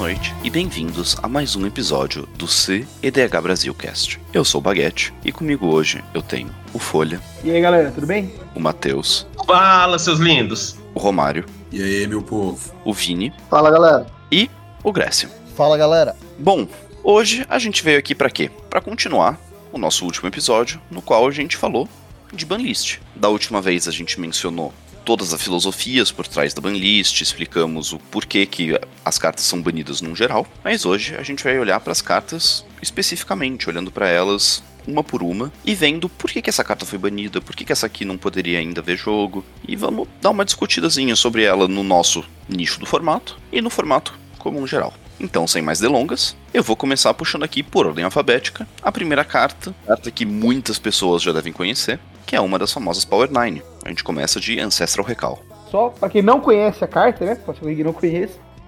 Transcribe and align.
noite 0.00 0.34
e 0.42 0.48
bem-vindos 0.48 1.14
a 1.22 1.28
mais 1.28 1.54
um 1.56 1.66
episódio 1.66 2.26
do 2.34 2.48
CEDH 2.48 3.38
Brasil 3.42 3.74
Cast. 3.74 4.18
Eu 4.32 4.46
sou 4.46 4.58
o 4.58 4.62
Baguete 4.62 5.12
e 5.22 5.30
comigo 5.30 5.66
hoje 5.66 6.02
eu 6.14 6.22
tenho 6.22 6.48
o 6.72 6.78
Folha. 6.78 7.20
E 7.44 7.50
aí 7.50 7.60
galera, 7.60 7.90
tudo 7.90 8.06
bem? 8.06 8.32
O 8.54 8.60
Matheus. 8.60 9.26
Fala, 9.46 9.98
seus 9.98 10.18
lindos. 10.18 10.78
O 10.94 10.98
Romário. 10.98 11.44
E 11.70 11.82
aí, 11.82 12.06
meu 12.06 12.22
povo? 12.22 12.72
O 12.82 12.94
Vini. 12.94 13.30
Fala 13.50 13.70
galera. 13.70 14.06
E 14.32 14.50
o 14.82 14.90
Grécio. 14.90 15.28
Fala 15.54 15.76
galera. 15.76 16.16
Bom, 16.38 16.66
hoje 17.04 17.44
a 17.46 17.58
gente 17.58 17.84
veio 17.84 17.98
aqui 17.98 18.14
para 18.14 18.30
quê? 18.30 18.50
Para 18.70 18.80
continuar 18.80 19.38
o 19.70 19.76
nosso 19.76 20.06
último 20.06 20.28
episódio, 20.28 20.80
no 20.90 21.02
qual 21.02 21.28
a 21.28 21.30
gente 21.30 21.58
falou 21.58 21.86
de 22.32 22.46
banlist. 22.46 23.00
Da 23.14 23.28
última 23.28 23.60
vez 23.60 23.86
a 23.86 23.90
gente 23.90 24.18
mencionou 24.18 24.72
todas 25.10 25.34
as 25.34 25.42
filosofias 25.42 26.12
por 26.12 26.24
trás 26.24 26.54
da 26.54 26.60
banlist, 26.60 27.20
explicamos 27.20 27.92
o 27.92 27.98
porquê 27.98 28.46
que 28.46 28.78
as 29.04 29.18
cartas 29.18 29.44
são 29.44 29.60
banidas 29.60 30.00
num 30.00 30.14
geral, 30.14 30.46
mas 30.62 30.86
hoje 30.86 31.16
a 31.16 31.22
gente 31.24 31.42
vai 31.42 31.58
olhar 31.58 31.80
para 31.80 31.90
as 31.90 32.00
cartas 32.00 32.64
especificamente, 32.80 33.68
olhando 33.68 33.90
para 33.90 34.08
elas 34.08 34.62
uma 34.86 35.02
por 35.02 35.20
uma 35.20 35.52
e 35.64 35.74
vendo 35.74 36.08
por 36.08 36.30
que, 36.30 36.40
que 36.40 36.48
essa 36.48 36.62
carta 36.62 36.86
foi 36.86 36.96
banida, 36.96 37.40
por 37.40 37.56
que, 37.56 37.64
que 37.64 37.72
essa 37.72 37.86
aqui 37.86 38.04
não 38.04 38.16
poderia 38.16 38.60
ainda 38.60 38.80
ver 38.80 38.96
jogo, 38.96 39.44
e 39.66 39.74
vamos 39.74 40.06
dar 40.22 40.30
uma 40.30 40.44
discutidazinha 40.44 41.16
sobre 41.16 41.42
ela 41.42 41.66
no 41.66 41.82
nosso 41.82 42.24
nicho 42.48 42.78
do 42.78 42.86
formato 42.86 43.36
e 43.50 43.60
no 43.60 43.68
formato 43.68 44.16
como 44.38 44.60
um 44.60 44.66
geral. 44.66 44.94
Então, 45.18 45.46
sem 45.46 45.60
mais 45.60 45.80
delongas, 45.80 46.36
eu 46.54 46.62
vou 46.62 46.76
começar 46.76 47.12
puxando 47.14 47.42
aqui 47.42 47.64
por 47.64 47.84
ordem 47.84 48.04
alfabética 48.04 48.66
a 48.80 48.92
primeira 48.92 49.24
carta, 49.24 49.74
carta 49.86 50.10
que 50.10 50.24
muitas 50.24 50.78
pessoas 50.78 51.20
já 51.20 51.32
devem 51.32 51.52
conhecer, 51.52 51.98
que 52.30 52.36
é 52.36 52.40
uma 52.40 52.60
das 52.60 52.72
famosas 52.72 53.04
Power 53.04 53.28
Nine. 53.28 53.60
A 53.84 53.88
gente 53.88 54.04
começa 54.04 54.38
de 54.38 54.60
Ancestral 54.60 55.04
Recall. 55.04 55.40
Só 55.68 55.88
pra 55.88 56.08
quem 56.08 56.22
não 56.22 56.40
conhece 56.40 56.84
a 56.84 56.86
carta, 56.86 57.24
né? 57.24 57.34
Pode 57.34 57.58
ser 57.58 57.64
alguém 57.64 57.76
que 57.76 57.82
não. 57.82 57.92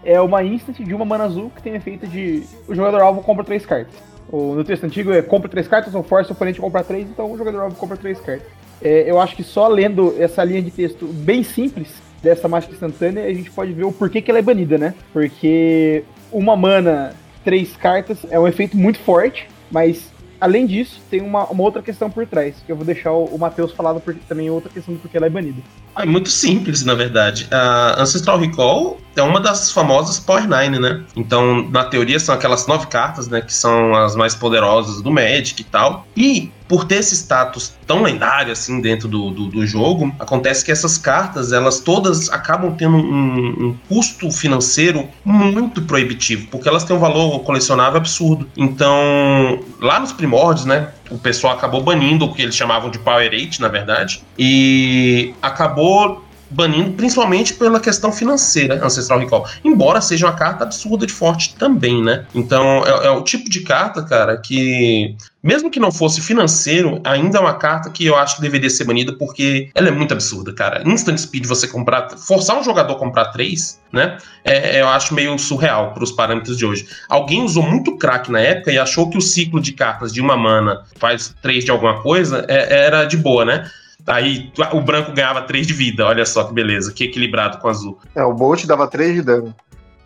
É 0.02 0.20
uma 0.20 0.42
instant 0.42 0.78
de 0.78 0.92
uma 0.92 1.04
mana 1.04 1.22
azul 1.22 1.48
que 1.54 1.62
tem 1.62 1.76
efeito 1.76 2.04
de 2.08 2.42
o 2.66 2.74
jogador 2.74 3.00
alvo 3.00 3.22
compra 3.22 3.44
três 3.44 3.64
cartas. 3.64 3.94
O, 4.28 4.56
no 4.56 4.64
texto 4.64 4.82
antigo 4.82 5.12
é 5.12 5.22
compra 5.22 5.48
três 5.48 5.68
cartas 5.68 5.94
ou 5.94 6.02
força 6.02 6.30
o 6.30 6.32
oponente 6.32 6.58
a 6.58 6.62
comprar 6.62 6.82
três, 6.82 7.08
então 7.08 7.30
o 7.30 7.38
jogador 7.38 7.60
alvo 7.60 7.76
compra 7.76 7.96
três 7.96 8.18
cartas. 8.18 8.48
É, 8.82 9.08
eu 9.08 9.20
acho 9.20 9.36
que 9.36 9.44
só 9.44 9.68
lendo 9.68 10.12
essa 10.18 10.42
linha 10.42 10.60
de 10.60 10.72
texto 10.72 11.06
bem 11.06 11.44
simples 11.44 11.88
dessa 12.20 12.48
mágica 12.48 12.74
instantânea, 12.74 13.22
a 13.26 13.32
gente 13.32 13.52
pode 13.52 13.72
ver 13.72 13.84
o 13.84 13.92
porquê 13.92 14.20
que 14.20 14.28
ela 14.28 14.40
é 14.40 14.42
banida, 14.42 14.76
né? 14.76 14.92
Porque 15.12 16.02
uma 16.32 16.56
mana, 16.56 17.14
três 17.44 17.76
cartas, 17.76 18.26
é 18.28 18.40
um 18.40 18.48
efeito 18.48 18.76
muito 18.76 18.98
forte, 18.98 19.48
mas 19.70 20.11
além 20.42 20.66
disso, 20.66 21.00
tem 21.08 21.20
uma, 21.20 21.44
uma 21.44 21.62
outra 21.62 21.80
questão 21.80 22.10
por 22.10 22.26
trás, 22.26 22.56
que 22.66 22.72
eu 22.72 22.74
vou 22.74 22.84
deixar 22.84 23.12
o, 23.12 23.26
o 23.26 23.38
Matheus 23.38 23.70
falado 23.72 24.00
porque 24.00 24.20
também 24.28 24.50
outra 24.50 24.68
questão 24.68 24.92
do 24.92 24.98
porquê 24.98 25.16
ela 25.16 25.26
é 25.26 25.30
banida. 25.30 25.62
É 25.96 26.04
muito 26.04 26.30
simples, 26.30 26.84
na 26.84 26.94
verdade. 26.94 27.46
A 27.50 28.02
Ancestral 28.02 28.38
Recall 28.38 28.98
é 29.14 29.22
uma 29.22 29.40
das 29.40 29.70
famosas 29.70 30.18
Power 30.18 30.48
Nine, 30.48 30.80
né? 30.80 31.04
Então, 31.14 31.68
na 31.70 31.84
teoria, 31.84 32.18
são 32.18 32.34
aquelas 32.34 32.66
nove 32.66 32.88
cartas, 32.88 33.28
né? 33.28 33.40
Que 33.40 33.54
são 33.54 33.94
as 33.94 34.16
mais 34.16 34.34
poderosas 34.34 35.00
do 35.00 35.12
Magic 35.12 35.60
e 35.60 35.64
tal. 35.64 36.06
E, 36.16 36.50
por 36.72 36.86
ter 36.86 37.00
esse 37.00 37.14
status 37.14 37.74
tão 37.86 38.02
lendário, 38.02 38.50
assim, 38.50 38.80
dentro 38.80 39.06
do, 39.06 39.30
do, 39.30 39.48
do 39.48 39.66
jogo, 39.66 40.10
acontece 40.18 40.64
que 40.64 40.72
essas 40.72 40.96
cartas, 40.96 41.52
elas 41.52 41.80
todas 41.80 42.30
acabam 42.30 42.74
tendo 42.74 42.96
um, 42.96 43.66
um, 43.66 43.76
custo 43.90 44.30
financeiro 44.30 45.06
muito 45.22 45.82
proibitivo, 45.82 46.46
porque 46.50 46.66
elas 46.66 46.82
têm 46.82 46.96
um 46.96 46.98
valor 46.98 47.40
colecionável 47.40 47.98
absurdo. 47.98 48.48
Então, 48.56 49.62
lá 49.82 50.00
nos 50.00 50.14
primórdios, 50.14 50.64
né? 50.64 50.88
o 51.10 51.18
pessoal 51.18 51.52
acabou 51.54 51.82
banindo 51.82 52.24
o 52.24 52.32
que 52.32 52.40
eles 52.40 52.56
chamavam 52.56 52.90
de 52.90 52.98
Power 52.98 53.30
8, 53.30 53.60
na 53.60 53.68
verdade, 53.68 54.22
e 54.38 55.34
acabou 55.42 56.24
banindo 56.52 56.92
principalmente 56.92 57.54
pela 57.54 57.80
questão 57.80 58.12
financeira 58.12 58.84
Ancestral 58.84 59.18
Recall. 59.18 59.46
Embora 59.64 60.00
seja 60.00 60.26
uma 60.26 60.34
carta 60.34 60.64
absurda 60.64 61.06
de 61.06 61.12
forte 61.12 61.54
também, 61.56 62.02
né? 62.02 62.26
Então 62.34 62.84
é, 62.84 63.06
é, 63.06 63.10
o 63.10 63.22
tipo 63.22 63.48
de 63.48 63.60
carta, 63.60 64.02
cara, 64.02 64.36
que 64.36 65.16
mesmo 65.42 65.70
que 65.70 65.80
não 65.80 65.90
fosse 65.90 66.20
financeiro, 66.20 67.00
ainda 67.02 67.38
é 67.38 67.40
uma 67.40 67.54
carta 67.54 67.90
que 67.90 68.06
eu 68.06 68.16
acho 68.16 68.36
que 68.36 68.42
deveria 68.42 68.70
ser 68.70 68.84
banida 68.84 69.12
porque 69.12 69.70
ela 69.74 69.88
é 69.88 69.90
muito 69.90 70.12
absurda, 70.12 70.52
cara. 70.52 70.82
Instant 70.86 71.18
Speed 71.18 71.46
você 71.46 71.66
comprar, 71.66 72.10
forçar 72.10 72.58
um 72.58 72.62
jogador 72.62 72.94
a 72.94 72.98
comprar 72.98 73.26
três, 73.26 73.80
né? 73.92 74.18
É, 74.44 74.80
eu 74.80 74.88
acho 74.88 75.14
meio 75.14 75.36
surreal 75.38 75.92
para 75.92 76.04
os 76.04 76.12
parâmetros 76.12 76.56
de 76.56 76.64
hoje. 76.64 76.86
Alguém 77.08 77.42
usou 77.42 77.62
muito 77.62 77.96
crack 77.96 78.30
na 78.30 78.40
época 78.40 78.70
e 78.70 78.78
achou 78.78 79.10
que 79.10 79.18
o 79.18 79.20
ciclo 79.20 79.60
de 79.60 79.72
cartas 79.72 80.12
de 80.12 80.20
uma 80.20 80.36
mana 80.36 80.84
faz 80.96 81.34
três 81.42 81.64
de 81.64 81.70
alguma 81.72 82.00
coisa 82.02 82.44
é, 82.48 82.86
era 82.86 83.04
de 83.04 83.16
boa, 83.16 83.44
né? 83.44 83.68
Aí 84.06 84.52
o 84.72 84.80
branco 84.80 85.12
ganhava 85.12 85.42
3 85.42 85.66
de 85.66 85.72
vida, 85.72 86.06
olha 86.06 86.26
só 86.26 86.44
que 86.44 86.52
beleza, 86.52 86.92
que 86.92 87.04
equilibrado 87.04 87.58
com 87.58 87.68
o 87.68 87.70
azul. 87.70 87.98
É, 88.14 88.24
o 88.24 88.32
Bolt 88.32 88.64
dava 88.66 88.88
3 88.88 89.14
de 89.14 89.22
dano. 89.22 89.54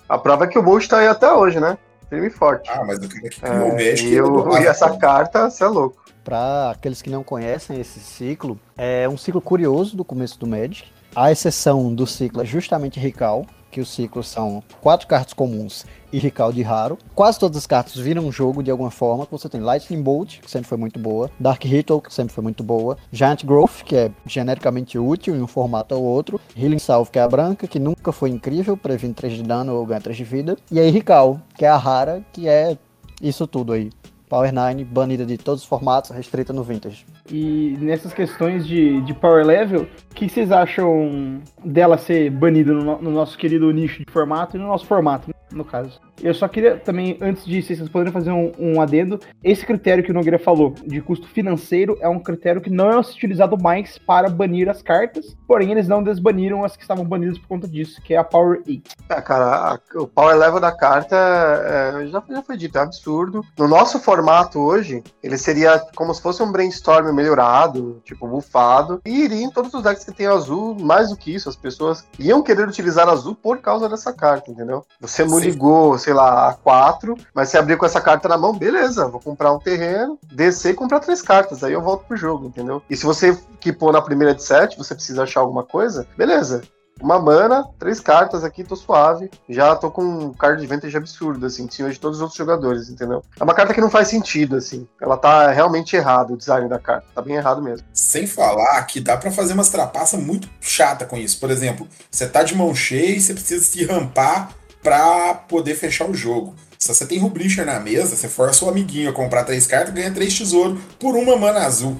A 0.09 0.19
prova 0.19 0.45
é 0.45 0.49
que 0.49 0.59
o 0.59 0.63
Bolt 0.63 0.87
tá 0.87 0.99
aí 0.99 1.09
até 1.09 1.33
hoje, 1.33 1.59
né? 1.59 1.79
Firme 2.09 2.29
e 2.29 2.31
forte. 2.31 2.71
Ah, 2.71 2.85
mas 2.87 2.99
o 2.99 3.09
que 3.09 3.31
é, 3.43 3.51
o 3.51 3.73
Magic. 3.73 4.07
E, 4.07 4.15
eu, 4.15 4.49
e 4.59 4.67
essa 4.67 4.97
carta, 4.97 5.51
você 5.51 5.65
é 5.65 5.67
louco. 5.67 6.05
Para 6.23 6.71
aqueles 6.71 7.03
que 7.03 7.11
não 7.11 7.25
conhecem 7.25 7.81
esse 7.81 7.99
ciclo, 8.01 8.59
é 8.77 9.09
um 9.09 9.17
ciclo 9.17 9.41
curioso 9.41 9.97
do 9.97 10.05
começo 10.05 10.39
do 10.39 10.47
Magic. 10.47 10.89
A 11.15 11.33
exceção 11.33 11.93
do 11.95 12.07
ciclo 12.07 12.43
é 12.43 12.45
justamente 12.45 13.01
Rical, 13.01 13.47
que 13.77 13.81
os 13.83 13.91
ciclos 13.91 14.27
são 14.27 14.63
quatro 14.81 15.07
cartas 15.07 15.35
comuns 15.35 15.85
e 16.11 16.19
Ricalde 16.19 16.63
raro. 16.63 16.97
Quase 17.15 17.39
todas 17.39 17.59
as 17.59 17.67
cartas 17.67 17.95
viram 17.97 18.33
jogo 18.33 18.63
de 18.63 18.71
alguma 18.71 18.91
forma. 18.91 19.29
Você 19.31 19.51
tem 19.51 19.61
Lightning 19.61 20.01
Bolt, 20.01 20.41
que 20.41 20.51
sempre 20.51 20.67
foi 20.67 20.79
muito 20.79 20.99
boa, 20.99 21.31
Dark 21.39 21.63
Ritual, 21.63 22.01
que 22.01 22.15
sempre 22.15 22.33
foi 22.33 22.43
muito 22.43 22.65
boa, 22.65 22.97
Giant 23.13 23.45
Growth, 23.45 23.83
que 23.85 23.95
é 23.95 24.11
genericamente 24.25 24.99
útil 24.99 25.37
em 25.37 25.43
um 25.43 25.47
formato 25.47 25.95
ou 25.95 26.03
outro, 26.03 26.41
Healing 26.57 26.79
Salve, 26.79 27.11
que 27.11 27.19
é 27.19 27.23
a 27.23 27.29
branca, 27.29 27.67
que 27.67 27.79
nunca 27.79 28.13
foi 28.13 28.31
incrível, 28.31 28.79
previne 28.79 29.13
3 29.13 29.35
de 29.35 29.43
dano 29.43 29.75
ou 29.75 29.85
ganha 29.85 30.01
3 30.01 30.17
de 30.17 30.25
vida, 30.25 30.57
e 30.73 30.81
aí 30.81 30.89
Rical, 30.89 31.39
que 31.55 31.67
é 31.67 31.69
a 31.69 31.77
rara, 31.77 32.25
que 32.33 32.49
é 32.49 32.79
isso 33.21 33.47
tudo 33.47 33.75
aí. 33.75 33.91
Power 34.29 34.53
9 34.53 34.85
banida 34.85 35.25
de 35.25 35.39
todos 35.39 35.63
os 35.63 35.69
formatos, 35.69 36.11
restrita 36.11 36.53
no 36.53 36.63
Vintage. 36.63 37.07
E 37.31 37.77
nessas 37.81 38.13
questões 38.13 38.67
de, 38.67 39.01
de 39.03 39.15
power 39.15 39.45
level, 39.45 39.83
o 40.11 40.15
que 40.15 40.29
vocês 40.29 40.51
acham 40.51 41.41
dela 41.65 41.97
ser 41.97 42.31
banida 42.31 42.73
no, 42.73 43.01
no, 43.01 43.11
nosso 43.11 43.39
querido 43.39 43.71
nicho 43.71 44.05
de 44.05 44.13
formato 44.13 44.57
e 44.57 44.61
no 44.61 44.67
nosso 44.67 44.87
formato, 44.87 45.31
no 45.53 45.65
caso? 45.65 46.01
Eu 46.23 46.35
só 46.35 46.49
queria 46.49 46.77
também, 46.77 47.19
antes 47.21 47.45
de 47.45 47.63
vocês 47.63 47.89
poderem 47.89 48.13
fazer 48.13 48.31
um, 48.31 48.53
um, 48.59 48.81
adendo, 48.81 49.21
esse 49.43 49.65
critério 49.67 50.03
que 50.03 50.11
o 50.11 50.15
Nogueira 50.15 50.39
falou, 50.39 50.75
de 50.85 51.01
custo 51.01 51.29
financeiro, 51.29 51.97
é 52.01 52.09
um 52.09 52.19
critério 52.19 52.61
que 52.61 52.71
não 52.71 52.91
é 52.91 52.99
utilizado 52.99 53.57
mais 53.61 53.99
para 53.99 54.29
banir 54.29 54.69
as 54.69 54.83
cartas, 54.83 55.37
porém 55.47 55.71
eles 55.71 55.89
não 55.89 56.03
desbaniram 56.03 56.65
as 56.65 56.77
que 56.77 56.83
estavam 56.83 57.05
banidas 57.05 57.39
por 57.39 57.49
conta 57.49 57.69
disso, 57.69 58.01
que 58.03 58.15
é 58.15 58.17
a 58.17 58.25
Power 58.25 58.63
8. 58.67 58.91
É, 59.09 59.21
cara, 59.21 59.73
a, 59.73 59.99
o 59.99 60.07
power 60.07 60.37
level 60.37 60.61
da 60.61 60.73
carta 60.73 61.17
é, 61.17 62.07
já, 62.07 62.23
já 62.29 62.43
foi 62.43 62.57
dito, 62.57 62.79
é 62.79 62.81
absurdo. 62.81 63.45
No 63.59 63.69
nosso 63.69 64.01
formato 64.01 64.59
hoje, 64.59 65.03
ele 65.23 65.37
seria 65.37 65.79
como 65.95 66.15
se 66.15 66.23
fosse 66.23 66.43
um 66.43 66.51
brainstorm 66.51 67.13
melhorado, 67.13 68.01
tipo, 68.05 68.27
bufado, 68.27 69.01
e 69.05 69.25
iria 69.25 69.45
em 69.45 69.51
todos 69.51 69.73
os 69.75 69.83
decks 69.83 70.05
que 70.05 70.13
tem 70.13 70.27
azul, 70.27 70.75
mais 70.79 71.11
do 71.11 71.17
que 71.17 71.35
isso, 71.35 71.49
as 71.49 71.57
pessoas 71.57 72.07
iam 72.19 72.43
querer 72.43 72.67
utilizar 72.67 73.09
azul 73.09 73.35
por 73.35 73.59
causa 73.59 73.89
dessa 73.89 74.13
carta, 74.13 74.51
entendeu? 74.51 74.85
Você 75.01 75.25
muligou, 75.25 75.99
sei 76.07 76.15
lá, 76.15 76.51
a 76.51 76.55
4, 76.55 77.17
mas 77.35 77.49
se 77.49 77.59
abrir 77.59 77.77
com 77.77 77.85
essa 77.85 78.01
carta 78.01 78.29
na 78.29 78.39
mão, 78.39 78.57
beleza, 78.57 79.09
vou 79.09 79.19
comprar 79.19 79.53
um 79.53 79.59
terreno, 79.59 80.17
descer 80.23 80.71
e 80.71 80.75
comprar 80.75 81.01
três 81.01 81.21
cartas, 81.21 81.65
aí 81.65 81.73
eu 81.73 81.83
volto 81.83 82.07
pro 82.07 82.17
jogo, 82.17 82.47
entendeu? 82.47 82.81
E 82.89 82.97
se 82.97 83.05
você 83.05 83.37
que 83.59 83.73
pôr 83.73 83.93
na 83.93 84.01
primeira 84.01 84.33
de 84.33 84.45
7, 84.45 84.79
você 84.79 84.95
precisa 84.95 85.25
achar 85.25 85.41
alguma 85.41 85.65
coisa, 85.65 86.07
beleza 86.17 86.63
uma 87.01 87.19
mana, 87.19 87.69
três 87.79 88.01
cartas 88.01 88.43
aqui, 88.43 88.65
tô 88.65 88.75
suave. 88.75 89.31
Já 89.47 89.77
tô 89.77 89.91
com 89.91 90.03
um 90.03 90.33
card 90.33 90.63
de 90.63 90.67
vantage 90.67 90.97
absurdo, 90.97 91.45
assim, 91.45 91.65
em 91.65 91.71
cima 91.71 91.91
de 91.91 92.01
todos 92.01 92.17
os 92.17 92.23
outros 92.23 92.39
jogadores, 92.39 92.89
entendeu? 92.89 93.23
É 93.39 93.45
uma 93.45 93.53
carta 93.53 93.75
que 93.75 93.83
não 93.83 93.91
faz 93.91 94.09
sentido, 94.09 94.57
assim. 94.57 94.89
Ela 94.99 95.19
tá 95.19 95.51
realmente 95.51 95.95
errada, 95.95 96.33
o 96.33 96.39
design 96.39 96.69
da 96.71 96.79
carta. 96.79 97.07
Tá 97.15 97.21
bem 97.21 97.37
errado 97.37 97.61
mesmo. 97.61 97.87
Sem 97.93 98.27
falar 98.27 98.83
que 98.85 98.99
dá 98.99 99.15
para 99.15 99.31
fazer 99.31 99.53
umas 99.53 99.69
trapaças 99.69 100.19
muito 100.19 100.49
chata 100.59 101.05
com 101.05 101.19
isso. 101.19 101.39
Por 101.39 101.51
exemplo, 101.51 101.87
você 102.11 102.27
tá 102.27 102.43
de 102.43 102.55
mão 102.55 102.75
cheia 102.75 103.17
e 103.17 103.21
você 103.21 103.35
precisa 103.35 103.63
se 103.63 103.85
rampar 103.85 104.49
pra 104.87 105.35
poder 105.35 105.75
fechar 105.75 106.09
o 106.09 106.15
jogo. 106.15 106.55
Se 106.79 106.87
você 106.87 107.05
tem 107.05 107.19
Rubrisher 107.19 107.67
na 107.67 107.81
mesa, 107.81 108.15
você 108.15 108.29
força 108.29 108.65
o 108.65 108.69
amiguinho 108.69 109.11
a 109.11 109.13
comprar 109.13 109.43
três 109.43 109.67
cartas 109.67 109.93
ganha 109.93 110.13
três 110.13 110.39
tesouros 110.39 110.81
por 110.97 111.17
uma 111.17 111.37
mana 111.37 111.67
azul. 111.67 111.97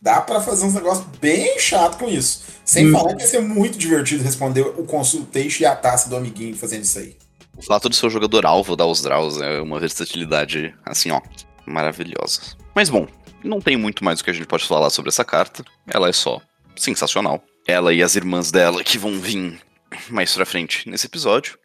Dá 0.00 0.22
para 0.22 0.40
fazer 0.40 0.64
uns 0.64 0.72
negócios 0.72 1.06
bem 1.20 1.58
chato 1.58 1.98
com 1.98 2.08
isso. 2.08 2.44
Sem 2.64 2.88
hum. 2.88 2.92
falar 2.92 3.14
que 3.14 3.22
ia 3.22 3.28
ser 3.28 3.42
muito 3.42 3.76
divertido 3.76 4.24
responder 4.24 4.62
o 4.62 4.84
consultation 4.84 5.64
e 5.64 5.66
a 5.66 5.76
taça 5.76 6.08
do 6.08 6.16
amiguinho 6.16 6.56
fazendo 6.56 6.84
isso 6.84 6.98
aí. 6.98 7.14
O 7.58 7.62
fato 7.62 7.90
do 7.90 7.94
seu 7.94 8.08
jogador 8.08 8.46
alvo 8.46 8.74
dar 8.74 8.86
os 8.86 9.02
draws 9.02 9.38
é 9.38 9.60
uma 9.60 9.78
versatilidade, 9.78 10.74
assim, 10.86 11.10
ó, 11.10 11.20
maravilhosa. 11.66 12.40
Mas 12.74 12.88
bom, 12.88 13.06
não 13.44 13.60
tem 13.60 13.76
muito 13.76 14.02
mais 14.02 14.20
o 14.20 14.24
que 14.24 14.30
a 14.30 14.32
gente 14.32 14.46
pode 14.46 14.64
falar 14.64 14.88
sobre 14.88 15.10
essa 15.10 15.26
carta. 15.26 15.62
Ela 15.86 16.08
é 16.08 16.12
só 16.12 16.40
sensacional. 16.74 17.44
Ela 17.68 17.92
e 17.92 18.02
as 18.02 18.16
irmãs 18.16 18.50
dela 18.50 18.82
que 18.82 18.96
vão 18.96 19.20
vir 19.20 19.60
mais 20.08 20.32
pra 20.32 20.46
frente 20.46 20.88
nesse 20.88 21.06
episódio. 21.06 21.59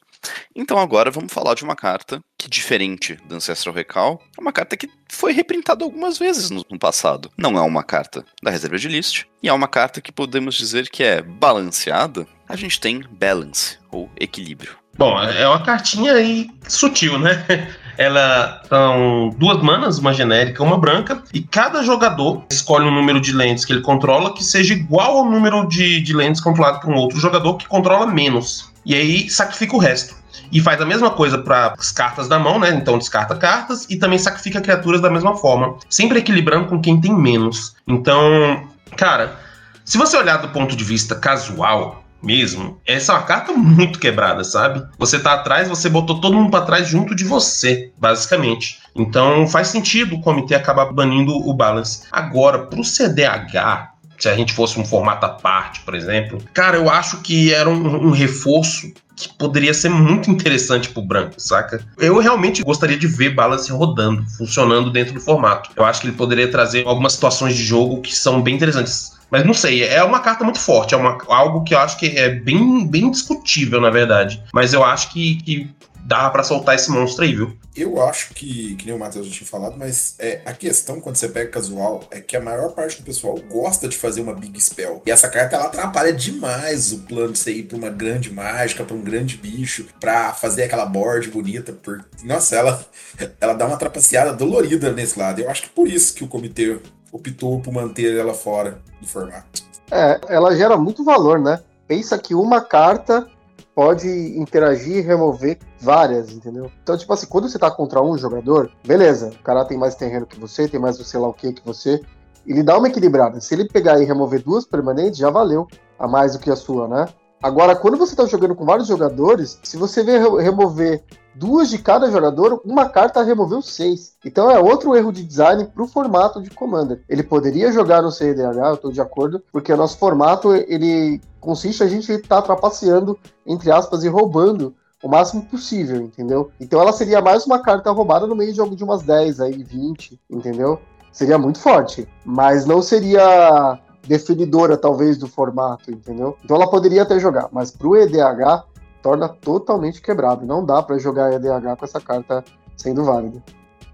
Então 0.56 0.77
agora 0.77 1.12
vamos 1.12 1.33
falar 1.33 1.54
de 1.56 1.63
uma 1.63 1.75
carta 1.75 2.19
que, 2.38 2.50
diferente 2.50 3.16
do 3.27 3.36
Ancestral 3.36 3.75
Recall, 3.75 4.22
é 4.38 4.42
uma 4.42 4.51
carta 4.51 4.77
que 4.77 4.89
foi 5.10 5.31
reprintada 5.31 5.83
algumas 5.83 6.18
vezes 6.18 6.50
no, 6.50 6.66
no 6.69 6.80
passado. 6.80 7.30
Não 7.38 7.57
é 7.57 7.62
uma 7.62 7.83
carta 7.83 8.25
da 8.42 8.51
reserva 8.51 8.77
de 8.77 8.88
list, 8.88 9.24
e 9.42 9.50
é 9.50 9.54
uma 9.54 9.68
carta 9.68 10.01
que 10.01 10.12
podemos 10.12 10.56
dizer 10.56 10.89
que 10.89 11.04
é 11.04 11.22
balanceada. 11.22 12.27
A 12.48 12.56
gente 12.56 12.80
tem 12.80 13.04
balance, 13.12 13.77
ou 13.92 14.10
equilíbrio. 14.19 14.75
Bom, 14.98 15.22
é 15.22 15.48
uma 15.48 15.62
cartinha 15.62 16.13
aí 16.13 16.50
sutil, 16.68 17.19
né? 17.19 17.44
Ela 17.98 18.62
são 18.68 19.30
duas 19.38 19.62
manas, 19.62 20.00
uma 20.00 20.13
genérica 20.13 20.63
uma 20.63 20.77
branca, 20.77 21.24
e 21.33 21.42
cada 21.42 21.81
jogador 21.81 22.44
escolhe 22.51 22.86
um 22.86 22.94
número 22.94 23.22
de 23.22 23.31
lentes 23.31 23.63
que 23.63 23.72
ele 23.72 23.81
controla 23.81 24.33
que 24.33 24.44
seja 24.44 24.74
igual 24.74 25.18
ao 25.18 25.25
número 25.25 25.66
de, 25.68 26.01
de 26.01 26.13
lentes 26.13 26.42
controlado 26.42 26.81
por 26.81 26.89
um 26.89 26.98
outro 26.98 27.18
jogador 27.19 27.56
que 27.56 27.68
controla 27.68 28.06
menos. 28.06 28.69
E 28.86 28.94
aí 28.94 29.30
sacrifica 29.30 29.76
o 29.76 29.80
resto. 29.80 30.16
E 30.52 30.62
faz 30.62 30.80
a 30.80 30.86
mesma 30.86 31.10
coisa 31.10 31.38
para 31.38 31.74
as 31.78 31.92
cartas 31.92 32.28
da 32.28 32.38
mão, 32.38 32.60
né? 32.60 32.70
Então 32.70 32.98
descarta 32.98 33.36
cartas 33.36 33.88
e 33.90 33.98
também 33.98 34.20
sacrifica 34.20 34.62
criaturas 34.62 35.02
da 35.02 35.10
mesma 35.10 35.36
forma, 35.36 35.78
sempre 35.90 36.20
equilibrando 36.20 36.68
com 36.68 36.80
quem 36.80 37.00
tem 37.00 37.14
menos. 37.14 37.76
Então, 37.88 38.68
cara, 38.96 39.40
se 39.84 39.98
você 39.98 40.18
olhar 40.18 40.38
do 40.38 40.50
ponto 40.50 40.76
de 40.76 40.84
vista 40.84 41.16
casual, 41.16 42.06
mesmo, 42.26 42.82
essa 42.88 43.14
é 43.14 43.16
uma 43.16 43.22
carta 43.24 43.54
muito 43.54 44.00
quebrada, 44.00 44.44
sabe? 44.44 44.84
Você 44.98 45.20
tá 45.20 45.34
atrás, 45.34 45.70
você 45.70 45.88
botou 45.88 46.20
todo 46.20 46.36
mundo 46.36 46.50
para 46.50 46.66
trás 46.66 46.88
junto 46.88 47.14
de 47.14 47.24
você, 47.24 47.92
basicamente. 47.98 48.80
Então 48.96 49.48
faz 49.48 49.68
sentido 49.68 50.16
o 50.16 50.22
comitê 50.22 50.56
acabar 50.56 50.92
banindo 50.92 51.32
o 51.32 51.54
balance. 51.54 52.04
Agora, 52.12 52.66
pro 52.66 52.84
CDH, 52.84 53.95
se 54.18 54.30
a 54.30 54.36
gente 54.36 54.54
fosse 54.54 54.80
um 54.80 54.86
formato 54.86 55.26
à 55.26 55.30
parte, 55.30 55.82
por 55.82 55.96
exemplo, 55.96 56.42
cara, 56.54 56.78
eu 56.78 56.90
acho 56.90 57.22
que 57.22 57.54
era 57.54 57.70
um, 57.70 58.08
um 58.08 58.12
reforço 58.12 58.92
que 59.16 59.30
poderia 59.38 59.74
ser 59.74 59.90
muito 59.90 60.30
interessante 60.30 60.90
pro 60.90 61.02
branco, 61.02 61.36
saca? 61.38 61.82
Eu 61.98 62.20
realmente 62.20 62.62
gostaria 62.64 62.98
de 62.98 63.08
ver 63.08 63.30
Balance 63.30 63.72
rodando, 63.72 64.26
funcionando 64.38 64.92
dentro 64.92 65.14
do 65.14 65.22
formato. 65.22 65.70
Eu 65.76 65.86
acho 65.86 66.02
que 66.02 66.08
ele 66.08 66.18
poderia 66.18 66.52
trazer 66.52 66.86
algumas 66.86 67.14
situações 67.14 67.56
de 67.56 67.64
jogo 67.64 68.02
que 68.02 68.14
são 68.14 68.42
bem 68.42 68.56
interessantes. 68.56 69.16
Mas 69.32 69.46
não 69.46 69.54
sei, 69.54 69.84
é 69.84 70.04
uma 70.04 70.20
carta 70.20 70.44
muito 70.44 70.60
forte, 70.60 70.94
é 70.94 70.98
uma, 70.98 71.18
algo 71.28 71.64
que 71.64 71.74
eu 71.74 71.80
acho 71.80 71.98
que 71.98 72.08
é 72.08 72.30
bem, 72.30 72.86
bem 72.86 73.10
discutível, 73.10 73.82
na 73.82 73.90
verdade. 73.90 74.42
Mas 74.54 74.74
eu 74.74 74.84
acho 74.84 75.12
que, 75.12 75.36
que 75.38 75.70
dá 76.06 76.30
para 76.30 76.44
soltar 76.44 76.75
esse 76.75 76.92
monstro 76.92 77.25
aí, 77.25 77.36
viu? 77.36 77.57
Eu 77.75 78.02
acho 78.02 78.34
que, 78.34 78.75
que 78.75 78.86
nem 78.86 78.96
o 78.96 79.00
Matheus 79.00 79.25
já 79.28 79.34
tinha 79.34 79.50
falado, 79.50 79.75
mas 79.78 80.16
é, 80.19 80.42
a 80.46 80.54
questão 80.54 81.02
quando 81.02 81.16
você 81.16 81.28
pega 81.28 81.50
casual 81.50 82.04
é 82.12 82.22
que 82.22 82.38
a 82.38 82.42
maior 82.42 82.72
parte 82.74 82.98
do 82.98 83.04
pessoal 83.04 83.36
gosta 83.50 83.88
de 83.88 83.98
fazer 83.98 84.22
uma 84.22 84.34
big 84.34 84.62
spell. 84.62 85.02
E 85.06 85.12
essa 85.12 85.28
carta 85.28 85.56
ela 85.56 85.66
atrapalha 85.66 86.13
demais 86.13 86.94
o 86.94 87.00
plano 87.00 87.34
de 87.34 87.40
você 87.40 87.52
ir 87.52 87.63
pra 87.63 87.78
uma 87.78 87.90
grande 87.90 88.31
mágica, 88.31 88.84
pra 88.84 88.96
um 88.96 89.02
grande 89.02 89.36
bicho, 89.38 89.88
pra 90.00 90.31
fazer 90.31 90.63
aquela 90.63 90.86
board 90.86 91.30
bonita. 91.30 91.74
Por... 91.74 92.06
Nossa, 92.24 92.56
ela, 92.56 92.86
ela 93.42 93.54
dá 93.54 93.66
uma 93.66 93.78
trapaceada 93.78 94.31
dolorida 94.31 94.92
nesse 94.92 95.18
lado. 95.18 95.42
Eu 95.42 95.50
acho 95.50 95.63
que 95.63 95.69
por 95.69 95.88
isso 95.88 96.13
que 96.13 96.24
o 96.24 96.28
comitê 96.28 96.80
optou 97.12 97.60
por 97.60 97.74
manter 97.74 98.16
ela 98.16 98.34
fora 98.34 98.80
do 99.01 99.08
formato. 99.08 99.63
É, 99.92 100.19
ela 100.30 100.56
gera 100.56 100.78
muito 100.78 101.04
valor, 101.04 101.40
né? 101.40 101.60
Pensa 101.88 102.18
que 102.18 102.34
uma 102.34 102.62
carta 102.62 103.28
pode 103.75 104.07
interagir 104.39 104.98
e 104.98 105.01
remover 105.01 105.60
várias, 105.80 106.31
entendeu? 106.31 106.72
Então, 106.81 106.98
tipo 106.98 107.12
assim, 107.12 107.27
quando 107.27 107.50
você 107.50 107.60
tá 107.60 107.69
contra 107.69 108.01
um 108.01 108.18
jogador, 108.18 108.72
beleza, 108.88 109.31
o 109.38 109.44
cara 109.44 109.66
tem 109.66 109.77
mais 109.77 109.95
terreno 109.95 110.25
que 110.25 110.39
você, 110.39 110.68
tem 110.68 110.80
mais 110.80 110.95
sei 110.95 111.19
lá 111.19 111.27
o 111.27 111.33
que 111.33 111.51
que 111.51 111.66
você, 111.66 112.01
ele 112.48 112.63
dá 112.63 112.77
uma 112.77 112.88
equilibrada. 112.88 113.42
Se 113.42 113.54
ele 113.54 113.68
pegar 113.68 114.01
e 114.01 114.06
remover 114.06 114.42
duas 114.42 114.66
permanentes, 114.66 115.19
já 115.19 115.30
valeu 115.30 115.68
a 116.00 116.07
mais 116.07 116.33
do 116.33 116.39
que 116.39 116.50
a 116.50 116.56
sua, 116.56 116.88
né? 116.88 117.06
Agora, 117.44 117.75
quando 117.75 117.98
você 117.98 118.16
tá 118.16 118.25
jogando 118.25 118.56
com 118.56 118.66
vários 118.66 118.88
jogadores, 118.88 119.60
se 119.62 119.77
você 119.77 120.04
ver 120.04 120.22
remover 120.38 121.04
duas 121.36 121.69
de 121.69 121.77
cada 121.77 122.10
jogador, 122.10 122.62
uma 122.66 122.89
carta 122.89 123.22
removeu 123.22 123.62
seis. 123.62 124.16
Então 124.24 124.50
é 124.50 124.57
outro 124.57 124.95
erro 124.95 125.12
de 125.12 125.24
design 125.24 125.66
para 125.66 125.83
o 125.83 125.88
formato 125.88 126.42
de 126.42 126.50
Commander. 126.50 127.04
Ele 127.10 127.22
poderia 127.22 127.72
jogar 127.72 128.01
no 128.01 128.12
CDH, 128.12 128.57
eu 128.57 128.74
estou 128.74 128.92
de 128.92 129.01
acordo, 129.01 129.44
porque 129.51 129.72
o 129.72 129.77
nosso 129.77 129.98
formato 129.98 130.56
ele 130.56 131.22
consiste 131.46 131.84
a 131.84 131.88
gente 131.88 132.12
estar 132.12 132.38
tá 132.38 132.42
trapaceando, 132.42 133.18
entre 133.46 133.72
aspas, 133.72 134.04
e 134.04 134.10
roubando 134.10 134.76
o 135.04 135.08
máximo 135.08 135.46
possível, 135.46 135.98
entendeu? 136.02 136.52
Então 136.60 136.82
ela 136.82 136.92
seria 136.92 137.22
mais 137.22 137.46
uma 137.46 137.60
carta 137.60 137.92
roubada 137.92 138.26
no 138.26 138.36
meio 138.36 138.52
de 138.52 138.58
jogo 138.58 138.76
de 138.76 138.84
umas 138.84 139.04
10 139.04 139.40
aí, 139.40 139.64
20, 139.64 140.20
entendeu? 140.30 140.82
Seria 141.12 141.38
muito 141.38 141.60
forte, 141.60 142.08
mas 142.26 142.66
não 142.66 142.82
seria 142.82 143.80
definidora 144.08 144.76
talvez 144.76 145.18
do 145.18 145.28
formato, 145.28 145.92
entendeu? 145.92 146.36
Então 146.44 146.56
ela 146.58 146.70
poderia 146.70 147.04
até 147.04 147.20
jogar, 147.20 147.50
mas 147.52 147.72
pro 147.72 147.96
EDH 147.96 148.66
torna 149.02 149.30
totalmente 149.30 150.02
quebrado. 150.02 150.46
Não 150.46 150.66
dá 150.66 150.82
para 150.82 150.98
jogar 150.98 151.32
EDH 151.34 151.78
com 151.78 151.86
essa 151.86 152.02
carta 152.02 152.44
sendo 152.76 153.04
válida. 153.04 153.42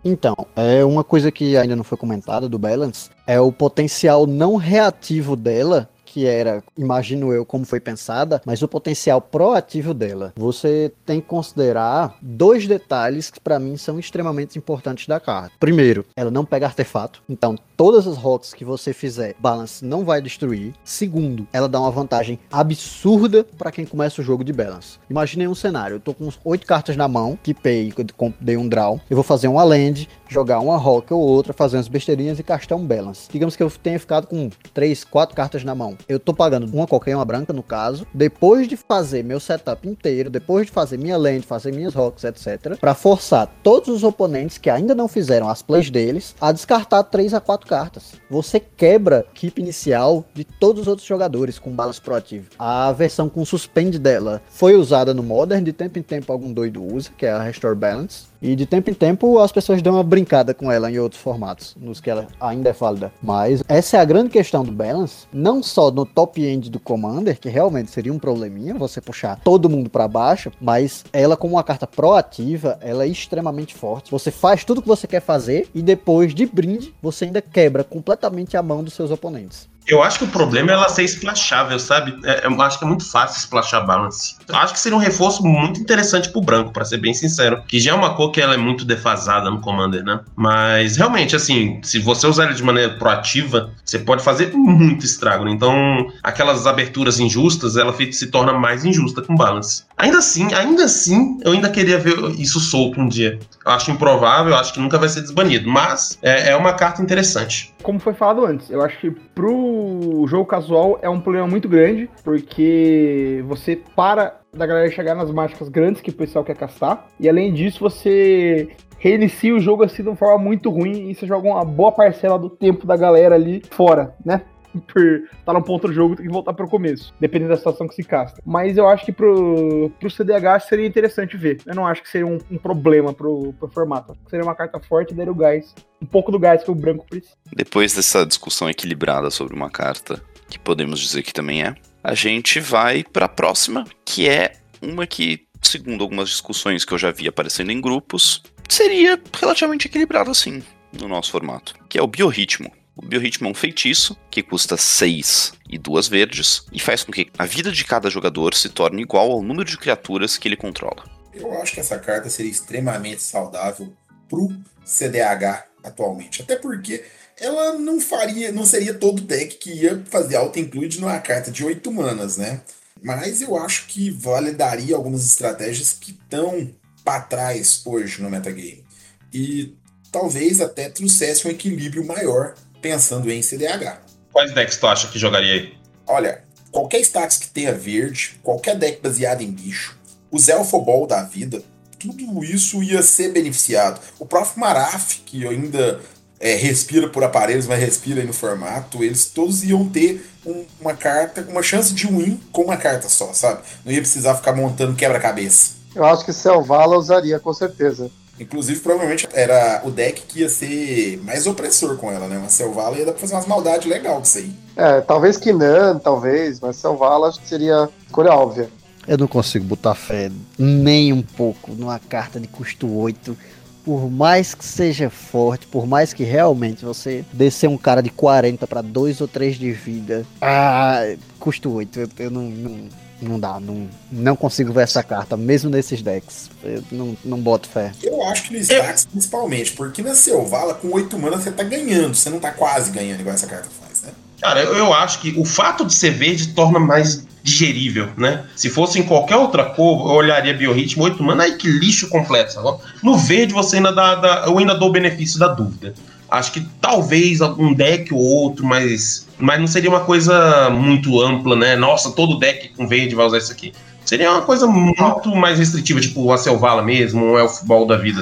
Então, 0.04 0.36
é 0.56 0.84
uma 0.84 1.04
coisa 1.04 1.32
que 1.32 1.56
ainda 1.56 1.76
não 1.76 1.84
foi 1.84 1.98
comentada 1.98 2.50
do 2.50 2.58
Balance 2.58 3.12
é 3.28 3.40
o 3.40 3.52
potencial 3.52 4.26
não 4.26 4.56
reativo 4.56 5.36
dela 5.36 5.88
que 6.12 6.26
era, 6.26 6.62
imagino 6.78 7.32
eu, 7.32 7.46
como 7.46 7.64
foi 7.64 7.80
pensada, 7.80 8.42
mas 8.46 8.62
o 8.62 8.68
potencial 8.68 9.22
proativo 9.22 9.94
dela. 9.94 10.34
Você 10.36 10.92
tem 11.06 11.22
que 11.22 11.28
considerar 11.28 12.18
dois 12.22 12.68
detalhes 12.68 13.32
que 13.32 13.40
para 13.40 13.58
mim 13.58 13.78
são 13.78 13.98
extremamente 13.98 14.58
importantes 14.58 15.08
da 15.08 15.22
carta. 15.22 15.54
Primeiro, 15.58 16.06
ela 16.14 16.30
não 16.30 16.44
pega 16.44 16.66
artefato, 16.66 17.24
então 17.30 17.56
todas 17.82 18.06
as 18.06 18.16
rocks 18.16 18.54
que 18.54 18.64
você 18.64 18.94
fizer, 18.94 19.34
balance 19.40 19.84
não 19.84 20.06
vai 20.06 20.22
destruir. 20.22 20.72
Segundo, 20.84 21.48
ela 21.52 21.68
dá 21.68 21.80
uma 21.80 21.90
vantagem 21.90 22.38
absurda 22.52 23.44
para 23.58 23.72
quem 23.72 23.88
começa 23.88 24.22
o 24.22 24.24
jogo 24.24 24.44
de 24.44 24.54
balance. 24.54 25.00
Imagine 25.10 25.48
um 25.48 25.56
cenário, 25.56 25.96
eu 25.96 26.00
tô 26.00 26.14
com 26.14 26.30
oito 26.46 26.68
cartas 26.68 26.96
na 26.96 27.08
mão, 27.08 27.40
que 27.42 27.56
pay, 27.56 27.92
dei 28.40 28.56
um 28.56 28.70
draw, 28.70 29.02
eu 29.10 29.16
vou 29.16 29.24
fazer 29.24 29.48
uma 29.48 29.64
land, 29.64 30.08
jogar 30.30 30.60
uma 30.60 30.78
rock 30.78 31.12
ou 31.12 31.20
outra, 31.20 31.54
fazer 31.54 31.78
umas 31.78 31.88
besteirinhas 31.88 32.38
e 32.38 32.44
castar 32.44 32.78
um 32.78 32.86
balance. 32.86 33.28
Digamos 33.32 33.56
que 33.56 33.64
eu 33.64 33.72
tenha 33.72 34.00
ficado 34.00 34.28
com 34.28 34.52
três, 34.76 35.04
quatro 35.04 35.36
cartas 35.36 35.64
na 35.64 35.74
mão 35.74 35.98
eu 36.08 36.20
tô 36.20 36.36
pagando 36.36 36.72
uma 36.72 36.86
qualquer, 36.86 37.16
uma 37.16 37.26
branca 37.26 37.52
no 37.52 37.64
caso, 37.64 38.06
depois 38.14 38.68
de 38.68 38.78
fazer 38.78 39.24
meu 39.24 39.40
setup 39.40 39.90
inteiro, 39.90 40.30
depois 40.30 40.68
de 40.68 40.72
fazer 40.72 41.00
minha 41.00 41.18
land, 41.18 41.48
fazer 41.48 41.74
minhas 41.74 41.96
rocks, 41.96 42.24
etc, 42.24 42.78
para 42.80 42.94
forçar 42.94 43.52
todos 43.64 43.90
os 43.90 44.04
oponentes 44.04 44.60
que 44.60 44.70
ainda 44.70 44.94
não 44.94 45.08
fizeram 45.08 45.50
as 45.50 45.64
plays 45.64 45.90
deles 45.90 46.36
a 46.40 46.52
descartar 46.52 47.04
3 47.06 47.34
a 47.34 47.42
4 47.42 47.71
cartas. 47.72 48.16
Você 48.30 48.60
quebra 48.60 49.20
a 49.20 49.20
equipe 49.22 49.62
inicial 49.62 50.26
de 50.34 50.44
todos 50.44 50.82
os 50.82 50.88
outros 50.90 51.08
jogadores 51.08 51.58
com 51.58 51.72
balas 51.72 52.00
proativo. 52.00 52.50
A 52.60 52.92
versão 52.92 53.30
com 53.30 53.46
suspend 53.46 53.98
dela 53.98 54.42
foi 54.50 54.76
usada 54.76 55.14
no 55.14 55.24
Modern, 55.24 55.64
de 55.64 55.72
tempo 55.72 55.98
em 55.98 56.04
tempo 56.04 56.34
algum 56.34 56.52
doido 56.52 56.84
usa, 56.84 57.12
que 57.18 57.26
é 57.26 57.32
a 57.32 57.42
Restore 57.42 57.78
Balance. 57.78 58.31
E 58.42 58.56
de 58.56 58.66
tempo 58.66 58.90
em 58.90 58.94
tempo 58.94 59.38
as 59.38 59.52
pessoas 59.52 59.82
dão 59.82 59.94
uma 59.94 60.04
brincada 60.04 60.54
com 60.54 60.72
ela 60.72 60.90
em 60.90 60.98
outros 60.98 61.22
formatos, 61.22 61.76
nos 61.80 62.00
que 62.00 62.10
ela 62.10 62.28
ainda 62.40 62.70
é 62.70 62.74
válida. 62.74 63.12
Mas 63.22 63.64
essa 63.68 63.98
é 63.98 64.00
a 64.00 64.06
grande 64.06 64.32
questão 64.32 64.64
do 64.64 64.72
balance, 64.72 65.28
não 65.32 65.62
só 65.62 65.92
no 65.92 66.08
top 66.08 66.44
end 66.44 66.70
do 66.70 66.80
Commander, 66.80 67.40
que 67.40 67.50
realmente 67.50 67.92
seria 67.92 68.12
um 68.12 68.18
probleminha 68.18 68.74
você 68.74 69.00
puxar 69.00 69.40
todo 69.44 69.70
mundo 69.70 69.92
para 69.92 70.08
baixo, 70.08 70.52
mas 70.60 71.06
ela 71.14 71.38
como 71.38 71.56
uma 71.56 71.64
carta 71.64 71.86
proativa, 71.86 72.80
ela 72.82 73.04
é 73.04 73.08
extremamente 73.08 73.76
forte. 73.76 74.10
Você 74.10 74.32
faz 74.32 74.66
tudo 74.66 74.80
o 74.80 74.82
que 74.82 74.88
você 74.88 75.06
quer 75.06 75.22
fazer 75.22 75.70
e 75.76 75.82
depois 75.82 76.34
de 76.34 76.48
brinde, 76.48 76.96
você 77.02 77.26
ainda 77.26 77.42
quebra 77.42 77.84
completamente 77.84 78.58
a 78.58 78.64
mão 78.64 78.84
dos 78.84 78.94
seus 78.94 79.12
oponentes. 79.12 79.71
Eu 79.88 80.02
acho 80.02 80.20
que 80.20 80.26
o 80.26 80.28
problema 80.28 80.72
é 80.72 80.74
ela 80.74 80.90
ser 80.90 81.04
splashável, 81.04 81.80
sabe? 81.80 82.18
É, 82.24 82.46
eu 82.46 82.62
acho 82.62 82.78
que 82.78 82.86
é 82.86 82.88
muito 82.88 83.10
fácil 83.10 83.40
splashar 83.40 83.86
balance. 83.86 84.36
Eu 84.48 84.56
acho 84.56 84.74
que 84.74 84.80
seria 84.80 84.98
um 84.98 85.02
reforço 85.02 85.44
muito 85.44 85.80
interessante 85.80 86.30
pro 86.30 86.42
branco, 86.42 86.72
para 86.72 86.86
ser 86.86 86.98
bem 86.98 87.14
sincero. 87.14 87.64
Que 87.68 87.80
já 87.80 87.92
é 87.92 87.94
uma 87.94 88.14
cor 88.14 88.32
que 88.32 88.40
ela 88.40 88.54
é 88.54 88.58
muito 88.58 88.86
defasada 88.86 89.50
no 89.50 89.60
Commander, 89.60 90.04
né? 90.04 90.20
Mas 90.36 90.98
realmente, 90.98 91.36
assim, 91.36 91.80
se 91.84 92.00
você 92.00 92.28
usar 92.28 92.46
ele 92.46 92.54
de 92.54 92.64
maneira 92.64 92.94
proativa, 92.94 93.72
você 93.84 94.00
pode 94.00 94.24
fazer 94.24 94.54
muito 94.54 95.06
estrago. 95.06 95.46
Né? 95.46 95.52
Então, 95.52 96.12
aquelas 96.24 96.68
aberturas 96.68 97.20
injustas, 97.20 97.76
ela 97.76 97.94
se 98.12 98.28
torna 98.28 98.54
mais 98.54 98.86
injusta 98.86 99.22
com 99.22 99.36
balance. 99.36 99.84
Ainda 100.02 100.18
assim, 100.18 100.52
ainda 100.52 100.86
assim, 100.86 101.38
eu 101.46 101.52
ainda 101.52 101.70
queria 101.70 102.00
ver 102.00 102.16
isso 102.40 102.60
solto 102.60 103.00
um 103.00 103.08
dia. 103.08 103.38
Eu 103.64 103.72
acho 103.72 103.92
improvável, 103.92 104.52
eu 104.52 104.58
acho 104.58 104.74
que 104.74 104.80
nunca 104.80 104.98
vai 104.98 105.08
ser 105.08 105.22
desbanido. 105.22 105.70
Mas 105.70 106.18
é, 106.24 106.50
é 106.50 106.56
uma 106.56 106.74
carta 106.74 107.04
interessante. 107.04 107.72
Como 107.84 108.00
foi 108.00 108.16
falado 108.16 108.44
antes, 108.44 108.72
eu 108.72 108.82
acho 108.82 109.00
que 109.00 109.12
pro 109.12 110.26
jogo 110.28 110.46
casual 110.46 110.98
é 111.04 111.10
um 111.10 111.22
problema 111.22 111.48
muito 111.48 111.70
grande, 111.70 112.10
porque 112.24 113.44
você 113.48 113.80
para 113.96 114.42
da 114.52 114.66
galera 114.66 114.90
chegar 114.90 115.14
nas 115.14 115.30
mágicas 115.30 115.70
grandes 115.70 116.02
que 116.02 116.10
o 116.10 116.14
pessoal 116.14 116.44
quer 116.44 116.58
castar, 116.58 117.08
e 117.20 117.30
além 117.30 117.54
disso 117.54 117.80
você 117.80 118.70
reinicia 119.02 119.56
o 119.56 119.60
jogo 119.60 119.84
assim 119.84 120.04
de 120.04 120.10
uma 120.10 120.16
forma 120.16 120.38
muito 120.38 120.70
ruim 120.70 121.10
e 121.10 121.16
você 121.16 121.26
joga 121.26 121.48
uma 121.48 121.66
boa 121.66 121.92
parcela 121.92 122.38
do 122.38 122.50
tempo 122.50 122.86
da 122.86 122.96
galera 122.96 123.34
ali 123.34 123.62
fora, 123.72 124.16
né? 124.24 124.42
por 124.88 125.02
estar 125.02 125.38
tá 125.46 125.54
no 125.54 125.64
ponto 125.64 125.88
do 125.88 125.94
jogo, 125.94 126.16
que 126.16 126.28
voltar 126.28 126.54
para 126.54 126.66
o 126.66 126.70
começo, 126.70 127.14
dependendo 127.20 127.50
da 127.50 127.58
situação 127.58 127.88
que 127.88 127.96
se 127.96 128.04
casta. 128.04 128.42
Mas 128.46 128.78
eu 128.78 128.88
acho 128.88 129.06
que 129.06 129.12
pro, 129.12 129.92
pro 130.00 130.10
CDH 130.10 130.68
seria 130.68 130.86
interessante 130.86 131.38
ver. 131.38 131.62
Eu 131.66 131.76
não 131.76 131.86
acho 131.86 132.02
que 132.02 132.10
seria 132.10 132.28
um, 132.28 132.38
um 132.50 132.58
problema 132.58 133.14
pro, 133.14 133.54
pro 133.54 133.70
formato. 133.70 134.18
Seria 134.30 134.44
uma 134.44 134.56
carta 134.56 134.80
forte 134.80 135.12
e 135.12 135.16
daria 135.16 135.32
o 135.32 135.36
gás, 135.36 135.74
um 136.02 136.06
pouco 136.06 136.32
do 136.32 136.40
gás 136.40 136.64
que 136.64 136.72
o 136.72 136.76
branco 136.76 137.06
precisa. 137.10 137.36
Depois 137.54 137.94
dessa 137.94 138.26
discussão 138.26 138.70
equilibrada 138.70 139.30
sobre 139.30 139.56
uma 139.56 139.70
carta, 139.70 140.22
que 140.50 140.60
podemos 140.60 141.00
dizer 141.00 141.24
que 141.24 141.34
também 141.34 141.64
é, 141.64 141.76
a 142.04 142.14
gente 142.14 142.60
vai 142.60 143.04
para 143.04 143.26
a 143.26 143.30
próxima, 143.30 143.86
que 144.06 144.28
é 144.28 144.54
uma 144.82 145.06
que, 145.06 145.46
segundo 145.62 146.04
algumas 146.04 146.30
discussões 146.30 146.84
que 146.84 146.94
eu 146.94 146.98
já 146.98 147.12
vi 147.12 147.28
aparecendo 147.28 147.72
em 147.72 147.80
grupos, 147.80 148.42
seria 148.68 149.20
relativamente 149.40 149.88
equilibrada 149.88 150.32
assim 150.32 150.64
no 151.00 151.08
nosso 151.08 151.32
formato, 151.32 151.74
que 151.88 151.98
é 151.98 152.02
o 152.02 152.08
biorritmo. 152.08 152.72
O 153.04 153.08
biorritmo 153.08 153.48
é 153.48 153.52
um 153.52 153.56
feitiço 153.56 154.16
que 154.30 154.44
custa 154.44 154.78
6 154.78 155.54
e 155.70 155.78
2 155.78 156.08
verdes 156.08 156.64
e 156.72 156.80
faz 156.80 157.04
com 157.04 157.12
que 157.12 157.30
a 157.38 157.46
vida 157.46 157.72
de 157.72 157.84
cada 157.84 158.10
jogador 158.10 158.54
se 158.54 158.70
torne 158.70 159.02
igual 159.02 159.32
ao 159.32 159.42
número 159.42 159.70
de 159.70 159.78
criaturas 159.78 160.38
que 160.38 160.48
ele 160.48 160.56
controla. 160.56 161.04
Eu 161.34 161.60
acho 161.62 161.74
que 161.74 161.80
essa 161.80 161.98
carta 161.98 162.30
seria 162.30 162.52
extremamente 162.52 163.24
saudável 163.24 163.92
pro 164.30 164.50
CDH 164.86 165.66
atualmente. 165.84 166.42
Até 166.42 166.56
porque 166.56 167.04
ela 167.40 167.74
não 167.80 168.00
faria, 168.00 168.52
não 168.52 168.66
seria 168.66 168.94
todo 168.94 169.22
deck 169.22 169.58
que 169.58 169.72
ia 169.72 170.04
fazer 170.06 170.36
auto-include 170.36 171.02
numa 171.02 171.20
carta 171.20 171.50
de 171.50 171.66
8 171.66 171.92
manas, 171.92 172.38
né? 172.38 172.62
Mas 173.02 173.42
eu 173.42 173.58
acho 173.58 173.88
que 173.88 174.12
validaria 174.12 174.96
algumas 174.96 175.26
estratégias 175.26 175.94
que 175.94 176.12
estão 176.12 176.72
para 177.04 177.22
trás 177.22 177.82
hoje 177.84 178.22
no 178.22 178.30
metagame. 178.30 178.86
E 179.34 179.76
talvez 180.12 180.62
até 180.62 180.88
trouxesse 180.88 181.48
um 181.48 181.52
equilíbrio 181.52 182.06
maior 182.06 182.54
pensando 182.82 183.32
em 183.32 183.42
CDH. 183.42 184.00
Quais 184.32 184.54
decks 184.54 184.78
tu 184.78 184.88
acha 184.88 185.08
que 185.08 185.20
jogaria 185.20 185.54
aí? 185.54 185.74
Olha, 186.08 186.44
qualquer 186.72 187.00
status 187.02 187.38
que 187.38 187.50
tenha 187.50 187.74
verde, 187.74 188.40
qualquer 188.42 188.78
deck 188.78 189.02
baseado 189.02 189.42
em 189.42 189.52
bicho, 189.52 189.98
os 190.32 190.48
Elfobol 190.48 191.06
da 191.06 191.24
vida, 191.24 191.62
tudo 192.00 192.44
isso 192.44 192.82
ia 192.82 193.04
ser 193.04 193.32
beneficiado. 193.32 194.02
O 194.18 194.26
próprio 194.26 194.60
Maraf, 194.60 195.22
que 195.26 195.46
ainda 195.48 196.00
é, 196.40 196.56
respira 196.56 197.08
por 197.08 197.24
aparelhos, 197.24 197.68
mas 197.68 197.80
respira 197.80 198.22
aí 198.22 198.28
no 198.28 198.34
formato, 198.34 199.04
eles 199.04 199.26
todos 199.26 199.64
iam 199.64 199.88
ter 199.88 200.26
um, 200.46 200.66
uma 200.80 200.96
carta, 200.96 201.46
uma 201.48 201.62
chance 201.62 201.94
de 201.94 202.08
win 202.08 202.40
com 202.52 202.64
uma 202.64 202.78
carta 202.78 203.08
só, 203.08 203.32
sabe? 203.34 203.62
Não 203.86 203.92
ia 203.92 204.02
precisar 204.02 204.36
ficar 204.36 204.54
montando 204.54 204.96
quebra-cabeça. 204.96 205.82
Eu 205.94 206.04
acho 206.06 206.26
que 206.26 206.34
Selvala 206.34 206.98
usaria, 206.98 207.40
com 207.40 207.54
certeza. 207.54 208.10
Inclusive, 208.42 208.80
provavelmente 208.80 209.30
era 209.34 209.84
o 209.86 209.92
deck 209.92 210.24
que 210.24 210.40
ia 210.40 210.50
ser 210.50 211.22
mais 211.24 211.46
opressor 211.46 211.96
com 211.98 212.12
ela, 212.12 212.28
né? 212.28 212.40
Uma 212.40 212.50
Selvala 212.50 212.98
ia 212.98 213.06
dar 213.06 213.12
pra 213.12 213.22
fazer 213.22 213.36
umas 213.36 213.46
maldades 213.46 213.88
legais 213.88 214.16
com 214.16 214.24
isso 214.24 214.38
aí. 214.40 214.52
É, 214.76 215.02
talvez 215.02 215.38
Kinan, 215.38 216.00
talvez, 216.00 216.60
mas 216.60 216.76
Selvala 216.78 217.28
acho 217.28 217.40
que 217.40 217.48
seria 217.48 217.88
escolha 218.08 218.32
óbvia. 218.32 218.68
Eu 219.08 219.18
não 219.18 219.28
consigo 219.28 219.64
botar 219.64 219.94
fé 219.94 220.32
nem 220.58 221.14
um 221.14 221.22
pouco 221.22 221.72
numa 221.74 222.00
carta 222.00 222.40
de 222.40 222.48
custo 222.48 222.92
8. 222.92 223.38
Por 223.86 224.10
mais 224.10 224.56
que 224.56 224.66
seja 224.66 225.10
forte, 225.10 225.68
por 225.68 225.86
mais 225.86 226.12
que 226.12 226.24
realmente 226.24 226.84
você 226.84 227.24
descer 227.32 227.68
um 227.68 227.78
cara 227.78 228.02
de 228.02 228.10
40 228.10 228.66
para 228.66 228.82
2 228.82 229.22
ou 229.22 229.28
3 229.28 229.56
de 229.56 229.72
vida. 229.72 230.26
Ah, 230.42 231.16
custo 231.40 231.72
8. 231.72 232.00
Eu, 232.00 232.10
eu 232.20 232.32
não, 232.32 232.44
não, 232.44 232.90
não 233.22 233.40
dá. 233.40 233.60
Não, 233.60 233.88
não 234.12 234.36
consigo 234.36 234.74
ver 234.74 234.84
essa 234.84 235.04
carta, 235.04 235.38
mesmo 235.38 235.70
nesses 235.70 236.02
decks. 236.02 236.50
Eu 236.64 236.84
não, 236.92 237.18
não 237.24 237.40
boto 237.40 237.70
fé. 237.70 237.92
Eu 238.02 238.24
acho 238.24 238.44
que 238.44 238.54
no 238.54 238.60
Stacks, 238.60 239.06
principalmente, 239.06 239.72
porque 239.74 240.02
na 240.02 240.16
Selvala, 240.16 240.74
com 240.74 240.90
8 240.90 241.18
mana, 241.20 241.38
você 241.38 241.52
tá 241.52 241.64
ganhando. 241.64 242.16
Você 242.16 242.30
não 242.30 242.40
tá 242.40 242.52
quase 242.52 242.92
ganhando 242.92 243.22
igual 243.22 243.36
essa 243.36 243.48
carta 243.48 243.70
faz, 243.82 244.04
né? 244.04 244.10
Cara, 244.42 244.62
eu, 244.64 244.76
eu 244.76 244.94
acho 244.94 245.20
que 245.20 245.38
o 245.38 245.46
fato 245.46 245.86
de 245.86 245.94
ser 245.94 246.12
verde 246.12 246.48
torna 246.48 246.80
mais 246.80 247.26
digerível, 247.44 248.10
né? 248.18 248.46
Se 248.56 248.70
fosse 248.70 249.00
em 249.00 249.04
qualquer 249.04 249.36
outra 249.36 249.66
cor, 249.66 250.10
eu 250.10 250.16
olharia 250.16 250.54
biorritmo 250.54 251.04
8 251.04 251.24
mana, 251.24 251.44
aí 251.44 251.56
que 251.56 251.68
lixo 251.68 252.10
completo. 252.10 252.54
Sabe? 252.54 252.78
No 253.04 253.18
verde 253.18 253.54
você 253.54 253.78
ainda 253.78 253.92
dá, 253.92 254.16
dá, 254.16 254.44
eu 254.48 254.58
ainda 254.58 254.76
dou 254.76 254.90
o 254.90 254.92
benefício 254.92 255.40
da 255.40 255.48
dúvida. 255.48 255.94
Acho 256.32 256.54
que 256.54 256.66
talvez 256.80 257.42
algum 257.42 257.74
deck 257.74 258.14
ou 258.14 258.20
outro, 258.20 258.66
mas, 258.66 259.28
mas 259.38 259.60
não 259.60 259.68
seria 259.68 259.90
uma 259.90 260.00
coisa 260.00 260.70
muito 260.70 261.22
ampla, 261.22 261.58
né? 261.58 261.76
Nossa, 261.76 262.12
todo 262.12 262.40
deck 262.40 262.70
com 262.70 262.88
verde 262.88 263.14
vai 263.14 263.26
usar 263.26 263.38
isso 263.38 263.52
aqui. 263.52 263.74
Seria 264.06 264.32
uma 264.32 264.42
coisa 264.42 264.68
muito 264.68 265.36
mais 265.36 265.60
restritiva, 265.60 266.02
tipo 266.02 266.32
a 266.32 266.38
Selvala 266.38 266.82
mesmo, 266.82 267.24
um 267.24 267.38
Elf 267.38 267.64
Ball 267.64 267.86
da 267.86 267.96
vida? 267.96 268.22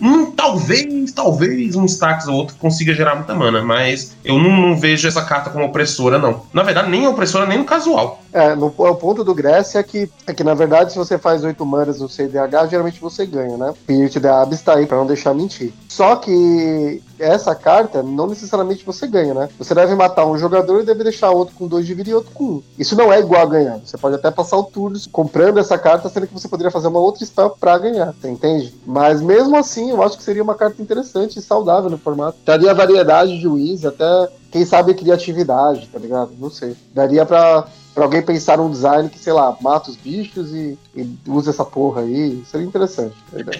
Hum, 0.00 0.32
talvez, 0.32 1.12
talvez 1.12 1.76
um 1.76 1.84
Stax 1.84 2.26
ou 2.26 2.34
outro 2.34 2.56
consiga 2.56 2.92
gerar 2.92 3.14
muita 3.14 3.34
mana, 3.34 3.62
mas 3.62 4.16
eu 4.24 4.38
não, 4.38 4.50
não, 4.50 4.76
vejo 4.76 5.06
essa 5.06 5.22
carta 5.22 5.50
como 5.50 5.64
opressora, 5.64 6.18
não. 6.18 6.42
Na 6.52 6.62
verdade, 6.62 6.90
nem 6.90 7.06
opressora, 7.06 7.46
nem 7.46 7.58
no 7.58 7.64
casual. 7.64 8.22
É, 8.32 8.54
no, 8.54 8.66
o 8.76 8.94
ponto 8.96 9.22
do 9.22 9.34
Grécia 9.34 9.78
é 9.78 9.82
que, 9.82 10.10
é 10.26 10.34
que, 10.34 10.44
na 10.44 10.54
verdade, 10.54 10.92
se 10.92 10.98
você 10.98 11.16
faz 11.16 11.44
8 11.44 11.64
manas 11.64 12.00
no 12.00 12.08
CDH, 12.08 12.68
geralmente 12.68 13.00
você 13.00 13.24
ganha, 13.24 13.56
né? 13.56 13.72
Spirit 13.82 14.18
da 14.18 14.42
Abyss 14.42 14.62
tá 14.62 14.74
aí 14.74 14.86
pra 14.86 14.98
não 14.98 15.06
deixar 15.06 15.32
mentir. 15.32 15.72
Só 15.88 16.16
que 16.16 17.02
essa 17.20 17.54
carta, 17.54 18.02
não 18.02 18.26
necessariamente 18.26 18.84
você 18.84 19.06
ganha, 19.06 19.34
né? 19.34 19.48
Você 19.58 19.74
deve 19.74 19.94
matar 19.94 20.26
um 20.26 20.38
jogador 20.38 20.80
e 20.80 20.86
deve 20.86 21.04
deixar 21.04 21.30
outro 21.30 21.54
com 21.54 21.66
2 21.66 21.86
de 21.86 21.94
vida 21.94 22.10
e 22.10 22.14
outro 22.14 22.30
com 22.32 22.44
1. 22.44 22.46
Um. 22.48 22.62
Isso 22.78 22.96
não 22.96 23.12
é 23.12 23.20
igual 23.20 23.42
a 23.42 23.46
ganhar. 23.46 23.78
Você 23.78 23.96
pode 23.96 24.16
até 24.16 24.30
passar 24.30 24.56
o 24.56 24.64
turno 24.64 24.98
comprando 25.12 25.58
essa 25.58 25.78
carta, 25.78 26.08
sendo 26.08 26.26
que 26.26 26.34
você 26.34 26.48
poderia 26.48 26.70
fazer 26.70 26.88
uma 26.88 27.00
outra 27.00 27.24
spell 27.24 27.50
pra 27.50 27.78
ganhar, 27.78 28.12
você 28.12 28.28
entende? 28.28 28.74
Mas 28.86 29.20
mesmo 29.20 29.56
assim, 29.56 29.90
eu 29.90 30.02
acho 30.02 30.16
que 30.16 30.22
seria 30.22 30.42
uma 30.42 30.54
carta 30.54 30.80
interessante 30.80 31.38
e 31.38 31.42
saudável 31.42 31.90
no 31.90 31.98
formato. 31.98 32.38
Daria 32.44 32.74
variedade 32.74 33.38
de 33.38 33.48
wins, 33.48 33.84
até, 33.84 34.28
quem 34.50 34.64
sabe, 34.64 34.94
criatividade, 34.94 35.88
tá 35.92 35.98
ligado? 35.98 36.32
Não 36.38 36.50
sei. 36.50 36.76
Daria 36.94 37.26
pra 37.26 37.66
pra 38.00 38.06
alguém 38.06 38.22
pensar 38.22 38.56
num 38.56 38.70
design 38.70 39.10
que, 39.10 39.18
sei 39.18 39.34
lá, 39.34 39.54
mata 39.60 39.90
os 39.90 39.96
bichos 39.96 40.54
e, 40.54 40.78
e 40.96 41.06
usa 41.26 41.50
essa 41.50 41.66
porra 41.66 42.00
aí. 42.00 42.42
Seria 42.50 42.66
interessante. 42.66 43.14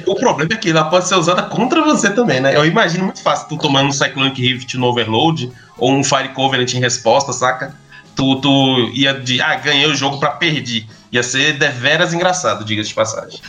O 0.07 0.15
problema 0.15 0.55
é 0.55 0.57
que 0.57 0.71
ela 0.71 0.85
pode 0.85 1.07
ser 1.07 1.17
usada 1.17 1.43
contra 1.43 1.85
você 1.85 2.09
também, 2.09 2.41
né? 2.41 2.57
Eu 2.57 2.65
imagino 2.65 3.05
muito 3.05 3.23
fácil 3.23 3.49
tu 3.51 3.59
tomando 3.59 3.89
um 3.89 3.93
Cyclonic 3.93 4.41
Rift 4.41 4.79
no 4.79 4.87
Overload 4.87 5.53
ou 5.77 5.93
um 5.93 6.03
Fire 6.03 6.31
Covenant 6.31 6.73
em 6.73 6.81
resposta, 6.81 7.35
saca? 7.35 7.75
Tu, 8.17 8.41
tu 8.41 8.91
ia 8.95 9.13
de, 9.13 9.43
ah, 9.43 9.57
ganhei 9.57 9.87
o 9.87 9.95
jogo 9.95 10.19
pra 10.19 10.31
perder. 10.31 10.87
Ia 11.13 11.23
ser 11.23 11.59
deveras 11.59 12.15
engraçado, 12.15 12.65
diga-se 12.65 12.89
de 12.89 12.95
passagem. 12.95 13.41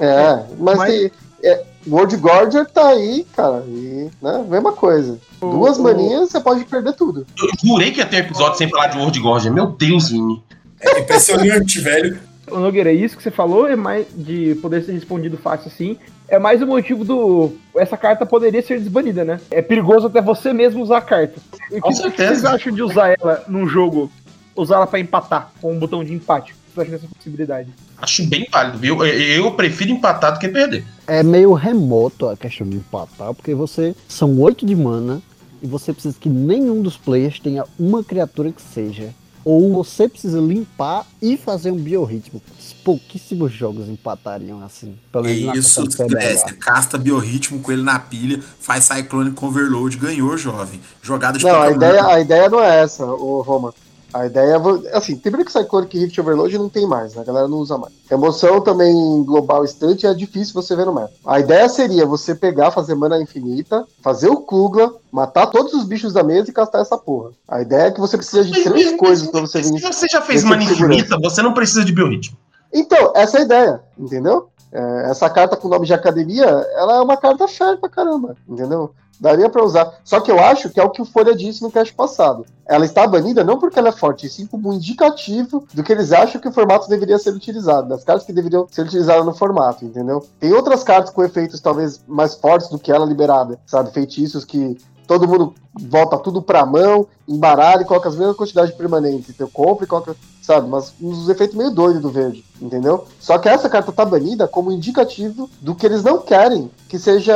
É, 0.00 0.42
mas, 0.58 0.78
mas... 0.78 0.90
Tem, 0.90 1.12
é, 1.44 1.64
World 1.86 2.16
Gorger 2.18 2.66
tá 2.66 2.88
aí, 2.88 3.26
cara, 3.34 3.64
e, 3.66 4.10
né, 4.20 4.44
mesma 4.48 4.72
coisa. 4.72 5.18
Duas 5.40 5.78
o, 5.78 5.82
maninhas, 5.82 6.30
você 6.30 6.40
pode 6.40 6.64
perder 6.64 6.92
tudo. 6.92 7.26
Eu 7.38 7.48
jurei 7.64 7.90
que 7.90 7.98
ia 7.98 8.06
ter 8.06 8.16
um 8.16 8.20
episódio 8.20 8.58
sem 8.58 8.68
falar 8.68 8.88
de 8.88 8.98
World 8.98 9.18
Gorger. 9.18 9.52
Meu 9.52 9.66
Deus, 9.66 10.10
Vini. 10.10 10.42
É 10.80 11.00
impressionante, 11.00 11.78
velho. 11.80 12.18
Ô 12.50 12.58
Nogueira, 12.58 12.92
isso 12.92 13.16
que 13.16 13.22
você 13.22 13.30
falou 13.30 13.68
é 13.68 13.76
mais 13.76 14.06
de 14.14 14.56
poder 14.56 14.82
ser 14.82 14.92
respondido 14.92 15.38
fácil 15.38 15.68
assim. 15.68 15.96
É 16.28 16.38
mais 16.38 16.60
o 16.62 16.66
motivo 16.66 17.04
do. 17.04 17.52
Essa 17.76 17.96
carta 17.96 18.26
poderia 18.26 18.62
ser 18.62 18.78
desbanida, 18.78 19.24
né? 19.24 19.40
É 19.50 19.62
perigoso 19.62 20.06
até 20.06 20.20
você 20.20 20.52
mesmo 20.52 20.82
usar 20.82 20.98
a 20.98 21.02
carta. 21.02 21.40
O 21.70 21.80
que, 21.82 22.10
que 22.10 22.16
vocês 22.16 22.44
acham 22.44 22.72
de 22.72 22.82
usar 22.82 23.16
ela 23.18 23.44
num 23.48 23.66
jogo? 23.66 24.10
Usar 24.54 24.76
ela 24.76 24.86
pra 24.86 25.00
empatar 25.00 25.50
com 25.60 25.72
um 25.72 25.78
botão 25.78 26.04
de 26.04 26.12
empate? 26.12 26.54
Você 26.74 26.80
acha 26.82 26.90
dessa 26.92 27.06
possibilidade? 27.08 27.70
Acho 27.98 28.26
bem 28.26 28.46
válido, 28.50 28.78
viu? 28.78 29.04
Eu 29.04 29.52
prefiro 29.52 29.90
empatar 29.90 30.32
do 30.32 30.38
que 30.38 30.48
perder. 30.48 30.84
É 31.06 31.22
meio 31.22 31.52
remoto 31.52 32.28
a 32.28 32.36
questão 32.36 32.68
de 32.68 32.76
empatar, 32.76 33.34
porque 33.34 33.54
você. 33.54 33.94
São 34.08 34.38
oito 34.40 34.64
de 34.64 34.76
mana 34.76 35.20
e 35.62 35.66
você 35.66 35.92
precisa 35.92 36.16
que 36.18 36.28
nenhum 36.28 36.82
dos 36.82 36.96
players 36.96 37.40
tenha 37.40 37.64
uma 37.78 38.02
criatura 38.04 38.52
que 38.52 38.62
seja. 38.62 39.14
Ou 39.42 39.72
você 39.72 40.06
precisa 40.06 40.38
limpar 40.38 41.06
e 41.20 41.36
fazer 41.36 41.70
um 41.70 41.76
biorritmo. 41.76 42.42
Pouquíssimos 42.84 43.50
jogos 43.50 43.88
empatariam 43.88 44.62
assim. 44.62 44.98
Pelo 45.10 45.24
menos 45.24 45.56
Isso, 45.56 45.82
é, 46.18 46.52
casta 46.54 46.98
biorritmo 46.98 47.60
com 47.60 47.72
ele 47.72 47.82
na 47.82 47.98
pilha, 47.98 48.42
faz 48.60 48.84
Cyclone 48.84 49.32
com 49.32 49.46
Overload, 49.46 49.96
ganhou, 49.96 50.36
jovem. 50.36 50.80
Jogada 51.02 51.38
de 51.38 51.44
Não, 51.44 51.62
a 51.62 51.70
ideia, 51.70 52.06
a 52.06 52.20
ideia 52.20 52.48
não 52.50 52.62
é 52.62 52.82
essa, 52.82 53.04
o 53.06 53.40
Roma. 53.40 53.72
A 54.12 54.26
ideia 54.26 54.56
é. 54.56 54.96
Assim, 54.96 55.16
primeiro 55.16 55.44
que 55.44 55.52
Cyclonic 55.52 55.98
Rift 55.98 56.20
Overload 56.20 56.58
não 56.58 56.68
tem 56.68 56.86
mais, 56.86 57.14
né? 57.14 57.22
A 57.22 57.24
galera 57.24 57.48
não 57.48 57.58
usa 57.58 57.78
mais. 57.78 57.92
Emoção 58.10 58.60
também 58.60 59.22
global 59.24 59.64
estante 59.64 60.06
é 60.06 60.14
difícil 60.14 60.54
você 60.54 60.74
ver 60.74 60.86
no 60.86 60.92
mapa. 60.92 61.12
A 61.24 61.38
ideia 61.38 61.68
seria 61.68 62.04
você 62.04 62.34
pegar, 62.34 62.70
fazer 62.70 62.94
mana 62.94 63.20
infinita, 63.20 63.86
fazer 64.02 64.28
o 64.28 64.38
Kugla, 64.38 64.94
matar 65.12 65.46
todos 65.46 65.72
os 65.74 65.84
bichos 65.84 66.12
da 66.12 66.22
mesa 66.22 66.50
e 66.50 66.52
castar 66.52 66.80
essa 66.80 66.98
porra. 66.98 67.30
A 67.48 67.62
ideia 67.62 67.88
é 67.88 67.90
que 67.90 68.00
você 68.00 68.16
precisa 68.16 68.44
de 68.44 68.64
três 68.64 68.96
coisas 68.96 69.28
pra 69.28 69.40
você 69.40 69.60
vir. 69.60 69.78
Se 69.78 69.80
você 69.80 70.06
já 70.08 70.20
fez 70.20 70.44
mana 70.44 70.62
infinita, 70.62 71.18
você 71.20 71.42
não 71.42 71.54
precisa 71.54 71.84
de 71.84 71.92
biorritmo. 71.92 72.36
Então, 72.72 73.12
essa 73.14 73.38
é 73.38 73.40
a 73.40 73.44
ideia, 73.44 73.80
entendeu? 73.98 74.48
É, 74.72 75.10
essa 75.10 75.28
carta 75.28 75.56
com 75.56 75.66
o 75.66 75.70
nome 75.70 75.86
de 75.86 75.92
academia, 75.92 76.46
ela 76.46 76.96
é 76.98 77.00
uma 77.00 77.16
carta 77.16 77.48
fértil 77.48 77.78
pra 77.78 77.88
caramba, 77.88 78.36
entendeu? 78.48 78.92
Daria 79.20 79.50
para 79.50 79.64
usar. 79.64 80.00
Só 80.02 80.18
que 80.20 80.30
eu 80.30 80.38
acho 80.40 80.70
que 80.70 80.80
é 80.80 80.84
o 80.84 80.90
que 80.90 81.02
o 81.02 81.04
Folha 81.04 81.36
disse 81.36 81.62
no 81.62 81.70
cast 81.70 81.92
passado. 81.92 82.46
Ela 82.66 82.84
está 82.84 83.06
banida 83.06 83.44
não 83.44 83.58
porque 83.58 83.78
ela 83.78 83.88
é 83.88 83.92
forte, 83.92 84.28
sim 84.28 84.46
como 84.46 84.70
um 84.70 84.72
indicativo 84.72 85.66
do 85.74 85.82
que 85.82 85.92
eles 85.92 86.12
acham 86.12 86.40
que 86.40 86.48
o 86.48 86.52
formato 86.52 86.88
deveria 86.88 87.18
ser 87.18 87.34
utilizado, 87.34 87.88
das 87.88 88.04
cartas 88.04 88.24
que 88.24 88.32
deveriam 88.32 88.66
ser 88.70 88.82
utilizadas 88.82 89.26
no 89.26 89.34
formato, 89.34 89.84
entendeu? 89.84 90.24
Tem 90.38 90.52
outras 90.52 90.82
cartas 90.82 91.12
com 91.12 91.22
efeitos 91.22 91.60
talvez 91.60 92.00
mais 92.06 92.34
fortes 92.34 92.68
do 92.68 92.78
que 92.78 92.92
ela 92.92 93.04
liberada, 93.04 93.58
sabe? 93.66 93.90
Feitiços 93.90 94.44
que 94.44 94.78
todo 95.10 95.26
mundo 95.26 95.52
volta 95.74 96.16
tudo 96.16 96.40
pra 96.40 96.64
mão, 96.64 97.04
embaralha 97.26 97.82
e 97.82 97.84
coloca 97.84 98.08
as 98.08 98.14
mesmas 98.14 98.36
quantidades 98.36 98.70
de 98.70 98.76
permanentes. 98.76 99.30
Então 99.30 99.48
compra 99.52 99.84
e 99.84 99.88
coloca, 99.88 100.14
sabe? 100.40 100.68
Mas 100.68 100.94
uns 101.02 101.28
efeitos 101.28 101.56
meio 101.56 101.72
doidos 101.72 102.00
do 102.00 102.10
verde, 102.10 102.44
entendeu? 102.62 103.04
Só 103.18 103.36
que 103.36 103.48
essa 103.48 103.68
carta 103.68 103.90
tá 103.90 104.04
banida 104.04 104.46
como 104.46 104.70
indicativo 104.70 105.50
do 105.60 105.74
que 105.74 105.84
eles 105.84 106.04
não 106.04 106.18
querem 106.18 106.70
que 106.88 106.96
seja 106.96 107.34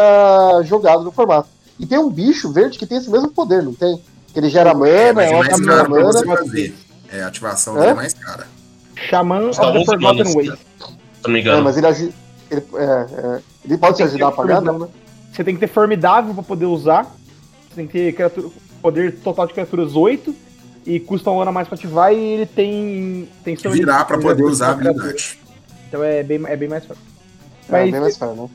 jogado 0.62 1.02
no 1.02 1.10
formato. 1.10 1.48
E 1.78 1.86
tem 1.86 1.98
um 1.98 2.10
bicho 2.10 2.52
verde 2.52 2.78
que 2.78 2.86
tem 2.86 2.98
esse 2.98 3.10
mesmo 3.10 3.28
poder, 3.28 3.62
não 3.62 3.74
tem? 3.74 4.00
Que 4.32 4.38
ele 4.38 4.48
gera 4.48 4.74
mana, 4.74 5.22
é, 5.22 5.30
é 5.30 5.38
mais 5.38 5.60
caro 5.60 5.90
mana. 5.90 6.04
Você 6.04 6.24
fazer. 6.24 6.74
É, 7.12 7.22
a 7.22 7.28
ativação 7.28 7.82
é? 7.82 7.88
é 7.88 7.94
mais 7.94 8.14
cara. 8.14 8.46
Xamã 8.96 9.48
of 9.48 9.58
the 9.58 9.84
Forgotten 9.84 10.34
Way. 10.34 10.46
Se 10.46 10.56
não 11.24 11.32
me 11.32 11.40
engano. 11.40 11.58
É, 11.58 11.62
mas 11.62 11.76
ele, 11.76 11.86
ele, 12.50 12.64
é, 12.74 12.84
é, 12.84 13.40
ele 13.64 13.78
pode 13.78 13.96
te 13.96 14.02
ajudar 14.02 14.28
a 14.28 14.32
pagar, 14.32 14.60
não, 14.60 14.78
né? 14.78 14.88
Você 15.32 15.42
tem 15.42 15.54
que 15.54 15.60
ter 15.60 15.68
formidável 15.68 16.32
pra 16.32 16.42
poder 16.42 16.66
usar. 16.66 17.04
Você 17.68 17.74
tem 17.76 17.86
que 17.86 17.92
ter 17.92 18.12
criatura. 18.12 18.48
poder 18.80 19.16
total 19.20 19.46
de 19.46 19.52
criaturas 19.52 19.96
8 19.96 20.34
e 20.86 21.00
custa 21.00 21.30
um 21.30 21.40
ano 21.40 21.50
a 21.50 21.52
mais 21.52 21.66
pra 21.66 21.76
ativar 21.76 22.12
e 22.12 22.18
ele 22.18 22.46
tem. 22.46 23.28
tem 23.42 23.56
seu 23.56 23.70
Virar 23.72 24.04
pra 24.04 24.18
poder 24.18 24.42
é 24.42 24.46
usar 24.46 24.68
a 24.68 24.70
habilidade. 24.72 25.38
Então 25.88 26.02
é 26.02 26.22
bem, 26.22 26.40
é 26.46 26.56
bem 26.56 26.68
mais 26.68 26.84
fácil. 26.84 27.02
É, 27.68 27.72
Mas 27.72 27.90
bem 27.90 28.00
mais 28.00 28.16
fácil, 28.16 28.42
né? 28.42 28.48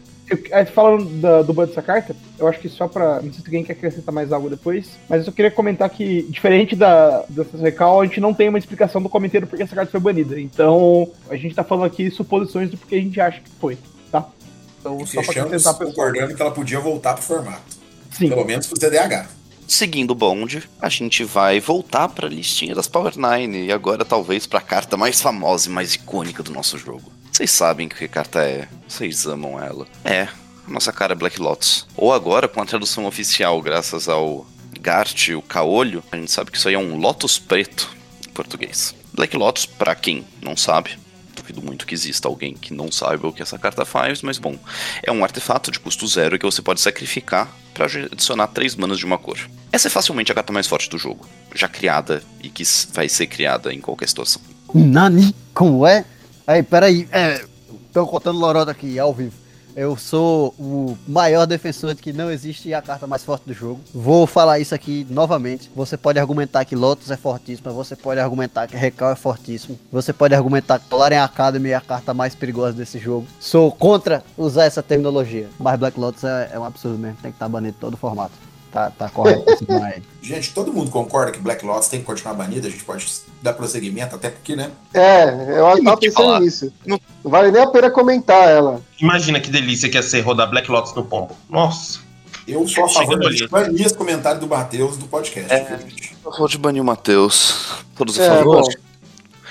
Aí, 0.52 0.66
falando 0.66 1.06
da- 1.22 1.42
do 1.42 1.54
ban 1.54 1.66
dessa 1.66 1.82
carta, 1.82 2.16
eu 2.38 2.48
acho 2.48 2.60
que 2.60 2.70
só 2.70 2.88
pra. 2.88 3.16
Não 3.22 3.32
sei 3.32 3.42
se 3.42 3.48
alguém 3.48 3.64
quer 3.64 3.74
acrescentar 3.74 4.14
mais 4.14 4.32
algo 4.32 4.50
depois, 4.50 4.90
mas 5.10 5.20
eu 5.20 5.26
só 5.26 5.32
queria 5.32 5.52
comentar 5.52 5.90
que, 5.90 6.24
diferente 6.30 6.76
da 6.76 7.24
dessa 7.30 7.58
recall, 7.58 8.02
a 8.02 8.06
gente 8.06 8.20
não 8.20 8.34
tem 8.34 8.50
uma 8.50 8.58
explicação 8.60 9.02
do 9.02 9.10
comitê 9.10 9.40
do 9.40 9.48
porquê 9.48 9.64
essa 9.64 9.76
carta 9.76 9.92
foi 9.92 10.00
banida. 10.00 10.40
Então, 10.40 11.10
a 11.30 11.36
gente 11.36 11.56
tá 11.56 11.64
falando 11.64 11.86
aqui 11.86 12.10
suposições 12.12 12.70
do 12.70 12.78
porquê 12.78 12.96
a 12.96 13.02
gente 13.02 13.20
acha 13.20 13.40
que 13.42 13.50
foi, 13.60 13.78
tá? 14.12 14.26
Então, 14.80 14.98
E 15.02 15.08
só 15.08 15.14
pra 15.16 15.24
fechamos 15.24 15.52
pessoal. 15.52 15.76
concordando 15.76 16.36
que 16.36 16.42
ela 16.42 16.52
podia 16.52 16.80
voltar 16.80 17.14
pro 17.14 17.24
formato. 17.24 17.62
Sim. 18.12 18.30
Pelo 18.30 18.46
menos 18.46 18.66
pro 18.68 18.80
TDAH. 18.80 19.28
Seguindo 19.68 20.12
o 20.12 20.16
bonde, 20.16 20.68
a 20.82 20.90
gente 20.90 21.24
vai 21.24 21.60
voltar 21.60 22.10
pra 22.10 22.28
listinha 22.28 22.74
das 22.74 22.88
Power 22.88 23.14
Nine 23.16 23.66
e 23.68 23.72
agora 23.72 24.04
talvez 24.04 24.48
pra 24.48 24.60
carta 24.62 24.98
mais 24.98 25.22
famosa 25.22 25.70
e 25.70 25.72
mais 25.72 25.94
icônica 25.94 26.42
do 26.42 26.52
nosso 26.52 26.76
jogo. 26.78 27.04
Vocês 27.32 27.52
sabem 27.52 27.88
que 27.88 28.08
carta 28.08 28.44
é, 28.44 28.68
vocês 28.88 29.26
amam 29.26 29.62
ela. 29.62 29.88
É, 30.04 30.28
a 30.68 30.72
nossa 30.72 30.92
cara 30.92 31.14
é 31.14 31.16
Black 31.16 31.42
Lotus. 31.42 31.88
Ou 31.96 32.14
agora, 32.14 32.48
com 32.48 32.62
a 32.62 32.66
tradução 32.66 33.06
oficial, 33.06 33.62
graças 33.62 34.10
ao 34.10 34.46
Gart, 34.80 35.30
o 35.30 35.42
Caolho, 35.42 36.04
a 36.12 36.18
gente 36.18 36.32
sabe 36.32 36.52
que 36.52 36.58
isso 36.58 36.68
aí 36.68 36.76
é 36.76 36.80
um 36.80 36.98
Lotus 36.98 37.40
preto 37.40 37.90
em 38.28 38.32
português. 38.32 38.96
Black 39.14 39.36
Lotus, 39.36 39.66
pra 39.66 39.96
quem 39.96 40.26
não 40.42 40.56
sabe, 40.56 40.98
duvido 41.36 41.62
muito 41.62 41.86
que 41.86 41.94
exista 41.94 42.28
alguém 42.28 42.54
que 42.54 42.74
não 42.74 42.92
saiba 42.92 43.28
o 43.28 43.34
que 43.34 43.42
essa 43.42 43.58
carta 43.58 43.86
faz, 43.86 44.22
mas 44.22 44.38
bom, 44.38 44.58
é 45.04 45.12
um 45.12 45.24
artefato 45.24 45.72
de 45.72 45.80
custo 45.80 46.08
zero 46.08 46.38
que 46.38 46.46
você 46.46 46.62
pode 46.62 46.80
sacrificar 46.80 47.50
para 47.74 47.86
adicionar 47.86 48.48
três 48.48 48.76
manas 48.76 49.00
de 49.00 49.06
uma 49.06 49.18
cor. 49.18 49.38
Essa 49.72 49.88
é 49.88 49.92
facilmente 49.92 50.32
a 50.32 50.36
carta 50.36 50.54
mais 50.54 50.68
forte 50.68 50.90
do 50.90 50.98
jogo, 50.98 51.28
já 51.56 51.68
criada 51.68 52.22
e 52.42 52.50
que 52.50 52.64
vai 52.92 53.10
ser 53.10 53.28
criada 53.28 53.74
em 53.74 53.80
qualquer 53.80 54.08
situação. 54.08 54.42
Nani? 54.74 55.36
Como 55.54 55.86
é? 55.86 56.06
Aí, 56.50 56.64
peraí. 56.64 57.08
É, 57.12 57.46
tô 57.94 58.08
contando 58.08 58.40
lorota 58.40 58.72
aqui, 58.72 58.98
ao 58.98 59.14
vivo. 59.14 59.36
Eu 59.76 59.96
sou 59.96 60.52
o 60.58 60.98
maior 61.08 61.46
defensor 61.46 61.94
de 61.94 62.02
que 62.02 62.12
não 62.12 62.32
existe 62.32 62.74
a 62.74 62.82
carta 62.82 63.06
mais 63.06 63.24
forte 63.24 63.44
do 63.46 63.54
jogo. 63.54 63.80
Vou 63.94 64.26
falar 64.26 64.58
isso 64.58 64.74
aqui 64.74 65.06
novamente. 65.12 65.70
Você 65.76 65.96
pode 65.96 66.18
argumentar 66.18 66.66
que 66.66 66.76
Lotus 66.76 67.12
é 67.12 67.16
fortíssima, 67.16 67.72
você 67.72 67.96
pode 67.96 68.20
argumentar 68.20 68.66
que 68.66 68.76
Recal 68.76 69.12
é 69.12 69.16
fortíssimo, 69.16 69.78
você 69.92 70.12
pode 70.12 70.34
argumentar 70.34 70.80
que 70.80 70.90
Polarian 70.90 71.24
Academy 71.24 71.70
é 71.70 71.76
a 71.76 71.82
carta 71.82 72.16
mais 72.16 72.34
perigosa 72.34 72.74
desse 72.74 72.98
jogo. 72.98 73.28
Sou 73.40 73.72
contra 73.72 74.24
usar 74.36 74.66
essa 74.66 74.82
terminologia, 74.82 75.48
mas 75.60 75.80
Black 75.80 76.00
Lotus 76.00 76.24
é, 76.24 76.50
é 76.52 76.58
um 76.58 76.66
absurdo 76.66 76.98
mesmo, 76.98 77.18
tem 77.22 77.30
que 77.30 77.36
estar 77.36 77.48
banido 77.48 77.78
todo 77.80 77.96
formato. 77.96 78.49
Tá, 78.72 78.92
tá 78.92 79.10
correto 79.10 79.46
aí. 79.84 80.04
Gente, 80.22 80.54
todo 80.54 80.72
mundo 80.72 80.92
concorda 80.92 81.32
que 81.32 81.40
Black 81.40 81.66
Lotus 81.66 81.88
tem 81.88 82.02
que 82.02 82.06
continuar 82.06 82.36
banida, 82.36 82.68
a 82.68 82.70
gente 82.72 82.84
pode 82.84 83.08
dar 83.42 83.54
prosseguimento, 83.54 84.16
até 84.16 84.30
porque, 84.30 84.56
né? 84.56 84.70
É, 84.94 85.24
eu 85.60 85.84
tava 85.84 85.98
que 85.98 86.08
pensando 86.08 86.24
falar. 86.26 86.40
nisso. 86.42 86.72
Não- 86.86 87.00
Não 87.24 87.32
vale 87.32 87.52
nem 87.52 87.64
a 87.64 87.68
pena 87.68 87.90
comentar 87.90 88.48
ela. 88.48 88.80
Imagina 89.02 89.40
que 89.40 89.50
delícia 89.50 89.90
que 89.90 89.96
ia 89.98 90.04
ser 90.04 90.22
rodar 90.22 90.50
Black 90.50 90.70
Lotus 90.70 90.94
no 90.94 91.04
pombo. 91.04 91.36
Nossa. 91.50 92.00
Eu 92.48 92.68
sou 92.68 92.86
a 92.86 92.90
favor 92.90 93.20
de 93.32 93.48
banir 93.48 93.86
esse 93.86 93.96
comentário 93.96 94.40
do 94.40 94.48
Matheus 94.48 94.98
do 94.98 95.06
podcast. 95.08 95.52
É. 95.52 95.78
gente? 95.80 96.16
Eu 96.24 96.32
vou 96.32 96.48
de 96.48 96.58
banir 96.58 96.82
o 96.82 96.86
Matheus. 96.86 97.84
Todos 97.96 98.20
a 98.20 98.24
É, 98.24 98.30
favor? 98.38 98.62
bom. 98.62 98.70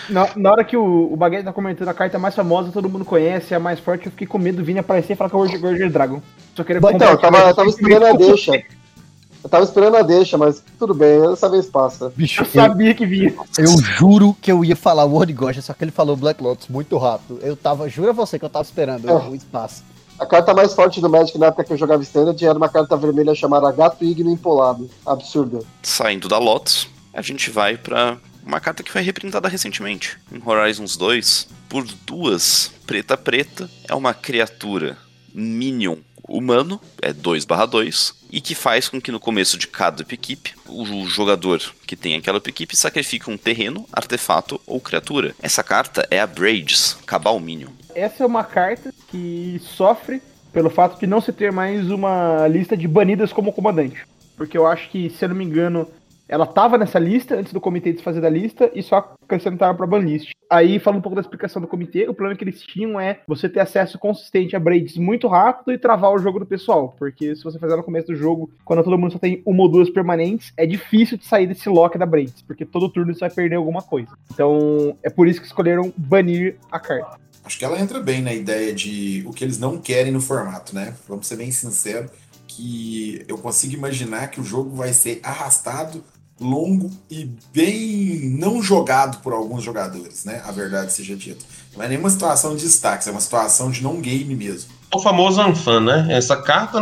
Na, 0.09 0.29
na 0.37 0.51
hora 0.53 0.65
que 0.65 0.77
o, 0.77 1.13
o 1.13 1.17
Baguete 1.17 1.45
tá 1.45 1.53
comentando 1.53 1.89
a 1.89 1.95
carta 1.95 2.19
mais 2.19 2.35
famosa, 2.35 2.71
todo 2.73 2.89
mundo 2.89 3.05
conhece, 3.05 3.53
é 3.53 3.57
a 3.57 3.61
mais 3.61 3.79
forte, 3.79 4.07
eu 4.07 4.11
fiquei 4.13 4.27
com 4.27 4.39
medo 4.39 4.57
do 4.59 4.65
Vini 4.65 4.79
aparecer 4.79 5.13
e 5.13 5.17
falar 5.17 5.29
que 5.29 5.37
é 5.37 5.39
o 5.39 5.61
Gorger- 5.61 5.91
Dragon. 5.91 6.23
Só 6.57 6.65
queria 6.65 6.79
Então, 6.79 6.91
eu 6.93 6.99
tava, 6.99 7.17
compartilhar 7.19 7.49
eu 7.51 7.55
tava 7.55 7.69
esse 7.69 7.79
esperando 7.81 8.07
a 8.07 8.13
deixa. 8.17 8.53
Eu 9.43 9.49
tava 9.49 9.65
esperando 9.65 9.97
a 9.97 10.03
deixa, 10.03 10.37
mas 10.37 10.63
tudo 10.79 10.93
bem, 10.95 11.21
dessa 11.21 11.49
vez 11.49 11.67
passa. 11.67 12.13
Bicho, 12.17 12.43
Eu 12.43 12.47
sabia 12.47 12.93
que 12.95 13.07
vinha. 13.07 13.35
Eu 13.57 13.77
juro 13.83 14.37
que 14.41 14.51
eu 14.51 14.65
ia 14.65 14.75
falar 14.77 15.05
World 15.05 15.33
Ghost, 15.33 15.63
só 15.63 15.73
que 15.73 15.85
ele 15.85 15.91
falou 15.93 16.17
Black 16.17 16.43
Lotus 16.43 16.69
muito 16.69 16.97
rápido. 16.99 17.39
Eu 17.43 17.57
tava, 17.57 17.89
juro 17.89 18.11
a 18.11 18.13
você 18.13 18.39
que 18.39 18.45
eu 18.45 18.51
tava 18.51 18.65
esperando 18.65 19.09
É. 19.09 19.15
o 19.29 19.35
espaço. 19.35 19.85
A 20.19 20.27
carta 20.27 20.53
mais 20.53 20.75
forte 20.75 21.01
do 21.01 21.09
Magic 21.09 21.39
na 21.39 21.47
época 21.47 21.63
que 21.63 21.73
eu 21.73 21.77
jogava 21.77 22.03
Standard 22.03 22.45
era 22.45 22.59
uma 22.59 22.69
carta 22.69 22.97
vermelha 22.97 23.33
chamada 23.37 23.71
Gato 23.71 24.05
Igno 24.05 24.29
Empolado. 24.31 24.91
Absurdo. 25.07 25.65
Saindo 25.83 26.27
da 26.29 26.39
Lotus, 26.39 26.89
a 27.15 27.23
gente 27.23 27.49
vai 27.51 27.77
pra 27.77 28.19
uma 28.45 28.59
carta 28.59 28.83
que 28.83 28.91
foi 28.91 29.03
reprintada 29.03 29.49
recentemente. 29.49 30.19
Em 30.33 30.43
Horizons 30.45 30.97
2, 30.97 31.49
por 31.69 31.85
duas 32.05 32.73
preta 32.85 33.17
preta, 33.17 33.71
é 33.89 33.95
uma 33.95 34.13
criatura 34.13 34.97
minion 35.33 35.97
humano, 36.29 36.81
é 37.01 37.13
2/2, 37.13 38.15
e 38.31 38.41
que 38.41 38.55
faz 38.55 38.89
com 38.89 39.01
que 39.01 39.11
no 39.11 39.19
começo 39.19 39.57
de 39.57 39.67
cada 39.67 40.03
equipe, 40.03 40.55
o 40.69 41.07
jogador 41.07 41.61
que 41.87 41.97
tem 41.97 42.15
aquela 42.15 42.39
equipe 42.39 42.77
sacrifique 42.77 43.31
um 43.31 43.39
terreno, 43.39 43.87
artefato 43.93 44.61
ou 44.67 44.81
criatura. 44.81 45.35
Essa 45.41 45.63
carta 45.63 46.07
é 46.11 46.21
a 46.21 46.27
Braids, 46.27 46.99
Cabal 47.07 47.41
Minion. 47.41 47.71
Essa 47.95 48.23
é 48.23 48.27
uma 48.27 48.45
carta 48.45 48.93
que 49.11 49.61
sofre 49.63 50.23
pelo 50.53 50.71
fato 50.71 51.01
de 51.01 51.07
não 51.07 51.21
se 51.21 51.33
ter 51.33 51.51
mais 51.51 51.91
uma 51.91 52.47
lista 52.49 52.77
de 52.77 52.87
banidas 52.87 53.33
como 53.33 53.53
comandante. 53.53 54.07
Porque 54.37 54.57
eu 54.57 54.67
acho 54.67 54.89
que, 54.91 55.11
se 55.11 55.25
eu 55.25 55.31
não 55.31 55.37
me 55.37 55.45
engano, 55.45 55.89
ela 56.29 56.47
tava 56.47 56.77
nessa 56.77 56.99
lista 56.99 57.35
antes 57.35 57.53
do 57.53 57.61
comitê 57.61 57.93
desfazer 57.93 58.21
da 58.21 58.29
lista 58.29 58.71
e 58.75 58.83
só 58.83 59.15
acrescentaram 59.23 59.75
pra 59.75 59.87
banlist. 59.87 60.33
Aí, 60.51 60.79
falando 60.79 60.99
um 60.99 61.03
pouco 61.03 61.17
da 61.17 61.23
explicação 61.23 61.61
do 61.61 61.69
comitê, 61.69 62.03
o 62.03 62.15
problema 62.15 62.37
que 62.37 62.45
eles 62.45 62.63
tinham 62.63 63.01
é 63.01 63.21
você 63.27 63.49
ter 63.49 63.61
acesso 63.61 63.99
consistente 63.99 64.55
a 64.55 64.61
braids 64.61 64.97
muito 64.97 65.27
rápido 65.27 65.73
e 65.73 65.79
travar 65.79 66.13
o 66.13 66.19
jogo 66.19 66.39
do 66.39 66.47
pessoal. 66.47 66.95
Porque 66.99 67.35
se 67.35 67.43
você 67.43 67.59
fazer 67.59 67.77
no 67.77 67.83
começo 67.83 68.09
do 68.09 68.17
jogo, 68.17 68.51
quando 68.65 68.85
todo 68.85 68.99
mundo 68.99 69.13
só 69.13 69.19
tem 69.19 69.43
uma 69.45 69.63
ou 69.63 69.71
duas 69.71 69.91
permanentes, 69.91 70.53
é 70.57 70.67
difícil 70.67 71.17
de 71.17 71.25
sair 71.25 71.47
desse 71.47 71.69
lock 71.69 71.97
da 71.99 72.07
braids. 72.07 72.43
Porque 72.43 72.65
todo 72.65 72.89
turno 72.89 73.15
você 73.15 73.21
vai 73.21 73.31
perder 73.31 73.57
alguma 73.57 73.83
coisa. 73.83 74.09
Então, 74.33 74.97
é 75.03 75.11
por 75.11 75.27
isso 75.27 75.41
que 75.41 75.47
escolheram 75.47 75.93
banir 75.97 76.57
a 76.71 76.79
carta. 76.79 77.19
Acho 77.45 77.59
que 77.59 77.65
ela 77.65 77.81
entra 77.81 78.01
bem 78.01 78.21
na 78.21 78.35
ideia 78.35 78.75
de 78.75 79.25
o 79.27 79.33
que 79.33 79.43
eles 79.43 79.59
não 79.59 79.79
querem 79.79 80.13
no 80.13 80.21
formato, 80.21 80.75
né? 80.75 80.95
Vamos 81.09 81.27
ser 81.27 81.37
bem 81.37 81.51
sinceros, 81.51 82.11
que 82.47 83.25
eu 83.29 83.39
consigo 83.39 83.75
imaginar 83.75 84.29
que 84.29 84.41
o 84.41 84.45
jogo 84.45 84.71
vai 84.75 84.93
ser 84.93 85.21
arrastado, 85.23 86.03
longo 86.41 86.91
e 87.11 87.29
bem 87.53 88.37
não 88.39 88.63
jogado 88.63 89.19
por 89.19 89.33
alguns 89.33 89.63
jogadores, 89.63 90.25
né? 90.25 90.41
A 90.47 90.53
verdade 90.53 90.93
seja 90.93 91.17
dita. 91.17 91.45
Não 91.77 91.85
é 91.85 91.89
nenhuma 91.89 92.11
situação 92.11 92.55
de 92.55 92.63
destaque, 92.63 93.09
é 93.09 93.13
uma 93.13 93.21
situação 93.21 93.71
de 93.71 93.83
não 93.83 94.01
game 94.01 94.35
mesmo. 94.35 94.71
O 94.95 95.01
famoso 95.01 95.41
Anfan, 95.41 95.81
né? 95.81 96.07
Essa 96.11 96.37
carta 96.37 96.81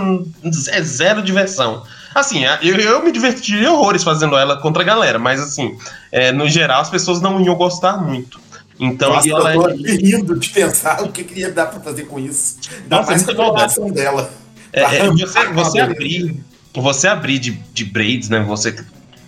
é 0.70 0.82
zero 0.82 1.22
diversão. 1.22 1.82
Assim, 2.14 2.44
eu, 2.62 2.76
eu 2.76 3.04
me 3.04 3.10
divertiria 3.12 3.70
horrores 3.72 4.02
fazendo 4.04 4.36
ela 4.36 4.56
contra 4.60 4.82
a 4.82 4.86
galera, 4.86 5.18
mas 5.18 5.40
assim, 5.40 5.76
é, 6.12 6.32
no 6.32 6.48
geral 6.48 6.80
as 6.80 6.88
pessoas 6.90 7.20
não 7.20 7.40
iam 7.40 7.54
gostar 7.56 7.96
muito. 7.98 8.40
Então, 8.78 9.12
Nossa, 9.14 9.26
e 9.26 9.30
ela 9.30 9.54
eu 9.54 9.62
tô 9.62 9.68
é- 9.70 9.74
rindo 9.96 10.38
de 10.38 10.50
pensar 10.50 11.00
o 11.04 11.10
que, 11.10 11.24
que 11.24 11.40
ia 11.40 11.50
dar 11.50 11.66
pra 11.66 11.80
fazer 11.80 12.04
com 12.04 12.18
isso. 12.18 12.56
Ainda 12.82 12.96
Nossa, 12.96 13.10
mais 13.10 13.24
muita 13.24 13.34
com 13.36 13.42
a 13.42 13.56
relação 13.56 13.90
dela. 13.90 14.30
É, 14.72 14.82
é, 14.82 14.98
Tá. 15.06 15.10
você, 15.12 15.46
você 15.52 15.80
abrir, 15.80 16.36
você 16.74 17.08
abrir 17.08 17.38
de, 17.38 17.52
de 17.52 17.84
braids, 17.84 18.28
né? 18.28 18.40
Você 18.40 18.76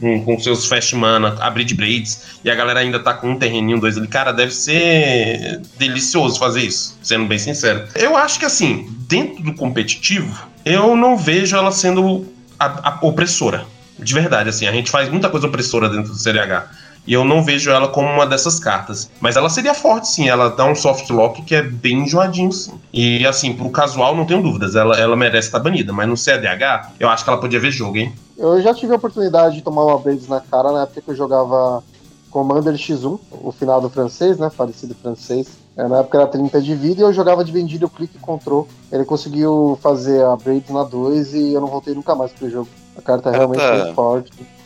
com, 0.00 0.24
com 0.24 0.38
seus 0.38 0.66
fast 0.66 0.94
mana, 0.96 1.36
abrir 1.40 1.64
de 1.64 1.74
braids, 1.74 2.38
e 2.44 2.50
a 2.50 2.54
galera 2.54 2.80
ainda 2.80 2.98
tá 2.98 3.14
com 3.14 3.30
um 3.30 3.38
terreninho, 3.38 3.80
dois 3.80 3.96
ali. 3.96 4.08
Cara, 4.08 4.32
deve 4.32 4.52
ser 4.52 5.60
delicioso 5.78 6.38
fazer 6.38 6.62
isso, 6.62 6.98
sendo 7.02 7.26
bem 7.26 7.38
sincero. 7.38 7.84
Eu 7.94 8.16
acho 8.16 8.38
que 8.38 8.44
assim, 8.44 8.88
dentro 9.08 9.42
do 9.42 9.54
competitivo, 9.54 10.46
eu 10.64 10.96
não 10.96 11.16
vejo 11.16 11.56
ela 11.56 11.70
sendo 11.70 12.26
a, 12.58 12.90
a 12.90 12.98
opressora. 13.02 13.64
De 13.98 14.14
verdade, 14.14 14.48
assim, 14.48 14.66
a 14.66 14.72
gente 14.72 14.90
faz 14.90 15.08
muita 15.08 15.28
coisa 15.28 15.46
opressora 15.46 15.88
dentro 15.88 16.12
do 16.12 16.18
CDH. 16.18 16.70
E 17.08 17.14
eu 17.14 17.24
não 17.24 17.42
vejo 17.42 17.70
ela 17.70 17.88
como 17.88 18.06
uma 18.06 18.26
dessas 18.26 18.60
cartas. 18.60 19.10
Mas 19.18 19.34
ela 19.34 19.48
seria 19.48 19.72
forte, 19.72 20.08
sim. 20.08 20.28
Ela 20.28 20.50
dá 20.50 20.66
um 20.66 20.74
soft 20.74 21.08
lock 21.08 21.40
que 21.40 21.54
é 21.54 21.62
bem 21.62 22.00
enjoadinho, 22.00 22.52
sim. 22.52 22.78
E 22.92 23.26
assim, 23.26 23.54
pro 23.54 23.70
casual, 23.70 24.14
não 24.14 24.26
tenho 24.26 24.42
dúvidas. 24.42 24.76
Ela, 24.76 24.94
ela 24.94 25.16
merece 25.16 25.48
estar 25.48 25.58
banida. 25.58 25.90
Mas 25.90 26.06
no 26.06 26.18
CDH, 26.18 26.92
eu 27.00 27.08
acho 27.08 27.24
que 27.24 27.30
ela 27.30 27.40
podia 27.40 27.58
ver 27.58 27.70
jogo, 27.70 27.96
hein? 27.96 28.12
Eu 28.36 28.60
já 28.60 28.74
tive 28.74 28.92
a 28.92 28.96
oportunidade 28.96 29.56
de 29.56 29.62
tomar 29.62 29.86
uma 29.86 29.98
Blades 29.98 30.28
na 30.28 30.38
cara 30.38 30.70
na 30.70 30.82
época 30.82 31.00
que 31.00 31.10
eu 31.10 31.16
jogava 31.16 31.82
Commander 32.30 32.74
X1, 32.74 33.18
o 33.30 33.52
final 33.52 33.80
do 33.80 33.88
francês, 33.88 34.36
né? 34.36 34.50
Falecido 34.50 34.94
francês. 34.94 35.48
É, 35.78 35.88
na 35.88 36.00
época 36.00 36.18
era 36.18 36.26
30 36.26 36.60
de 36.60 36.74
vida 36.74 37.00
e 37.00 37.04
eu 37.04 37.12
jogava 37.14 37.42
de 37.42 37.50
vendido, 37.50 37.88
clique 37.88 38.18
e 38.18 38.20
control. 38.20 38.68
Ele 38.92 39.06
conseguiu 39.06 39.78
fazer 39.80 40.22
a 40.22 40.36
Blades 40.36 40.68
na 40.68 40.84
2 40.84 41.32
e 41.32 41.54
eu 41.54 41.60
não 41.62 41.68
voltei 41.68 41.94
nunca 41.94 42.14
mais 42.14 42.32
pro 42.32 42.50
jogo. 42.50 42.68
A 42.98 43.00
carta 43.00 43.30
é 43.30 43.32
realmente 43.32 43.62
muito 43.64 43.94
forte. 43.94 44.57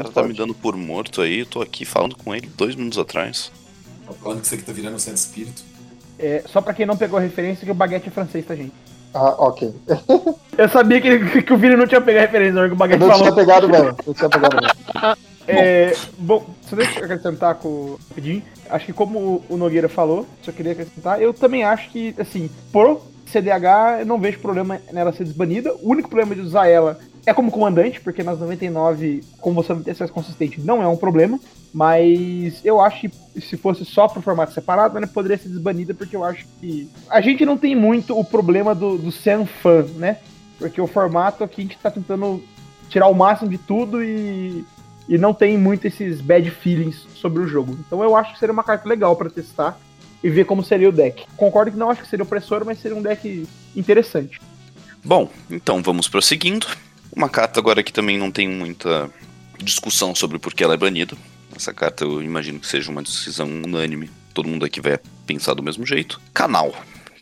O 0.00 0.02
cara 0.02 0.14
tá 0.14 0.22
me 0.22 0.34
dando 0.34 0.54
por 0.54 0.76
morto 0.76 1.20
aí, 1.22 1.40
eu 1.40 1.46
tô 1.46 1.60
aqui 1.60 1.84
falando 1.84 2.16
com 2.16 2.34
ele 2.34 2.48
dois 2.56 2.74
minutos 2.74 2.98
atrás. 2.98 3.50
Falando 4.22 4.40
que 4.40 4.46
isso 4.46 4.54
aqui 4.54 4.64
tá 4.64 4.72
virando 4.72 4.96
um 4.96 4.98
centro 4.98 5.18
espírito. 5.18 5.62
É, 6.18 6.42
só 6.46 6.60
pra 6.60 6.74
quem 6.74 6.86
não 6.86 6.96
pegou 6.96 7.18
a 7.18 7.22
referência, 7.22 7.64
que 7.64 7.70
o 7.70 7.74
baguete 7.74 8.08
é 8.08 8.10
francês, 8.10 8.44
tá, 8.44 8.54
gente? 8.54 8.72
Ah, 9.14 9.34
ok. 9.38 9.74
Eu 10.58 10.68
sabia 10.68 11.00
que, 11.00 11.42
que 11.42 11.52
o 11.52 11.56
Vini 11.56 11.76
não 11.76 11.86
tinha 11.86 12.00
pegado 12.00 12.24
a 12.24 12.26
referência 12.26 12.54
que 12.54 12.68
o 12.68 12.72
Eu 12.72 12.76
baguete 12.76 13.00
não 13.00 13.08
tinha 13.08 13.18
falou. 13.18 13.34
pegado 13.34 13.68
mesmo. 13.68 13.96
Eu 14.06 14.14
tinha 14.14 14.28
pegado 14.28 14.56
mesmo. 14.56 15.16
É, 15.46 15.96
bom, 16.18 16.44
só 16.68 16.76
deixa 16.76 16.98
eu 16.98 17.04
acrescentar 17.04 17.54
com 17.54 17.96
rapidinho. 18.08 18.42
Acho 18.68 18.86
que 18.86 18.92
como 18.92 19.42
o 19.48 19.56
Nogueira 19.56 19.88
falou, 19.88 20.26
só 20.42 20.52
queria 20.52 20.72
acrescentar, 20.72 21.22
eu 21.22 21.32
também 21.32 21.64
acho 21.64 21.88
que, 21.90 22.14
assim, 22.18 22.50
pro 22.70 23.00
CDH, 23.28 24.00
eu 24.00 24.06
não 24.06 24.18
vejo 24.18 24.38
problema 24.38 24.80
nela 24.92 25.12
ser 25.12 25.24
desbanida. 25.24 25.74
O 25.82 25.90
único 25.90 26.08
problema 26.08 26.34
de 26.34 26.40
usar 26.40 26.68
ela 26.68 26.98
é 27.26 27.34
como 27.34 27.50
comandante, 27.50 28.00
porque 28.00 28.22
nas 28.22 28.38
99, 28.38 29.22
como 29.40 29.62
você 29.62 29.72
não 29.74 29.82
tem 29.82 29.92
acesso 29.92 30.12
consistente, 30.12 30.60
não 30.60 30.82
é 30.82 30.88
um 30.88 30.96
problema. 30.96 31.38
Mas 31.72 32.64
eu 32.64 32.80
acho 32.80 33.02
que 33.02 33.40
se 33.40 33.56
fosse 33.56 33.84
só 33.84 34.08
pro 34.08 34.22
formato 34.22 34.52
separado, 34.52 34.96
ela 34.96 35.06
poderia 35.06 35.36
ser 35.36 35.48
desbanida, 35.48 35.92
porque 35.92 36.16
eu 36.16 36.24
acho 36.24 36.46
que. 36.58 36.90
A 37.10 37.20
gente 37.20 37.44
não 37.44 37.58
tem 37.58 37.76
muito 37.76 38.18
o 38.18 38.24
problema 38.24 38.74
do, 38.74 38.96
do 38.96 39.12
ser 39.12 39.44
fã, 39.46 39.84
né? 39.96 40.18
Porque 40.58 40.80
o 40.80 40.86
formato 40.86 41.44
aqui 41.44 41.60
a 41.60 41.64
gente 41.64 41.78
tá 41.78 41.90
tentando 41.90 42.42
tirar 42.88 43.06
o 43.08 43.14
máximo 43.14 43.50
de 43.50 43.58
tudo 43.58 44.02
e, 44.02 44.64
e 45.08 45.18
não 45.18 45.34
tem 45.34 45.58
muito 45.58 45.86
esses 45.86 46.20
bad 46.20 46.50
feelings 46.50 47.06
sobre 47.14 47.42
o 47.42 47.46
jogo. 47.46 47.78
Então 47.86 48.02
eu 48.02 48.16
acho 48.16 48.32
que 48.32 48.38
seria 48.38 48.52
uma 48.52 48.64
carta 48.64 48.88
legal 48.88 49.14
para 49.14 49.28
testar 49.28 49.78
e 50.22 50.30
ver 50.30 50.44
como 50.44 50.64
seria 50.64 50.88
o 50.88 50.92
deck. 50.92 51.24
Concordo 51.36 51.72
que 51.72 51.76
não 51.76 51.90
acho 51.90 52.02
que 52.02 52.08
seria 52.08 52.24
opressor, 52.24 52.64
mas 52.64 52.80
seria 52.80 52.96
um 52.96 53.02
deck 53.02 53.46
interessante. 53.76 54.40
Bom, 55.04 55.30
então 55.50 55.82
vamos 55.82 56.08
prosseguindo. 56.08 56.66
Uma 57.14 57.28
carta 57.28 57.60
agora 57.60 57.82
que 57.82 57.92
também 57.92 58.18
não 58.18 58.30
tem 58.30 58.48
muita 58.48 59.10
discussão 59.62 60.14
sobre 60.14 60.38
por 60.38 60.54
que 60.54 60.62
ela 60.62 60.74
é 60.74 60.76
banida. 60.76 61.16
Essa 61.54 61.72
carta 61.72 62.04
eu 62.04 62.22
imagino 62.22 62.60
que 62.60 62.66
seja 62.66 62.90
uma 62.90 63.02
decisão 63.02 63.46
unânime. 63.46 64.10
Todo 64.34 64.48
mundo 64.48 64.64
aqui 64.64 64.80
vai 64.80 64.98
pensar 65.26 65.54
do 65.54 65.62
mesmo 65.62 65.86
jeito. 65.86 66.20
Canal. 66.32 66.74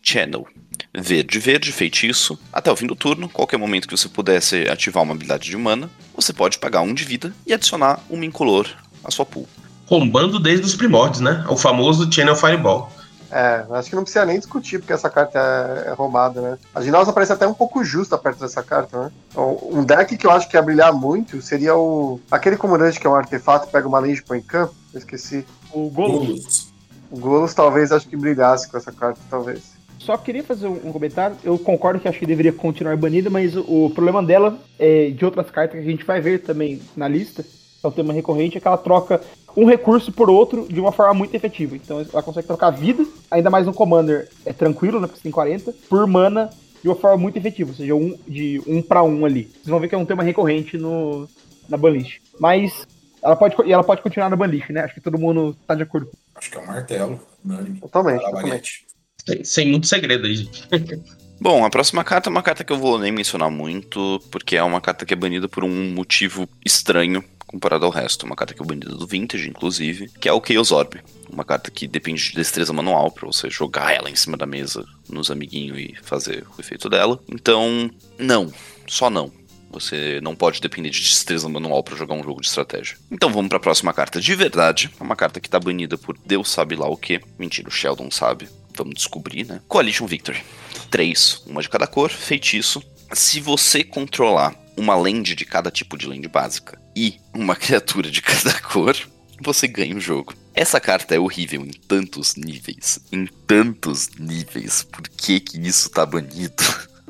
Channel. 0.03 0.47
Verde, 0.95 1.39
verde, 1.39 1.73
feitiço. 1.73 2.39
Até 2.53 2.71
o 2.71 2.77
fim 2.77 2.87
do 2.87 2.97
turno, 2.97 3.29
qualquer 3.29 3.57
momento 3.57 3.87
que 3.87 3.97
você 3.97 4.09
pudesse 4.09 4.69
ativar 4.69 5.03
uma 5.03 5.15
habilidade 5.15 5.49
de 5.49 5.57
mana, 5.57 5.91
você 6.15 6.33
pode 6.33 6.59
pagar 6.59 6.81
um 6.83 6.95
de 6.95 7.05
vida 7.05 7.35
e 7.47 7.53
adicionar 7.53 8.01
uma 8.09 8.25
incolor 8.25 8.69
à 9.05 9.11
sua 9.11 9.25
pool. 9.25 9.49
Rombando 9.87 10.39
desde 10.39 10.67
os 10.67 10.75
primórdios, 10.75 11.21
né? 11.21 11.45
O 11.49 11.57
famoso 11.57 12.11
Channel 12.13 12.37
Fireball. 12.37 12.91
É, 13.31 13.65
acho 13.71 13.91
que 13.91 13.97
não 13.97 14.03
precisa 14.03 14.25
nem 14.25 14.39
discutir 14.39 14.79
porque 14.79 14.93
essa 14.93 15.11
carta 15.11 15.39
é, 15.39 15.91
é 15.91 15.93
roubada, 15.93 16.41
né? 16.41 16.59
A 16.75 16.81
Ginausa 16.81 17.13
parece 17.13 17.33
até 17.33 17.47
um 17.47 17.55
pouco 17.55 17.85
justa 17.85 18.17
perto 18.17 18.41
dessa 18.41 18.63
carta, 18.63 19.05
né? 19.05 19.13
Então, 19.31 19.59
um 19.63 19.85
deck 19.85 20.17
que 20.17 20.27
eu 20.27 20.31
acho 20.31 20.49
que 20.49 20.57
ia 20.57 20.63
brilhar 20.63 20.93
muito 20.93 21.43
seria 21.43 21.77
o. 21.77 22.21
aquele 22.31 22.57
comandante 22.57 23.01
que 23.01 23.07
é 23.07 23.11
um 23.11 23.15
artefato, 23.15 23.69
pega 23.69 23.89
uma 23.89 23.99
lente 23.99 24.21
e 24.21 24.25
põe 24.25 24.39
em 24.39 24.43
campo. 24.43 24.75
Eu 24.93 24.99
esqueci. 24.99 25.45
O 25.73 25.91
Golos. 25.91 26.73
O 27.11 27.19
Golos 27.19 27.53
talvez 27.53 27.93
acho 27.93 28.09
que 28.09 28.17
brilhasse 28.17 28.69
com 28.71 28.77
essa 28.77 28.93
carta, 28.93 29.21
talvez. 29.29 29.77
Só 29.99 30.17
queria 30.17 30.45
fazer 30.45 30.69
um 30.69 30.93
comentário. 30.93 31.37
Eu 31.43 31.59
concordo 31.59 31.99
que 31.99 32.07
acho 32.07 32.19
que 32.19 32.27
deveria 32.27 32.53
continuar 32.53 32.97
banida, 32.97 33.29
mas 33.29 33.57
o 33.57 33.91
problema 33.91 34.23
dela 34.23 34.57
é 34.79 35.11
de 35.11 35.25
outras 35.25 35.51
cartas 35.51 35.81
que 35.81 35.87
a 35.87 35.91
gente 35.91 36.05
vai 36.05 36.21
ver 36.21 36.43
também 36.43 36.81
na 36.97 37.09
lista. 37.09 37.45
É 37.83 37.87
um 37.89 37.91
tema 37.91 38.13
recorrente, 38.13 38.57
é 38.57 38.61
que 38.61 38.67
ela 38.67 38.79
troca 38.79 39.21
um 39.57 39.65
recurso 39.65 40.13
por 40.13 40.29
outro 40.29 40.67
de 40.69 40.81
uma 40.81 40.93
forma 40.93 41.15
muito 41.15 41.35
efetiva. 41.35 41.77
Então 41.77 42.05
ela 42.13 42.23
consegue 42.23 42.47
trocar 42.47 42.71
vida, 42.71 43.05
ainda 43.31 43.49
mais 43.49 43.67
no 43.67 43.73
Commander 43.73 44.29
é 44.45 44.53
tranquilo, 44.53 45.01
né? 45.01 45.07
Porque 45.07 45.19
você 45.19 45.23
tem 45.25 45.33
40, 45.33 45.73
por 45.89 46.07
mana 46.07 46.51
de 46.83 46.89
uma 46.89 46.97
forma 46.97 47.17
muito 47.17 47.37
efetiva, 47.37 47.71
ou 47.71 47.77
seja, 47.77 47.95
um, 47.95 48.17
de 48.29 48.63
um 48.67 48.83
para 48.83 49.03
um 49.03 49.25
ali. 49.25 49.45
Vocês 49.45 49.69
vão 49.69 49.81
ver 49.81 49.89
que 49.89 49.95
é 49.95 49.99
um 49.99 50.05
tema 50.05 50.23
recorrente 50.23 50.77
no, 50.77 51.29
na 51.69 51.77
banlist. 51.77 52.21
Mas 52.39 52.87
ela 53.23 53.35
pode, 53.35 53.57
e 53.65 53.73
ela 53.73 53.83
pode 53.83 54.03
continuar 54.03 54.29
na 54.29 54.37
banlist, 54.37 54.71
né? 54.71 54.83
Acho 54.83 54.95
que 54.95 55.01
todo 55.01 55.19
mundo 55.19 55.57
tá 55.67 55.75
de 55.75 55.83
acordo. 55.83 56.11
Acho 56.35 56.51
que 56.51 56.59
é 56.59 56.61
um 56.61 56.67
martelo, 56.67 57.21
unânime. 57.45 57.81
Totalmente, 57.81 58.21
Fala, 58.21 58.35
totalmente. 58.35 58.51
Baguete. 58.51 58.87
Sem, 59.27 59.45
sem 59.45 59.71
muito 59.71 59.87
segredo 59.87 60.27
aí, 60.27 60.37
gente. 60.37 60.69
Bom, 61.41 61.65
a 61.65 61.71
próxima 61.71 62.03
carta 62.03 62.31
é 62.31 62.33
uma 62.33 62.43
carta 62.43 62.65
que 62.65 62.73
eu 62.73 62.79
vou 62.79 62.99
nem 62.99 63.13
mencionar 63.13 63.51
muito, 63.51 64.21
porque 64.31 64.57
é 64.57 64.63
uma 64.63 64.81
carta 64.81 65.05
que 65.05 65.13
é 65.13 65.17
banida 65.17 65.49
por 65.49 65.65
um 65.65 65.93
motivo 65.93 66.49
estranho 66.65 67.23
comparado 67.47 67.85
ao 67.85 67.91
resto. 67.91 68.27
Uma 68.27 68.37
carta 68.37 68.55
que 68.55 68.63
é 68.63 68.67
banida 68.67 68.95
do 68.95 69.07
Vintage, 69.07 69.49
inclusive, 69.49 70.09
que 70.21 70.29
é 70.29 70.33
o 70.33 70.43
Chaos 70.45 70.73
Orb. 70.73 71.01
Uma 71.31 71.45
carta 71.45 71.71
que 71.71 71.87
depende 71.87 72.25
de 72.25 72.35
destreza 72.35 72.73
manual 72.73 73.11
pra 73.11 73.27
você 73.27 73.49
jogar 73.49 73.95
ela 73.95 74.11
em 74.11 74.17
cima 74.17 74.37
da 74.37 74.47
mesa 74.47 74.85
nos 75.09 75.31
amiguinhos 75.31 75.79
e 75.79 75.95
fazer 76.03 76.47
o 76.57 76.61
efeito 76.61 76.89
dela. 76.89 77.21
Então, 77.29 77.91
não. 78.19 78.53
Só 78.87 79.09
não. 79.11 79.33
Você 79.71 80.21
não 80.23 80.35
pode 80.35 80.61
depender 80.61 80.91
de 80.91 81.03
destreza 81.03 81.49
manual 81.49 81.83
pra 81.83 81.97
jogar 81.97 82.15
um 82.15 82.23
jogo 82.23 82.41
de 82.41 82.47
estratégia. 82.47 82.97
Então 83.11 83.33
vamos 83.33 83.49
pra 83.49 83.61
próxima 83.61 83.93
carta 83.93 84.21
de 84.21 84.35
verdade. 84.35 84.91
É 84.99 85.03
uma 85.03 85.17
carta 85.17 85.41
que 85.41 85.51
tá 85.51 85.61
banida 85.61 85.99
por 85.99 86.17
Deus 86.25 86.49
sabe 86.51 86.77
lá 86.77 86.89
o 86.89 86.97
que. 86.97 87.21
Mentira, 87.39 87.69
o 87.69 87.73
Sheldon 87.73 88.11
sabe. 88.11 88.49
Vamos 88.75 88.95
descobrir, 88.95 89.45
né? 89.45 89.61
Coalition 89.69 90.07
Victory. 90.07 90.43
Três, 90.91 91.43
uma 91.47 91.61
de 91.61 91.69
cada 91.69 91.87
cor, 91.87 92.11
feitiço. 92.11 92.83
Se 93.13 93.41
você 93.41 93.83
controlar 93.85 94.55
uma 94.77 94.95
land 94.95 95.35
de 95.35 95.45
cada 95.45 95.71
tipo 95.71 95.97
de 95.99 96.07
land 96.07 96.27
básica 96.29 96.79
e 96.97 97.21
uma 97.35 97.55
criatura 97.57 98.11
de 98.11 98.23
cada 98.23 98.59
cor, 98.61 98.97
você 99.43 99.69
ganha 99.69 99.95
o 99.95 100.01
jogo. 100.01 100.33
Essa 100.55 100.81
carta 100.81 101.15
é 101.15 101.21
horrível 101.21 101.61
em 101.61 101.71
tantos 101.71 102.35
níveis. 102.35 102.99
Em 103.13 103.27
tantos 103.47 104.09
níveis. 104.19 104.83
Por 104.83 105.03
que 105.03 105.39
que 105.39 105.61
isso 105.61 105.91
tá 105.91 106.07
banido? 106.07 106.55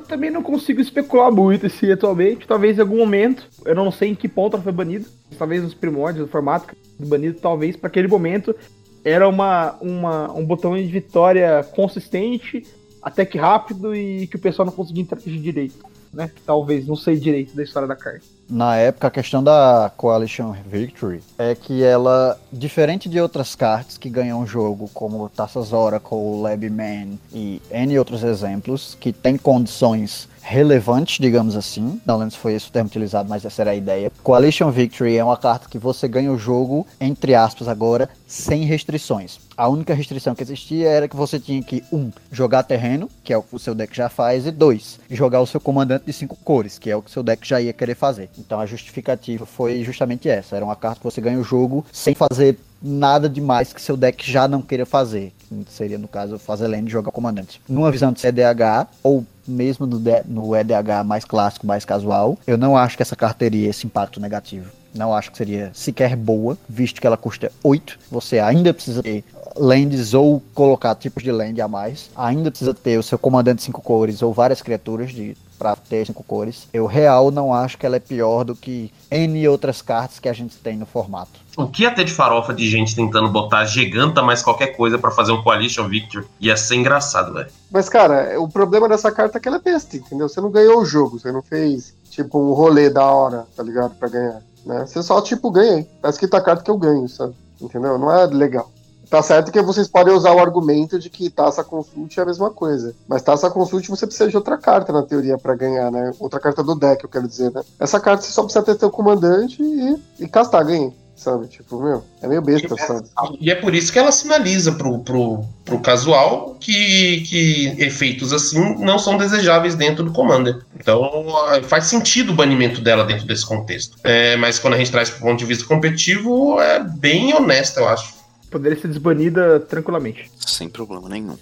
Também 0.05 0.29
não 0.29 0.43
consigo 0.43 0.81
especular 0.81 1.31
muito 1.31 1.69
se 1.69 1.91
atualmente, 1.91 2.47
talvez 2.47 2.77
em 2.77 2.81
algum 2.81 2.97
momento, 2.97 3.47
eu 3.65 3.75
não 3.75 3.91
sei 3.91 4.09
em 4.09 4.15
que 4.15 4.27
ponto 4.27 4.55
ela 4.55 4.63
foi 4.63 4.71
banida, 4.71 5.05
talvez 5.37 5.61
nos 5.61 5.73
primórdios 5.73 6.25
do 6.25 6.31
formato 6.31 6.75
banido, 6.97 7.39
talvez 7.41 7.75
para 7.75 7.87
aquele 7.87 8.07
momento 8.07 8.55
era 9.03 9.27
uma, 9.27 9.73
uma, 9.81 10.31
um 10.33 10.45
botão 10.45 10.77
de 10.77 10.85
vitória 10.85 11.61
consistente, 11.75 12.65
até 13.01 13.25
que 13.25 13.37
rápido 13.37 13.93
e 13.95 14.27
que 14.27 14.37
o 14.37 14.39
pessoal 14.39 14.65
não 14.65 14.73
conseguia 14.73 15.03
interagir 15.03 15.41
direito, 15.41 15.85
né? 16.13 16.31
Talvez, 16.45 16.87
não 16.87 16.95
sei 16.95 17.17
direito 17.17 17.55
da 17.55 17.63
história 17.63 17.87
da 17.87 17.95
carta. 17.95 18.36
Na 18.49 18.77
época, 18.77 19.07
a 19.07 19.11
questão 19.11 19.43
da 19.43 19.91
Coalition 19.97 20.53
Victory 20.65 21.21
é 21.37 21.53
que 21.53 21.83
ela, 21.83 22.39
diferente 22.51 23.09
de 23.09 23.19
outras 23.19 23.55
cartas 23.55 23.97
que 23.97 24.09
ganham 24.09 24.41
o 24.41 24.47
jogo, 24.47 24.89
como 24.93 25.27
Taças 25.27 25.73
Oracle, 25.73 26.41
Labman 26.41 27.19
e 27.33 27.61
N 27.69 27.99
outros 27.99 28.23
exemplos, 28.23 28.95
que 28.99 29.11
tem 29.11 29.37
condições 29.37 30.29
relevantes, 30.47 31.19
digamos 31.19 31.57
assim. 31.57 31.99
Não 32.05 32.15
lembro 32.15 32.31
se 32.31 32.37
foi 32.37 32.53
esse 32.53 32.69
o 32.69 32.71
termo 32.71 32.87
utilizado, 32.87 33.27
mas 33.27 33.43
essa 33.43 33.61
era 33.63 33.71
a 33.71 33.75
ideia. 33.75 34.09
Coalition 34.23 34.71
Victory 34.71 35.17
é 35.17 35.23
uma 35.23 35.35
carta 35.35 35.67
que 35.67 35.77
você 35.77 36.07
ganha 36.07 36.31
o 36.31 36.37
jogo, 36.37 36.87
entre 37.01 37.35
aspas, 37.35 37.67
agora, 37.67 38.09
sem 38.25 38.63
restrições. 38.63 39.39
A 39.57 39.67
única 39.67 39.93
restrição 39.93 40.33
que 40.33 40.43
existia 40.43 40.87
era 40.87 41.07
que 41.09 41.17
você 41.17 41.37
tinha 41.37 41.61
que, 41.61 41.83
um, 41.91 42.11
jogar 42.31 42.63
terreno, 42.63 43.09
que 43.25 43.33
é 43.33 43.37
o 43.37 43.43
que 43.43 43.55
o 43.57 43.59
seu 43.59 43.75
deck 43.75 43.93
já 43.93 44.07
faz, 44.07 44.45
e 44.45 44.51
dois, 44.51 45.01
jogar 45.09 45.41
o 45.41 45.47
seu 45.47 45.59
comandante 45.59 46.05
de 46.05 46.13
cinco 46.13 46.37
cores, 46.37 46.79
que 46.79 46.89
é 46.89 46.95
o 46.95 47.01
que 47.01 47.09
o 47.09 47.13
seu 47.13 47.23
deck 47.23 47.45
já 47.45 47.59
ia 47.59 47.73
querer 47.73 47.95
fazer. 47.95 48.29
Então 48.37 48.59
a 48.59 48.65
justificativa 48.65 49.45
foi 49.45 49.83
justamente 49.83 50.29
essa. 50.29 50.55
Era 50.55 50.65
uma 50.65 50.75
carta 50.75 50.99
que 50.99 51.03
você 51.03 51.21
ganha 51.21 51.39
o 51.39 51.43
jogo 51.43 51.85
sem 51.91 52.13
fazer 52.13 52.57
nada 52.81 53.27
demais 53.27 53.73
que 53.73 53.81
seu 53.81 53.97
deck 53.97 54.29
já 54.29 54.47
não 54.47 54.61
queira 54.61 54.85
fazer. 54.85 55.33
Que 55.49 55.71
seria, 55.71 55.97
no 55.97 56.07
caso, 56.07 56.37
fazer 56.37 56.67
lane 56.67 56.87
e 56.87 56.91
jogar 56.91 57.11
comandante. 57.11 57.61
Numa 57.67 57.91
visão 57.91 58.11
de 58.11 58.19
CDH, 58.19 58.87
ou 59.01 59.25
mesmo 59.47 59.85
no, 59.85 59.99
no 60.25 60.55
EDH 60.55 61.03
mais 61.05 61.25
clássico, 61.25 61.65
mais 61.65 61.85
casual, 61.85 62.37
eu 62.45 62.57
não 62.57 62.77
acho 62.77 62.97
que 62.97 63.03
essa 63.03 63.15
carta 63.15 63.39
teria 63.39 63.69
esse 63.69 63.85
impacto 63.85 64.19
negativo. 64.19 64.69
Não 64.93 65.13
acho 65.13 65.31
que 65.31 65.37
seria 65.37 65.71
sequer 65.73 66.15
boa, 66.15 66.57
visto 66.67 66.99
que 66.99 67.07
ela 67.07 67.17
custa 67.17 67.51
8. 67.63 67.99
Você 68.11 68.39
ainda 68.39 68.73
precisa 68.73 69.03
ter 69.03 69.23
lands 69.55 70.13
ou 70.13 70.41
colocar 70.53 70.95
tipos 70.95 71.23
de 71.23 71.31
land 71.31 71.59
a 71.61 71.67
mais. 71.67 72.09
Ainda 72.15 72.49
precisa 72.49 72.73
ter 72.73 72.97
o 72.97 73.03
seu 73.03 73.17
comandante 73.17 73.59
de 73.59 73.63
5 73.65 73.81
cores 73.81 74.21
ou 74.21 74.33
várias 74.33 74.61
criaturas 74.61 75.11
de 75.11 75.35
para 75.57 75.75
ter 75.75 76.05
cinco 76.05 76.23
cores. 76.23 76.67
Eu 76.73 76.85
real 76.85 77.31
não 77.31 77.53
acho 77.53 77.77
que 77.77 77.85
ela 77.85 77.95
é 77.95 77.99
pior 77.99 78.43
do 78.43 78.55
que 78.55 78.91
N 79.09 79.47
outras 79.47 79.81
cartas 79.81 80.19
que 80.19 80.29
a 80.29 80.33
gente 80.33 80.57
tem 80.57 80.77
no 80.77 80.85
formato. 80.85 81.47
O 81.57 81.67
que 81.67 81.83
ia 81.83 81.91
ter 81.91 82.03
de 82.03 82.11
farofa 82.11 82.53
de 82.53 82.69
gente 82.69 82.95
tentando 82.95 83.29
botar 83.29 83.65
giganta 83.65 84.21
mais 84.21 84.43
qualquer 84.43 84.77
coisa 84.77 84.99
pra 84.99 85.09
fazer 85.09 85.31
um 85.31 85.41
Coalition 85.41 85.87
Victor 85.87 86.25
ia 86.39 86.55
ser 86.55 86.75
engraçado, 86.75 87.33
velho. 87.33 87.49
Mas, 87.71 87.89
cara, 87.89 88.39
o 88.39 88.47
problema 88.47 88.87
dessa 88.87 89.11
carta 89.11 89.37
é 89.37 89.41
que 89.41 89.47
ela 89.47 89.57
é 89.57 89.61
besta, 89.61 89.97
entendeu? 89.97 90.29
Você 90.29 90.39
não 90.39 90.51
ganhou 90.51 90.81
o 90.81 90.85
jogo, 90.85 91.19
você 91.19 91.31
não 91.31 91.41
fez, 91.41 91.95
tipo, 92.11 92.39
um 92.39 92.53
rolê 92.53 92.89
da 92.89 93.03
hora, 93.03 93.47
tá 93.55 93.63
ligado? 93.63 93.95
Pra 93.95 94.07
ganhar, 94.07 94.39
né? 94.65 94.85
Você 94.85 95.01
só, 95.01 95.19
tipo, 95.19 95.49
ganhei. 95.49 95.83
Tá 96.01 96.09
escrito 96.09 96.35
a 96.35 96.41
carta 96.41 96.63
que 96.63 96.69
eu 96.69 96.77
ganho, 96.77 97.09
sabe? 97.09 97.33
Entendeu? 97.59 97.97
Não 97.97 98.11
é 98.11 98.27
legal. 98.27 98.71
Tá 99.09 99.21
certo 99.23 99.51
que 99.51 99.61
vocês 99.61 99.87
podem 99.87 100.13
usar 100.13 100.33
o 100.33 100.39
argumento 100.39 100.99
de 100.99 101.09
que 101.09 101.29
taça 101.29 101.63
consult 101.63 102.17
é 102.17 102.21
a 102.21 102.25
mesma 102.25 102.49
coisa. 102.49 102.93
Mas 103.07 103.21
taça 103.21 103.49
consult 103.49 103.87
você 103.89 104.05
precisa 104.05 104.29
de 104.29 104.35
outra 104.35 104.57
carta, 104.57 104.91
na 104.91 105.03
teoria, 105.03 105.37
pra 105.37 105.55
ganhar, 105.55 105.91
né? 105.91 106.11
Outra 106.19 106.39
carta 106.39 106.61
do 106.63 106.75
deck, 106.75 107.03
eu 107.03 107.09
quero 107.09 107.27
dizer, 107.27 107.51
né? 107.51 107.61
Essa 107.79 107.99
carta 107.99 108.23
você 108.23 108.31
só 108.31 108.43
precisa 108.43 108.63
ter 108.63 108.75
teu 108.75 108.89
comandante 108.89 109.61
e, 109.61 110.23
e 110.23 110.27
castar, 110.27 110.65
ganhei. 110.65 110.93
Sabe? 111.17 111.47
Tipo, 111.47 111.81
meu, 111.81 112.03
é 112.21 112.27
meio 112.27 112.43
besta, 112.43 112.77
sabe? 112.77 113.07
E 113.41 113.49
é 113.49 113.55
por 113.55 113.73
isso 113.73 113.91
que 113.91 113.97
ela 113.97 114.11
sinaliza 114.11 114.73
pro, 114.73 114.99
pro, 114.99 115.43
pro 115.65 115.79
casual 115.79 116.55
que, 116.59 117.21
que 117.21 117.75
efeitos 117.79 118.31
assim 118.31 118.75
não 118.77 118.99
são 118.99 119.17
desejáveis 119.17 119.73
dentro 119.73 120.03
do 120.03 120.11
Commander. 120.11 120.63
Então 120.79 121.01
ah, 121.47 121.59
faz 121.63 121.85
sentido 121.85 122.33
o 122.33 122.35
banimento 122.35 122.81
dela 122.81 123.03
dentro 123.03 123.25
desse 123.25 123.43
contexto. 123.43 123.97
É, 124.03 124.37
mas 124.37 124.59
quando 124.59 124.75
a 124.75 124.77
gente 124.77 124.91
traz 124.91 125.09
pro 125.09 125.21
ponto 125.21 125.39
de 125.39 125.45
vista 125.45 125.65
competitivo, 125.65 126.61
é 126.61 126.83
bem 126.83 127.33
honesta, 127.33 127.79
eu 127.79 127.89
acho. 127.89 128.16
Poderia 128.49 128.79
ser 128.79 128.87
desbanida 128.87 129.59
tranquilamente. 129.59 130.31
Sem 130.37 130.69
problema 130.69 131.09
nenhum. 131.09 131.37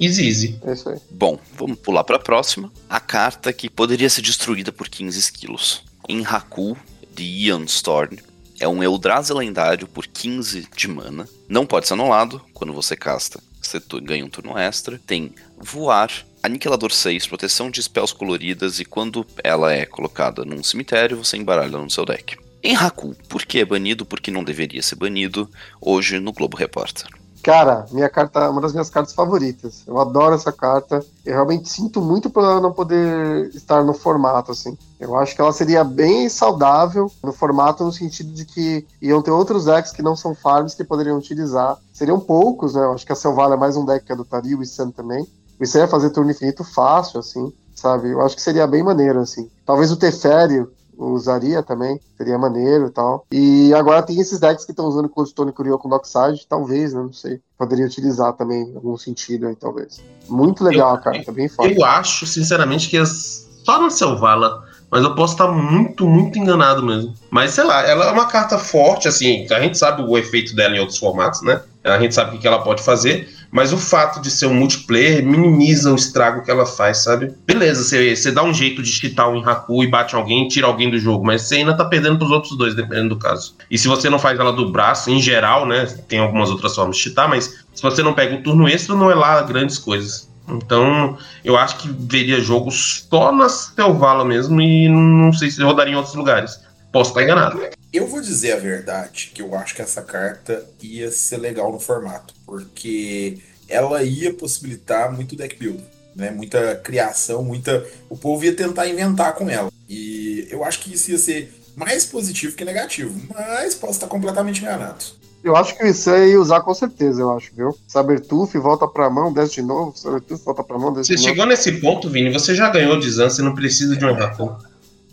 Easy, 0.00 0.26
easy. 0.26 0.58
É 0.64 0.72
isso 0.72 0.88
aí. 0.88 0.98
Bom, 1.10 1.38
vamos 1.56 1.78
pular 1.78 2.04
para 2.04 2.16
a 2.16 2.20
próxima. 2.20 2.72
A 2.88 3.00
carta 3.00 3.52
que 3.52 3.68
poderia 3.68 4.08
ser 4.08 4.22
destruída 4.22 4.72
por 4.72 4.88
15 4.88 5.18
esquilos. 5.18 5.82
Em 6.08 6.24
Haku, 6.24 6.76
de 7.14 7.22
Ion 7.22 7.64
Storm. 7.64 8.16
É 8.58 8.68
um 8.68 8.82
Eldrazi 8.82 9.32
lendário 9.32 9.86
por 9.86 10.06
15 10.06 10.68
de 10.74 10.88
mana. 10.88 11.28
Não 11.48 11.66
pode 11.66 11.86
ser 11.86 11.94
anulado 11.94 12.40
quando 12.52 12.72
você 12.72 12.96
casta. 12.96 13.40
Você 13.60 13.80
ganha 14.02 14.24
um 14.24 14.30
turno 14.30 14.56
extra. 14.56 15.00
Tem 15.06 15.34
voar 15.58 16.10
Aniquilador 16.42 16.90
6, 16.90 17.26
proteção 17.26 17.70
de 17.70 17.82
spells 17.82 18.14
coloridas, 18.14 18.80
e 18.80 18.84
quando 18.84 19.26
ela 19.44 19.72
é 19.74 19.84
colocada 19.84 20.42
num 20.42 20.62
cemitério, 20.62 21.18
você 21.18 21.36
embaralha 21.36 21.76
no 21.76 21.90
seu 21.90 22.06
deck. 22.06 22.38
Em 22.62 22.76
Haku, 22.76 23.14
por 23.28 23.42
que 23.46 23.58
é 23.58 23.64
banido, 23.64 24.04
por 24.04 24.20
que 24.20 24.30
não 24.30 24.44
deveria 24.44 24.82
ser 24.82 24.96
banido, 24.96 25.48
hoje 25.80 26.20
no 26.20 26.32
Globo 26.32 26.58
Repórter. 26.58 27.06
Cara, 27.42 27.86
minha 27.90 28.08
carta, 28.10 28.50
uma 28.50 28.60
das 28.60 28.72
minhas 28.72 28.90
cartas 28.90 29.14
favoritas. 29.14 29.82
Eu 29.86 29.98
adoro 29.98 30.34
essa 30.34 30.52
carta. 30.52 31.02
Eu 31.24 31.32
realmente 31.32 31.70
sinto 31.70 32.02
muito 32.02 32.28
por 32.28 32.44
ela 32.44 32.60
não 32.60 32.70
poder 32.70 33.48
estar 33.54 33.82
no 33.82 33.94
formato, 33.94 34.52
assim. 34.52 34.76
Eu 34.98 35.16
acho 35.16 35.34
que 35.34 35.40
ela 35.40 35.52
seria 35.52 35.82
bem 35.82 36.28
saudável 36.28 37.10
no 37.24 37.32
formato, 37.32 37.82
no 37.82 37.92
sentido 37.92 38.30
de 38.32 38.44
que 38.44 38.86
iam 39.00 39.22
ter 39.22 39.30
outros 39.30 39.64
decks 39.64 39.92
que 39.92 40.02
não 40.02 40.14
são 40.14 40.34
farms 40.34 40.74
que 40.74 40.84
poderiam 40.84 41.16
utilizar. 41.16 41.78
Seriam 41.94 42.20
poucos, 42.20 42.74
né? 42.74 42.82
Eu 42.82 42.92
acho 42.92 43.06
que 43.06 43.12
a 43.12 43.16
Selvala 43.16 43.54
é 43.54 43.58
mais 43.58 43.74
um 43.74 43.86
deck 43.86 44.04
que 44.04 44.12
adotaria, 44.12 44.56
o 44.56 44.62
Issan 44.62 44.90
também. 44.90 45.26
O 45.58 45.64
Issan 45.64 45.78
ia 45.78 45.88
fazer 45.88 46.10
turno 46.10 46.30
infinito 46.30 46.62
fácil, 46.62 47.20
assim, 47.20 47.50
sabe? 47.74 48.10
Eu 48.10 48.20
acho 48.20 48.36
que 48.36 48.42
seria 48.42 48.66
bem 48.66 48.82
maneiro, 48.82 49.18
assim. 49.18 49.48
Talvez 49.64 49.90
o 49.90 49.96
Tefério 49.96 50.70
usaria 51.00 51.62
também, 51.62 51.98
seria 52.16 52.38
maneiro 52.38 52.86
e 52.86 52.90
tal. 52.90 53.26
E 53.32 53.72
agora 53.74 54.02
tem 54.02 54.18
esses 54.20 54.38
decks 54.38 54.64
que 54.64 54.72
estão 54.72 54.86
usando 54.86 55.08
Coldstone 55.08 55.52
Curio 55.52 55.78
com 55.78 55.88
Dockside, 55.88 56.46
talvez, 56.48 56.92
né, 56.92 57.00
não 57.00 57.12
sei. 57.12 57.40
Poderia 57.58 57.86
utilizar 57.86 58.32
também 58.34 58.62
em 58.70 58.74
algum 58.76 58.96
sentido 58.96 59.46
aí, 59.46 59.56
talvez. 59.56 60.00
Muito 60.28 60.62
legal 60.64 60.90
Eu- 60.90 60.94
a 60.94 60.98
carta, 60.98 61.32
bem 61.32 61.48
forte. 61.48 61.74
Eu 61.76 61.84
acho, 61.84 62.26
sinceramente, 62.26 62.88
que 62.88 62.96
as... 62.96 63.48
só 63.64 63.80
na 63.80 63.90
Selvala, 63.90 64.62
mas 64.90 65.02
eu 65.04 65.14
posso 65.14 65.34
estar 65.34 65.48
muito, 65.48 66.06
muito 66.06 66.38
enganado 66.38 66.84
mesmo. 66.84 67.14
Mas 67.30 67.52
sei 67.52 67.64
lá, 67.64 67.86
ela 67.86 68.06
é 68.06 68.10
uma 68.10 68.26
carta 68.26 68.58
forte, 68.58 69.06
assim, 69.06 69.46
a 69.50 69.60
gente 69.60 69.78
sabe 69.78 70.02
o 70.02 70.18
efeito 70.18 70.54
dela 70.54 70.76
em 70.76 70.80
outros 70.80 70.98
formatos, 70.98 71.42
né? 71.42 71.62
A 71.84 71.98
gente 71.98 72.14
sabe 72.14 72.36
o 72.36 72.40
que 72.40 72.46
ela 72.46 72.62
pode 72.62 72.82
fazer, 72.82 73.28
mas 73.50 73.72
o 73.72 73.78
fato 73.78 74.20
de 74.20 74.30
ser 74.30 74.46
um 74.46 74.54
multiplayer 74.54 75.24
minimiza 75.24 75.92
o 75.92 75.96
estrago 75.96 76.42
que 76.42 76.50
ela 76.50 76.64
faz, 76.64 76.98
sabe? 76.98 77.34
Beleza, 77.46 77.82
você, 77.82 78.30
dá 78.30 78.42
um 78.42 78.54
jeito 78.54 78.82
de 78.82 78.90
cheatar 78.90 79.28
o 79.28 79.36
Enhaku 79.36 79.82
e 79.82 79.88
bate 79.88 80.14
alguém, 80.14 80.48
tira 80.48 80.66
alguém 80.66 80.90
do 80.90 80.98
jogo, 80.98 81.24
mas 81.24 81.42
você 81.42 81.56
ainda 81.56 81.76
tá 81.76 81.84
perdendo 81.84 82.18
pros 82.18 82.30
outros 82.30 82.56
dois, 82.56 82.74
dependendo 82.74 83.10
do 83.10 83.18
caso. 83.18 83.54
E 83.70 83.76
se 83.76 83.88
você 83.88 84.08
não 84.08 84.18
faz 84.18 84.38
ela 84.38 84.52
do 84.52 84.70
braço, 84.70 85.10
em 85.10 85.20
geral, 85.20 85.66
né? 85.66 85.86
Tem 86.08 86.18
algumas 86.18 86.50
outras 86.50 86.74
formas 86.74 86.96
de 86.96 87.02
cheatar, 87.02 87.28
mas 87.28 87.64
se 87.74 87.82
você 87.82 88.02
não 88.02 88.12
pega 88.12 88.36
o 88.36 88.42
turno 88.42 88.68
extra, 88.68 88.94
não 88.94 89.10
é 89.10 89.14
lá 89.14 89.42
grandes 89.42 89.78
coisas. 89.78 90.30
Então, 90.48 91.16
eu 91.44 91.56
acho 91.56 91.76
que 91.76 91.88
veria 91.88 92.40
jogo 92.40 92.70
só 92.70 93.30
na 93.32 93.48
Selvala 93.48 94.24
mesmo 94.24 94.60
e 94.60 94.88
não 94.88 95.32
sei 95.32 95.50
se 95.50 95.62
rodaria 95.62 95.92
em 95.92 95.96
outros 95.96 96.14
lugares. 96.14 96.60
Posso 96.92 97.10
estar 97.10 97.22
enganado. 97.22 97.60
Eu 97.92 98.06
vou 98.06 98.20
dizer 98.20 98.52
a 98.52 98.58
verdade, 98.58 99.30
que 99.34 99.42
eu 99.42 99.54
acho 99.54 99.74
que 99.74 99.82
essa 99.82 100.02
carta 100.02 100.64
ia 100.82 101.10
ser 101.10 101.36
legal 101.38 101.70
no 101.72 101.78
formato, 101.78 102.34
porque 102.44 103.38
ela 103.68 104.02
ia 104.02 104.32
possibilitar 104.34 105.12
muito 105.12 105.36
deck 105.36 105.56
build, 105.56 105.82
né? 106.14 106.30
Muita 106.30 106.76
criação, 106.76 107.42
muita. 107.42 107.86
O 108.08 108.16
povo 108.16 108.44
ia 108.44 108.54
tentar 108.54 108.88
inventar 108.88 109.34
com 109.34 109.48
ela. 109.48 109.70
E 109.88 110.46
eu 110.50 110.64
acho 110.64 110.80
que 110.80 110.92
isso 110.92 111.10
ia 111.10 111.18
ser 111.18 111.52
mais 111.76 112.04
positivo 112.04 112.56
que 112.56 112.64
negativo, 112.64 113.14
mas 113.32 113.74
posso 113.74 113.94
estar 113.94 114.06
completamente 114.08 114.60
enganado. 114.60 115.04
Eu 115.42 115.56
acho 115.56 115.74
que 115.74 115.82
o 115.82 115.86
Issan 115.86 116.26
ia 116.26 116.38
usar 116.38 116.60
com 116.60 116.74
certeza, 116.74 117.22
eu 117.22 117.34
acho, 117.34 117.50
viu? 117.56 117.74
Sabertooth 117.88 118.58
volta 118.58 118.86
pra 118.86 119.08
mão, 119.08 119.32
desce 119.32 119.54
de 119.54 119.62
novo. 119.62 119.96
Sabertooth 119.96 120.44
volta 120.44 120.62
pra 120.62 120.78
mão, 120.78 120.92
desce 120.92 121.06
Você 121.08 121.14
de 121.14 121.22
novo. 121.22 121.30
chegou 121.30 121.46
nesse 121.46 121.72
ponto, 121.80 122.10
Vini, 122.10 122.30
você 122.30 122.54
já 122.54 122.68
ganhou 122.68 122.98
de 122.98 123.10
Zan, 123.10 123.30
você 123.30 123.40
não 123.40 123.54
precisa 123.54 123.96
de 123.96 124.04
um 124.04 124.10
Enhaku. 124.10 124.54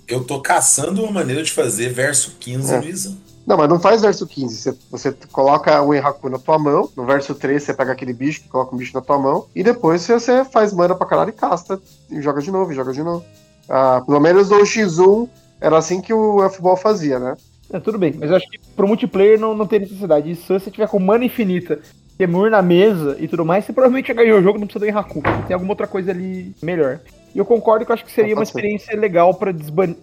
Eu 0.07 0.23
tô 0.23 0.41
caçando 0.41 1.03
uma 1.03 1.11
maneira 1.11 1.43
de 1.43 1.51
fazer 1.51 1.89
verso 1.89 2.35
15 2.39 2.73
É. 2.73 2.77
no 2.79 2.87
Izan. 2.87 3.15
Não, 3.45 3.55
mas 3.55 3.69
não 3.69 3.79
faz 3.79 4.01
verso 4.01 4.27
15. 4.27 4.57
Você, 4.57 4.77
você 4.91 5.15
coloca 5.31 5.81
o 5.81 5.93
Enhaku 5.93 6.29
na 6.29 6.37
tua 6.37 6.59
mão. 6.59 6.89
No 6.95 7.05
verso 7.05 7.33
3, 7.33 7.63
você 7.63 7.73
pega 7.73 7.93
aquele 7.93 8.13
bicho, 8.13 8.41
coloca 8.49 8.75
um 8.75 8.77
bicho 8.77 8.93
na 8.93 9.01
tua 9.01 9.17
mão. 9.17 9.45
E 9.55 9.63
depois 9.63 10.01
você 10.01 10.43
faz 10.43 10.73
mana 10.73 10.95
pra 10.95 11.07
caralho 11.07 11.29
e 11.29 11.33
casta. 11.33 11.79
E 12.09 12.21
joga 12.21 12.41
de 12.41 12.51
novo, 12.51 12.71
e 12.71 12.75
joga 12.75 12.91
de 12.91 13.01
novo. 13.01 13.23
Ah, 13.69 14.01
pelo 14.05 14.19
menos 14.19 14.49
no 14.49 14.57
X1 14.57 15.29
era 15.61 15.77
assim 15.77 16.01
que 16.01 16.13
o 16.13 16.43
F-Ball 16.43 16.75
fazia, 16.75 17.19
né? 17.19 17.37
É, 17.71 17.79
tudo 17.79 17.97
bem, 17.97 18.13
mas 18.17 18.29
eu 18.29 18.37
acho 18.37 18.49
que 18.49 18.59
pro 18.75 18.87
multiplayer 18.87 19.37
não, 19.39 19.53
não 19.55 19.67
tem 19.67 19.79
necessidade. 19.79 20.31
E 20.31 20.35
se 20.35 20.47
você 20.47 20.71
tiver 20.71 20.87
com 20.87 20.99
mana 20.99 21.25
infinita, 21.25 21.79
Temur 22.17 22.49
na 22.49 22.61
mesa 22.63 23.15
e 23.19 23.27
tudo 23.27 23.45
mais, 23.45 23.63
você 23.63 23.71
provavelmente 23.71 24.07
já 24.07 24.13
ganhou 24.13 24.39
o 24.39 24.41
jogo, 24.41 24.57
não 24.57 24.65
precisa 24.65 24.83
do 24.83 24.89
Enhaku. 24.89 25.21
Tem 25.47 25.53
alguma 25.53 25.73
outra 25.73 25.85
coisa 25.85 26.09
ali 26.11 26.55
melhor. 26.63 26.99
E 27.33 27.37
eu 27.37 27.45
concordo 27.45 27.85
que 27.85 27.91
eu 27.91 27.93
acho 27.93 28.05
que 28.05 28.11
seria 28.11 28.33
uma 28.33 28.43
experiência 28.43 28.97
legal 28.97 29.33
pra 29.33 29.51
desbanir 29.51 29.95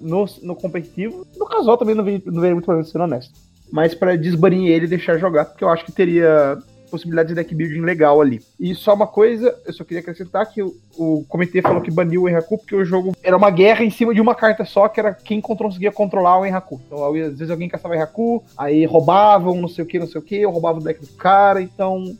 no, 0.00 0.26
no 0.42 0.56
competitivo. 0.56 1.26
No 1.36 1.46
casual 1.46 1.76
também 1.76 1.94
não 1.94 2.04
vejo, 2.04 2.22
não 2.26 2.40
vejo 2.40 2.54
muito 2.54 2.64
problema, 2.64 2.88
sendo 2.88 3.04
honesto. 3.04 3.32
Mas 3.70 3.94
pra 3.94 4.16
desbanir 4.16 4.70
ele 4.70 4.86
e 4.86 4.88
deixar 4.88 5.18
jogar, 5.18 5.44
porque 5.44 5.62
eu 5.62 5.68
acho 5.68 5.84
que 5.84 5.92
teria 5.92 6.58
possibilidade 6.88 7.28
de 7.28 7.34
deck 7.34 7.54
building 7.54 7.82
legal 7.82 8.20
ali. 8.20 8.40
E 8.58 8.74
só 8.74 8.94
uma 8.94 9.06
coisa, 9.06 9.56
eu 9.66 9.72
só 9.72 9.84
queria 9.84 10.00
acrescentar 10.00 10.46
que 10.46 10.62
o, 10.62 10.74
o 10.96 11.24
comitê 11.28 11.62
falou 11.62 11.80
que 11.80 11.90
baniu 11.90 12.22
o 12.22 12.28
Enhaku 12.28 12.58
porque 12.58 12.74
o 12.74 12.84
jogo 12.84 13.14
era 13.22 13.36
uma 13.36 13.50
guerra 13.50 13.84
em 13.84 13.90
cima 13.90 14.14
de 14.14 14.20
uma 14.20 14.34
carta 14.34 14.64
só, 14.64 14.88
que 14.88 14.98
era 14.98 15.12
quem 15.14 15.40
conseguia 15.40 15.92
controlar 15.92 16.40
o 16.40 16.46
Enhaku. 16.46 16.80
Então, 16.86 17.04
às 17.04 17.12
vezes 17.12 17.50
alguém 17.50 17.68
caçava 17.68 17.94
o 17.94 17.96
Enhaku, 17.96 18.42
aí 18.56 18.84
roubavam, 18.84 19.60
não 19.60 19.68
sei 19.68 19.84
o 19.84 19.86
que, 19.86 19.98
não 19.98 20.06
sei 20.06 20.20
o 20.20 20.24
que, 20.24 20.44
ou 20.44 20.52
roubava 20.52 20.78
o 20.78 20.82
deck 20.82 21.00
do 21.00 21.12
cara, 21.14 21.60
então... 21.62 22.16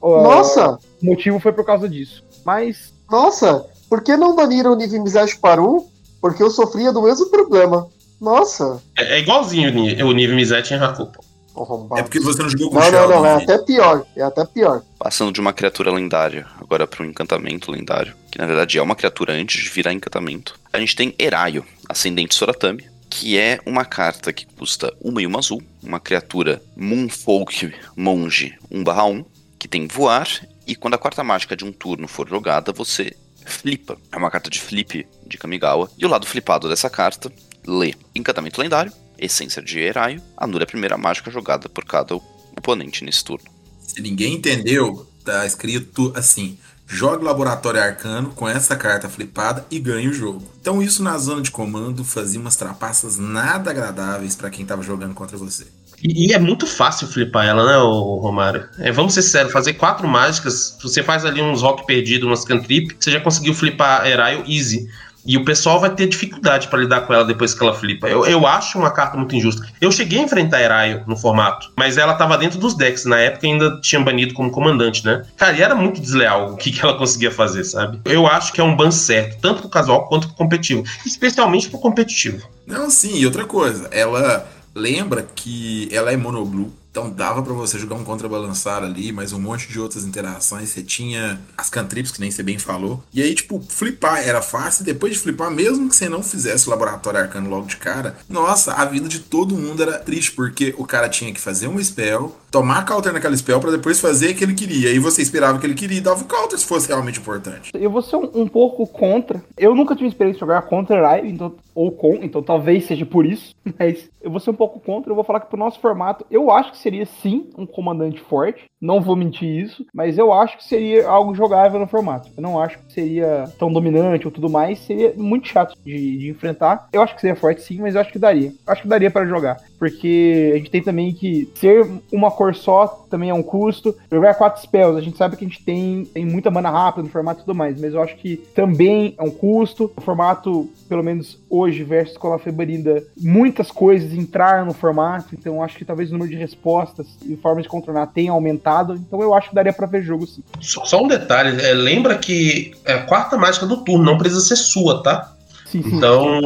Nossa! 0.00 0.78
O 1.00 1.06
motivo 1.06 1.38
foi 1.38 1.52
por 1.52 1.64
causa 1.64 1.88
disso. 1.88 2.24
Mas, 2.44 2.92
Nossa! 3.10 3.66
Por 3.92 4.02
que 4.02 4.16
não 4.16 4.34
baniram 4.34 4.72
o 4.72 4.74
nível 4.74 5.02
Mizash 5.02 5.34
Paru? 5.34 5.86
Porque 6.18 6.42
eu 6.42 6.48
sofria 6.48 6.90
do 6.94 7.02
mesmo 7.02 7.26
problema. 7.26 7.86
Nossa! 8.18 8.82
É, 8.96 9.16
é 9.16 9.18
igualzinho 9.18 9.68
o 10.06 10.12
nível 10.12 10.34
Mizete 10.34 10.72
em. 10.72 10.78
Arrombado. 10.78 12.00
É 12.00 12.02
porque 12.02 12.18
você 12.18 12.42
não 12.42 12.48
jogou 12.48 12.70
com 12.70 12.76
Não, 12.76 12.88
o 12.88 12.90
não, 12.90 12.98
Sheldon, 12.98 13.14
não, 13.20 13.26
é 13.26 13.36
né? 13.36 13.42
até 13.42 13.58
pior. 13.58 14.06
É 14.16 14.22
até 14.22 14.46
pior. 14.46 14.80
Passando 14.98 15.30
de 15.30 15.42
uma 15.42 15.52
criatura 15.52 15.92
lendária 15.92 16.46
agora 16.58 16.86
para 16.86 17.04
um 17.04 17.06
encantamento 17.06 17.70
lendário, 17.70 18.14
que 18.30 18.38
na 18.38 18.46
verdade 18.46 18.78
é 18.78 18.82
uma 18.82 18.96
criatura 18.96 19.34
antes 19.34 19.62
de 19.62 19.68
virar 19.68 19.92
encantamento. 19.92 20.58
A 20.72 20.78
gente 20.78 20.96
tem 20.96 21.14
Eraio, 21.18 21.62
Ascendente 21.86 22.34
Soratami, 22.34 22.86
que 23.10 23.36
é 23.36 23.60
uma 23.66 23.84
carta 23.84 24.32
que 24.32 24.46
custa 24.46 24.90
uma 25.02 25.20
e 25.20 25.26
uma 25.26 25.40
azul, 25.40 25.62
uma 25.82 26.00
criatura 26.00 26.62
Moonfolk 26.74 27.74
Monge 27.94 28.54
1/1, 28.70 29.22
que 29.58 29.68
tem 29.68 29.86
voar, 29.86 30.26
e 30.66 30.74
quando 30.74 30.94
a 30.94 30.98
quarta 30.98 31.22
mágica 31.22 31.54
de 31.54 31.64
um 31.66 31.72
turno 31.72 32.08
for 32.08 32.26
jogada, 32.26 32.72
você 32.72 33.14
flipa. 33.44 33.96
É 34.10 34.16
uma 34.16 34.30
carta 34.30 34.50
de 34.50 34.60
flip 34.60 35.06
de 35.26 35.38
Kamigawa, 35.38 35.90
e 35.98 36.04
o 36.04 36.08
lado 36.08 36.26
flipado 36.26 36.68
dessa 36.68 36.90
carta 36.90 37.32
lê 37.66 37.94
Encantamento 38.14 38.60
Lendário, 38.60 38.92
Essência 39.18 39.62
de 39.62 39.78
Eraio, 39.78 40.20
anula 40.36 40.64
a 40.64 40.66
primeira 40.66 40.98
mágica 40.98 41.30
jogada 41.30 41.68
por 41.68 41.84
cada 41.84 42.14
oponente 42.14 43.04
nesse 43.04 43.24
turno. 43.24 43.44
Se 43.80 44.00
ninguém 44.00 44.34
entendeu, 44.34 45.06
tá 45.24 45.46
escrito 45.46 46.12
assim: 46.16 46.58
jogue 46.86 47.24
Laboratório 47.24 47.80
Arcano 47.80 48.30
com 48.30 48.48
essa 48.48 48.76
carta 48.76 49.08
flipada 49.08 49.64
e 49.70 49.78
ganhe 49.78 50.08
o 50.08 50.12
jogo. 50.12 50.50
Então, 50.60 50.82
isso 50.82 51.02
na 51.02 51.16
zona 51.18 51.42
de 51.42 51.50
comando 51.50 52.04
fazia 52.04 52.40
umas 52.40 52.56
trapaças 52.56 53.18
nada 53.18 53.70
agradáveis 53.70 54.34
pra 54.34 54.50
quem 54.50 54.66
tava 54.66 54.82
jogando 54.82 55.14
contra 55.14 55.36
você. 55.36 55.66
E, 56.02 56.28
e 56.28 56.32
é 56.32 56.38
muito 56.38 56.66
fácil 56.66 57.06
flipar 57.06 57.46
ela, 57.46 57.64
né, 57.64 57.76
Romário? 57.76 58.68
É, 58.78 58.90
vamos 58.90 59.14
ser 59.14 59.22
sérios, 59.22 59.52
fazer 59.52 59.74
quatro 59.74 60.06
mágicas, 60.08 60.76
você 60.82 61.02
faz 61.02 61.24
ali 61.24 61.40
uns 61.40 61.62
rock 61.62 61.86
perdido, 61.86 62.26
umas 62.26 62.44
cantrip, 62.44 62.96
você 62.98 63.10
já 63.10 63.20
conseguiu 63.20 63.54
flipar 63.54 64.06
Eraio 64.06 64.44
easy. 64.48 64.88
E 65.24 65.36
o 65.36 65.44
pessoal 65.44 65.78
vai 65.78 65.90
ter 65.94 66.08
dificuldade 66.08 66.66
pra 66.66 66.80
lidar 66.80 67.02
com 67.02 67.14
ela 67.14 67.24
depois 67.24 67.54
que 67.54 67.62
ela 67.62 67.72
flipa. 67.72 68.08
Eu, 68.08 68.26
eu 68.26 68.44
acho 68.44 68.76
uma 68.76 68.90
carta 68.90 69.16
muito 69.16 69.36
injusta. 69.36 69.64
Eu 69.80 69.92
cheguei 69.92 70.18
a 70.18 70.22
enfrentar 70.22 70.60
Eraio 70.60 71.04
no 71.06 71.16
formato, 71.16 71.70
mas 71.76 71.96
ela 71.96 72.14
tava 72.14 72.36
dentro 72.36 72.58
dos 72.58 72.74
decks. 72.74 73.04
Na 73.04 73.18
época 73.18 73.46
ainda 73.46 73.80
tinha 73.80 74.00
banido 74.00 74.34
como 74.34 74.50
comandante, 74.50 75.04
né? 75.04 75.22
Cara, 75.36 75.56
e 75.56 75.62
era 75.62 75.76
muito 75.76 76.00
desleal 76.00 76.52
o 76.52 76.56
que, 76.56 76.72
que 76.72 76.82
ela 76.82 76.98
conseguia 76.98 77.30
fazer, 77.30 77.62
sabe? 77.62 78.00
Eu 78.04 78.26
acho 78.26 78.52
que 78.52 78.60
é 78.60 78.64
um 78.64 78.74
ban 78.74 78.90
certo, 78.90 79.40
tanto 79.40 79.60
pro 79.60 79.68
casual 79.68 80.08
quanto 80.08 80.26
pro 80.26 80.36
competitivo. 80.36 80.82
Especialmente 81.06 81.70
pro 81.70 81.78
competitivo. 81.78 82.48
Não, 82.66 82.90
sim, 82.90 83.16
e 83.16 83.24
outra 83.24 83.44
coisa, 83.44 83.88
ela 83.92 84.44
lembra 84.74 85.22
que 85.22 85.88
ela 85.92 86.12
é 86.12 86.16
monoblue, 86.16 86.72
então 86.92 87.08
dava 87.08 87.42
pra 87.42 87.54
você 87.54 87.78
jogar 87.78 87.96
um 87.96 88.04
contrabalançar 88.04 88.82
ali, 88.82 89.12
mais 89.12 89.32
um 89.32 89.40
monte 89.40 89.66
de 89.66 89.80
outras 89.80 90.04
interações. 90.04 90.68
Você 90.68 90.82
tinha 90.82 91.40
as 91.56 91.70
cantrips, 91.70 92.12
que 92.12 92.20
nem 92.20 92.30
você 92.30 92.42
bem 92.42 92.58
falou. 92.58 93.02
E 93.14 93.22
aí, 93.22 93.34
tipo, 93.34 93.64
flipar 93.66 94.18
era 94.18 94.42
fácil. 94.42 94.84
Depois 94.84 95.14
de 95.14 95.18
flipar, 95.18 95.50
mesmo 95.50 95.88
que 95.88 95.96
você 95.96 96.06
não 96.06 96.22
fizesse 96.22 96.66
o 96.66 96.70
laboratório 96.70 97.20
arcano 97.20 97.48
logo 97.48 97.66
de 97.66 97.78
cara, 97.78 98.18
nossa, 98.28 98.74
a 98.74 98.84
vida 98.84 99.08
de 99.08 99.20
todo 99.20 99.56
mundo 99.56 99.82
era 99.82 99.98
triste, 99.98 100.32
porque 100.32 100.74
o 100.76 100.84
cara 100.84 101.08
tinha 101.08 101.32
que 101.32 101.40
fazer 101.40 101.66
um 101.66 101.82
spell, 101.82 102.38
tomar 102.52 102.84
counter 102.84 103.12
naquela 103.12 103.34
spell 103.34 103.58
pra 103.58 103.70
depois 103.70 103.98
fazer 103.98 104.30
o 104.30 104.34
que 104.36 104.44
ele 104.44 104.54
queria. 104.54 104.92
E 104.92 104.98
você 104.98 105.22
esperava 105.22 105.58
que 105.58 105.66
ele 105.66 105.74
queria 105.74 105.98
e 105.98 106.02
dava 106.02 106.22
o 106.22 106.26
counter 106.26 106.58
se 106.58 106.66
fosse 106.66 106.86
realmente 106.86 107.18
importante. 107.18 107.72
eu 107.74 107.90
vou 107.90 108.02
ser 108.02 108.16
um, 108.16 108.30
um 108.34 108.46
pouco 108.46 108.86
contra. 108.86 109.42
Eu 109.56 109.74
nunca 109.74 109.96
tive 109.96 110.08
experiência 110.08 110.36
de 110.36 110.40
jogar 110.40 110.62
contra 110.62 110.98
Eraio, 110.98 111.26
então 111.26 111.54
ou 111.74 111.90
com, 111.90 112.14
então 112.16 112.42
talvez 112.42 112.84
seja 112.84 113.06
por 113.06 113.24
isso, 113.24 113.54
mas 113.78 114.10
eu 114.20 114.30
vou 114.30 114.40
ser 114.40 114.50
um 114.50 114.54
pouco 114.54 114.78
contra, 114.80 115.10
eu 115.10 115.14
vou 115.14 115.24
falar 115.24 115.40
que 115.40 115.48
pro 115.48 115.58
nosso 115.58 115.80
formato, 115.80 116.24
eu 116.30 116.50
acho 116.50 116.72
que 116.72 116.78
seria 116.78 117.04
sim 117.06 117.50
um 117.56 117.66
comandante 117.66 118.20
forte, 118.20 118.64
não 118.80 119.00
vou 119.00 119.16
mentir 119.16 119.48
isso, 119.48 119.84
mas 119.94 120.18
eu 120.18 120.32
acho 120.32 120.58
que 120.58 120.64
seria 120.64 121.08
algo 121.08 121.34
jogável 121.34 121.78
no 121.78 121.86
formato. 121.86 122.28
Eu 122.36 122.42
não 122.42 122.60
acho 122.60 122.78
que 122.78 122.92
seria 122.92 123.44
tão 123.58 123.72
dominante 123.72 124.26
ou 124.26 124.32
tudo 124.32 124.50
mais, 124.50 124.78
seria 124.80 125.14
muito 125.16 125.48
chato 125.48 125.76
de, 125.84 126.18
de 126.18 126.28
enfrentar. 126.28 126.88
Eu 126.92 127.00
acho 127.00 127.14
que 127.14 127.20
seria 127.20 127.36
forte 127.36 127.62
sim, 127.62 127.80
mas 127.80 127.94
eu 127.94 128.00
acho 128.00 128.12
que 128.12 128.18
daria. 128.18 128.52
Acho 128.66 128.82
que 128.82 128.88
daria 128.88 129.10
para 129.10 129.26
jogar, 129.26 129.60
porque 129.78 130.50
a 130.54 130.58
gente 130.58 130.70
tem 130.70 130.82
também 130.82 131.14
que 131.14 131.48
ser 131.54 131.88
uma 132.12 132.30
cor 132.42 132.54
só 132.54 133.06
também 133.08 133.30
é 133.30 133.34
um 133.34 133.42
custo. 133.42 133.94
Jogar 134.10 134.34
quatro 134.34 134.60
spells, 134.60 134.98
a 134.98 135.00
gente 135.00 135.16
sabe 135.16 135.36
que 135.36 135.44
a 135.44 135.48
gente 135.48 135.62
tem, 135.62 136.04
tem 136.04 136.26
muita 136.26 136.50
mana 136.50 136.70
rápida 136.70 137.04
no 137.04 137.08
formato 137.08 137.40
e 137.40 137.44
tudo 137.44 137.54
mais, 137.54 137.80
mas 137.80 137.94
eu 137.94 138.02
acho 138.02 138.16
que 138.16 138.36
também 138.54 139.14
é 139.16 139.22
um 139.22 139.30
custo. 139.30 139.92
O 139.96 140.00
formato, 140.00 140.68
pelo 140.88 141.02
menos 141.02 141.38
hoje, 141.48 141.84
versus 141.84 142.12
Escola 142.12 142.38
Febrida, 142.38 143.04
muitas 143.20 143.70
coisas 143.70 144.12
entraram 144.12 144.66
no 144.66 144.72
formato, 144.72 145.34
então 145.34 145.62
acho 145.62 145.76
que 145.76 145.84
talvez 145.84 146.10
o 146.10 146.12
número 146.12 146.30
de 146.30 146.36
respostas 146.36 147.06
e 147.24 147.36
formas 147.36 147.64
de 147.64 147.68
contornar 147.68 148.06
tenha 148.08 148.32
aumentado, 148.32 148.94
então 148.94 149.22
eu 149.22 149.34
acho 149.34 149.50
que 149.50 149.54
daria 149.54 149.72
para 149.72 149.86
ver 149.86 150.02
jogo 150.02 150.26
sim. 150.26 150.42
Só, 150.60 150.84
só 150.84 151.02
um 151.02 151.08
detalhe, 151.08 151.60
é, 151.62 151.72
lembra 151.74 152.18
que 152.18 152.72
é 152.84 152.94
a 152.94 153.04
quarta 153.04 153.36
mágica 153.36 153.66
do 153.66 153.84
turno, 153.84 154.04
não 154.04 154.18
precisa 154.18 154.40
ser 154.40 154.56
sua, 154.56 155.02
tá? 155.02 155.34
Sim, 155.72 155.82
sim. 155.82 155.96
Então, 155.96 156.42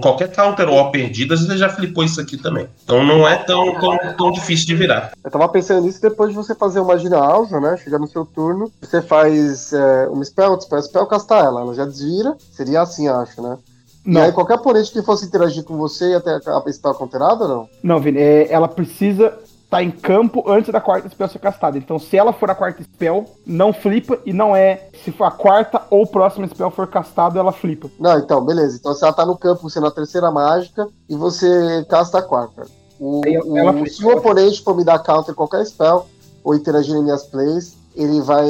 qualquer 0.00 0.32
counter 0.32 0.66
ou 0.66 0.90
perdida, 0.90 1.36
você 1.36 1.58
já 1.58 1.68
flipou 1.68 2.02
isso 2.02 2.18
aqui 2.18 2.38
também. 2.38 2.66
Então 2.82 3.04
não 3.04 3.28
é 3.28 3.36
tão, 3.36 3.78
tão, 3.78 3.98
tão 4.16 4.32
difícil 4.32 4.66
de 4.66 4.74
virar. 4.74 5.12
Eu 5.22 5.30
tava 5.30 5.46
pensando 5.50 5.84
nisso 5.84 6.00
depois 6.00 6.30
de 6.30 6.36
você 6.36 6.54
fazer 6.54 6.80
uma 6.80 6.96
gira 6.96 7.18
alza, 7.18 7.60
né? 7.60 7.76
Chegar 7.76 7.98
no 7.98 8.06
seu 8.06 8.24
turno, 8.24 8.72
você 8.80 9.02
faz 9.02 9.74
é, 9.74 10.08
uma 10.08 10.24
spell, 10.24 10.58
spell, 10.58 10.82
spell, 10.82 11.06
castar 11.06 11.44
ela. 11.44 11.60
Ela 11.60 11.74
já 11.74 11.84
desvira. 11.84 12.34
Seria 12.50 12.80
assim, 12.80 13.08
acho, 13.08 13.42
né? 13.42 13.58
Não. 14.04 14.22
E 14.22 14.24
aí 14.24 14.32
qualquer 14.32 14.54
oponente 14.54 14.90
que 14.90 15.02
fosse 15.02 15.26
interagir 15.26 15.62
com 15.64 15.76
você 15.76 16.10
ia 16.10 16.20
ter 16.20 16.40
a 16.48 16.72
spell 16.72 16.94
counterada 16.94 17.44
ou 17.44 17.48
não? 17.48 17.68
Não, 17.82 18.00
Vini, 18.00 18.18
é, 18.18 18.50
ela 18.50 18.66
precisa 18.66 19.38
estar 19.72 19.82
em 19.82 19.90
campo 19.90 20.44
antes 20.46 20.70
da 20.70 20.80
quarta 20.82 21.08
spell 21.08 21.28
ser 21.28 21.38
castada. 21.38 21.78
Então, 21.78 21.98
se 21.98 22.14
ela 22.16 22.32
for 22.32 22.50
a 22.50 22.54
quarta 22.54 22.82
spell, 22.82 23.24
não 23.46 23.72
flipa 23.72 24.18
e 24.26 24.32
não 24.32 24.54
é. 24.54 24.88
Se 25.02 25.10
for 25.10 25.24
a 25.24 25.30
quarta 25.30 25.80
ou 25.90 26.06
próxima 26.06 26.46
spell 26.46 26.70
for 26.70 26.86
castado, 26.86 27.38
ela 27.38 27.52
flipa. 27.52 27.90
Não, 27.98 28.18
então, 28.18 28.44
beleza. 28.44 28.76
Então 28.76 28.92
se 28.94 29.02
ela 29.02 29.12
tá 29.14 29.24
no 29.24 29.36
campo, 29.36 29.62
você 29.62 29.80
na 29.80 29.90
terceira 29.90 30.30
mágica 30.30 30.86
e 31.08 31.16
você 31.16 31.84
casta 31.88 32.18
a 32.18 32.22
quarta. 32.22 32.66
O, 33.00 33.20
o- 33.26 33.58
ela 33.58 33.72
flipa. 33.72 33.88
se 33.90 34.04
o 34.04 34.14
oponente 34.14 34.62
for 34.62 34.76
me 34.76 34.84
dar 34.84 34.98
counter 34.98 35.34
qualquer 35.34 35.64
spell 35.64 36.06
ou 36.44 36.54
interagir 36.54 36.94
em 36.94 37.02
minhas 37.02 37.24
plays, 37.24 37.74
ele 37.96 38.20
vai 38.20 38.46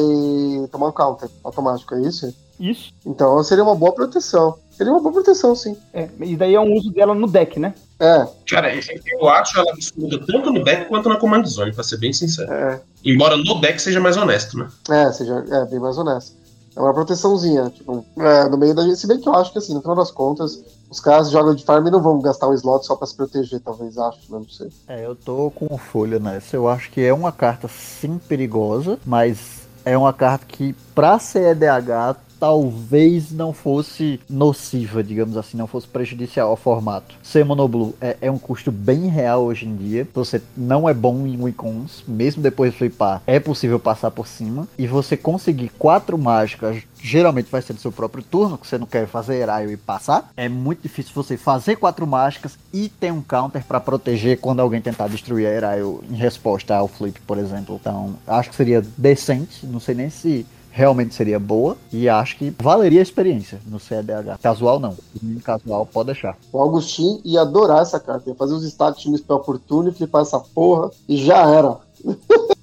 tomar 0.70 0.88
um 0.88 0.92
counter 0.92 1.28
automático, 1.44 1.94
é 1.94 2.00
isso? 2.02 2.34
Isso. 2.58 2.92
Então 3.06 3.42
seria 3.44 3.62
uma 3.64 3.74
boa 3.74 3.92
proteção. 3.92 4.56
Seria 4.72 4.92
uma 4.92 5.00
boa 5.00 5.12
proteção, 5.12 5.54
sim. 5.54 5.76
É, 5.92 6.08
e 6.20 6.34
daí 6.36 6.54
é 6.54 6.60
um 6.60 6.72
uso 6.72 6.90
dela 6.90 7.14
no 7.14 7.26
deck, 7.26 7.58
né? 7.60 7.74
É, 8.00 8.26
Cara, 8.48 8.72
eu 8.74 9.28
acho 9.28 9.58
ela 9.58 9.70
absurda 9.72 10.18
tanto 10.26 10.52
no 10.52 10.64
deck 10.64 10.86
quanto 10.88 11.08
na 11.08 11.16
Command 11.16 11.44
Zone, 11.44 11.72
pra 11.72 11.84
ser 11.84 11.98
bem 11.98 12.12
sincero. 12.12 12.50
é, 12.52 12.80
Embora 13.04 13.36
no 13.36 13.60
deck 13.60 13.80
seja 13.80 14.00
mais 14.00 14.16
honesto, 14.16 14.58
né? 14.58 14.68
é, 14.90 15.12
seja, 15.12 15.44
é 15.50 15.64
bem 15.66 15.78
mais 15.78 15.96
honesto. 15.98 16.34
É 16.74 16.80
uma 16.80 16.94
proteçãozinha, 16.94 17.68
tipo, 17.70 18.04
é, 18.18 18.48
no 18.48 18.56
meio 18.56 18.74
da 18.74 18.82
gente. 18.82 18.96
Se 18.96 19.06
bem 19.06 19.20
que 19.20 19.28
eu 19.28 19.34
acho 19.34 19.52
que 19.52 19.58
assim, 19.58 19.74
no 19.74 19.82
final 19.82 19.94
das 19.94 20.10
contas, 20.10 20.58
os 20.90 20.98
caras 21.00 21.30
jogam 21.30 21.54
de 21.54 21.62
farm 21.64 21.84
não 21.88 22.00
vão 22.00 22.18
gastar 22.20 22.48
um 22.48 22.54
slot 22.54 22.86
só 22.86 22.96
pra 22.96 23.06
se 23.06 23.14
proteger, 23.14 23.60
talvez, 23.60 23.98
acho, 23.98 24.20
né, 24.32 24.38
não 24.38 24.48
sei. 24.48 24.68
É, 24.88 25.04
eu 25.04 25.14
tô 25.14 25.50
com 25.54 25.76
folha 25.76 26.18
nessa. 26.18 26.56
Eu 26.56 26.66
acho 26.66 26.90
que 26.90 27.02
é 27.04 27.12
uma 27.12 27.30
carta 27.30 27.68
sim 27.68 28.18
perigosa, 28.26 28.98
mas 29.04 29.68
é 29.84 29.98
uma 29.98 30.14
carta 30.14 30.46
que, 30.48 30.74
pra 30.94 31.18
ser 31.18 31.50
EDH, 31.56 32.16
talvez 32.42 33.30
não 33.30 33.52
fosse 33.52 34.18
nociva, 34.28 35.00
digamos 35.00 35.36
assim, 35.36 35.56
não 35.56 35.68
fosse 35.68 35.86
prejudicial 35.86 36.50
ao 36.50 36.56
formato. 36.56 37.14
Ser 37.22 37.44
monoblue 37.44 37.94
é, 38.00 38.16
é 38.20 38.28
um 38.32 38.36
custo 38.36 38.72
bem 38.72 39.06
real 39.06 39.44
hoje 39.44 39.64
em 39.64 39.76
dia. 39.76 40.08
Você 40.12 40.42
não 40.56 40.88
é 40.88 40.92
bom 40.92 41.24
em 41.24 41.40
Wicons, 41.40 42.02
mesmo 42.04 42.42
depois 42.42 42.72
de 42.72 42.78
flipar, 42.78 43.22
é 43.28 43.38
possível 43.38 43.78
passar 43.78 44.10
por 44.10 44.26
cima. 44.26 44.66
E 44.76 44.88
você 44.88 45.16
conseguir 45.16 45.68
quatro 45.78 46.18
mágicas, 46.18 46.82
geralmente 47.00 47.48
vai 47.48 47.62
ser 47.62 47.74
do 47.74 47.80
seu 47.80 47.92
próprio 47.92 48.24
turno, 48.24 48.58
que 48.58 48.66
você 48.66 48.76
não 48.76 48.88
quer 48.88 49.06
fazer 49.06 49.36
Eraio 49.36 49.70
e 49.70 49.76
passar. 49.76 50.32
É 50.36 50.48
muito 50.48 50.82
difícil 50.82 51.12
você 51.14 51.36
fazer 51.36 51.76
quatro 51.76 52.08
mágicas 52.08 52.58
e 52.72 52.88
ter 52.88 53.12
um 53.12 53.22
counter 53.22 53.62
pra 53.64 53.78
proteger 53.78 54.40
quando 54.40 54.58
alguém 54.58 54.80
tentar 54.80 55.06
destruir 55.06 55.46
a 55.46 55.78
em 55.78 56.16
resposta 56.16 56.74
ao 56.74 56.88
flip, 56.88 57.20
por 57.20 57.38
exemplo. 57.38 57.78
Então, 57.80 58.16
acho 58.26 58.50
que 58.50 58.56
seria 58.56 58.82
decente, 58.98 59.64
não 59.64 59.78
sei 59.78 59.94
nem 59.94 60.10
se 60.10 60.44
realmente 60.72 61.14
seria 61.14 61.38
boa 61.38 61.76
e 61.92 62.08
acho 62.08 62.36
que 62.36 62.50
valeria 62.58 62.98
a 63.00 63.02
experiência 63.02 63.60
no 63.66 63.78
CDH. 63.78 64.38
Casual 64.42 64.80
não, 64.80 64.96
casual 65.44 65.84
pode 65.86 66.06
deixar. 66.06 66.36
O 66.50 66.58
Augustin 66.58 67.20
ia 67.24 67.42
adorar 67.42 67.82
essa 67.82 68.00
carta, 68.00 68.30
ia 68.30 68.34
fazer 68.34 68.54
os 68.54 68.64
stats 68.64 69.04
no 69.04 69.16
spell 69.16 69.40
por 69.40 69.58
turno 69.58 69.90
e 69.90 69.92
flipar 69.92 70.22
essa 70.22 70.40
porra 70.40 70.90
e 71.08 71.18
já 71.18 71.46
era. 71.48 71.76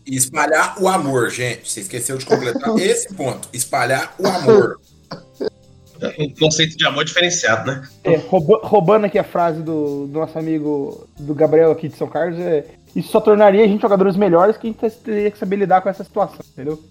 Espalhar 0.06 0.82
o 0.82 0.88
amor, 0.88 1.30
gente. 1.30 1.72
Você 1.72 1.82
esqueceu 1.82 2.18
de 2.18 2.26
completar 2.26 2.76
esse 2.80 3.14
ponto. 3.14 3.48
Espalhar 3.54 4.14
o 4.18 4.28
amor. 4.28 4.80
Um 6.18 6.34
conceito 6.34 6.78
de 6.78 6.86
amor 6.88 7.04
diferenciado, 7.06 7.70
né? 7.72 7.88
É, 8.04 8.16
rouba- 8.16 8.62
roubando 8.64 9.06
aqui 9.06 9.20
a 9.20 9.24
frase 9.24 9.62
do, 9.62 10.08
do 10.08 10.20
nosso 10.20 10.40
amigo 10.40 11.06
do 11.20 11.36
Gabriel 11.36 11.72
aqui 11.72 11.90
de 11.90 11.96
São 11.98 12.08
Carlos, 12.08 12.40
é, 12.40 12.66
isso 12.96 13.12
só 13.12 13.20
tornaria 13.20 13.64
a 13.64 13.68
gente 13.68 13.82
jogadores 13.82 14.16
melhores 14.16 14.56
que 14.58 14.68
a 14.68 14.70
gente 14.72 14.96
teria 15.04 15.30
que 15.30 15.38
saber 15.38 15.58
lidar 15.58 15.82
com 15.82 15.90
essa 15.90 16.04
situação, 16.04 16.40
entendeu? 16.54 16.82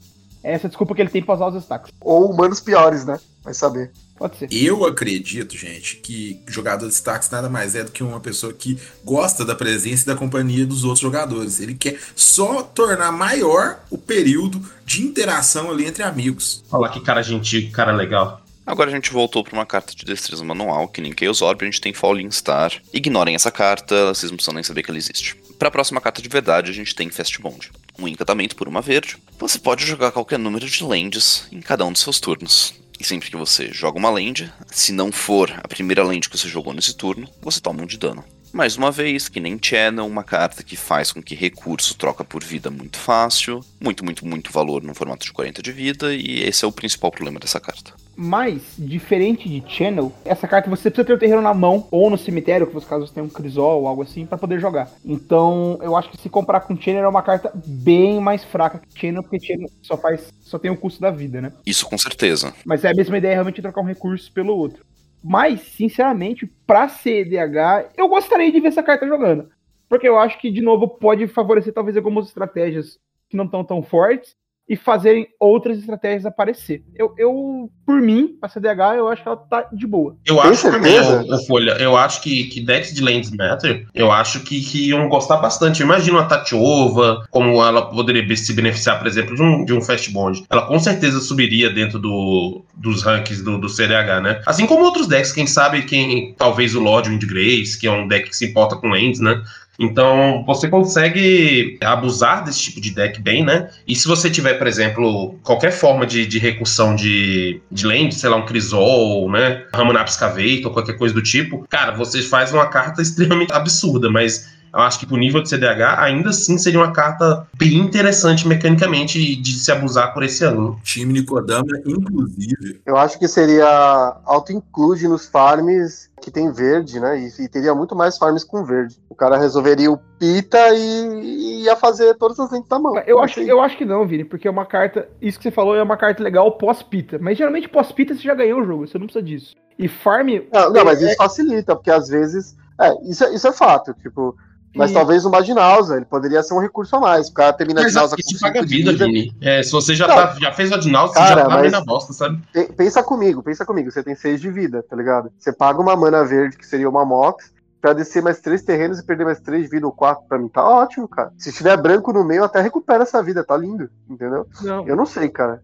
É 0.43 0.53
essa 0.53 0.69
desculpa 0.69 0.95
que 0.95 1.01
ele 1.01 1.11
tem 1.11 1.23
pra 1.23 1.35
usar 1.35 1.49
os 1.49 1.63
stacks. 1.63 1.93
Ou 2.01 2.31
humanos 2.31 2.61
piores, 2.61 3.05
né? 3.05 3.19
Vai 3.43 3.55
saber. 3.55 3.91
Pode 4.19 4.37
ser. 4.37 4.49
Eu 4.53 4.85
acredito, 4.85 5.57
gente, 5.57 5.97
que 5.97 6.41
jogador 6.47 6.87
de 6.87 6.93
destaques 6.93 7.31
nada 7.31 7.49
mais 7.49 7.77
é 7.77 7.85
do 7.85 7.93
que 7.93 8.03
uma 8.03 8.19
pessoa 8.19 8.53
que 8.53 8.77
gosta 9.05 9.45
da 9.45 9.55
presença 9.55 10.03
e 10.03 10.07
da 10.07 10.17
companhia 10.17 10.67
dos 10.67 10.83
outros 10.83 11.01
jogadores. 11.01 11.61
Ele 11.61 11.75
quer 11.75 11.99
só 12.17 12.63
tornar 12.63 13.13
maior 13.13 13.79
o 13.91 13.97
período 13.97 14.61
de 14.85 15.03
interação 15.03 15.71
ali 15.71 15.87
entre 15.87 16.03
amigos. 16.03 16.65
Olha 16.71 16.83
lá 16.83 16.89
que 16.89 17.01
cara 17.01 17.23
gentil, 17.23 17.63
que 17.63 17.71
cara 17.71 17.93
legal. 17.93 18.43
Agora 18.67 18.91
a 18.91 18.95
gente 18.95 19.11
voltou 19.11 19.43
para 19.43 19.55
uma 19.55 19.65
carta 19.65 19.95
de 19.95 20.05
destreza 20.05 20.45
manual, 20.45 20.89
que 20.89 21.01
nem 21.01 21.15
Chaos 21.19 21.41
Orb, 21.41 21.63
a 21.63 21.65
gente 21.65 21.81
tem 21.81 21.95
Falling 21.95 22.31
Star. 22.31 22.71
Ignorem 22.93 23.35
essa 23.35 23.51
carta, 23.51 24.13
vocês 24.13 24.31
não 24.31 24.37
precisam 24.37 24.53
nem 24.53 24.63
saber 24.63 24.83
que 24.83 24.91
ela 24.91 24.99
existe. 24.99 25.37
Para 25.59 25.69
a 25.69 25.71
próxima 25.71 26.03
carta 26.03 26.21
de 26.21 26.29
verdade, 26.29 26.71
a 26.71 26.75
gente 26.75 26.95
tem 26.95 27.09
Fast 27.09 27.41
Bond. 27.41 27.71
Um 27.99 28.07
encantamento 28.07 28.55
por 28.55 28.69
uma 28.69 28.81
verde. 28.81 29.17
Você 29.39 29.59
pode 29.59 29.85
jogar 29.85 30.13
qualquer 30.13 30.39
número 30.39 30.67
de 30.69 30.85
lands 30.85 31.49
em 31.51 31.61
cada 31.61 31.85
um 31.85 31.93
dos 31.93 32.03
seus 32.03 32.21
turnos. 32.21 32.75
E 33.01 33.05
sempre 33.05 33.31
que 33.31 33.37
você 33.37 33.73
joga 33.73 33.99
uma 33.99 34.11
land, 34.11 34.53
se 34.71 34.93
não 34.93 35.11
for 35.11 35.53
a 35.63 35.69
primeira 35.69 36.05
land 36.05 36.29
que 36.29 36.39
você 36.39 36.49
jogou 36.49 36.73
nesse 36.73 36.95
turno, 36.95 37.29
você 37.43 37.61
toma 37.61 37.83
um 37.83 37.87
de 37.87 37.99
dano. 37.99 38.25
Mais 38.53 38.77
uma 38.77 38.91
vez, 38.91 39.29
que 39.29 39.41
nem 39.41 39.59
Channel, 39.61 40.07
uma 40.07 40.25
carta 40.25 40.63
que 40.63 40.75
faz 40.75 41.13
com 41.13 41.23
que 41.23 41.35
recurso 41.35 41.95
troca 41.95 42.25
por 42.25 42.43
vida 42.43 42.71
muito 42.71 42.99
fácil, 42.99 43.65
muito, 43.81 44.05
muito, 44.05 44.27
muito 44.27 44.51
valor 44.51 44.83
no 44.83 44.95
formato 44.95 45.27
de 45.27 45.33
40 45.33 45.63
de 45.63 45.71
vida, 45.71 46.15
e 46.15 46.43
esse 46.43 46.65
é 46.65 46.69
o 46.69 46.73
principal 46.73 47.11
problema 47.11 47.39
dessa 47.39 47.61
carta. 47.61 47.93
Mas, 48.21 48.75
diferente 48.77 49.49
de 49.49 49.63
Channel, 49.71 50.13
essa 50.25 50.49
carta 50.49 50.69
você 50.69 50.91
precisa 50.91 51.07
ter 51.07 51.13
o 51.13 51.19
terreno 51.19 51.41
na 51.41 51.55
mão 51.55 51.87
ou 51.89 52.11
no 52.11 52.19
cemitério, 52.19 52.67
que 52.67 52.85
caso 52.85 53.07
você 53.07 53.15
tenha 53.15 53.25
um 53.25 53.29
Crisol 53.29 53.83
ou 53.83 53.87
algo 53.87 54.03
assim, 54.03 54.27
pra 54.27 54.37
poder 54.37 54.59
jogar. 54.59 54.91
Então, 55.05 55.79
eu 55.81 55.95
acho 55.95 56.11
que 56.11 56.21
se 56.21 56.29
comparar 56.29 56.63
com 56.63 56.77
Channel 56.77 57.05
é 57.05 57.09
uma 57.09 57.23
carta 57.23 57.53
bem 57.55 58.19
mais 58.19 58.43
fraca 58.43 58.81
que 58.81 58.99
Channel, 58.99 59.23
porque 59.23 59.39
Channel 59.39 59.71
só 59.83 59.97
faz, 59.97 60.33
só 60.41 60.59
tem 60.59 60.69
o 60.69 60.77
custo 60.77 61.01
da 61.01 61.13
vida, 61.13 61.41
né? 61.41 61.53
Isso 61.65 61.89
com 61.89 61.97
certeza. 61.97 62.53
Mas 62.67 62.85
é 62.85 62.91
a 62.91 62.95
mesma 62.95 63.19
ideia 63.19 63.35
realmente 63.35 63.57
de 63.57 63.63
trocar 63.63 63.83
um 63.83 63.85
recurso 63.85 64.33
pelo 64.33 64.57
outro. 64.57 64.85
Mas, 65.23 65.61
sinceramente, 65.61 66.45
pra 66.67 66.89
CDH, 66.89 67.93
eu 67.97 68.09
gostaria 68.09 68.51
de 68.51 68.59
ver 68.59 68.69
essa 68.69 68.83
carta 68.83 69.07
jogando. 69.07 69.49
Porque 69.89 70.09
eu 70.09 70.19
acho 70.19 70.41
que, 70.41 70.51
de 70.51 70.61
novo, 70.61 70.89
pode 70.89 71.29
favorecer 71.29 71.73
talvez 71.73 71.97
algumas 71.97 72.27
estratégias 72.27 72.99
que 73.31 73.37
não 73.37 73.45
estão 73.45 73.63
tão 73.63 73.81
fortes 73.81 74.35
e 74.69 74.77
fazerem 74.77 75.29
outras 75.41 75.79
estratégias 75.79 76.27
aparecer. 76.27 76.85
Eu, 76.95 77.15
eu 77.17 77.71
por 77.87 78.03
mim, 78.03 78.37
pra 78.39 78.51
CDH, 78.51 78.97
eu 78.99 79.09
acho 79.09 79.23
que 79.23 79.29
ela 79.29 79.37
tá 79.39 79.67
de 79.73 79.87
boa. 79.87 80.15
Eu 80.27 80.37
Tem 80.37 80.51
acho 80.51 80.71
também, 80.71 80.93
certeza? 80.93 81.35
ô, 81.35 81.39
Folha, 81.47 81.71
eu 81.81 81.97
acho 81.97 82.21
que, 82.21 82.45
que 82.45 82.61
decks 82.61 82.93
de 82.93 83.03
Lands 83.03 83.31
Matter, 83.31 83.87
eu 83.95 84.13
acho 84.13 84.41
que, 84.41 84.61
que 84.61 84.91
iam 84.91 85.09
gostar 85.09 85.39
bastante. 85.39 85.83
Imagina 85.83 86.19
uma 86.19 86.29
Tatiova, 86.29 87.25
como 87.31 87.65
ela 87.65 87.89
poderia 87.89 88.37
se 88.37 88.53
beneficiar, 88.53 88.99
por 88.99 89.07
exemplo, 89.07 89.35
de 89.35 89.43
um, 89.43 89.65
de 89.65 89.73
um 89.73 89.81
Fast 89.81 90.11
Bond. 90.11 90.45
Ela 90.51 90.67
com 90.67 90.79
certeza 90.79 91.19
subiria 91.21 91.71
dentro 91.71 91.99
do, 91.99 92.63
dos 92.75 93.03
rankings 93.03 93.43
do, 93.43 93.59
do 93.59 93.69
CDH, 93.71 94.21
né? 94.23 94.43
Assim 94.45 94.67
como 94.67 94.85
outros 94.85 95.07
decks, 95.07 95.33
quem 95.33 95.47
sabe, 95.47 95.83
quem 95.83 96.35
talvez 96.37 96.75
o 96.75 96.81
Lord 96.81 97.09
Windgrace, 97.09 97.79
que 97.79 97.87
é 97.87 97.91
um 97.91 98.07
deck 98.07 98.29
que 98.29 98.37
se 98.37 98.45
importa 98.47 98.77
com 98.77 98.89
Lands, 98.89 99.21
né? 99.21 99.43
Então, 99.79 100.45
você 100.45 100.69
consegue 100.69 101.79
abusar 101.81 102.45
desse 102.45 102.65
tipo 102.65 102.81
de 102.81 102.91
deck 102.91 103.21
bem, 103.21 103.45
né? 103.45 103.71
E 103.87 103.95
se 103.95 104.09
você 104.09 104.29
tiver, 104.29 104.55
por 104.55 104.67
exemplo, 104.67 105.39
qualquer 105.45 105.71
forma 105.71 106.05
de, 106.05 106.27
de 106.27 106.39
recursão 106.39 106.97
de, 106.97 107.61
de 107.71 107.87
land, 107.87 108.13
sei 108.13 108.29
lá, 108.29 108.37
um 108.37 108.45
Crisol, 108.45 109.31
né? 109.31 109.65
Ramanap 109.73 110.09
Excavator, 110.09 110.73
qualquer 110.73 110.97
coisa 110.97 111.15
do 111.15 111.23
tipo, 111.23 111.65
cara, 111.69 111.93
você 111.93 112.23
faz 112.23 112.53
uma 112.53 112.67
carta 112.67 113.01
extremamente 113.03 113.53
absurda, 113.53 114.11
mas 114.11 114.58
eu 114.73 114.81
acho 114.81 114.99
que 114.99 115.07
pro 115.07 115.17
nível 115.17 115.43
de 115.43 115.49
CDH, 115.49 115.99
ainda 115.99 116.31
assim 116.31 116.59
seria 116.59 116.81
uma 116.81 116.93
carta 116.93 117.47
bem 117.57 117.79
interessante 117.79 118.47
mecanicamente 118.47 119.37
de 119.37 119.53
se 119.53 119.71
abusar 119.73 120.13
por 120.13 120.23
esse 120.23 120.45
ano. 120.45 120.79
Time 120.83 121.13
Nikodama, 121.13 121.67
inclusive. 121.87 122.81
Eu 122.85 122.97
acho 122.97 123.19
que 123.19 123.29
seria 123.29 124.17
auto-include 124.25 125.09
nos 125.09 125.27
farms 125.27 126.09
que 126.21 126.31
tem 126.31 126.51
verde, 126.53 127.01
né? 127.01 127.19
E, 127.19 127.45
e, 127.45 127.49
teria 127.49 127.75
muito 127.75 127.95
mais 127.95 128.19
farms 128.19 128.45
com 128.45 128.65
verde. 128.65 128.97
O 129.09 129.15
cara 129.15 129.39
resolveria 129.39 129.91
o 129.91 129.99
Pita 130.19 130.75
e, 130.75 131.23
e 131.23 131.63
ia 131.63 131.77
fazer 131.77 132.15
todas 132.15 132.39
as 132.41 132.51
lentes 132.51 132.69
da 132.69 132.79
mão. 132.79 132.99
Eu 133.07 133.21
acho, 133.21 133.41
eu 133.41 133.61
acho 133.61 133.77
que 133.77 133.85
não, 133.85 134.07
Vini, 134.07 134.25
porque 134.25 134.49
é 134.49 134.51
uma 134.51 134.67
carta. 134.67 135.09
Isso 135.21 135.39
que 135.39 135.45
você 135.45 135.51
falou 135.51 135.77
é 135.77 135.83
uma 135.83 135.97
carta 135.97 136.23
legal 136.23 136.51
pós-Pita. 136.53 137.19
Mas 137.19 137.39
geralmente 137.39 137.69
pós-Pita 137.69 138.15
você 138.15 138.23
já 138.23 138.35
ganhou 138.35 138.61
o 138.61 138.65
jogo, 138.65 138.87
você 138.87 138.99
não 138.99 139.07
precisa 139.07 139.25
disso. 139.25 139.57
E 139.79 139.89
farm. 139.89 140.29
Não, 140.53 140.73
não 140.73 140.85
mas 140.85 141.01
isso 141.01 141.17
facilita, 141.17 141.75
porque 141.75 141.91
às 141.91 142.09
vezes. 142.09 142.57
É, 142.81 142.93
isso, 143.09 143.25
é, 143.25 143.35
isso 143.35 143.47
é 143.47 143.53
fato. 143.53 143.95
Tipo, 143.95 144.37
mas 144.79 144.93
e... 144.93 144.95
talvez 144.95 145.25
o 145.25 145.31
Madinausa, 145.31 145.97
ele 145.97 146.05
poderia 146.05 146.43
ser 146.43 146.55
um 146.55 146.61
recurso 146.61 146.95
a 146.97 147.01
mais. 147.01 147.29
O 147.29 147.35
cara 147.35 147.53
termina 147.53 147.83
mas, 147.83 147.97
a 147.97 148.01
Dinausa 148.01 148.17
com 148.17 148.39
paga 148.41 148.63
vida, 148.63 148.93
vida. 148.93 149.05
Vini. 149.07 149.37
É, 149.41 149.63
se 149.63 149.73
você 149.73 149.95
já, 149.95 150.07
tá, 150.07 150.37
já 150.41 150.53
fez 150.53 150.71
a 150.71 150.77
Dinausa, 150.77 151.13
você 151.13 151.21
já 151.21 151.47
tá 151.47 151.59
bem 151.59 151.71
na 151.71 151.85
bosta, 151.85 152.13
sabe? 152.13 152.41
Pensa 152.77 153.03
comigo, 153.03 153.43
pensa 153.43 153.67
comigo. 153.67 153.91
Você 153.91 154.03
tem 154.03 154.15
6 154.15 154.41
de 154.41 154.51
vida, 154.51 154.85
tá 154.89 154.95
ligado? 154.95 155.33
Você 155.37 155.53
paga 155.53 155.81
uma 155.81 155.97
mana 155.97 156.25
verde, 156.25 156.57
que 156.57 156.67
seria 156.67 156.89
uma 156.89 157.05
Mox, 157.05 157.53
pra 157.81 157.93
descer 157.93 158.23
mais 158.23 158.41
3 158.41 158.63
terrenos 158.63 158.99
e 159.01 159.05
perder 159.05 159.25
mais 159.25 159.41
3 159.41 159.65
de 159.65 159.69
vida 159.69 159.87
ou 159.87 159.93
4 159.93 160.25
pra 160.29 160.39
mim. 160.39 160.49
Tá 160.49 160.63
ótimo, 160.63 161.09
cara. 161.09 161.33
Se 161.37 161.53
tiver 161.53 161.77
branco 161.77 162.13
no 162.13 162.25
meio, 162.25 162.45
até 162.45 162.61
recupera 162.61 163.03
essa 163.03 163.23
vida, 163.23 163.45
tá 163.45 163.57
lindo, 163.57 163.91
entendeu? 164.09 164.47
Não. 164.63 164.87
Eu 164.87 164.97
não 164.97 165.07
sei, 165.07 165.29
cara. 165.29 165.61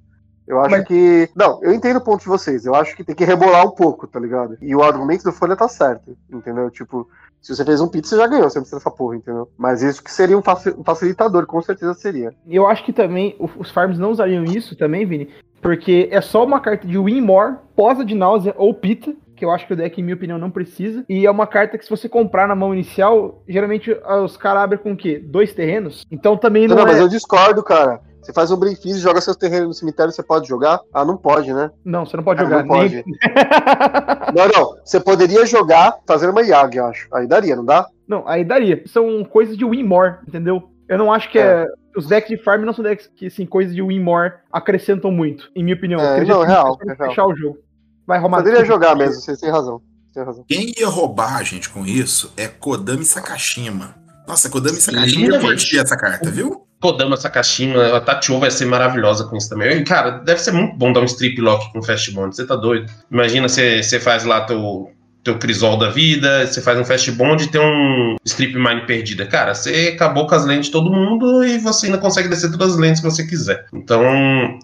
Eu 0.46 0.60
acho 0.60 0.70
Mas... 0.70 0.86
que. 0.86 1.30
Não, 1.34 1.58
eu 1.62 1.72
entendo 1.72 1.96
o 1.96 2.04
ponto 2.04 2.20
de 2.20 2.28
vocês. 2.28 2.66
Eu 2.66 2.74
acho 2.74 2.94
que 2.94 3.04
tem 3.04 3.14
que 3.14 3.24
rebolar 3.24 3.66
um 3.66 3.70
pouco, 3.70 4.06
tá 4.06 4.20
ligado? 4.20 4.58
E 4.60 4.74
o 4.74 4.82
argumento 4.82 5.24
do 5.24 5.32
Folha 5.32 5.56
tá 5.56 5.68
certo, 5.68 6.16
entendeu? 6.30 6.70
Tipo, 6.70 7.08
se 7.44 7.54
você 7.54 7.62
fez 7.62 7.78
um 7.78 7.88
pizza, 7.88 8.08
você 8.08 8.22
já 8.22 8.26
ganhou, 8.26 8.48
você 8.48 8.58
não 8.58 8.62
precisa 8.62 8.78
dessa 8.78 8.90
porra, 8.90 9.16
entendeu? 9.16 9.46
Mas 9.58 9.82
isso 9.82 10.02
que 10.02 10.10
seria 10.10 10.36
um 10.36 10.42
facilitador, 10.82 11.44
com 11.46 11.60
certeza 11.60 11.92
seria. 11.92 12.32
Eu 12.48 12.66
acho 12.66 12.82
que 12.82 12.92
também 12.92 13.36
os 13.38 13.70
farms 13.70 13.98
não 13.98 14.10
usariam 14.10 14.44
isso 14.44 14.74
também, 14.74 15.04
Vini, 15.04 15.28
porque 15.60 16.08
é 16.10 16.22
só 16.22 16.42
uma 16.42 16.58
carta 16.58 16.86
de 16.86 16.98
win 16.98 17.20
more, 17.20 17.56
posa 17.76 18.02
de 18.02 18.14
náusea 18.14 18.54
ou 18.56 18.72
pita, 18.72 19.14
que 19.36 19.44
eu 19.44 19.50
acho 19.50 19.66
que 19.66 19.74
o 19.74 19.76
deck, 19.76 20.00
em 20.00 20.04
minha 20.04 20.14
opinião, 20.14 20.38
não 20.38 20.50
precisa. 20.50 21.04
E 21.06 21.26
é 21.26 21.30
uma 21.30 21.46
carta 21.46 21.76
que, 21.76 21.84
se 21.84 21.90
você 21.90 22.08
comprar 22.08 22.48
na 22.48 22.54
mão 22.54 22.72
inicial, 22.72 23.42
geralmente 23.46 23.94
os 24.22 24.36
caras 24.38 24.62
abrem 24.62 24.80
com 24.80 24.92
o 24.92 24.96
quê? 24.96 25.18
Dois 25.22 25.52
terrenos? 25.52 26.06
Então 26.10 26.38
também 26.38 26.66
não. 26.66 26.76
Não, 26.76 26.84
é... 26.84 26.86
mas 26.86 26.98
eu 26.98 27.08
discordo, 27.08 27.62
cara. 27.62 28.00
Você 28.24 28.32
faz 28.32 28.50
um 28.50 28.56
benefício, 28.56 28.98
joga 28.98 29.20
seus 29.20 29.36
terrenos 29.36 29.68
no 29.68 29.74
cemitério, 29.74 30.10
você 30.10 30.22
pode 30.22 30.48
jogar? 30.48 30.80
Ah, 30.94 31.04
não 31.04 31.14
pode, 31.14 31.52
né? 31.52 31.70
Não, 31.84 32.06
você 32.06 32.16
não 32.16 32.24
pode 32.24 32.40
ah, 32.40 32.44
jogar. 32.44 32.60
Não 32.60 32.68
pode. 32.68 32.94
Nem... 32.94 33.04
não, 34.34 34.48
não. 34.48 34.78
Você 34.82 34.98
poderia 34.98 35.44
jogar 35.44 35.98
fazendo 36.06 36.30
uma 36.30 36.40
Yag, 36.40 36.74
eu 36.74 36.86
acho. 36.86 37.06
Aí 37.12 37.26
daria, 37.26 37.54
não 37.54 37.64
dá? 37.66 37.86
Não, 38.08 38.26
aí 38.26 38.42
daria. 38.42 38.82
São 38.86 39.22
coisas 39.24 39.58
de 39.58 39.64
win 39.66 39.82
more, 39.82 40.16
entendeu? 40.26 40.70
Eu 40.88 40.96
não 40.96 41.12
acho 41.12 41.30
que 41.30 41.38
é. 41.38 41.64
é... 41.64 41.66
Os 41.94 42.08
decks 42.08 42.30
de 42.30 42.42
farm 42.42 42.64
não 42.64 42.72
são 42.72 42.82
decks 42.82 43.08
que, 43.14 43.26
assim, 43.26 43.44
coisas 43.44 43.74
de 43.74 43.82
win 43.82 44.00
more 44.00 44.32
acrescentam 44.50 45.10
muito, 45.10 45.50
em 45.54 45.62
minha 45.62 45.76
opinião. 45.76 46.00
É, 46.00 46.24
não, 46.24 46.42
é 46.42 46.46
real, 46.46 46.78
é 46.80 46.92
real. 46.92 47.08
fechar 47.08 47.26
o 47.26 47.36
jogo. 47.36 47.58
Vai 48.06 48.18
arrumar. 48.18 48.38
Poderia 48.38 48.64
jogar 48.64 48.96
mesmo, 48.96 49.14
vocês 49.20 49.38
têm 49.38 49.50
razão. 49.50 49.80
Tem 50.14 50.24
razão. 50.24 50.44
Quem 50.48 50.72
ia 50.78 50.88
roubar 50.88 51.36
a 51.36 51.42
gente 51.42 51.68
com 51.68 51.84
isso 51.84 52.32
é 52.36 52.48
Kodami 52.48 53.04
Sakashima. 53.04 53.94
Nossa, 54.26 54.48
Kodami 54.48 54.80
Sakashima 54.80 55.34
ia 55.34 55.40
curtir 55.40 55.78
essa 55.78 55.96
carta, 55.96 56.30
viu? 56.30 56.63
Kodama 56.80 57.16
Sakashima, 57.16 57.96
a 57.96 58.00
Tachio 58.00 58.38
vai 58.38 58.50
ser 58.50 58.66
maravilhosa 58.66 59.24
com 59.24 59.36
isso 59.36 59.48
também. 59.48 59.82
Cara, 59.84 60.10
deve 60.18 60.40
ser 60.40 60.52
muito 60.52 60.76
bom 60.76 60.92
dar 60.92 61.00
um 61.00 61.04
strip 61.04 61.40
lock 61.40 61.72
com 61.72 61.82
Fast 61.82 62.10
Bond. 62.12 62.36
Você 62.36 62.46
tá 62.46 62.56
doido? 62.56 62.92
Imagina 63.10 63.48
você 63.48 64.00
faz 64.00 64.24
lá 64.24 64.42
teu, 64.42 64.90
teu 65.22 65.38
Crisol 65.38 65.78
da 65.78 65.88
vida, 65.88 66.46
você 66.46 66.60
faz 66.60 66.78
um 66.78 66.84
Fast 66.84 67.10
Bond 67.12 67.42
e 67.42 67.46
tem 67.48 67.60
um 67.60 68.16
Strip 68.24 68.54
Mine 68.54 68.86
perdida. 68.86 69.26
Cara, 69.26 69.54
você 69.54 69.92
acabou 69.94 70.26
com 70.26 70.34
as 70.34 70.44
lentes 70.44 70.66
de 70.66 70.72
todo 70.72 70.92
mundo 70.92 71.44
e 71.44 71.58
você 71.58 71.86
ainda 71.86 71.98
consegue 71.98 72.28
descer 72.28 72.50
todas 72.50 72.74
as 72.74 72.78
lentes 72.78 73.00
que 73.00 73.10
você 73.10 73.26
quiser. 73.26 73.64
Então, 73.72 74.02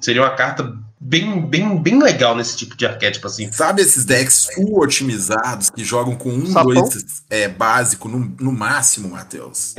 seria 0.01 0.21
uma 0.23 0.31
carta 0.31 0.71
bem, 1.01 1.41
bem, 1.41 1.79
bem 1.79 2.01
legal 2.01 2.37
nesse 2.37 2.57
tipo 2.57 2.77
de 2.77 2.85
arquétipo, 2.85 3.27
assim. 3.27 3.51
Sabe 3.51 3.81
esses 3.81 4.05
decks 4.05 4.51
full 4.55 4.81
otimizados 4.81 5.71
que 5.71 5.83
jogam 5.83 6.15
com 6.15 6.29
um, 6.29 6.47
Sapão? 6.47 6.75
dois 6.75 7.25
é, 7.31 7.49
básico 7.49 8.07
no, 8.09 8.19
no 8.39 8.53
máximo, 8.53 9.09
Matheus? 9.09 9.75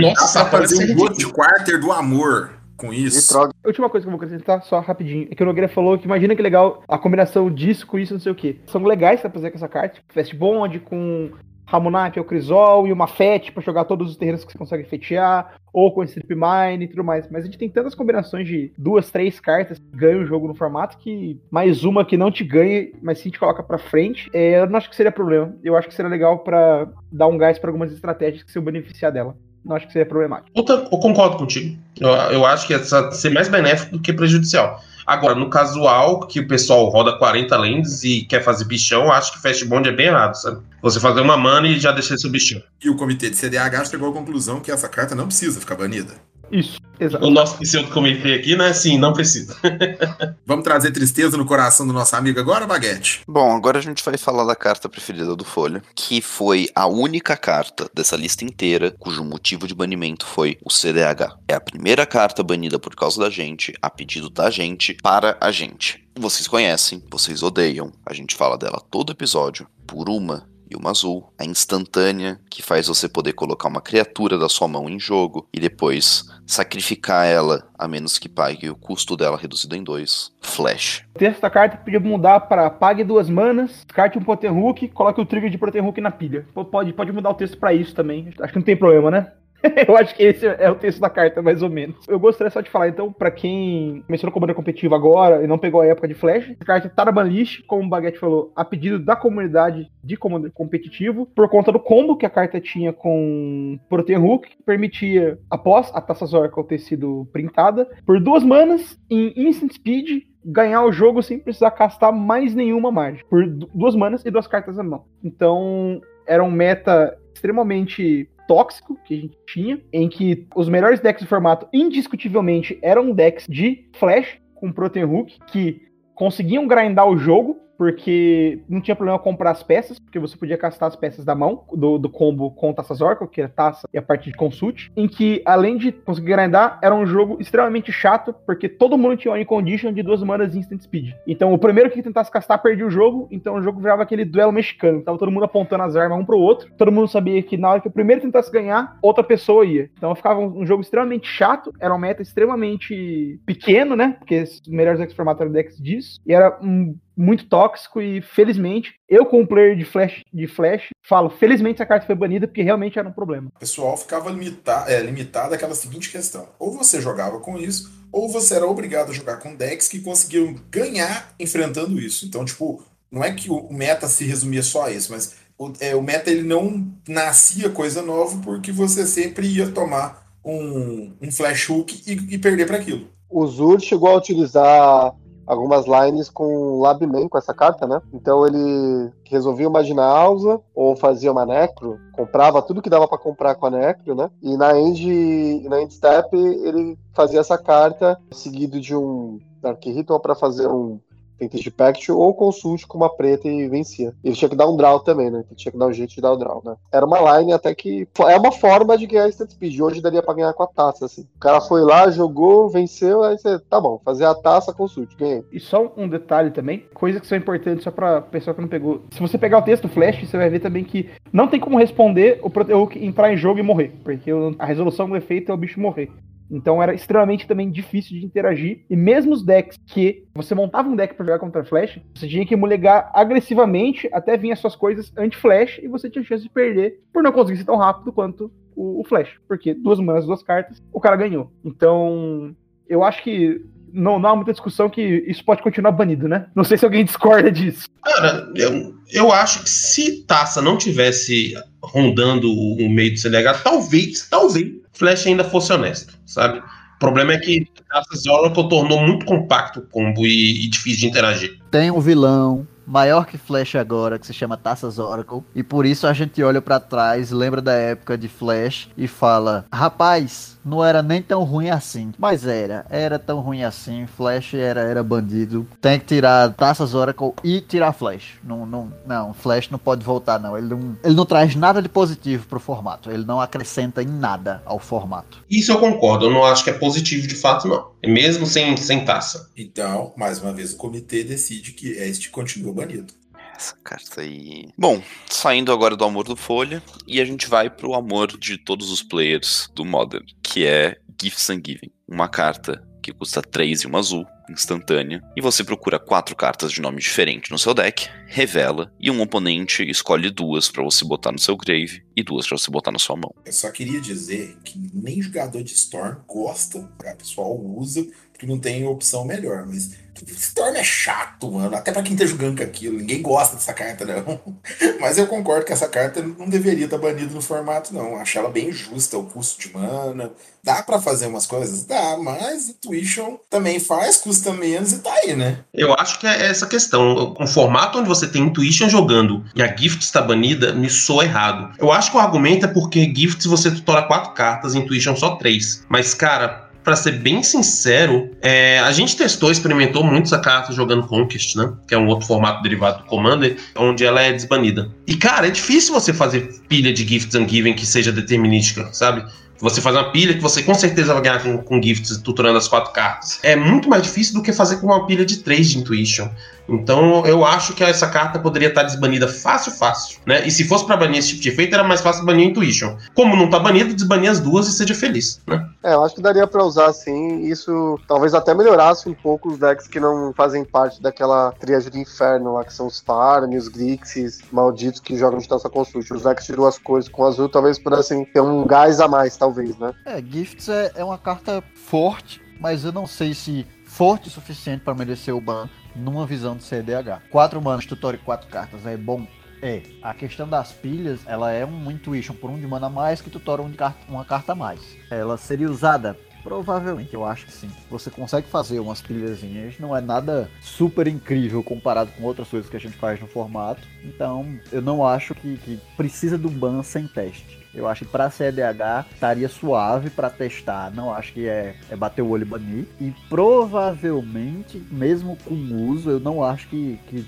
Nossa, 0.00 0.44
dá 0.44 0.50
fazer 0.50 0.92
um 0.92 0.94
Ghost 0.94 1.26
Quarter 1.32 1.80
do 1.80 1.92
amor 1.92 2.56
com 2.76 2.92
isso. 2.92 3.38
A 3.38 3.50
última 3.64 3.88
coisa 3.88 4.04
que 4.04 4.12
eu 4.12 4.16
vou 4.16 4.24
acrescentar, 4.24 4.62
só 4.62 4.80
rapidinho, 4.80 5.28
é 5.30 5.34
que 5.34 5.42
o 5.42 5.46
Nogueira 5.46 5.68
falou 5.68 5.98
que 5.98 6.04
imagina 6.04 6.36
que 6.36 6.42
legal 6.42 6.82
a 6.86 6.98
combinação 6.98 7.50
disso 7.50 7.86
com 7.86 7.98
isso, 7.98 8.12
não 8.12 8.20
sei 8.20 8.32
o 8.32 8.34
que. 8.34 8.60
São 8.66 8.82
legais 8.82 9.20
pra 9.20 9.30
fazer 9.30 9.50
com 9.50 9.56
essa 9.56 9.68
carta, 9.68 9.96
tipo 9.96 10.12
Fast 10.12 10.36
Bond, 10.36 10.80
com 10.80 11.30
Ramonap, 11.66 12.16
o 12.20 12.24
Crisol 12.24 12.86
e 12.86 12.92
uma 12.92 13.08
FET 13.08 13.50
pra 13.50 13.62
jogar 13.62 13.84
todos 13.86 14.10
os 14.10 14.16
terrenos 14.16 14.44
que 14.44 14.52
você 14.52 14.58
consegue 14.58 14.84
fetear, 14.84 15.56
ou 15.72 15.92
com 15.92 16.04
Strip 16.04 16.32
Mine 16.32 16.84
e 16.84 16.88
tudo 16.88 17.02
mais. 17.02 17.28
Mas 17.28 17.42
a 17.42 17.46
gente 17.46 17.58
tem 17.58 17.68
tantas 17.68 17.94
combinações 17.94 18.46
de 18.46 18.72
duas, 18.78 19.10
três 19.10 19.40
cartas 19.40 19.78
que 19.78 19.96
ganham 19.96 20.22
o 20.22 20.26
jogo 20.26 20.46
no 20.46 20.54
formato 20.54 20.96
que 20.98 21.40
mais 21.50 21.82
uma 21.82 22.04
que 22.04 22.16
não 22.16 22.30
te 22.30 22.44
ganha, 22.44 22.88
mas 23.02 23.18
sim 23.18 23.30
te 23.30 23.38
coloca 23.38 23.64
pra 23.64 23.78
frente. 23.78 24.30
É, 24.32 24.60
eu 24.60 24.68
não 24.68 24.76
acho 24.76 24.88
que 24.88 24.94
seria 24.94 25.10
problema. 25.10 25.56
Eu 25.64 25.76
acho 25.76 25.88
que 25.88 25.94
seria 25.94 26.10
legal 26.10 26.38
para 26.38 26.88
dar 27.10 27.26
um 27.26 27.36
gás 27.36 27.58
para 27.58 27.70
algumas 27.70 27.92
estratégias 27.92 28.44
que 28.44 28.52
se 28.52 28.60
beneficiar 28.60 29.10
dela 29.10 29.36
não 29.66 29.74
acho 29.74 29.86
que 29.86 29.92
seria 29.92 30.06
problemático. 30.06 30.50
Eu, 30.54 30.64
eu 30.64 30.98
concordo 30.98 31.36
contigo. 31.36 31.76
Eu, 31.98 32.08
eu 32.08 32.46
acho 32.46 32.66
que 32.66 32.74
é 32.74 32.78
ser 32.78 33.30
mais 33.30 33.48
benéfico 33.48 33.96
do 33.96 34.00
que 34.00 34.12
prejudicial. 34.12 34.80
Agora, 35.04 35.34
no 35.34 35.50
casual, 35.50 36.26
que 36.26 36.40
o 36.40 36.48
pessoal 36.48 36.86
roda 36.86 37.16
40 37.16 37.56
lentes 37.56 38.02
e 38.02 38.22
quer 38.22 38.42
fazer 38.42 38.64
bichão, 38.64 39.12
acho 39.12 39.32
que 39.32 39.42
Fast 39.42 39.64
Bond 39.64 39.88
é 39.88 39.92
bem 39.92 40.06
errado, 40.06 40.34
sabe? 40.34 40.60
Você 40.82 40.98
fazer 40.98 41.20
uma 41.20 41.36
mana 41.36 41.68
e 41.68 41.78
já 41.78 41.92
deixar 41.92 42.16
seu 42.16 42.30
bichão. 42.30 42.60
E 42.82 42.90
o 42.90 42.96
comitê 42.96 43.30
de 43.30 43.36
CDH 43.36 43.88
chegou 43.90 44.10
à 44.10 44.12
conclusão 44.12 44.60
que 44.60 44.70
essa 44.70 44.88
carta 44.88 45.14
não 45.14 45.26
precisa 45.26 45.60
ficar 45.60 45.76
banida. 45.76 46.14
Isso, 46.50 46.78
exato. 46.98 47.24
O 47.24 47.30
nosso 47.30 47.58
pseudo 47.58 47.90
comitê 47.90 48.34
aqui, 48.34 48.56
né? 48.56 48.72
Sim, 48.72 48.98
não 48.98 49.12
precisa. 49.12 49.56
Vamos 50.46 50.64
trazer 50.64 50.90
tristeza 50.92 51.36
no 51.36 51.44
coração 51.44 51.86
do 51.86 51.92
nosso 51.92 52.14
amigo 52.14 52.38
agora, 52.38 52.66
Baguete? 52.66 53.22
Bom, 53.26 53.54
agora 53.54 53.78
a 53.78 53.82
gente 53.82 54.04
vai 54.04 54.16
falar 54.16 54.44
da 54.44 54.54
carta 54.54 54.88
preferida 54.88 55.34
do 55.34 55.44
Folha, 55.44 55.82
que 55.94 56.20
foi 56.20 56.68
a 56.74 56.86
única 56.86 57.36
carta 57.36 57.90
dessa 57.92 58.16
lista 58.16 58.44
inteira 58.44 58.94
cujo 58.98 59.24
motivo 59.24 59.66
de 59.66 59.74
banimento 59.74 60.26
foi 60.26 60.56
o 60.64 60.70
CDH. 60.70 61.36
É 61.48 61.54
a 61.54 61.60
primeira 61.60 62.06
carta 62.06 62.42
banida 62.42 62.78
por 62.78 62.94
causa 62.94 63.20
da 63.20 63.30
gente, 63.30 63.74
a 63.82 63.90
pedido 63.90 64.30
da 64.30 64.50
gente, 64.50 64.94
para 65.02 65.36
a 65.40 65.50
gente. 65.50 66.06
Vocês 66.18 66.48
conhecem, 66.48 67.02
vocês 67.10 67.42
odeiam, 67.42 67.92
a 68.04 68.14
gente 68.14 68.34
fala 68.34 68.56
dela 68.56 68.80
todo 68.90 69.12
episódio, 69.12 69.66
por 69.86 70.08
uma 70.08 70.46
e 70.70 70.76
uma 70.76 70.90
azul, 70.90 71.32
a 71.38 71.44
instantânea, 71.44 72.40
que 72.50 72.62
faz 72.62 72.88
você 72.88 73.08
poder 73.08 73.32
colocar 73.32 73.68
uma 73.68 73.80
criatura 73.80 74.38
da 74.38 74.48
sua 74.48 74.68
mão 74.68 74.88
em 74.88 74.98
jogo 74.98 75.48
e 75.52 75.60
depois 75.60 76.24
sacrificar 76.46 77.26
ela, 77.26 77.68
a 77.78 77.88
menos 77.88 78.18
que 78.18 78.28
pague 78.28 78.70
o 78.70 78.76
custo 78.76 79.16
dela 79.16 79.36
reduzido 79.36 79.76
em 79.76 79.82
dois. 79.82 80.32
Flash. 80.40 81.04
O 81.14 81.18
texto 81.18 81.40
da 81.40 81.50
carta 81.50 81.76
podia 81.76 82.00
mudar 82.00 82.40
para 82.40 82.70
pague 82.70 83.04
duas 83.04 83.28
manas, 83.28 83.84
carte 83.88 84.18
um 84.18 84.22
Poten 84.22 84.50
Hook, 84.50 84.88
coloque 84.88 85.20
o 85.20 85.26
trigger 85.26 85.50
de 85.50 85.58
Poten 85.58 85.82
Hook 85.82 86.00
na 86.00 86.10
pilha. 86.10 86.46
Pode, 86.70 86.92
pode 86.92 87.12
mudar 87.12 87.30
o 87.30 87.34
texto 87.34 87.58
para 87.58 87.72
isso 87.72 87.94
também. 87.94 88.32
Acho 88.40 88.52
que 88.52 88.58
não 88.58 88.64
tem 88.64 88.76
problema, 88.76 89.10
né? 89.10 89.32
eu 89.86 89.96
acho 89.96 90.14
que 90.14 90.22
esse 90.22 90.46
é 90.46 90.70
o 90.70 90.74
texto 90.74 91.00
da 91.00 91.10
carta, 91.10 91.42
mais 91.42 91.62
ou 91.62 91.70
menos. 91.70 91.96
Eu 92.08 92.18
gostaria 92.18 92.50
só 92.50 92.60
de 92.60 92.70
falar, 92.70 92.88
então, 92.88 93.12
para 93.12 93.30
quem 93.30 94.02
começou 94.06 94.28
no 94.28 94.32
comando 94.32 94.54
competitivo 94.54 94.94
agora 94.94 95.42
e 95.42 95.46
não 95.46 95.58
pegou 95.58 95.80
a 95.80 95.86
época 95.86 96.08
de 96.08 96.14
Flash, 96.14 96.54
a 96.60 96.64
carta 96.64 96.88
tá 96.88 97.04
na 97.04 97.12
banlist, 97.12 97.64
como 97.66 97.84
o 97.84 97.88
Baguette 97.88 98.18
falou, 98.18 98.52
a 98.54 98.64
pedido 98.64 98.98
da 98.98 99.16
comunidade 99.16 99.90
de 100.02 100.16
comando 100.16 100.50
competitivo, 100.52 101.26
por 101.34 101.48
conta 101.48 101.72
do 101.72 101.80
combo 101.80 102.16
que 102.16 102.26
a 102.26 102.30
carta 102.30 102.60
tinha 102.60 102.92
com 102.92 103.78
Protein 103.88 104.18
Hook, 104.18 104.48
que 104.48 104.62
permitia, 104.62 105.38
após 105.50 105.90
a 105.94 106.00
Taça 106.00 106.26
Zorca 106.26 106.62
ter 106.64 106.78
sido 106.78 107.28
printada, 107.32 107.88
por 108.04 108.20
duas 108.20 108.42
manas, 108.42 108.98
em 109.10 109.32
Instant 109.36 109.72
Speed, 109.72 110.24
ganhar 110.44 110.84
o 110.84 110.92
jogo 110.92 111.22
sem 111.22 111.38
precisar 111.38 111.70
castar 111.72 112.12
mais 112.12 112.54
nenhuma 112.54 112.92
margem, 112.92 113.24
por 113.28 113.46
duas 113.46 113.94
manas 113.94 114.24
e 114.24 114.30
duas 114.30 114.46
cartas 114.46 114.76
na 114.76 114.82
mão. 114.82 115.04
Então, 115.22 116.00
era 116.26 116.42
um 116.42 116.50
meta 116.50 117.16
extremamente 117.34 118.28
tóxico 118.46 118.98
que 119.04 119.14
a 119.14 119.20
gente 119.20 119.38
tinha, 119.46 119.80
em 119.92 120.08
que 120.08 120.46
os 120.54 120.68
melhores 120.68 121.00
decks 121.00 121.22
do 121.22 121.28
formato, 121.28 121.68
indiscutivelmente, 121.72 122.78
eram 122.82 123.12
decks 123.12 123.46
de 123.48 123.88
Flash 123.94 124.38
com 124.54 124.72
Protein 124.72 125.04
Hook, 125.04 125.38
que 125.46 125.82
conseguiam 126.14 126.66
grindar 126.66 127.08
o 127.08 127.16
jogo 127.16 127.60
porque 127.76 128.60
não 128.68 128.80
tinha 128.80 128.96
problema 128.96 129.18
comprar 129.18 129.50
as 129.50 129.62
peças, 129.62 129.98
porque 129.98 130.18
você 130.18 130.36
podia 130.36 130.56
castar 130.56 130.88
as 130.88 130.96
peças 130.96 131.24
da 131.24 131.34
mão, 131.34 131.64
do, 131.72 131.98
do 131.98 132.08
combo 132.08 132.50
com 132.50 132.72
Taças 132.72 133.00
Oracle, 133.00 133.28
que 133.28 133.42
é 133.42 133.48
taça 133.48 133.88
e 133.92 133.98
a 133.98 134.02
parte 134.02 134.30
de 134.30 134.36
consult, 134.36 134.90
em 134.96 135.08
que, 135.08 135.42
além 135.44 135.76
de 135.76 135.92
conseguir 135.92 136.28
grindar, 136.28 136.78
era 136.82 136.94
um 136.94 137.06
jogo 137.06 137.36
extremamente 137.40 137.92
chato, 137.92 138.34
porque 138.46 138.68
todo 138.68 138.98
mundo 138.98 139.16
tinha 139.16 139.32
uma 139.34 139.44
condition 139.44 139.92
de 139.92 140.02
duas 140.02 140.22
manas 140.22 140.54
instant 140.54 140.80
speed. 140.80 141.12
Então, 141.26 141.52
o 141.52 141.58
primeiro 141.58 141.90
que 141.90 142.02
tentasse 142.02 142.30
castar 142.30 142.62
perdia 142.62 142.86
o 142.86 142.90
jogo, 142.90 143.28
então 143.30 143.56
o 143.56 143.62
jogo 143.62 143.80
virava 143.80 144.02
aquele 144.02 144.24
duelo 144.24 144.52
mexicano, 144.52 145.02
tava 145.02 145.18
todo 145.18 145.30
mundo 145.30 145.44
apontando 145.44 145.82
as 145.84 145.96
armas 145.96 146.18
um 146.18 146.24
pro 146.24 146.38
outro, 146.38 146.70
todo 146.76 146.92
mundo 146.92 147.08
sabia 147.08 147.42
que 147.42 147.56
na 147.56 147.70
hora 147.70 147.80
que 147.80 147.88
o 147.88 147.90
primeiro 147.92 148.22
tentasse 148.22 148.50
ganhar, 148.50 148.96
outra 149.02 149.22
pessoa 149.22 149.64
ia. 149.64 149.90
Então 149.96 150.14
ficava 150.14 150.40
um, 150.40 150.60
um 150.60 150.66
jogo 150.66 150.82
extremamente 150.82 151.28
chato, 151.28 151.72
era 151.80 151.94
um 151.94 151.98
meta 151.98 152.22
extremamente 152.22 153.40
pequeno, 153.44 153.96
né, 153.96 154.16
porque 154.18 154.42
os 154.42 154.62
melhores 154.66 154.98
decks 154.98 155.14
formato 155.14 155.42
eram 155.42 155.52
decks 155.52 155.78
disso, 155.78 156.20
e 156.26 156.32
era 156.32 156.58
um 156.62 156.96
muito 157.16 157.48
tóxico 157.48 158.00
e 158.00 158.20
felizmente 158.20 158.94
eu 159.08 159.24
como 159.24 159.46
player 159.46 159.76
de 159.76 159.84
flash 159.84 160.22
de 160.32 160.46
flash 160.46 160.88
falo 161.02 161.30
felizmente 161.30 161.76
essa 161.76 161.86
carta 161.86 162.06
foi 162.06 162.14
banida 162.14 162.46
porque 162.46 162.62
realmente 162.62 162.98
era 162.98 163.08
um 163.08 163.12
problema. 163.12 163.50
O 163.54 163.58
pessoal 163.58 163.96
ficava 163.96 164.30
limitado 164.30 164.90
é, 164.90 165.00
limitado 165.00 165.54
àquela 165.54 165.74
seguinte 165.74 166.10
questão. 166.10 166.48
Ou 166.58 166.72
você 166.72 167.00
jogava 167.00 167.40
com 167.40 167.56
isso 167.56 167.90
ou 168.12 168.28
você 168.28 168.56
era 168.56 168.66
obrigado 168.66 169.10
a 169.10 169.14
jogar 169.14 169.38
com 169.38 169.54
decks 169.54 169.88
que 169.88 170.00
conseguiram 170.00 170.54
ganhar 170.70 171.34
enfrentando 171.40 171.98
isso. 171.98 172.26
Então 172.26 172.44
tipo 172.44 172.82
não 173.10 173.24
é 173.24 173.32
que 173.32 173.50
o 173.50 173.72
meta 173.72 174.06
se 174.08 174.24
resumia 174.24 174.62
só 174.62 174.86
a 174.86 174.90
isso 174.90 175.12
mas 175.12 175.36
o, 175.58 175.72
é, 175.80 175.96
o 175.96 176.02
meta 176.02 176.30
ele 176.30 176.42
não 176.42 176.92
nascia 177.08 177.70
coisa 177.70 178.02
nova 178.02 178.38
porque 178.42 178.70
você 178.70 179.06
sempre 179.06 179.46
ia 179.46 179.70
tomar 179.70 180.26
um, 180.44 181.12
um 181.20 181.32
flash 181.32 181.68
hook 181.70 182.02
e, 182.06 182.34
e 182.34 182.38
perder 182.38 182.66
para 182.66 182.76
aquilo. 182.76 183.08
O 183.28 183.46
Zur 183.46 183.80
chegou 183.80 184.08
a 184.08 184.16
utilizar 184.16 185.12
algumas 185.46 185.86
lines 185.86 186.28
com 186.28 186.80
Labman 186.80 187.28
com 187.28 187.38
essa 187.38 187.54
carta, 187.54 187.86
né? 187.86 188.00
Então 188.12 188.46
ele 188.46 189.12
resolvia 189.24 189.68
uma 189.68 189.84
Ginausa 189.84 190.60
ou 190.74 190.96
fazia 190.96 191.32
uma 191.32 191.46
Necro, 191.46 191.98
comprava 192.12 192.62
tudo 192.62 192.82
que 192.82 192.90
dava 192.90 193.06
para 193.06 193.18
comprar 193.18 193.54
com 193.54 193.66
a 193.66 193.70
Necro, 193.70 194.14
né? 194.14 194.30
E 194.42 194.56
na 194.56 194.78
End, 194.78 195.68
na 195.68 195.80
end 195.80 195.94
Step 195.94 196.36
ele 196.36 196.98
fazia 197.14 197.40
essa 197.40 197.56
carta 197.56 198.18
seguido 198.32 198.80
de 198.80 198.94
um 198.94 199.38
Dark 199.60 199.84
Ritual 199.84 200.20
para 200.20 200.34
fazer 200.34 200.68
um 200.68 201.00
de 201.38 201.70
Pact 201.70 202.10
ou 202.10 202.34
consulte 202.34 202.86
com 202.86 202.96
uma 202.96 203.14
preta 203.14 203.48
e 203.48 203.68
vencia. 203.68 204.14
Ele 204.24 204.34
tinha 204.34 204.48
que 204.48 204.56
dar 204.56 204.68
um 204.68 204.76
draw 204.76 205.00
também, 205.00 205.30
né? 205.30 205.44
Ele 205.46 205.56
tinha 205.56 205.72
que 205.72 205.78
dar 205.78 205.86
um 205.86 205.92
jeito 205.92 206.14
de 206.14 206.20
dar 206.20 206.32
o 206.32 206.36
draw, 206.36 206.62
né? 206.64 206.74
Era 206.92 207.06
uma 207.06 207.38
line 207.38 207.52
até 207.52 207.74
que. 207.74 208.08
É 208.20 208.36
uma 208.36 208.52
forma 208.52 208.96
de 208.96 209.06
ganhar 209.06 209.28
instant 209.28 209.50
speed. 209.50 209.80
Hoje 209.80 210.00
daria 210.00 210.22
pra 210.22 210.34
ganhar 210.34 210.52
com 210.52 210.62
a 210.62 210.66
taça, 210.66 211.04
assim. 211.04 211.22
O 211.36 211.40
cara 211.40 211.60
foi 211.60 211.82
lá, 211.82 212.10
jogou, 212.10 212.68
venceu, 212.68 213.22
aí 213.22 213.38
você. 213.38 213.58
Tá 213.58 213.80
bom, 213.80 214.00
fazer 214.04 214.24
a 214.24 214.34
taça, 214.34 214.72
consulte, 214.72 215.16
ganhei. 215.16 215.44
E 215.52 215.60
só 215.60 215.92
um 215.96 216.08
detalhe 216.08 216.50
também, 216.50 216.84
coisas 216.94 217.20
que 217.20 217.26
são 217.26 217.38
importantes 217.38 217.84
só 217.84 217.90
pra 217.90 218.20
pessoa 218.20 218.54
que 218.54 218.60
não 218.60 218.68
pegou. 218.68 219.02
Se 219.10 219.20
você 219.20 219.36
pegar 219.36 219.58
o 219.58 219.62
texto 219.62 219.88
Flash, 219.88 220.26
você 220.26 220.36
vai 220.36 220.48
ver 220.48 220.60
também 220.60 220.84
que 220.84 221.10
não 221.32 221.48
tem 221.48 221.60
como 221.60 221.78
responder 221.78 222.40
o 222.42 222.50
Protehulk 222.50 223.04
entrar 223.04 223.32
em 223.32 223.36
jogo 223.36 223.58
e 223.58 223.62
morrer. 223.62 223.92
Porque 224.02 224.30
a 224.58 224.66
resolução 224.66 225.08
do 225.08 225.16
efeito 225.16 225.50
é 225.50 225.54
o 225.54 225.58
bicho 225.58 225.80
morrer. 225.80 226.10
Então 226.50 226.82
era 226.82 226.94
extremamente 226.94 227.46
também 227.46 227.70
difícil 227.70 228.18
de 228.18 228.24
interagir. 228.24 228.84
E 228.88 228.96
mesmo 228.96 229.32
os 229.32 229.44
decks 229.44 229.78
que 229.86 230.24
você 230.34 230.54
montava 230.54 230.88
um 230.88 230.96
deck 230.96 231.14
para 231.14 231.26
jogar 231.26 231.38
contra 231.38 231.64
Flash, 231.64 231.98
você 232.14 232.28
tinha 232.28 232.46
que 232.46 232.56
molegar 232.56 233.10
agressivamente 233.14 234.08
até 234.12 234.36
vir 234.36 234.52
as 234.52 234.58
suas 234.58 234.76
coisas 234.76 235.12
anti-Flash 235.16 235.80
e 235.82 235.88
você 235.88 236.08
tinha 236.08 236.24
chance 236.24 236.42
de 236.42 236.50
perder 236.50 237.00
por 237.12 237.22
não 237.22 237.32
conseguir 237.32 237.58
ser 237.58 237.64
tão 237.64 237.76
rápido 237.76 238.12
quanto 238.12 238.50
o, 238.74 239.00
o 239.00 239.04
Flash. 239.04 239.30
Porque 239.48 239.74
duas 239.74 239.98
manas, 239.98 240.26
duas 240.26 240.42
cartas, 240.42 240.82
o 240.92 241.00
cara 241.00 241.16
ganhou. 241.16 241.50
Então, 241.64 242.54
eu 242.88 243.02
acho 243.02 243.22
que 243.22 243.64
não, 243.92 244.18
não 244.18 244.30
há 244.30 244.36
muita 244.36 244.52
discussão 244.52 244.90
que 244.90 245.24
isso 245.26 245.44
pode 245.44 245.62
continuar 245.62 245.92
banido, 245.92 246.28
né? 246.28 246.46
Não 246.54 246.64
sei 246.64 246.76
se 246.76 246.84
alguém 246.84 247.02
discorda 247.04 247.50
disso. 247.50 247.88
Cara, 248.04 248.52
eu, 248.54 248.94
eu 249.10 249.32
acho 249.32 249.62
que 249.62 249.70
se 249.70 250.22
Taça 250.24 250.60
não 250.60 250.76
tivesse 250.76 251.54
rondando 251.82 252.50
o 252.50 252.88
meio 252.90 253.12
do 253.12 253.18
CDH, 253.18 253.62
talvez, 253.62 254.28
talvez 254.28 254.74
Flash 254.96 255.26
ainda 255.26 255.44
fosse 255.44 255.72
honesto, 255.72 256.14
sabe? 256.24 256.58
O 256.58 256.98
problema 256.98 257.34
é 257.34 257.38
que 257.38 257.66
Taças 257.90 258.26
Oracle 258.26 258.68
tornou 258.68 259.00
muito 259.06 259.26
compacto 259.26 259.80
o 259.80 259.82
combo 259.82 260.26
e, 260.26 260.64
e 260.64 260.70
difícil 260.70 261.00
de 261.00 261.06
interagir. 261.06 261.58
Tem 261.70 261.90
um 261.90 262.00
vilão, 262.00 262.66
maior 262.86 263.26
que 263.26 263.36
Flash 263.36 263.74
agora, 263.74 264.18
que 264.18 264.26
se 264.26 264.32
chama 264.32 264.56
Taças 264.56 264.98
Oracle. 264.98 265.42
E 265.54 265.62
por 265.62 265.84
isso 265.84 266.06
a 266.06 266.12
gente 266.14 266.42
olha 266.42 266.62
para 266.62 266.80
trás, 266.80 267.30
lembra 267.30 267.60
da 267.60 267.72
época 267.72 268.16
de 268.16 268.28
Flash 268.28 268.88
e 268.96 269.06
fala: 269.06 269.66
rapaz, 269.70 270.55
não 270.66 270.84
era 270.84 271.02
nem 271.02 271.22
tão 271.22 271.44
ruim 271.44 271.70
assim. 271.70 272.12
Mas 272.18 272.44
era, 272.44 272.84
era 272.90 273.18
tão 273.18 273.40
ruim 273.40 273.62
assim. 273.62 274.06
Flash 274.06 274.54
era, 274.54 274.80
era 274.80 275.02
bandido. 275.02 275.66
Tem 275.80 275.98
que 275.98 276.06
tirar 276.06 276.52
Taças 276.54 276.92
Oracle 276.92 277.32
e 277.44 277.60
tirar 277.60 277.92
Flash. 277.92 278.34
Não, 278.42 278.66
não, 278.66 278.92
não, 279.06 279.32
Flash 279.32 279.70
não 279.70 279.78
pode 279.78 280.04
voltar, 280.04 280.40
não. 280.40 280.58
Ele 280.58 280.66
não, 280.66 280.96
ele 281.04 281.14
não 281.14 281.24
traz 281.24 281.54
nada 281.54 281.80
de 281.80 281.88
positivo 281.88 282.46
pro 282.48 282.58
formato. 282.58 283.10
Ele 283.10 283.24
não 283.24 283.40
acrescenta 283.40 284.02
em 284.02 284.06
nada 284.06 284.60
ao 284.66 284.80
formato. 284.80 285.44
Isso 285.48 285.70
eu 285.70 285.78
concordo. 285.78 286.26
Eu 286.26 286.30
não 286.30 286.44
acho 286.44 286.64
que 286.64 286.70
é 286.70 286.74
positivo 286.74 287.28
de 287.28 287.36
fato, 287.36 287.68
não. 287.68 287.86
Mesmo 288.04 288.46
sem, 288.46 288.76
sem 288.76 289.04
taça. 289.04 289.50
Então, 289.56 290.12
mais 290.16 290.42
uma 290.42 290.52
vez, 290.52 290.72
o 290.72 290.76
comitê 290.76 291.22
decide 291.22 291.72
que 291.72 291.90
este 291.90 292.30
continua 292.30 292.72
banido. 292.72 293.12
Essa 293.56 293.74
carta 293.82 294.20
aí. 294.20 294.68
Bom, 294.76 295.02
saindo 295.30 295.72
agora 295.72 295.96
do 295.96 296.04
amor 296.04 296.24
do 296.24 296.36
Folha, 296.36 296.82
e 297.06 297.20
a 297.20 297.24
gente 297.24 297.48
vai 297.48 297.70
pro 297.70 297.94
amor 297.94 298.36
de 298.38 298.58
todos 298.58 298.90
os 298.90 299.02
players 299.02 299.70
do 299.74 299.84
Modern, 299.84 300.24
que 300.42 300.66
é 300.66 300.96
Gifts 301.20 301.48
and 301.48 301.62
Giving. 301.64 301.90
Uma 302.06 302.28
carta 302.28 302.86
que 303.02 303.12
custa 303.12 303.40
3 303.40 303.82
e 303.82 303.86
uma 303.86 304.00
azul, 304.00 304.26
instantânea, 304.50 305.22
e 305.36 305.40
você 305.40 305.64
procura 305.64 305.98
quatro 305.98 306.36
cartas 306.36 306.72
de 306.72 306.80
nome 306.80 307.00
diferente 307.00 307.50
no 307.50 307.58
seu 307.58 307.72
deck, 307.72 308.08
revela, 308.26 308.92
e 309.00 309.10
um 309.10 309.20
oponente 309.20 309.88
escolhe 309.88 310.30
duas 310.30 310.70
para 310.70 310.82
você 310.82 311.04
botar 311.04 311.32
no 311.32 311.38
seu 311.38 311.56
grave 311.56 312.04
e 312.16 312.22
duas 312.22 312.46
para 312.46 312.58
você 312.58 312.70
botar 312.70 312.92
na 312.92 312.98
sua 312.98 313.16
mão. 313.16 313.32
Eu 313.44 313.52
só 313.52 313.70
queria 313.70 314.00
dizer 314.00 314.56
que 314.64 314.78
nem 314.92 315.22
jogador 315.22 315.62
de 315.62 315.72
Storm 315.72 316.18
gosta, 316.26 316.78
o 316.78 317.16
pessoal 317.16 317.56
usa, 317.58 318.06
porque 318.32 318.46
não 318.46 318.58
tem 318.58 318.84
opção 318.84 319.24
melhor, 319.24 319.64
mas 319.66 319.96
Storm 320.24 320.76
é 320.76 320.84
chato, 320.84 321.50
mano. 321.50 321.76
Até 321.76 321.92
pra 321.92 322.02
quem 322.02 322.16
tá 322.16 322.24
jogando 322.24 322.56
com 322.56 322.62
aquilo. 322.62 322.98
Ninguém 322.98 323.22
gosta 323.22 323.56
dessa 323.56 323.72
carta, 323.72 324.04
não. 324.04 324.40
Mas 325.00 325.18
eu 325.18 325.26
concordo 325.26 325.64
que 325.64 325.72
essa 325.72 325.88
carta 325.88 326.22
não 326.22 326.48
deveria 326.48 326.84
estar 326.84 326.98
tá 326.98 327.02
banida 327.02 327.32
no 327.34 327.42
formato, 327.42 327.94
não. 327.94 328.16
Acho 328.16 328.38
ela 328.38 328.48
bem 328.48 328.72
justa, 328.72 329.18
o 329.18 329.24
custo 329.24 329.60
de 329.60 329.76
mana. 329.76 330.32
Dá 330.66 330.82
para 330.82 331.00
fazer 331.00 331.26
umas 331.26 331.46
coisas? 331.46 331.84
Dá, 331.84 332.16
mas 332.16 332.70
Intuition 332.70 333.36
também 333.48 333.78
faz, 333.78 334.16
custa 334.16 334.52
menos 334.52 334.92
e 334.92 334.98
tá 334.98 335.12
aí, 335.12 335.36
né? 335.36 335.60
Eu 335.72 335.94
acho 335.94 336.18
que 336.18 336.26
é 336.26 336.46
essa 336.46 336.66
questão. 336.66 337.36
Um 337.38 337.46
formato 337.46 338.00
onde 338.00 338.08
você 338.08 338.26
tem 338.26 338.42
Intuition 338.42 338.88
jogando 338.88 339.44
e 339.54 339.62
a 339.62 339.76
Gift 339.76 340.02
está 340.02 340.20
banida, 340.20 340.72
me 340.72 340.90
soa 340.90 341.22
errado. 341.22 341.72
Eu 341.78 341.92
acho 341.92 342.10
que 342.10 342.16
o 342.16 342.20
argumento 342.20 342.66
é 342.66 342.68
porque 342.68 343.12
Gifts 343.14 343.46
você 343.46 343.70
tutora 343.70 344.02
quatro 344.02 344.32
cartas, 344.32 344.74
Intuition 344.74 345.14
só 345.14 345.36
três. 345.36 345.84
Mas, 345.88 346.14
cara, 346.14 346.65
para 346.86 346.94
ser 346.94 347.18
bem 347.18 347.42
sincero, 347.42 348.30
é, 348.40 348.78
a 348.78 348.92
gente 348.92 349.16
testou, 349.16 349.50
experimentou 349.50 350.04
muito 350.04 350.26
essa 350.26 350.38
carta 350.38 350.72
jogando 350.72 351.04
Conquest, 351.04 351.56
né? 351.56 351.72
Que 351.88 351.96
é 351.96 351.98
um 351.98 352.06
outro 352.06 352.28
formato 352.28 352.62
derivado 352.62 353.02
do 353.02 353.06
Commander, 353.06 353.56
onde 353.74 354.04
ela 354.04 354.22
é 354.22 354.32
desbanida. 354.32 354.88
E, 355.04 355.16
cara, 355.16 355.48
é 355.48 355.50
difícil 355.50 355.92
você 355.92 356.12
fazer 356.12 356.48
pilha 356.68 356.92
de 356.92 357.04
Gifts 357.04 357.34
and 357.34 357.48
Given 357.48 357.74
que 357.74 357.84
seja 357.84 358.12
determinística, 358.12 358.88
sabe? 358.92 359.26
Você 359.58 359.80
faz 359.80 359.96
uma 359.96 360.12
pilha 360.12 360.34
que 360.34 360.40
você 360.40 360.62
com 360.62 360.74
certeza 360.74 361.12
vai 361.12 361.22
ganhar 361.24 361.42
com, 361.42 361.58
com 361.58 361.82
gifts 361.82 362.18
tutorando 362.18 362.58
as 362.58 362.68
quatro 362.68 362.92
cartas. 362.92 363.40
É 363.42 363.56
muito 363.56 363.88
mais 363.88 364.04
difícil 364.04 364.34
do 364.34 364.42
que 364.42 364.52
fazer 364.52 364.76
com 364.76 364.86
uma 364.86 365.06
pilha 365.06 365.24
de 365.24 365.38
três 365.38 365.70
de 365.70 365.78
Intuition. 365.78 366.28
Então 366.68 367.24
eu 367.26 367.44
acho 367.44 367.74
que 367.74 367.84
essa 367.84 368.08
carta 368.08 368.38
poderia 368.38 368.68
estar 368.68 368.82
desbanida 368.82 369.28
fácil, 369.28 369.72
fácil. 369.72 370.18
Né? 370.26 370.46
E 370.46 370.50
se 370.50 370.64
fosse 370.64 370.84
para 370.84 370.96
banir 370.96 371.18
esse 371.18 371.28
tipo 371.28 371.42
de 371.42 371.48
efeito, 371.50 371.74
era 371.74 371.84
mais 371.84 372.00
fácil 372.00 372.24
banir 372.24 372.48
Intuition. 372.48 372.96
Como 373.14 373.36
não 373.36 373.48
tá 373.48 373.58
banido, 373.58 373.94
desbanir 373.94 374.30
as 374.30 374.40
duas 374.40 374.68
e 374.68 374.72
seja 374.72 374.94
feliz. 374.94 375.40
Né? 375.46 375.68
É, 375.82 375.94
eu 375.94 376.04
acho 376.04 376.14
que 376.14 376.22
daria 376.22 376.46
para 376.46 376.64
usar 376.64 376.86
assim. 376.86 377.42
Isso 377.42 377.98
talvez 378.08 378.34
até 378.34 378.54
melhorasse 378.54 379.08
um 379.08 379.14
pouco 379.14 379.48
os 379.50 379.58
decks 379.58 379.86
que 379.86 380.00
não 380.00 380.32
fazem 380.34 380.64
parte 380.64 381.00
daquela 381.00 381.52
triagem 381.52 381.90
de 381.90 382.00
inferno 382.00 382.54
lá, 382.54 382.64
que 382.64 382.72
são 382.72 382.86
os 382.86 383.00
Farm, 383.00 383.54
os 383.54 383.68
Grixis, 383.68 384.40
malditos 384.50 385.00
que 385.00 385.16
jogam 385.16 385.38
de 385.38 385.48
taça 385.48 385.68
consult. 385.68 386.10
Os 386.12 386.22
decks 386.22 386.46
de 386.46 386.54
duas 386.54 386.78
cores 386.78 387.08
com 387.08 387.24
azul 387.24 387.48
talvez 387.48 387.78
pudessem 387.78 388.24
ter 388.24 388.40
um 388.40 388.66
gás 388.66 389.00
a 389.00 389.08
mais, 389.08 389.36
talvez, 389.36 389.76
né? 389.78 389.92
É, 390.04 390.22
Gifts 390.22 390.68
é, 390.68 390.92
é 390.96 391.04
uma 391.04 391.18
carta 391.18 391.62
forte, 391.74 392.40
mas 392.60 392.84
eu 392.84 392.92
não 392.92 393.06
sei 393.06 393.34
se 393.34 393.66
forte 393.84 394.28
o 394.28 394.30
suficiente 394.30 394.82
para 394.84 394.94
merecer 394.94 395.34
o 395.34 395.40
ban 395.40 395.68
numa 395.96 396.26
visão 396.26 396.56
de 396.56 396.62
CDH. 396.62 397.22
Quatro 397.30 397.60
manas, 397.60 397.86
tutorial 397.86 398.22
quatro 398.24 398.48
cartas 398.48 398.86
é 398.86 398.96
bom? 398.96 399.26
É. 399.62 399.82
A 400.02 400.12
questão 400.12 400.48
das 400.48 400.72
pilhas, 400.72 401.20
ela 401.26 401.50
é 401.50 401.64
um 401.64 401.90
intuition 401.90 402.34
por 402.34 402.50
um 402.50 402.58
de 402.58 402.66
mana 402.66 402.86
a 402.86 402.90
mais 402.90 403.20
que 403.20 403.30
tutora 403.30 403.62
um 403.62 403.72
carta, 403.72 403.98
uma 404.08 404.24
carta 404.24 404.52
a 404.52 404.54
mais. 404.54 404.80
Ela 405.10 405.36
seria 405.36 405.70
usada 405.70 406.16
Provavelmente, 406.46 407.12
eu 407.12 407.24
acho 407.24 407.44
que 407.46 407.52
sim. 407.52 407.68
Você 407.90 408.08
consegue 408.08 408.46
fazer 408.46 408.78
umas 408.78 409.02
pilhazinhas, 409.02 409.80
não 409.80 409.96
é 409.96 410.00
nada 410.00 410.48
super 410.60 411.08
incrível 411.08 411.60
comparado 411.60 412.12
com 412.12 412.22
outras 412.22 412.46
coisas 412.46 412.70
que 412.70 412.76
a 412.76 412.78
gente 412.78 412.96
faz 412.96 413.20
no 413.20 413.26
formato. 413.26 413.82
Então, 414.04 414.56
eu 414.70 414.80
não 414.80 415.04
acho 415.04 415.34
que, 415.34 415.56
que 415.56 415.80
precisa 415.96 416.38
de 416.38 416.46
um 416.46 416.50
ban 416.50 416.84
sem 416.84 417.08
teste. 417.08 417.66
Eu 417.74 417.88
acho 417.88 418.04
que 418.04 418.12
para 418.12 418.30
CDH 418.30 419.06
estaria 419.12 419.48
suave 419.48 420.08
para 420.08 420.30
testar. 420.30 420.92
Não 420.94 421.12
acho 421.12 421.32
que 421.32 421.48
é, 421.48 421.74
é 421.90 421.96
bater 421.96 422.22
o 422.22 422.28
olho 422.28 422.42
e 422.42 422.44
banir. 422.44 422.86
E 423.00 423.12
provavelmente, 423.28 424.80
mesmo 424.88 425.36
com 425.44 425.54
uso, 425.90 426.10
eu 426.10 426.20
não 426.20 426.44
acho 426.44 426.68
que, 426.68 426.96
que 427.08 427.26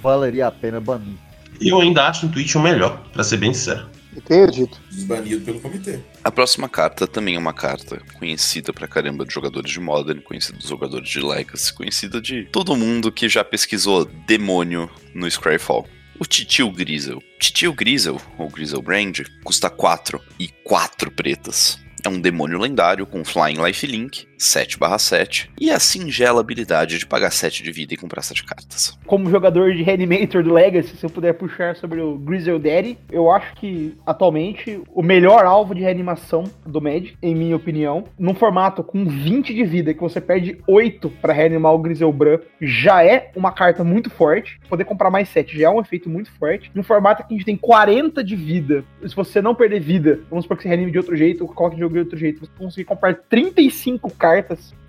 valeria 0.00 0.46
a 0.46 0.50
pena 0.50 0.80
banir. 0.80 1.18
Eu 1.60 1.78
ainda 1.78 2.08
acho 2.08 2.24
o 2.24 2.30
Intuition 2.30 2.62
melhor, 2.62 3.02
para 3.12 3.22
ser 3.22 3.36
bem 3.36 3.52
sincero. 3.52 3.86
E 4.16 4.20
tenho 4.22 4.50
dito. 4.50 4.80
Desbanido 4.90 5.44
pelo 5.44 5.60
comitê. 5.60 6.00
A 6.22 6.30
próxima 6.30 6.68
carta 6.68 7.06
também 7.06 7.36
é 7.36 7.38
uma 7.38 7.54
carta 7.54 8.02
conhecida 8.18 8.72
pra 8.72 8.86
caramba 8.86 9.24
de 9.24 9.32
jogadores 9.32 9.70
de 9.70 9.80
Modern, 9.80 10.20
conhecida 10.20 10.58
dos 10.58 10.68
jogadores 10.68 11.08
de 11.08 11.20
Legacy, 11.20 11.72
conhecida 11.72 12.20
de 12.20 12.44
todo 12.52 12.76
mundo 12.76 13.10
que 13.10 13.28
já 13.28 13.42
pesquisou 13.42 14.04
demônio 14.04 14.90
no 15.14 15.30
Scryfall 15.30 15.88
o 16.20 16.26
Titio 16.26 16.70
Grizzle. 16.70 17.22
Titio 17.38 17.72
Grizzle, 17.72 18.20
ou 18.36 18.50
Grizzle 18.50 18.82
Brand, 18.82 19.20
custa 19.42 19.70
4 19.70 20.20
e 20.38 20.48
4 20.62 21.10
pretas. 21.10 21.80
É 22.04 22.08
um 22.10 22.20
demônio 22.20 22.58
lendário 22.58 23.06
com 23.06 23.24
Flying 23.24 23.64
Lifelink 23.64 24.28
7/7 24.40 25.50
e 25.60 25.70
a 25.70 25.78
singela 25.78 26.40
habilidade 26.40 26.98
de 26.98 27.06
pagar 27.06 27.30
7 27.30 27.62
de 27.62 27.70
vida 27.70 27.92
e 27.92 27.96
comprar 27.96 28.22
7 28.22 28.42
cartas. 28.42 28.98
Como 29.06 29.30
jogador 29.30 29.74
de 29.74 29.82
Reanimator 29.82 30.42
do 30.42 30.54
Legacy, 30.54 30.96
se 30.96 31.04
eu 31.04 31.10
puder 31.10 31.34
puxar 31.34 31.76
sobre 31.76 32.00
o 32.00 32.16
Grizzle 32.16 32.58
Daddy, 32.58 32.98
eu 33.12 33.30
acho 33.30 33.54
que 33.56 33.94
atualmente 34.06 34.80
o 34.94 35.02
melhor 35.02 35.44
alvo 35.44 35.74
de 35.74 35.82
reanimação 35.82 36.44
do 36.64 36.80
Magic, 36.80 37.16
em 37.22 37.34
minha 37.34 37.54
opinião, 37.54 38.04
num 38.18 38.34
formato 38.34 38.82
com 38.82 39.04
20 39.04 39.52
de 39.52 39.64
vida, 39.64 39.92
que 39.92 40.00
você 40.00 40.22
perde 40.22 40.58
8 40.66 41.10
para 41.20 41.34
reanimar 41.34 41.74
o 41.74 41.78
Grizzle 41.78 42.12
Bran, 42.12 42.38
já 42.62 43.04
é 43.04 43.30
uma 43.36 43.52
carta 43.52 43.84
muito 43.84 44.08
forte. 44.08 44.58
Poder 44.70 44.84
comprar 44.84 45.10
mais 45.10 45.28
7 45.28 45.58
já 45.58 45.66
é 45.66 45.70
um 45.70 45.80
efeito 45.80 46.08
muito 46.08 46.32
forte. 46.32 46.70
Num 46.74 46.82
formato 46.82 47.26
que 47.26 47.34
a 47.34 47.36
gente 47.36 47.44
tem 47.44 47.56
40 47.56 48.24
de 48.24 48.36
vida, 48.36 48.82
se 49.06 49.14
você 49.14 49.42
não 49.42 49.54
perder 49.54 49.80
vida, 49.80 50.20
vamos 50.30 50.44
supor 50.46 50.56
que 50.56 50.62
você 50.62 50.68
reanime 50.70 50.90
de 50.90 50.98
outro 50.98 51.14
jeito, 51.14 51.42
ou 51.42 51.48
coloque 51.52 51.76
de 51.76 51.82
jogo 51.82 51.92
de 51.92 52.00
outro 52.00 52.18
jeito, 52.18 52.40
você 52.40 52.50
conseguir 52.56 52.84
comprar 52.86 53.14
35 53.28 54.10
cartas 54.12 54.29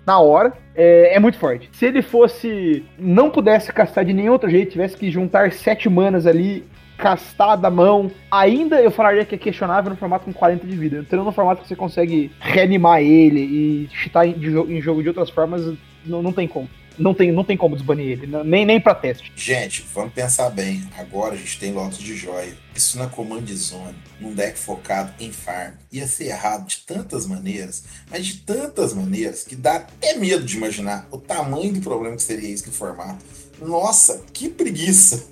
na 0.06 0.18
hora, 0.18 0.52
é, 0.74 1.14
é, 1.14 1.18
muito 1.18 1.38
forte. 1.38 1.68
Se 1.72 1.86
ele 1.86 2.02
fosse. 2.02 2.84
não 2.98 3.30
pudesse 3.30 3.72
castar 3.72 4.04
de 4.04 4.12
nenhum 4.12 4.32
outro 4.32 4.50
jeito, 4.50 4.72
tivesse 4.72 4.96
que 4.96 5.10
juntar 5.10 5.52
sete 5.52 5.88
manas 5.88 6.26
ali, 6.26 6.64
castar 6.98 7.56
da 7.56 7.70
mão, 7.70 8.10
ainda 8.30 8.80
eu 8.80 8.90
falaria 8.90 9.24
que 9.24 9.34
é 9.34 9.38
questionável 9.38 9.90
no 9.90 9.96
formato 9.96 10.24
com 10.24 10.32
40 10.32 10.66
de 10.66 10.76
vida. 10.76 10.98
Entrando 10.98 11.24
no 11.24 11.32
formato 11.32 11.62
que 11.62 11.68
você 11.68 11.76
consegue 11.76 12.30
reanimar 12.40 13.00
ele 13.00 13.40
e 13.40 13.88
cheatar 13.92 14.26
em, 14.26 14.32
em 14.32 14.80
jogo 14.80 15.02
de 15.02 15.08
outras 15.08 15.30
formas, 15.30 15.72
não, 16.04 16.22
não 16.22 16.32
tem 16.32 16.48
como. 16.48 16.68
Não 16.98 17.14
tem, 17.14 17.32
não 17.32 17.44
tem 17.44 17.56
como 17.56 17.76
desbanir 17.76 18.06
ele, 18.06 18.26
nem, 18.44 18.64
nem 18.64 18.80
pra 18.80 18.94
teste. 18.94 19.32
Gente, 19.34 19.84
vamos 19.94 20.12
pensar 20.12 20.50
bem. 20.50 20.82
Agora 20.98 21.34
a 21.34 21.36
gente 21.36 21.58
tem 21.58 21.72
Lotus 21.72 21.98
de 21.98 22.16
Joia. 22.16 22.54
Isso 22.74 22.98
na 22.98 23.06
Command 23.06 23.46
Zone, 23.46 23.94
num 24.20 24.34
deck 24.34 24.58
focado 24.58 25.12
em 25.20 25.30
farm, 25.30 25.74
ia 25.90 26.06
ser 26.06 26.26
errado 26.26 26.66
de 26.66 26.78
tantas 26.78 27.26
maneiras, 27.26 27.84
mas 28.10 28.26
de 28.26 28.36
tantas 28.38 28.94
maneiras 28.94 29.44
que 29.44 29.54
dá 29.54 29.76
até 29.76 30.14
medo 30.14 30.44
de 30.44 30.56
imaginar 30.56 31.06
o 31.10 31.18
tamanho 31.18 31.72
do 31.72 31.80
problema 31.80 32.16
que 32.16 32.22
seria 32.22 32.48
isso 32.48 32.66
no 32.66 32.72
formato. 32.72 33.24
Nossa, 33.60 34.22
que 34.32 34.48
preguiça! 34.48 35.24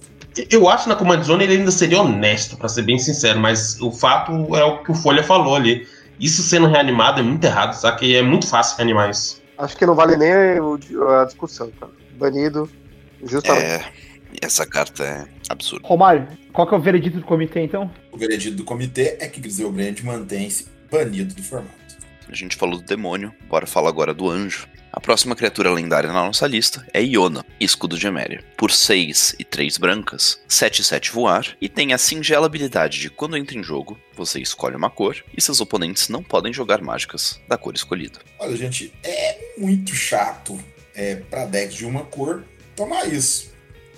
Eu 0.49 0.69
acho 0.69 0.85
que 0.85 0.89
na 0.89 0.97
Command 0.97 1.23
Zone 1.23 1.45
ele 1.45 1.57
ainda 1.57 1.71
seria 1.71 2.01
honesto, 2.01 2.57
para 2.57 2.69
ser 2.69 2.83
bem 2.83 2.99
sincero, 2.99 3.41
mas 3.41 3.81
o 3.81 3.91
fato 3.91 4.55
é 4.55 4.65
o 4.65 4.83
que 4.83 4.93
o 4.93 4.95
Folha 4.95 5.25
falou 5.25 5.57
ali. 5.57 5.87
Isso 6.21 6.43
sendo 6.43 6.67
reanimado 6.67 7.21
é 7.21 7.23
muito 7.23 7.45
errado, 7.45 7.73
sabe? 7.73 8.15
É 8.15 8.23
muito 8.23 8.47
fácil 8.47 8.77
reanimar 8.77 9.11
isso. 9.11 9.40
Acho 9.61 9.77
que 9.77 9.85
não 9.85 9.95
vale 9.95 10.17
nem 10.17 10.33
a 10.33 11.25
discussão, 11.27 11.71
cara. 11.79 11.93
Banido, 12.19 12.69
justamente. 13.23 13.65
É, 13.65 13.93
essa 14.41 14.65
carta 14.65 15.05
é 15.05 15.29
absurda. 15.51 15.87
Romário, 15.87 16.27
qual 16.51 16.67
que 16.67 16.75
é 16.75 16.79
o 16.79 16.81
veredito 16.81 17.19
do 17.19 17.25
comitê, 17.25 17.61
então? 17.61 17.91
O 18.11 18.17
veredito 18.17 18.57
do 18.57 18.65
comitê 18.65 19.19
é 19.21 19.29
que 19.29 19.39
Griselbrand 19.39 19.97
mantém-se 20.03 20.67
banido 20.91 21.35
do 21.35 21.43
formato. 21.43 21.75
A 22.27 22.35
gente 22.35 22.57
falou 22.57 22.79
do 22.79 22.85
demônio, 22.85 23.35
bora 23.51 23.67
falar 23.67 23.91
agora 23.91 24.15
do 24.15 24.31
anjo. 24.31 24.67
A 24.93 25.01
próxima 25.01 25.37
criatura 25.37 25.71
lendária 25.71 26.13
na 26.13 26.25
nossa 26.25 26.47
lista 26.49 26.85
é 26.93 27.01
Iona, 27.01 27.45
escudo 27.61 27.97
de 27.97 28.09
Eméria. 28.09 28.45
Por 28.57 28.73
6 28.73 29.37
e 29.39 29.45
3 29.45 29.79
brancas, 29.79 30.41
7 30.49 30.81
e 30.81 30.85
7 30.85 31.13
voar, 31.13 31.57
e 31.61 31.69
tem 31.69 31.93
a 31.93 31.99
singela 31.99 32.47
habilidade 32.47 32.99
de 32.99 33.09
quando 33.09 33.37
entra 33.37 33.57
em 33.57 33.63
jogo, 33.63 33.97
você 34.17 34.41
escolhe 34.41 34.75
uma 34.75 34.91
cor 34.91 35.17
e 35.37 35.41
seus 35.41 35.61
oponentes 35.61 36.09
não 36.09 36.25
podem 36.25 36.53
jogar 36.53 36.83
mágicas 36.83 37.41
da 37.47 37.57
cor 37.57 37.75
escolhida. 37.75 38.19
Olha, 38.39 38.57
gente, 38.57 38.93
é 39.05 39.55
muito 39.57 39.95
chato 39.95 40.59
é, 40.93 41.17
para 41.17 41.47
decks 41.47 41.77
de 41.77 41.87
uma 41.87 42.05
cor 42.05 42.45
tomar 42.75 43.07
isso. 43.07 43.50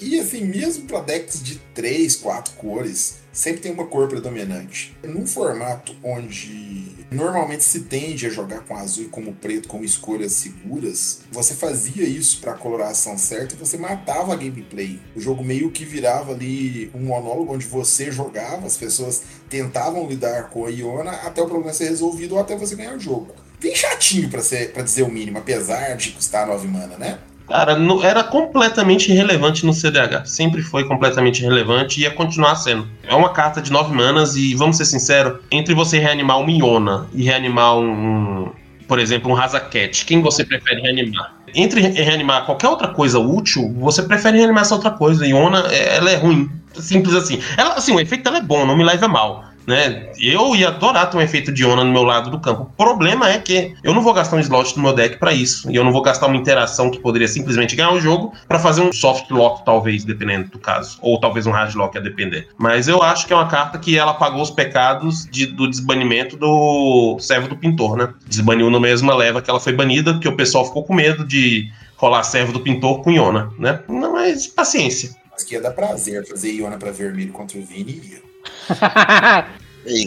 E 0.03 0.19
assim, 0.19 0.45
mesmo 0.45 0.87
para 0.87 1.01
decks 1.01 1.41
de 1.41 1.61
3, 1.75 2.17
4 2.17 2.55
cores, 2.55 3.19
sempre 3.33 3.61
tem 3.61 3.73
uma 3.73 3.87
cor 3.87 4.09
predominante. 4.09 4.97
Num 5.05 5.27
formato 5.27 5.95
onde 6.03 6.91
normalmente 7.11 7.63
se 7.63 7.81
tende 7.81 8.27
a 8.27 8.31
jogar 8.31 8.61
com 8.61 8.77
azul 8.77 9.05
e 9.05 9.09
como 9.09 9.33
preto 9.35 9.69
como 9.69 9.85
escolhas 9.85 10.33
seguras, 10.33 11.21
você 11.31 11.55
fazia 11.55 12.05
isso 12.05 12.41
para 12.41 12.53
a 12.53 12.57
coloração 12.57 13.17
certa 13.17 13.55
e 13.55 13.59
você 13.59 13.77
matava 13.77 14.33
a 14.33 14.37
gameplay. 14.37 15.01
O 15.15 15.21
jogo 15.21 15.45
meio 15.45 15.71
que 15.71 15.85
virava 15.85 16.33
ali 16.33 16.91
um 16.93 17.05
monólogo 17.05 17.55
onde 17.55 17.67
você 17.67 18.11
jogava, 18.11 18.67
as 18.67 18.77
pessoas 18.77 19.23
tentavam 19.49 20.09
lidar 20.09 20.51
com 20.51 20.67
a 20.67 20.71
Iona 20.71 21.13
até 21.13 21.41
o 21.41 21.47
problema 21.47 21.73
ser 21.73 21.91
resolvido 21.91 22.35
ou 22.35 22.41
até 22.41 22.57
você 22.57 22.75
ganhar 22.75 22.97
o 22.97 23.01
jogo. 23.01 23.35
Bem 23.61 23.77
chatinho 23.77 24.29
para 24.29 24.83
dizer 24.83 25.05
o 25.05 25.09
mínimo, 25.09 25.39
apesar 25.39 25.95
de 25.95 26.11
custar 26.11 26.49
9 26.49 26.67
mana, 26.67 26.99
né? 26.99 27.21
Cara, 27.53 27.77
era 28.03 28.25
completamente 28.25 29.13
irrelevante 29.13 29.67
no 29.67 29.75
CDH. 29.75 30.25
Sempre 30.25 30.63
foi 30.63 30.85
completamente 30.85 31.41
irrelevante 31.41 32.01
e 32.01 32.05
ia 32.05 32.11
continuar 32.11 32.57
sendo. 32.57 32.89
É 33.07 33.15
uma 33.15 33.29
carta 33.29 33.61
de 33.61 33.71
nove 33.71 33.95
manas 33.95 34.37
e, 34.37 34.55
vamos 34.55 34.79
ser 34.79 34.87
sinceros, 34.87 35.39
entre 35.51 35.75
você 35.75 35.99
reanimar 35.99 36.39
um 36.39 36.47
Miona 36.47 37.07
e 37.13 37.25
reanimar 37.25 37.77
um, 37.77 38.51
por 38.89 38.99
exemplo, 38.99 39.31
um 39.31 39.35
Razaket, 39.35 40.07
quem 40.07 40.23
você 40.23 40.47
prefere 40.47 40.81
reanimar? 40.81 41.35
Entre 41.55 41.83
reanimar 41.83 42.47
qualquer 42.47 42.69
outra 42.69 42.89
coisa 42.89 43.19
útil, 43.19 43.71
você 43.79 44.03
prefere 44.03 44.39
reanimar 44.39 44.63
essa 44.63 44.75
outra 44.75 44.91
coisa. 44.91 45.27
Iona, 45.27 45.59
ela 45.71 46.11
é 46.11 46.17
ruim. 46.17 46.51
Simples 46.73 47.15
assim. 47.15 47.39
Ela, 47.59 47.75
assim, 47.75 47.95
o 47.95 48.01
efeito 48.01 48.25
dela 48.25 48.39
é 48.39 48.43
bom, 48.43 48.65
não 48.65 48.75
me 48.75 48.83
leva 48.83 49.07
mal. 49.07 49.45
Né? 49.67 50.11
Eu 50.19 50.55
ia 50.57 50.69
adorar 50.69 51.11
ter 51.11 51.17
um 51.17 51.21
efeito 51.21 51.53
de 51.53 51.65
Ona 51.65 51.85
no 51.85 51.93
meu 51.93 52.03
lado 52.03 52.31
do 52.31 52.41
campo. 52.41 52.63
O 52.63 52.77
problema 52.77 53.31
é 53.31 53.39
que 53.39 53.75
eu 53.83 53.95
não 53.95 54.03
vou 54.03 54.13
gastar 54.13 54.37
um 54.37 54.41
slot 54.41 54.77
no 54.77 54.83
meu 54.83 54.93
deck 54.93 55.19
para 55.19 55.33
isso. 55.33 55.71
E 55.71 55.77
eu 55.77 55.85
não 55.85 55.93
vou 55.93 56.03
gastar 56.03 56.27
uma 56.27 56.37
interação 56.37 56.91
que 56.91 56.99
poderia 56.99 57.29
simplesmente 57.29 57.77
ganhar 57.77 57.93
o 57.93 58.01
jogo 58.01 58.33
para 58.49 58.59
fazer 58.59 58.81
um 58.81 58.93
soft 58.93 59.31
lock, 59.31 59.65
talvez, 59.65 60.05
dependendo 60.05 60.51
do 60.51 60.59
caso. 60.59 60.99
Ou 61.01 61.21
talvez 61.21 61.47
um 61.47 61.53
hard 61.53 61.75
lock, 61.75 61.97
a 61.97 62.01
depender. 62.01 62.49
Mas 62.59 62.89
eu 62.89 63.03
acho 63.03 63.27
que 63.27 63.33
é 63.33 63.37
uma 63.37 63.49
carta 63.49 63.79
que 63.79 63.97
ela 63.97 64.15
pagou 64.15 64.43
os 64.43 64.51
pecados 64.51 65.27
de, 65.31 65.47
do 65.47 65.69
desbanimento 65.69 66.37
do 66.37 67.19
servo 67.21 67.49
do 67.49 67.57
pintor, 67.57 67.97
né? 67.97 68.13
Desbaniu 68.27 68.71
na 68.71 68.81
mesma 68.81 69.15
leva 69.15 69.41
que 69.41 69.51
ela 69.51 69.61
foi 69.61 69.73
banida, 69.73 70.13
porque 70.13 70.29
o 70.29 70.37
pessoal 70.37 70.65
ficou 70.65 70.85
com 70.85 70.95
medo 70.95 71.25
de 71.25 71.71
rolar 71.97 72.25
servo 72.25 72.53
do 72.53 72.61
pintor 72.61 73.03
com 73.03 73.13
Iona, 73.13 73.53
né? 73.59 73.81
Não, 73.89 74.13
mas 74.13 74.47
paciência. 74.47 75.11
Mas 75.31 75.45
que 75.45 75.55
ia 75.55 75.61
dar 75.61 75.71
prazer 75.71 76.27
fazer 76.27 76.53
Iona 76.53 76.77
para 76.77 76.91
vermelho 76.91 77.33
contra 77.33 77.59
o 77.59 77.65
Vini 77.65 78.01
ia. 78.05 78.32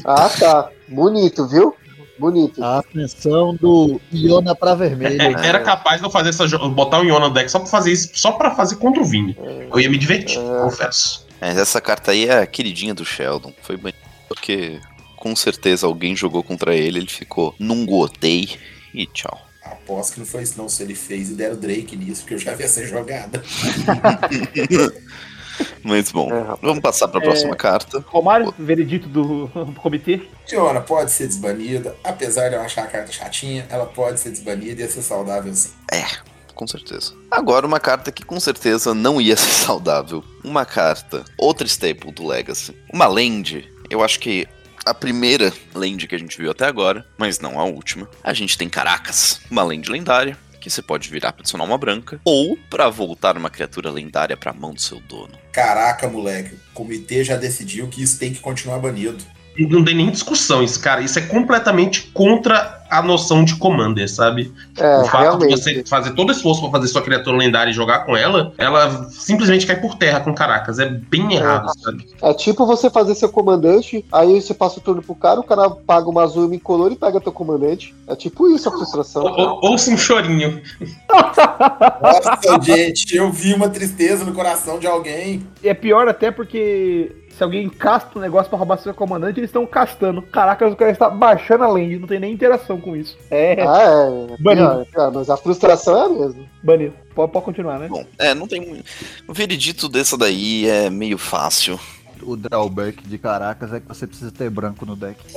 ah, 0.06 0.30
tá. 0.40 0.70
Bonito, 0.88 1.48
viu? 1.48 1.76
Bonito. 2.18 2.64
A 2.64 2.80
atenção 2.80 3.56
do 3.56 4.00
Iona 4.12 4.56
pra 4.56 4.74
vermelho. 4.76 5.22
É, 5.22 5.34
era 5.48 5.60
capaz 5.60 6.00
de 6.00 6.08
eu 6.08 6.12
fazer 6.12 6.30
essa, 6.30 6.48
botar 6.70 7.02
o 7.02 7.04
Iona 7.04 7.28
no 7.28 7.34
deck 7.34 7.50
só 7.50 7.60
pra 7.60 7.68
fazer 7.68 7.92
isso, 7.92 8.12
só 8.14 8.32
pra 8.32 8.56
fazer 8.56 8.78
contra 8.78 9.02
o 9.02 9.06
Vini. 9.06 9.38
Eu 9.40 9.80
ia 9.80 9.90
me 9.90 9.98
divertir, 9.98 10.40
é... 10.40 10.62
confesso. 10.62 11.26
É, 11.42 11.50
essa 11.50 11.82
carta 11.82 12.12
aí 12.12 12.28
é 12.28 12.40
a 12.40 12.48
queridinha 12.48 12.94
do 12.94 13.04
Sheldon. 13.04 13.54
Foi 13.62 13.76
bem. 13.76 13.94
Porque 14.28 14.80
com 15.18 15.36
certeza 15.36 15.86
alguém 15.86 16.16
jogou 16.16 16.44
contra 16.44 16.76
ele, 16.76 17.00
ele 17.00 17.10
ficou 17.10 17.54
num 17.60 17.86
gotei 17.86 18.58
e 18.94 19.06
tchau. 19.08 19.46
Aposto 19.64 20.14
que 20.14 20.20
não 20.20 20.28
foi 20.28 20.44
isso, 20.44 20.58
não. 20.58 20.70
Se 20.70 20.84
ele 20.84 20.96
fez 20.96 21.30
e 21.30 21.34
deram 21.34 21.56
Drake 21.56 21.98
nisso, 21.98 22.22
porque 22.22 22.36
eu 22.36 22.40
já 22.40 22.54
vi 22.54 22.64
essa 22.64 22.86
jogada. 22.86 23.44
Mas 25.84 26.12
bom, 26.12 26.30
é, 26.32 26.58
vamos 26.62 26.80
passar 26.80 27.08
para 27.08 27.20
a 27.20 27.24
próxima 27.24 27.54
é, 27.54 27.58
carta. 27.58 28.04
Romário, 28.08 28.54
veredito 28.58 29.08
do, 29.08 29.48
do 29.48 29.74
comitê. 29.74 30.22
Tiona 30.46 30.82
pode 30.82 31.12
ser 31.12 31.28
desbanida, 31.28 31.96
apesar 32.04 32.50
de 32.50 32.56
eu 32.56 32.62
achar 32.62 32.84
a 32.84 32.88
carta 32.88 33.12
chatinha, 33.12 33.66
ela 33.70 33.86
pode 33.86 34.20
ser 34.20 34.30
desbanida 34.30 34.82
e 34.82 34.86
ia 34.86 34.90
ser 34.90 35.02
saudável 35.02 35.54
sim. 35.54 35.72
É, 35.92 36.06
com 36.54 36.66
certeza. 36.66 37.14
Agora, 37.30 37.66
uma 37.66 37.80
carta 37.80 38.12
que 38.12 38.26
com 38.26 38.40
certeza 38.40 38.94
não 38.94 39.20
ia 39.20 39.36
ser 39.38 39.66
saudável. 39.66 40.24
Uma 40.44 40.66
carta, 40.66 41.24
outra 41.38 41.68
staple 41.68 42.12
do 42.12 42.26
Legacy. 42.26 42.76
Uma 42.92 43.08
land, 43.08 43.70
eu 43.90 44.04
acho 44.04 44.20
que 44.20 44.48
a 44.86 44.94
primeira 44.94 45.52
land 45.74 46.08
que 46.08 46.16
a 46.16 46.20
gente 46.20 46.38
viu 46.38 46.52
até 46.52 46.66
agora, 46.66 47.06
mas 47.18 47.40
não 47.40 47.60
a 47.60 47.64
última. 47.64 48.08
A 48.24 48.34
gente 48.34 48.58
tem 48.58 48.70
Caracas, 48.70 49.42
uma 49.50 49.64
land 49.64 49.90
lendária 49.90 50.38
que 50.66 50.72
você 50.72 50.82
pode 50.82 51.08
virar 51.12 51.32
para 51.32 51.42
adicionar 51.42 51.64
uma 51.64 51.78
branca, 51.78 52.20
ou 52.26 52.58
para 52.72 52.90
voltar 52.90 53.38
uma 53.38 53.52
criatura 53.52 53.92
lendária 53.92 54.36
para 54.36 54.50
a 54.50 54.54
mão 54.54 54.74
do 54.74 54.82
seu 54.82 55.00
dono. 55.00 55.38
Caraca, 55.52 56.10
moleque, 56.10 56.56
o 56.56 56.74
comitê 56.74 57.24
já 57.24 57.38
decidiu 57.38 57.88
que 57.88 58.02
isso 58.02 58.18
tem 58.18 58.34
que 58.34 58.40
continuar 58.40 58.80
banido. 58.80 59.24
Não 59.58 59.84
tem 59.84 59.96
nem 59.96 60.10
discussão 60.10 60.64
isso, 60.64 60.80
cara. 60.80 61.02
Isso 61.02 61.18
é 61.18 61.22
completamente 61.22 62.10
contra 62.14 62.84
a 62.90 63.02
noção 63.02 63.44
de 63.44 63.56
Commander, 63.56 64.10
sabe? 64.10 64.54
É, 64.78 65.00
o 65.00 65.06
fato 65.06 65.22
realmente. 65.22 65.56
de 65.56 65.62
você 65.62 65.84
fazer 65.86 66.12
todo 66.12 66.32
esforço 66.32 66.62
para 66.62 66.72
fazer 66.72 66.88
sua 66.88 67.02
criatura 67.02 67.36
lendária 67.36 67.72
e 67.72 67.74
jogar 67.74 68.06
com 68.06 68.16
ela, 68.16 68.54
ela 68.58 69.10
simplesmente 69.10 69.66
cai 69.66 69.80
por 69.80 69.96
terra 69.96 70.20
com 70.20 70.34
caracas. 70.34 70.80
É 70.80 70.86
bem 70.86 71.34
é. 71.34 71.36
errado, 71.36 71.70
é. 71.70 71.84
sabe? 71.84 72.08
É 72.22 72.34
tipo 72.34 72.66
você 72.66 72.90
fazer 72.90 73.16
seu 73.16 73.30
comandante, 73.30 74.06
aí 74.12 74.42
você 74.42 74.54
passa 74.54 74.80
o 74.80 74.82
turno 74.82 75.02
pro 75.02 75.16
cara, 75.16 75.40
o 75.40 75.44
cara 75.44 75.70
paga 75.70 76.10
uma 76.10 76.24
azul 76.24 76.52
e 76.52 76.56
incolor 76.56 76.92
e 76.92 76.96
pega 76.96 77.20
teu 77.20 77.32
comandante. 77.32 77.94
É 78.08 78.16
tipo 78.16 78.50
isso 78.50 78.70
a 78.70 78.72
frustração. 78.72 79.24
Ou, 79.24 79.72
ouça 79.72 79.92
um 79.92 79.98
chorinho. 79.98 80.62
Nossa, 81.10 82.60
gente, 82.62 83.16
eu 83.16 83.32
vi 83.32 83.54
uma 83.54 83.70
tristeza 83.70 84.24
no 84.24 84.34
coração 84.34 84.80
de 84.80 84.88
alguém. 84.88 85.46
E 85.64 85.68
é 85.68 85.74
pior 85.74 86.08
até 86.08 86.32
porque 86.32 87.12
se 87.36 87.44
alguém 87.44 87.70
casta 87.70 88.18
um 88.18 88.22
negócio 88.22 88.50
pra 88.50 88.58
roubar 88.58 88.78
seu 88.78 88.94
comandante, 88.94 89.40
eles 89.40 89.50
estão 89.50 89.66
castando. 89.66 90.22
Caraca, 90.22 90.68
o 90.68 90.76
cara 90.76 90.92
está 90.92 91.10
baixando 91.10 91.66
a 91.66 91.68
land, 91.68 92.00
não 92.00 92.08
tem 92.08 92.20
nem 92.20 92.34
interação 92.34 92.80
com 92.80 92.96
isso. 92.96 93.18
É. 93.30 93.62
Ah, 93.62 94.30
é. 94.32 94.42
Banido. 94.42 94.88
É, 94.96 95.10
mas 95.12 95.30
a 95.30 95.36
frustração 95.36 95.98
é 95.98 96.06
a 96.06 96.10
mesma. 96.10 96.46
Banido. 96.64 96.94
Pode, 97.14 97.32
pode 97.32 97.46
continuar, 97.46 97.78
né? 97.80 97.88
Bom, 97.90 98.06
é, 98.18 98.34
não 98.34 98.48
tem. 98.48 98.84
O 99.28 99.34
veredito 99.34 99.90
dessa 99.90 100.18
daí 100.18 100.68
é 100.68 100.90
meio 100.90 101.18
fácil. 101.18 101.80
O 102.22 102.38
drawback 102.38 103.06
de 103.06 103.18
Caracas 103.18 103.74
é 103.74 103.80
que 103.80 103.88
você 103.88 104.08
precisa 104.08 104.32
ter 104.32 104.50
branco 104.50 104.86
no 104.86 104.96
deck. 104.96 105.20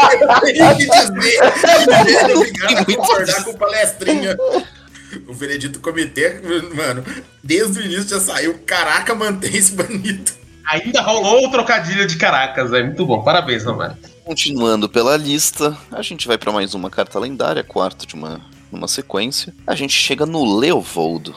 Oh. 0.00 0.40
tenho 0.40 0.76
que 0.76 0.86
dizer. 0.86 1.40
Obrigado 2.36 2.78
a 2.78 2.84
concordar 2.84 3.44
com 3.44 3.54
palestrinha. 3.54 4.36
O 5.26 5.32
veredito 5.32 5.80
comitê, 5.80 6.40
mano, 6.74 7.04
desde 7.42 7.78
o 7.78 7.84
início 7.84 8.08
já 8.08 8.20
saiu. 8.20 8.58
Caraca, 8.66 9.14
mantém 9.14 9.56
esse 9.56 9.72
banido. 9.72 10.32
Ainda 10.66 11.00
rolou 11.00 11.46
o 11.46 11.50
trocadilho 11.50 12.06
de 12.06 12.16
Caracas, 12.16 12.72
é 12.72 12.82
muito 12.82 13.06
bom. 13.06 13.22
Parabéns, 13.22 13.64
Romário. 13.64 13.96
Continuando 14.22 14.86
pela 14.88 15.16
lista, 15.16 15.76
a 15.90 16.02
gente 16.02 16.26
vai 16.26 16.36
pra 16.36 16.52
mais 16.52 16.74
uma 16.74 16.90
carta 16.90 17.18
lendária, 17.18 17.64
quarta 17.64 18.04
de 18.04 18.14
uma, 18.14 18.42
uma 18.70 18.86
sequência. 18.86 19.54
A 19.66 19.74
gente 19.74 19.94
chega 19.94 20.26
no 20.26 20.58
Leovoldo. 20.58 21.34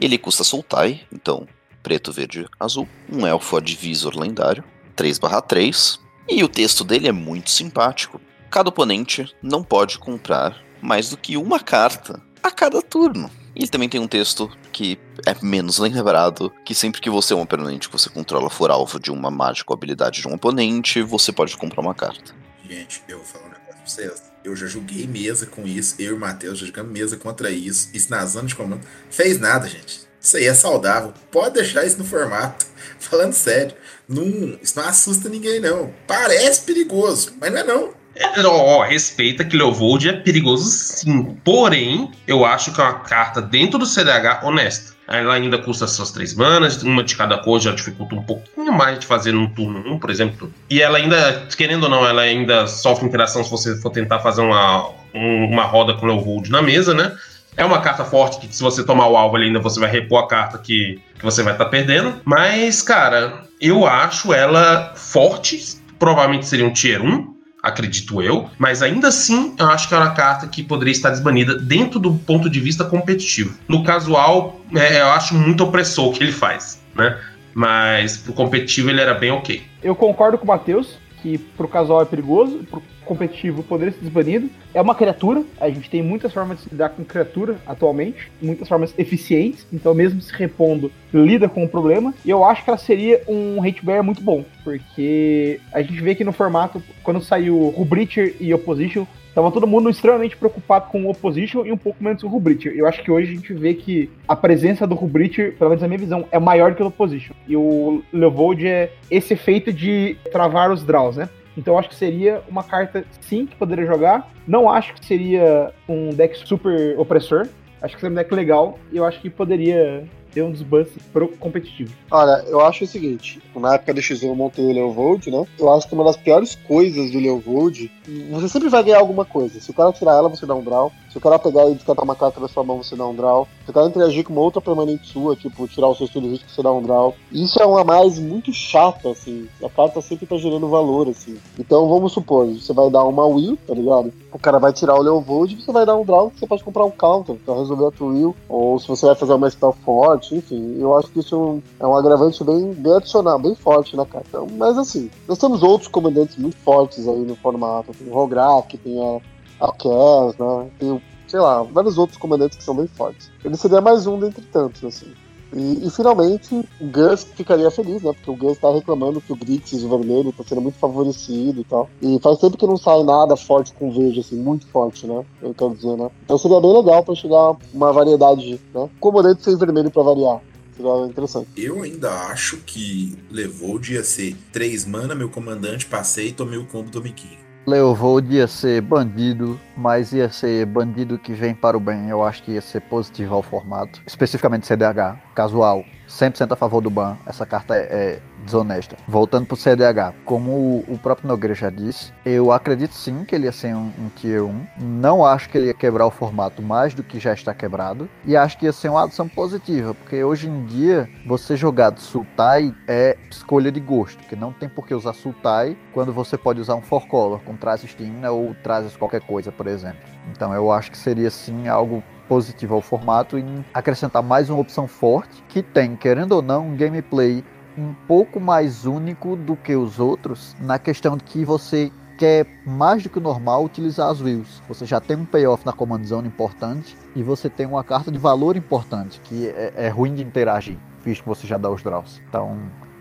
Ele 0.00 0.18
custa 0.18 0.42
Sultai, 0.42 1.02
então 1.12 1.46
preto, 1.82 2.12
verde, 2.12 2.46
azul. 2.58 2.88
Um 3.08 3.26
elfo 3.26 3.56
advisor 3.56 4.18
lendário, 4.18 4.64
3/3. 4.96 5.98
E 6.28 6.42
o 6.42 6.48
texto 6.48 6.82
dele 6.82 7.08
é 7.08 7.12
muito 7.12 7.50
simpático. 7.50 8.20
Cada 8.50 8.68
oponente 8.68 9.32
não 9.42 9.62
pode 9.62 9.98
comprar 9.98 10.56
mais 10.80 11.10
do 11.10 11.16
que 11.16 11.36
uma 11.36 11.60
carta 11.60 12.20
a 12.42 12.50
cada 12.50 12.82
turno. 12.82 13.30
E 13.54 13.60
ele 13.60 13.68
também 13.68 13.88
tem 13.88 14.00
um 14.00 14.08
texto 14.08 14.50
que 14.72 14.98
é 15.26 15.34
menos 15.42 15.78
lembrado, 15.78 16.50
que 16.64 16.74
sempre 16.74 17.00
que 17.00 17.10
você 17.10 17.34
é 17.34 17.36
um 17.36 17.42
oponente 17.42 17.88
que 17.88 17.92
você 17.92 18.08
controla 18.08 18.48
for 18.48 18.70
alvo 18.70 18.98
de 18.98 19.10
uma 19.10 19.30
mágica 19.30 19.72
ou 19.72 19.76
habilidade 19.76 20.22
de 20.22 20.28
um 20.28 20.34
oponente, 20.34 21.02
você 21.02 21.30
pode 21.32 21.56
comprar 21.56 21.80
uma 21.80 21.94
carta. 21.94 22.34
Gente, 22.68 23.02
eu 23.06 23.18
vou 23.18 23.26
falar 23.26 23.44
um 23.44 23.48
negócio 23.48 23.74
pra 23.74 23.86
vocês. 23.86 24.32
Eu 24.42 24.56
já 24.56 24.66
joguei 24.66 25.06
mesa 25.06 25.46
com 25.46 25.66
isso, 25.66 25.94
eu 25.98 26.12
e 26.12 26.14
o 26.14 26.18
Matheus 26.18 26.58
já 26.58 26.66
jogamos 26.66 26.92
mesa 26.92 27.16
contra 27.16 27.50
isso, 27.50 27.90
isso 27.92 28.10
na 28.10 28.24
zona 28.26 28.48
de 28.48 28.56
comando. 28.56 28.80
Fez 29.10 29.38
nada, 29.38 29.68
gente. 29.68 30.00
Isso 30.20 30.36
aí 30.36 30.46
é 30.46 30.54
saudável. 30.54 31.12
Pode 31.30 31.54
deixar 31.54 31.84
isso 31.84 31.98
no 31.98 32.04
formato. 32.04 32.66
Falando 32.98 33.32
sério. 33.32 33.74
Não, 34.08 34.58
isso 34.62 34.78
não 34.78 34.88
assusta 34.88 35.28
ninguém, 35.28 35.60
não. 35.60 35.92
Parece 36.06 36.62
perigoso, 36.62 37.34
mas 37.40 37.52
não 37.52 37.58
é 37.58 37.64
não. 37.64 38.01
É, 38.14 38.88
respeita 38.88 39.44
que 39.44 39.56
Leovold 39.56 40.08
é 40.08 40.12
perigoso 40.12 40.64
sim. 40.64 41.36
Porém, 41.44 42.10
eu 42.26 42.44
acho 42.44 42.72
que 42.72 42.80
é 42.80 42.84
uma 42.84 42.94
carta 43.00 43.40
dentro 43.40 43.78
do 43.78 43.86
CDH 43.86 44.40
honesta. 44.44 44.92
Ela 45.08 45.34
ainda 45.34 45.58
custa 45.58 45.86
suas 45.86 46.10
três 46.10 46.34
manas, 46.34 46.82
uma 46.82 47.02
de 47.02 47.16
cada 47.16 47.36
cor 47.38 47.60
já 47.60 47.72
dificulta 47.72 48.14
um 48.14 48.22
pouquinho 48.22 48.72
mais 48.72 48.98
de 48.98 49.06
fazer 49.06 49.32
no 49.32 49.48
turno 49.50 49.82
1, 49.94 49.98
por 49.98 50.10
exemplo. 50.10 50.52
E 50.70 50.80
ela 50.80 50.98
ainda, 50.98 51.46
querendo 51.56 51.84
ou 51.84 51.88
não, 51.90 52.06
ela 52.06 52.22
ainda 52.22 52.66
sofre 52.66 53.06
interação 53.06 53.42
se 53.44 53.50
você 53.50 53.76
for 53.76 53.90
tentar 53.90 54.20
fazer 54.20 54.40
uma, 54.42 54.88
um- 55.14 55.46
uma 55.50 55.64
roda 55.64 55.94
com 55.94 56.06
Leovold 56.06 56.50
na 56.50 56.62
mesa, 56.62 56.94
né? 56.94 57.12
É 57.56 57.64
uma 57.64 57.80
carta 57.82 58.04
forte 58.04 58.38
que 58.46 58.54
se 58.54 58.62
você 58.62 58.82
tomar 58.84 59.08
o 59.08 59.16
alvo 59.16 59.36
ali 59.36 59.46
ainda 59.46 59.58
você 59.58 59.78
vai 59.78 59.90
repor 59.90 60.20
a 60.22 60.26
carta 60.26 60.56
que, 60.56 60.98
que 61.18 61.24
você 61.24 61.42
vai 61.42 61.52
estar 61.52 61.66
perdendo. 61.66 62.14
Mas, 62.24 62.80
cara, 62.80 63.42
eu 63.60 63.86
acho 63.86 64.32
ela 64.32 64.92
forte. 64.96 65.78
Provavelmente 65.98 66.46
seria 66.46 66.66
um 66.66 66.72
tier 66.72 67.02
1, 67.02 67.34
acredito 67.62 68.20
eu. 68.20 68.50
Mas 68.58 68.82
ainda 68.82 69.08
assim, 69.08 69.54
eu 69.58 69.66
acho 69.66 69.88
que 69.88 69.94
é 69.94 69.98
uma 69.98 70.10
carta 70.10 70.46
que 70.48 70.62
poderia 70.62 70.92
estar 70.92 71.10
desbanida 71.10 71.56
dentro 71.56 72.00
do 72.00 72.14
ponto 72.14 72.50
de 72.50 72.58
vista 72.58 72.84
competitivo. 72.84 73.56
No 73.68 73.84
casual, 73.84 74.60
é, 74.74 75.00
eu 75.00 75.08
acho 75.08 75.34
muito 75.34 75.62
opressor 75.62 76.08
o 76.08 76.12
que 76.12 76.22
ele 76.22 76.32
faz, 76.32 76.82
né? 76.94 77.18
Mas 77.54 78.16
pro 78.16 78.32
competitivo 78.32 78.90
ele 78.90 79.00
era 79.00 79.14
bem 79.14 79.30
ok. 79.30 79.62
Eu 79.82 79.94
concordo 79.94 80.38
com 80.38 80.44
o 80.44 80.48
Matheus, 80.48 80.98
que 81.22 81.38
pro 81.38 81.68
casual 81.68 82.02
é 82.02 82.04
perigoso, 82.04 82.58
pro 82.70 82.82
competitivo 83.04 83.62
poderia 83.62 83.92
ser 83.92 84.00
desbanido. 84.00 84.48
É 84.74 84.80
uma 84.80 84.94
criatura, 84.94 85.42
a 85.60 85.68
gente 85.68 85.90
tem 85.90 86.02
muitas 86.02 86.32
formas 86.32 86.62
de 86.62 86.70
lidar 86.70 86.90
com 86.90 87.04
criatura 87.04 87.56
atualmente, 87.66 88.30
muitas 88.40 88.68
formas 88.68 88.94
eficientes, 88.98 89.66
então 89.72 89.94
mesmo 89.94 90.20
se 90.20 90.32
repondo, 90.32 90.90
lida 91.12 91.48
com 91.48 91.64
o 91.64 91.68
problema. 91.68 92.14
E 92.24 92.30
eu 92.30 92.44
acho 92.44 92.64
que 92.64 92.70
ela 92.70 92.78
seria 92.78 93.22
um 93.28 93.62
hate 93.62 93.84
bear 93.84 94.02
muito 94.02 94.22
bom, 94.22 94.44
porque 94.64 95.60
a 95.72 95.82
gente 95.82 96.00
vê 96.00 96.14
que 96.14 96.24
no 96.24 96.32
formato, 96.32 96.82
quando 97.02 97.20
saiu 97.20 97.72
Rubreacher 97.76 98.36
e 98.40 98.52
Opposition, 98.54 99.06
Tava 99.34 99.50
todo 99.50 99.66
mundo 99.66 99.88
extremamente 99.88 100.36
preocupado 100.36 100.90
com 100.90 101.06
o 101.06 101.10
Opposition 101.10 101.64
e 101.64 101.72
um 101.72 101.76
pouco 101.76 102.04
menos 102.04 102.20
com 102.20 102.28
o 102.28 102.30
Rubreacher. 102.30 102.74
Eu 102.76 102.86
acho 102.86 103.02
que 103.02 103.10
hoje 103.10 103.32
a 103.32 103.34
gente 103.34 103.54
vê 103.54 103.72
que 103.72 104.10
a 104.28 104.36
presença 104.36 104.86
do 104.86 104.94
Rubreacher, 104.94 105.54
pelo 105.56 105.70
menos 105.70 105.80
na 105.80 105.88
minha 105.88 105.98
visão, 105.98 106.26
é 106.30 106.38
maior 106.38 106.74
que 106.74 106.82
o 106.82 106.86
Opposition. 106.86 107.34
E 107.48 107.56
o 107.56 108.02
Leovold 108.12 108.66
é 108.66 108.92
esse 109.10 109.32
efeito 109.32 109.72
de 109.72 110.16
travar 110.30 110.70
os 110.70 110.84
draws, 110.84 111.16
né? 111.16 111.30
Então 111.56 111.78
acho 111.78 111.88
que 111.88 111.94
seria 111.94 112.42
uma 112.48 112.62
carta, 112.62 113.04
sim, 113.20 113.46
que 113.46 113.56
poderia 113.56 113.86
jogar. 113.86 114.30
Não 114.46 114.70
acho 114.70 114.94
que 114.94 115.04
seria 115.04 115.72
um 115.88 116.10
deck 116.10 116.36
super 116.46 116.98
opressor. 116.98 117.48
Acho 117.80 117.94
que 117.94 118.00
seria 118.00 118.12
um 118.12 118.16
deck 118.16 118.34
legal. 118.34 118.78
E 118.90 118.96
eu 118.96 119.04
acho 119.04 119.20
que 119.20 119.28
poderia 119.28 120.04
ter 120.32 120.42
um 120.42 120.50
desbuff 120.50 120.98
pro 121.12 121.28
competitivo. 121.28 121.94
Olha, 122.10 122.42
eu 122.48 122.60
acho 122.60 122.84
o 122.84 122.86
seguinte, 122.86 123.40
na 123.54 123.74
época 123.74 123.92
do 123.94 124.00
X1 124.00 124.24
eu 124.24 124.34
montei 124.34 124.64
o 124.64 124.72
Leovold, 124.72 125.30
né? 125.30 125.44
Eu 125.58 125.70
acho 125.70 125.86
que 125.86 125.94
uma 125.94 126.04
das 126.04 126.16
piores 126.16 126.54
coisas 126.66 127.10
do 127.10 127.18
Leovold, 127.18 127.90
você 128.30 128.48
sempre 128.48 128.68
vai 128.68 128.82
ganhar 128.82 128.98
alguma 128.98 129.24
coisa. 129.24 129.60
Se 129.60 129.70
o 129.70 129.74
cara 129.74 129.92
tirar 129.92 130.12
ela, 130.12 130.28
você 130.28 130.46
dá 130.46 130.54
um 130.54 130.62
draw. 130.62 130.90
Se 131.12 131.18
o 131.18 131.20
cara 131.20 131.38
pegar 131.38 131.68
e 131.68 131.74
descartar 131.74 132.04
uma 132.04 132.16
carta 132.16 132.40
da 132.40 132.48
sua 132.48 132.64
mão, 132.64 132.82
você 132.82 132.96
dá 132.96 133.06
um 133.06 133.14
draw. 133.14 133.46
Se 133.66 133.70
o 133.70 133.74
cara 133.74 133.86
interagir 133.86 134.24
com 134.24 134.32
uma 134.32 134.40
outra 134.40 134.62
permanente 134.62 135.06
sua, 135.06 135.36
tipo, 135.36 135.68
tirar 135.68 135.88
o 135.88 135.94
seu 135.94 136.06
estilo 136.06 136.24
de 136.24 136.32
risco, 136.32 136.48
você 136.48 136.62
dá 136.62 136.72
um 136.72 136.82
draw. 136.82 137.14
Isso 137.30 137.60
é 137.60 137.66
uma 137.66 137.84
mais 137.84 138.18
muito 138.18 138.50
chata, 138.50 139.10
assim. 139.10 139.46
A 139.62 139.68
carta 139.68 140.00
sempre 140.00 140.24
tá 140.24 140.38
gerando 140.38 140.66
valor, 140.68 141.10
assim. 141.10 141.36
Então, 141.58 141.86
vamos 141.86 142.12
supor, 142.12 142.46
você 142.46 142.72
vai 142.72 142.88
dar 142.88 143.04
uma 143.04 143.26
will, 143.26 143.58
tá 143.66 143.74
ligado? 143.74 144.10
O 144.32 144.38
cara 144.38 144.58
vai 144.58 144.72
tirar 144.72 144.94
o 144.94 145.02
Leovold 145.02 145.54
e 145.54 145.62
você 145.62 145.70
vai 145.70 145.84
dar 145.84 145.96
um 145.96 146.04
draw, 146.04 146.32
você 146.34 146.46
pode 146.46 146.64
comprar 146.64 146.86
um 146.86 146.90
counter 146.90 147.36
pra 147.44 147.56
resolver 147.56 147.88
a 147.88 147.90
tua 147.90 148.08
will. 148.10 148.36
Ou 148.48 148.78
se 148.78 148.88
você 148.88 149.04
vai 149.04 149.14
fazer 149.14 149.34
uma 149.34 149.50
spell 149.50 149.76
forte, 149.84 150.34
enfim. 150.34 150.78
Eu 150.80 150.96
acho 150.96 151.08
que 151.08 151.20
isso 151.20 151.34
é 151.78 151.86
um, 151.86 151.94
é 151.94 151.98
agravante 151.98 152.42
bem, 152.42 152.72
bem 152.72 152.94
adicional, 152.94 153.38
bem 153.38 153.54
forte 153.54 153.94
na 153.94 154.06
carta. 154.06 154.28
Então, 154.30 154.46
mas 154.56 154.78
assim, 154.78 155.10
nós 155.28 155.36
temos 155.36 155.62
outros 155.62 155.88
comandantes 155.88 156.38
muito 156.38 156.56
fortes 156.56 157.06
aí 157.06 157.18
no 157.18 157.36
formato. 157.36 157.92
Tem 157.92 158.08
o 158.08 158.14
Rograk, 158.14 158.78
tem 158.78 158.98
a, 158.98 159.20
a 159.62 159.72
Cass, 159.72 160.36
né? 160.38 160.70
Tem 160.78 160.90
o 160.90 161.02
sei 161.32 161.40
lá, 161.40 161.62
vários 161.62 161.96
outros 161.96 162.18
comandantes 162.18 162.58
que 162.58 162.64
são 162.64 162.76
bem 162.76 162.86
fortes. 162.86 163.30
Ele 163.42 163.56
seria 163.56 163.80
mais 163.80 164.06
um 164.06 164.18
dentre 164.18 164.44
tantos, 164.52 164.84
assim. 164.84 165.10
E, 165.54 165.86
e, 165.86 165.90
finalmente 165.90 166.54
o 166.54 166.86
Gus 166.86 167.24
ficaria 167.24 167.70
feliz, 167.70 168.02
né? 168.02 168.12
Porque 168.12 168.30
o 168.30 168.36
Gus 168.36 168.58
tá 168.58 168.70
reclamando 168.70 169.20
que 169.20 169.32
o 169.32 169.36
Grixis, 169.36 169.82
o 169.82 169.88
vermelho, 169.88 170.32
tá 170.32 170.44
sendo 170.46 170.60
muito 170.60 170.78
favorecido 170.78 171.60
e 171.60 171.64
tal. 171.64 171.88
E 172.02 172.18
faz 172.20 172.38
tempo 172.38 172.56
que 172.56 172.66
não 172.66 172.76
sai 172.76 173.02
nada 173.02 173.34
forte 173.34 173.72
com 173.72 173.90
verde, 173.90 174.20
assim, 174.20 174.36
muito 174.36 174.66
forte, 174.66 175.06
né? 175.06 175.24
Eu 175.42 175.54
quero 175.54 175.74
dizer, 175.74 175.96
né? 175.96 176.10
Então 176.22 176.36
seria 176.36 176.60
bem 176.60 176.72
legal 176.72 177.02
pra 177.02 177.14
chegar 177.14 177.56
uma 177.72 177.92
variedade, 177.92 178.60
né? 178.74 178.88
Comandante 179.00 179.42
sem 179.42 179.56
vermelho 179.56 179.90
pra 179.90 180.02
variar. 180.02 180.40
Seria 180.76 181.06
interessante. 181.06 181.48
Eu 181.56 181.82
ainda 181.82 182.10
acho 182.28 182.58
que 182.58 183.18
levou 183.30 183.78
dia 183.78 184.02
ser 184.04 184.36
3 184.52 184.86
mana, 184.86 185.14
meu 185.14 185.30
comandante, 185.30 185.86
passei 185.86 186.28
e 186.28 186.32
tomei 186.32 186.58
o 186.58 186.66
combo 186.66 186.90
do 186.90 187.02
Miquinho. 187.02 187.41
Leovold 187.64 188.34
ia 188.34 188.48
ser 188.48 188.80
bandido, 188.80 189.58
mas 189.76 190.12
ia 190.12 190.28
ser 190.28 190.66
bandido 190.66 191.16
que 191.16 191.32
vem 191.32 191.54
para 191.54 191.76
o 191.76 191.80
bem. 191.80 192.08
Eu 192.08 192.24
acho 192.24 192.42
que 192.42 192.52
ia 192.52 192.60
ser 192.60 192.80
positivo 192.80 193.36
ao 193.36 193.42
formato. 193.42 194.02
Especificamente 194.04 194.66
CDH, 194.66 195.16
casual. 195.32 195.84
100% 196.08 196.52
a 196.52 196.56
favor 196.56 196.80
do 196.80 196.90
ban. 196.90 197.16
Essa 197.24 197.46
carta 197.46 197.76
é, 197.76 197.80
é 197.80 198.22
desonesta. 198.42 198.96
Voltando 199.06 199.46
pro 199.46 199.56
CDH, 199.56 200.14
como 200.24 200.84
o, 200.88 200.98
próprio 201.02 201.28
Nogueira 201.28 201.54
já 201.54 201.70
disse, 201.70 202.12
eu 202.24 202.52
acredito 202.52 202.94
sim 202.94 203.24
que 203.24 203.34
ele 203.34 203.46
ia 203.46 203.52
ser 203.52 203.74
um, 203.74 203.90
um 203.98 204.08
Tier 204.16 204.44
1. 204.44 204.66
Não 204.80 205.24
acho 205.24 205.48
que 205.48 205.58
ele 205.58 205.66
ia 205.68 205.74
quebrar 205.74 206.06
o 206.06 206.10
formato 206.10 206.62
mais 206.62 206.94
do 206.94 207.02
que 207.02 207.18
já 207.18 207.32
está 207.32 207.54
quebrado. 207.54 208.08
E 208.24 208.36
acho 208.36 208.58
que 208.58 208.66
ia 208.66 208.72
ser 208.72 208.88
uma 208.88 209.04
adição 209.04 209.28
positiva, 209.28 209.94
porque 209.94 210.22
hoje 210.22 210.48
em 210.48 210.64
dia 210.66 211.08
você 211.26 211.56
jogar 211.56 211.90
de 211.90 212.00
Sultai 212.00 212.74
é 212.86 213.16
escolha 213.30 213.70
de 213.70 213.80
gosto, 213.80 214.18
que 214.28 214.36
não 214.36 214.52
tem 214.52 214.68
por 214.68 214.86
que 214.86 214.94
usar 214.94 215.12
Sultai 215.12 215.76
quando 215.92 216.12
você 216.12 216.36
pode 216.36 216.60
usar 216.60 216.74
um 216.74 216.82
Four 216.82 217.06
Color 217.06 217.40
com 217.40 217.56
Trazes 217.56 217.90
Stimina 217.90 218.30
ou 218.30 218.54
Trazes 218.62 218.96
qualquer 218.96 219.20
coisa, 219.20 219.50
por 219.50 219.66
exemplo. 219.66 220.00
Então 220.30 220.52
eu 220.54 220.70
acho 220.70 220.90
que 220.90 220.98
seria 220.98 221.30
sim 221.30 221.68
algo 221.68 222.02
positivo 222.28 222.74
ao 222.74 222.80
formato 222.80 223.36
em 223.36 223.64
acrescentar 223.74 224.22
mais 224.22 224.48
uma 224.48 224.60
opção 224.60 224.86
forte 224.86 225.42
que 225.48 225.62
tem, 225.62 225.96
querendo 225.96 226.32
ou 226.32 226.42
não, 226.42 226.68
um 226.68 226.76
gameplay 226.76 227.44
um 227.76 227.94
pouco 228.06 228.38
mais 228.40 228.84
único 228.84 229.36
do 229.36 229.56
que 229.56 229.74
os 229.74 229.98
outros 229.98 230.54
na 230.60 230.78
questão 230.78 231.16
de 231.16 231.24
que 231.24 231.44
você 231.44 231.90
quer 232.18 232.46
mais 232.64 233.02
do 233.02 233.08
que 233.08 233.18
o 233.18 233.20
normal 233.20 233.64
utilizar 233.64 234.10
as 234.10 234.20
wills. 234.20 234.62
Você 234.68 234.86
já 234.86 235.00
tem 235.00 235.16
um 235.16 235.24
payoff 235.24 235.64
na 235.66 235.72
command 235.72 236.04
zone 236.04 236.28
importante 236.28 236.96
e 237.16 237.22
você 237.22 237.50
tem 237.50 237.66
uma 237.66 237.82
carta 237.82 238.12
de 238.12 238.18
valor 238.18 238.56
importante 238.56 239.20
que 239.24 239.48
é, 239.48 239.72
é 239.76 239.88
ruim 239.88 240.14
de 240.14 240.22
interagir, 240.22 240.78
visto 241.04 241.22
que 241.22 241.28
você 241.28 241.46
já 241.46 241.58
dá 241.58 241.70
os 241.70 241.82
draws. 241.82 242.20
Então, 242.28 242.58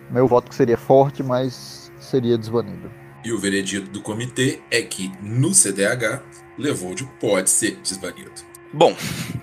meu 0.10 0.28
voto 0.28 0.50
que 0.50 0.56
seria 0.56 0.78
forte, 0.78 1.22
mas 1.22 1.92
seria 2.00 2.38
desbanido. 2.38 2.90
E 3.24 3.32
o 3.32 3.38
veredito 3.38 3.92
do 3.92 4.02
comitê 4.02 4.60
é 4.72 4.82
que 4.82 5.12
no 5.22 5.54
CDH, 5.54 6.24
Levold 6.58 7.08
pode 7.20 7.50
ser 7.50 7.76
desbanido. 7.76 8.51
Bom, 8.74 8.96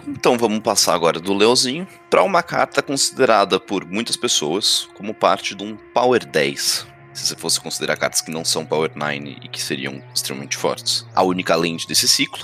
então 0.07 0.39
vamos 0.39 0.61
passar 0.61 0.95
agora 0.95 1.20
do 1.20 1.35
Leozinho 1.35 1.87
para 2.09 2.22
uma 2.22 2.43
carta 2.43 2.83
considerada 2.83 3.61
por 3.61 3.85
muitas 3.85 4.16
pessoas 4.16 4.89
como 4.95 5.12
parte 5.12 5.55
de 5.55 5.62
um 5.62 5.76
Power 5.76 6.24
10. 6.24 6.87
Se 7.12 7.26
você 7.26 7.37
fosse 7.37 7.61
considerar 7.61 7.99
cartas 7.99 8.22
que 8.22 8.31
não 8.31 8.43
são 8.43 8.64
Power 8.64 8.91
9 8.95 9.37
e 9.43 9.49
que 9.49 9.61
seriam 9.61 10.03
extremamente 10.14 10.57
fortes. 10.57 11.07
A 11.14 11.22
única 11.22 11.55
land 11.57 11.87
desse 11.87 12.09
ciclo, 12.09 12.43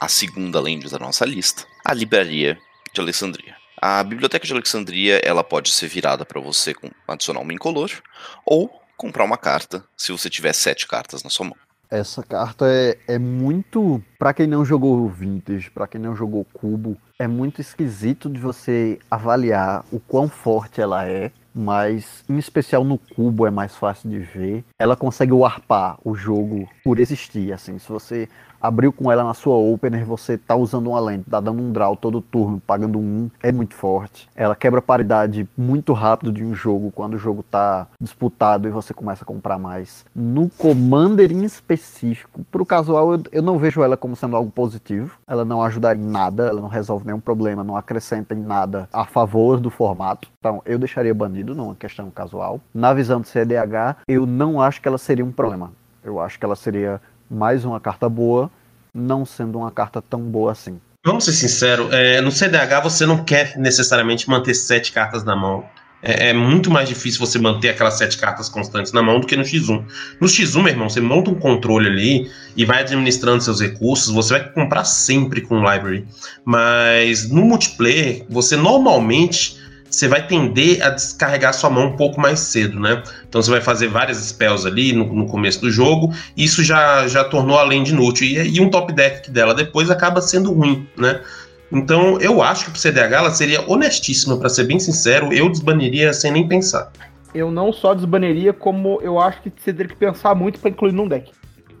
a 0.00 0.06
segunda 0.06 0.60
land 0.60 0.88
da 0.88 1.00
nossa 1.00 1.24
lista, 1.24 1.66
a 1.84 1.92
Libraria 1.92 2.56
de 2.94 3.00
Alexandria. 3.00 3.56
A 3.82 4.00
Biblioteca 4.04 4.46
de 4.46 4.52
Alexandria 4.52 5.20
ela 5.24 5.42
pode 5.42 5.70
ser 5.70 5.88
virada 5.88 6.24
para 6.24 6.40
você 6.40 6.72
com 6.72 6.90
adicionar 7.08 7.40
uma 7.40 7.52
incolor 7.52 7.90
ou 8.46 8.70
comprar 8.96 9.24
uma 9.24 9.36
carta 9.36 9.84
se 9.96 10.12
você 10.12 10.30
tiver 10.30 10.52
sete 10.52 10.86
cartas 10.86 11.24
na 11.24 11.30
sua 11.30 11.46
mão. 11.46 11.56
Essa 11.90 12.22
carta 12.22 12.66
é, 12.68 12.96
é 13.08 13.18
muito. 13.18 14.00
Pra 14.18 14.32
quem 14.32 14.46
não 14.46 14.64
jogou 14.64 15.08
Vintage, 15.08 15.70
pra 15.70 15.88
quem 15.88 16.00
não 16.00 16.14
jogou 16.14 16.46
Cubo, 16.52 16.96
é 17.18 17.26
muito 17.26 17.60
esquisito 17.60 18.30
de 18.30 18.38
você 18.38 18.98
avaliar 19.10 19.84
o 19.90 19.98
quão 19.98 20.28
forte 20.28 20.80
ela 20.80 21.06
é 21.06 21.32
mas 21.54 22.24
em 22.28 22.38
especial 22.38 22.84
no 22.84 22.96
cubo 22.96 23.46
é 23.46 23.50
mais 23.50 23.74
fácil 23.74 24.08
de 24.08 24.18
ver. 24.18 24.64
Ela 24.78 24.96
consegue 24.96 25.32
warpar 25.32 25.98
o 26.04 26.14
jogo 26.14 26.68
por 26.84 26.98
existir, 27.00 27.52
assim, 27.52 27.78
se 27.78 27.88
você 27.88 28.28
abriu 28.60 28.92
com 28.92 29.10
ela 29.10 29.24
na 29.24 29.34
sua 29.34 29.56
opener, 29.56 30.04
você 30.04 30.36
tá 30.36 30.54
usando 30.54 30.88
uma 30.88 31.00
lente, 31.00 31.30
tá 31.30 31.40
dando 31.40 31.62
um 31.62 31.72
draw 31.72 31.96
todo 31.96 32.20
turno, 32.20 32.60
pagando 32.66 32.98
um, 32.98 33.30
é 33.42 33.50
muito 33.50 33.74
forte. 33.74 34.28
Ela 34.34 34.54
quebra 34.54 34.82
paridade 34.82 35.48
muito 35.56 35.92
rápido 35.92 36.32
de 36.32 36.44
um 36.44 36.54
jogo 36.54 36.90
quando 36.90 37.14
o 37.14 37.18
jogo 37.18 37.42
tá 37.42 37.86
disputado 38.00 38.68
e 38.68 38.70
você 38.70 38.92
começa 38.92 39.24
a 39.24 39.26
comprar 39.26 39.58
mais. 39.58 40.04
No 40.14 40.48
Commander 40.50 41.32
em 41.32 41.44
específico, 41.44 42.44
pro 42.50 42.66
casual 42.66 43.14
eu, 43.14 43.22
eu 43.32 43.42
não 43.42 43.58
vejo 43.58 43.82
ela 43.82 43.96
como 43.96 44.16
sendo 44.16 44.36
algo 44.36 44.50
positivo. 44.50 45.18
Ela 45.26 45.44
não 45.44 45.62
ajuda 45.62 45.94
em 45.94 45.98
nada, 45.98 46.48
ela 46.48 46.60
não 46.60 46.68
resolve 46.68 47.06
nenhum 47.06 47.20
problema, 47.20 47.64
não 47.64 47.76
acrescenta 47.76 48.34
em 48.34 48.42
nada 48.42 48.88
a 48.92 49.04
favor 49.04 49.58
do 49.58 49.70
formato. 49.70 50.28
Então 50.38 50.62
eu 50.64 50.78
deixaria 50.78 51.14
banido 51.14 51.54
numa 51.54 51.74
questão 51.74 52.10
casual. 52.10 52.60
Na 52.74 52.92
visão 52.92 53.20
do 53.20 53.26
CDH, 53.26 53.96
eu 54.06 54.26
não 54.26 54.60
acho 54.60 54.80
que 54.80 54.88
ela 54.88 54.98
seria 54.98 55.24
um 55.24 55.32
problema. 55.32 55.72
Eu 56.02 56.18
acho 56.18 56.38
que 56.38 56.44
ela 56.44 56.56
seria 56.56 57.00
mais 57.30 57.64
uma 57.64 57.78
carta 57.78 58.08
boa, 58.08 58.50
não 58.92 59.24
sendo 59.24 59.58
uma 59.58 59.70
carta 59.70 60.02
tão 60.02 60.20
boa 60.20 60.52
assim. 60.52 60.80
Vamos 61.04 61.24
ser 61.24 61.32
sinceros, 61.32 61.90
é, 61.92 62.20
no 62.20 62.30
CDH 62.30 62.82
você 62.82 63.06
não 63.06 63.24
quer 63.24 63.56
necessariamente 63.56 64.28
manter 64.28 64.54
sete 64.54 64.92
cartas 64.92 65.24
na 65.24 65.36
mão. 65.36 65.64
É, 66.02 66.30
é, 66.30 66.32
muito 66.32 66.70
mais 66.70 66.88
difícil 66.88 67.20
você 67.20 67.38
manter 67.38 67.68
aquelas 67.68 67.94
sete 67.94 68.16
cartas 68.16 68.48
constantes 68.48 68.92
na 68.92 69.02
mão 69.02 69.20
do 69.20 69.26
que 69.26 69.36
no 69.36 69.42
X1. 69.42 69.84
No 70.20 70.26
X1, 70.26 70.56
meu 70.56 70.68
irmão, 70.68 70.88
você 70.88 71.00
monta 71.00 71.30
um 71.30 71.34
controle 71.34 71.88
ali 71.88 72.30
e 72.56 72.64
vai 72.64 72.80
administrando 72.80 73.42
seus 73.42 73.60
recursos, 73.60 74.12
você 74.12 74.38
vai 74.38 74.52
comprar 74.52 74.84
sempre 74.84 75.42
com 75.42 75.60
o 75.60 75.72
library. 75.72 76.06
Mas 76.44 77.28
no 77.30 77.44
multiplayer, 77.44 78.24
você 78.30 78.56
normalmente 78.56 79.59
você 79.90 80.06
vai 80.06 80.26
tender 80.26 80.82
a 80.82 80.90
descarregar 80.90 81.52
sua 81.52 81.68
mão 81.68 81.88
um 81.88 81.96
pouco 81.96 82.20
mais 82.20 82.40
cedo, 82.40 82.78
né? 82.78 83.02
Então 83.28 83.42
você 83.42 83.50
vai 83.50 83.60
fazer 83.60 83.88
várias 83.88 84.18
spells 84.18 84.66
ali 84.66 84.92
no, 84.92 85.12
no 85.12 85.26
começo 85.26 85.60
do 85.60 85.70
jogo, 85.70 86.14
e 86.36 86.44
isso 86.44 86.62
já, 86.62 87.06
já 87.08 87.24
tornou 87.24 87.58
a 87.58 87.64
land 87.64 87.90
inútil. 87.90 88.26
E, 88.26 88.56
e 88.56 88.60
um 88.60 88.70
top 88.70 88.92
deck 88.92 89.30
dela 89.30 89.54
depois 89.54 89.90
acaba 89.90 90.20
sendo 90.22 90.52
ruim, 90.52 90.86
né? 90.96 91.20
Então 91.72 92.18
eu 92.20 92.42
acho 92.42 92.66
que 92.66 92.70
pro 92.72 92.80
CDH 92.80 93.12
ela 93.12 93.30
seria 93.30 93.68
honestíssima, 93.70 94.36
para 94.36 94.48
ser 94.48 94.64
bem 94.64 94.78
sincero, 94.78 95.32
eu 95.32 95.48
desbaniria 95.48 96.12
sem 96.12 96.32
nem 96.32 96.46
pensar. 96.46 96.90
Eu 97.32 97.50
não 97.50 97.72
só 97.72 97.94
desbaneria, 97.94 98.52
como 98.52 99.00
eu 99.02 99.20
acho 99.20 99.40
que 99.42 99.52
você 99.56 99.72
teria 99.72 99.88
que 99.88 99.96
pensar 99.96 100.34
muito 100.34 100.58
para 100.58 100.70
incluir 100.70 100.92
num 100.92 101.06
deck. 101.06 101.30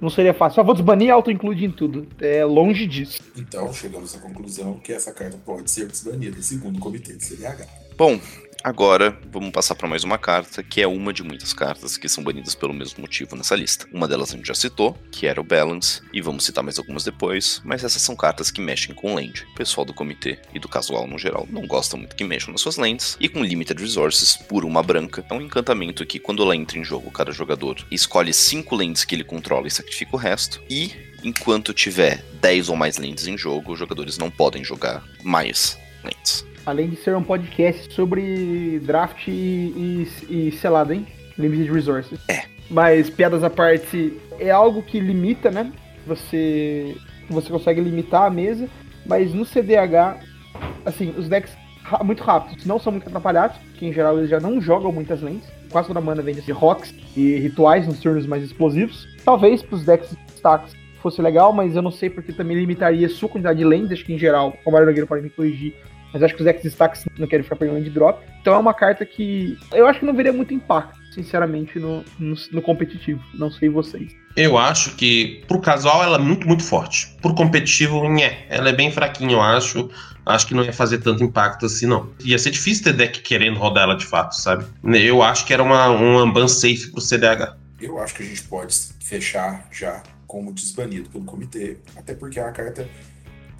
Não 0.00 0.08
seria 0.08 0.32
fácil. 0.32 0.56
Só 0.56 0.62
vou 0.62 0.74
desbanir 0.74 1.08
e 1.08 1.10
auto-include 1.10 1.64
em 1.64 1.70
tudo. 1.70 2.06
É 2.20 2.44
longe 2.44 2.86
disso. 2.86 3.20
Então 3.36 3.70
chegamos 3.72 4.14
à 4.14 4.18
conclusão 4.18 4.74
que 4.82 4.92
essa 4.92 5.12
carta 5.12 5.36
pode 5.44 5.70
ser 5.70 5.86
desbanida, 5.86 6.40
segundo 6.40 6.76
o 6.76 6.80
comitê 6.80 7.14
de 7.14 7.24
CDH. 7.24 7.79
Bom, 8.00 8.18
Agora, 8.64 9.18
vamos 9.30 9.52
passar 9.52 9.74
para 9.74 9.88
mais 9.88 10.04
uma 10.04 10.18
carta, 10.18 10.62
que 10.62 10.82
é 10.82 10.86
uma 10.86 11.14
de 11.14 11.22
muitas 11.22 11.54
cartas 11.54 11.96
que 11.96 12.10
são 12.10 12.22
banidas 12.22 12.54
pelo 12.54 12.74
mesmo 12.74 13.00
motivo 13.00 13.34
nessa 13.34 13.54
lista. 13.54 13.86
Uma 13.90 14.06
delas 14.06 14.32
a 14.32 14.36
gente 14.36 14.48
já 14.48 14.54
citou, 14.54 14.96
que 15.10 15.26
era 15.26 15.40
o 15.40 15.44
Balance, 15.44 16.02
e 16.12 16.20
vamos 16.20 16.44
citar 16.44 16.62
mais 16.62 16.78
algumas 16.78 17.04
depois, 17.04 17.60
mas 17.64 17.84
essas 17.84 18.02
são 18.02 18.14
cartas 18.14 18.50
que 18.50 18.60
mexem 18.60 18.94
com 18.94 19.14
land. 19.14 19.46
O 19.52 19.54
pessoal 19.54 19.84
do 19.86 19.94
comitê 19.94 20.38
e 20.54 20.58
do 20.58 20.68
casual 20.68 21.06
no 21.06 21.18
geral 21.18 21.46
não 21.50 21.66
gosta 21.66 21.96
muito 21.96 22.16
que 22.16 22.24
mexam 22.24 22.52
nas 22.52 22.60
suas 22.60 22.76
lands, 22.76 23.16
e 23.18 23.30
com 23.30 23.42
Limited 23.42 23.80
Resources 23.80 24.36
por 24.36 24.64
uma 24.64 24.82
branca, 24.82 25.24
é 25.30 25.34
um 25.34 25.42
encantamento 25.42 26.04
que 26.04 26.18
quando 26.18 26.42
ela 26.42 26.56
entra 26.56 26.78
em 26.78 26.84
jogo, 26.84 27.10
cada 27.10 27.32
jogador 27.32 27.86
escolhe 27.90 28.32
5 28.32 28.76
lands 28.76 29.04
que 29.04 29.14
ele 29.14 29.24
controla 29.24 29.68
e 29.68 29.70
sacrifica 29.70 30.16
o 30.16 30.18
resto, 30.18 30.62
e 30.68 30.92
enquanto 31.22 31.74
tiver 31.74 32.22
10 32.40 32.68
ou 32.70 32.76
mais 32.76 32.98
lands 32.98 33.26
em 33.26 33.38
jogo, 33.38 33.72
os 33.72 33.78
jogadores 33.78 34.18
não 34.18 34.30
podem 34.30 34.64
jogar 34.64 35.02
mais 35.22 35.78
lands. 36.04 36.49
Além 36.66 36.90
de 36.90 36.96
ser 36.96 37.16
um 37.16 37.22
podcast 37.22 37.92
sobre 37.94 38.80
draft 38.80 39.28
e, 39.28 40.06
e, 40.28 40.48
e 40.48 40.52
selado, 40.52 40.92
hein? 40.92 41.06
Limited 41.38 41.72
Resources. 41.72 42.18
É. 42.28 42.42
Mas, 42.70 43.10
piadas 43.10 43.42
à 43.42 43.50
parte, 43.50 44.16
é 44.38 44.50
algo 44.50 44.82
que 44.82 45.00
limita, 45.00 45.50
né? 45.50 45.72
Você, 46.06 46.96
você 47.28 47.50
consegue 47.50 47.80
limitar 47.80 48.26
a 48.26 48.30
mesa, 48.30 48.68
mas 49.04 49.34
no 49.34 49.44
CDH, 49.44 50.20
assim, 50.84 51.12
os 51.16 51.28
decks 51.28 51.56
muito 52.04 52.22
rápidos 52.22 52.64
não 52.64 52.78
são 52.78 52.92
muito 52.92 53.08
atrapalhados, 53.08 53.56
que 53.76 53.86
em 53.86 53.92
geral 53.92 54.18
eles 54.18 54.30
já 54.30 54.38
não 54.38 54.60
jogam 54.60 54.92
muitas 54.92 55.20
lentes. 55.20 55.48
Quase 55.70 55.88
toda 55.88 56.00
mana 56.00 56.22
vem 56.22 56.34
de 56.34 56.52
rocks 56.52 56.94
e 57.16 57.36
rituais 57.38 57.86
nos 57.86 57.98
turnos 58.00 58.26
mais 58.26 58.42
explosivos. 58.42 59.08
Talvez 59.24 59.62
para 59.62 59.76
os 59.76 59.84
decks 59.84 60.16
stacks 60.36 60.74
fosse 61.00 61.22
legal, 61.22 61.52
mas 61.52 61.74
eu 61.74 61.82
não 61.82 61.90
sei 61.90 62.10
porque 62.10 62.32
também 62.32 62.56
limitaria 62.56 63.06
a 63.06 63.10
sua 63.10 63.28
quantidade 63.28 63.58
de 63.58 63.64
lentes. 63.64 63.92
Acho 63.92 64.04
que 64.04 64.12
em 64.12 64.18
geral, 64.18 64.56
o 64.64 64.70
Mario 64.70 64.86
Nogueira 64.86 65.06
pode 65.06 65.22
me 65.22 65.30
corrigir, 65.30 65.74
mas 66.12 66.22
acho 66.22 66.34
que 66.34 66.42
os 66.42 66.62
destaques 66.62 67.04
não 67.18 67.26
querem 67.26 67.42
ficar 67.42 67.56
perdendo 67.56 67.84
de 67.84 67.90
drop. 67.90 68.24
Então 68.40 68.54
é 68.54 68.58
uma 68.58 68.74
carta 68.74 69.04
que 69.04 69.58
eu 69.72 69.86
acho 69.86 70.00
que 70.00 70.06
não 70.06 70.14
veria 70.14 70.32
muito 70.32 70.52
impacto, 70.52 70.98
sinceramente, 71.12 71.78
no, 71.78 72.04
no, 72.18 72.34
no 72.52 72.62
competitivo. 72.62 73.22
Não 73.34 73.50
sei 73.50 73.68
vocês. 73.68 74.12
Eu 74.36 74.56
acho 74.56 74.94
que 74.94 75.42
pro 75.48 75.60
casual 75.60 76.02
ela 76.02 76.16
é 76.16 76.20
muito, 76.20 76.46
muito 76.46 76.62
forte. 76.62 77.16
Pro 77.20 77.34
competitivo, 77.34 78.08
nhé, 78.08 78.46
ela 78.48 78.68
é 78.68 78.72
bem 78.72 78.90
fraquinha, 78.90 79.32
eu 79.32 79.42
acho. 79.42 79.90
Acho 80.24 80.46
que 80.46 80.54
não 80.54 80.64
ia 80.64 80.72
fazer 80.72 80.98
tanto 80.98 81.24
impacto 81.24 81.66
assim, 81.66 81.86
não. 81.86 82.10
Ia 82.20 82.38
ser 82.38 82.50
difícil 82.50 82.84
ter 82.84 82.92
deck 82.92 83.20
querendo 83.22 83.58
rodar 83.58 83.84
ela 83.84 83.96
de 83.96 84.06
fato, 84.06 84.32
sabe? 84.36 84.64
Eu 84.84 85.22
acho 85.22 85.44
que 85.44 85.52
era 85.52 85.62
uma, 85.62 85.90
um 85.90 86.22
unban 86.22 86.46
safe 86.46 86.90
pro 86.90 87.00
CDH. 87.00 87.56
Eu 87.80 87.98
acho 87.98 88.14
que 88.14 88.22
a 88.22 88.26
gente 88.26 88.42
pode 88.44 88.74
fechar 89.02 89.66
já 89.72 90.02
como 90.26 90.52
desbanido 90.52 91.08
pelo 91.10 91.24
comitê, 91.24 91.78
até 91.96 92.14
porque 92.14 92.38
é 92.38 92.42
uma 92.42 92.52
carta 92.52 92.86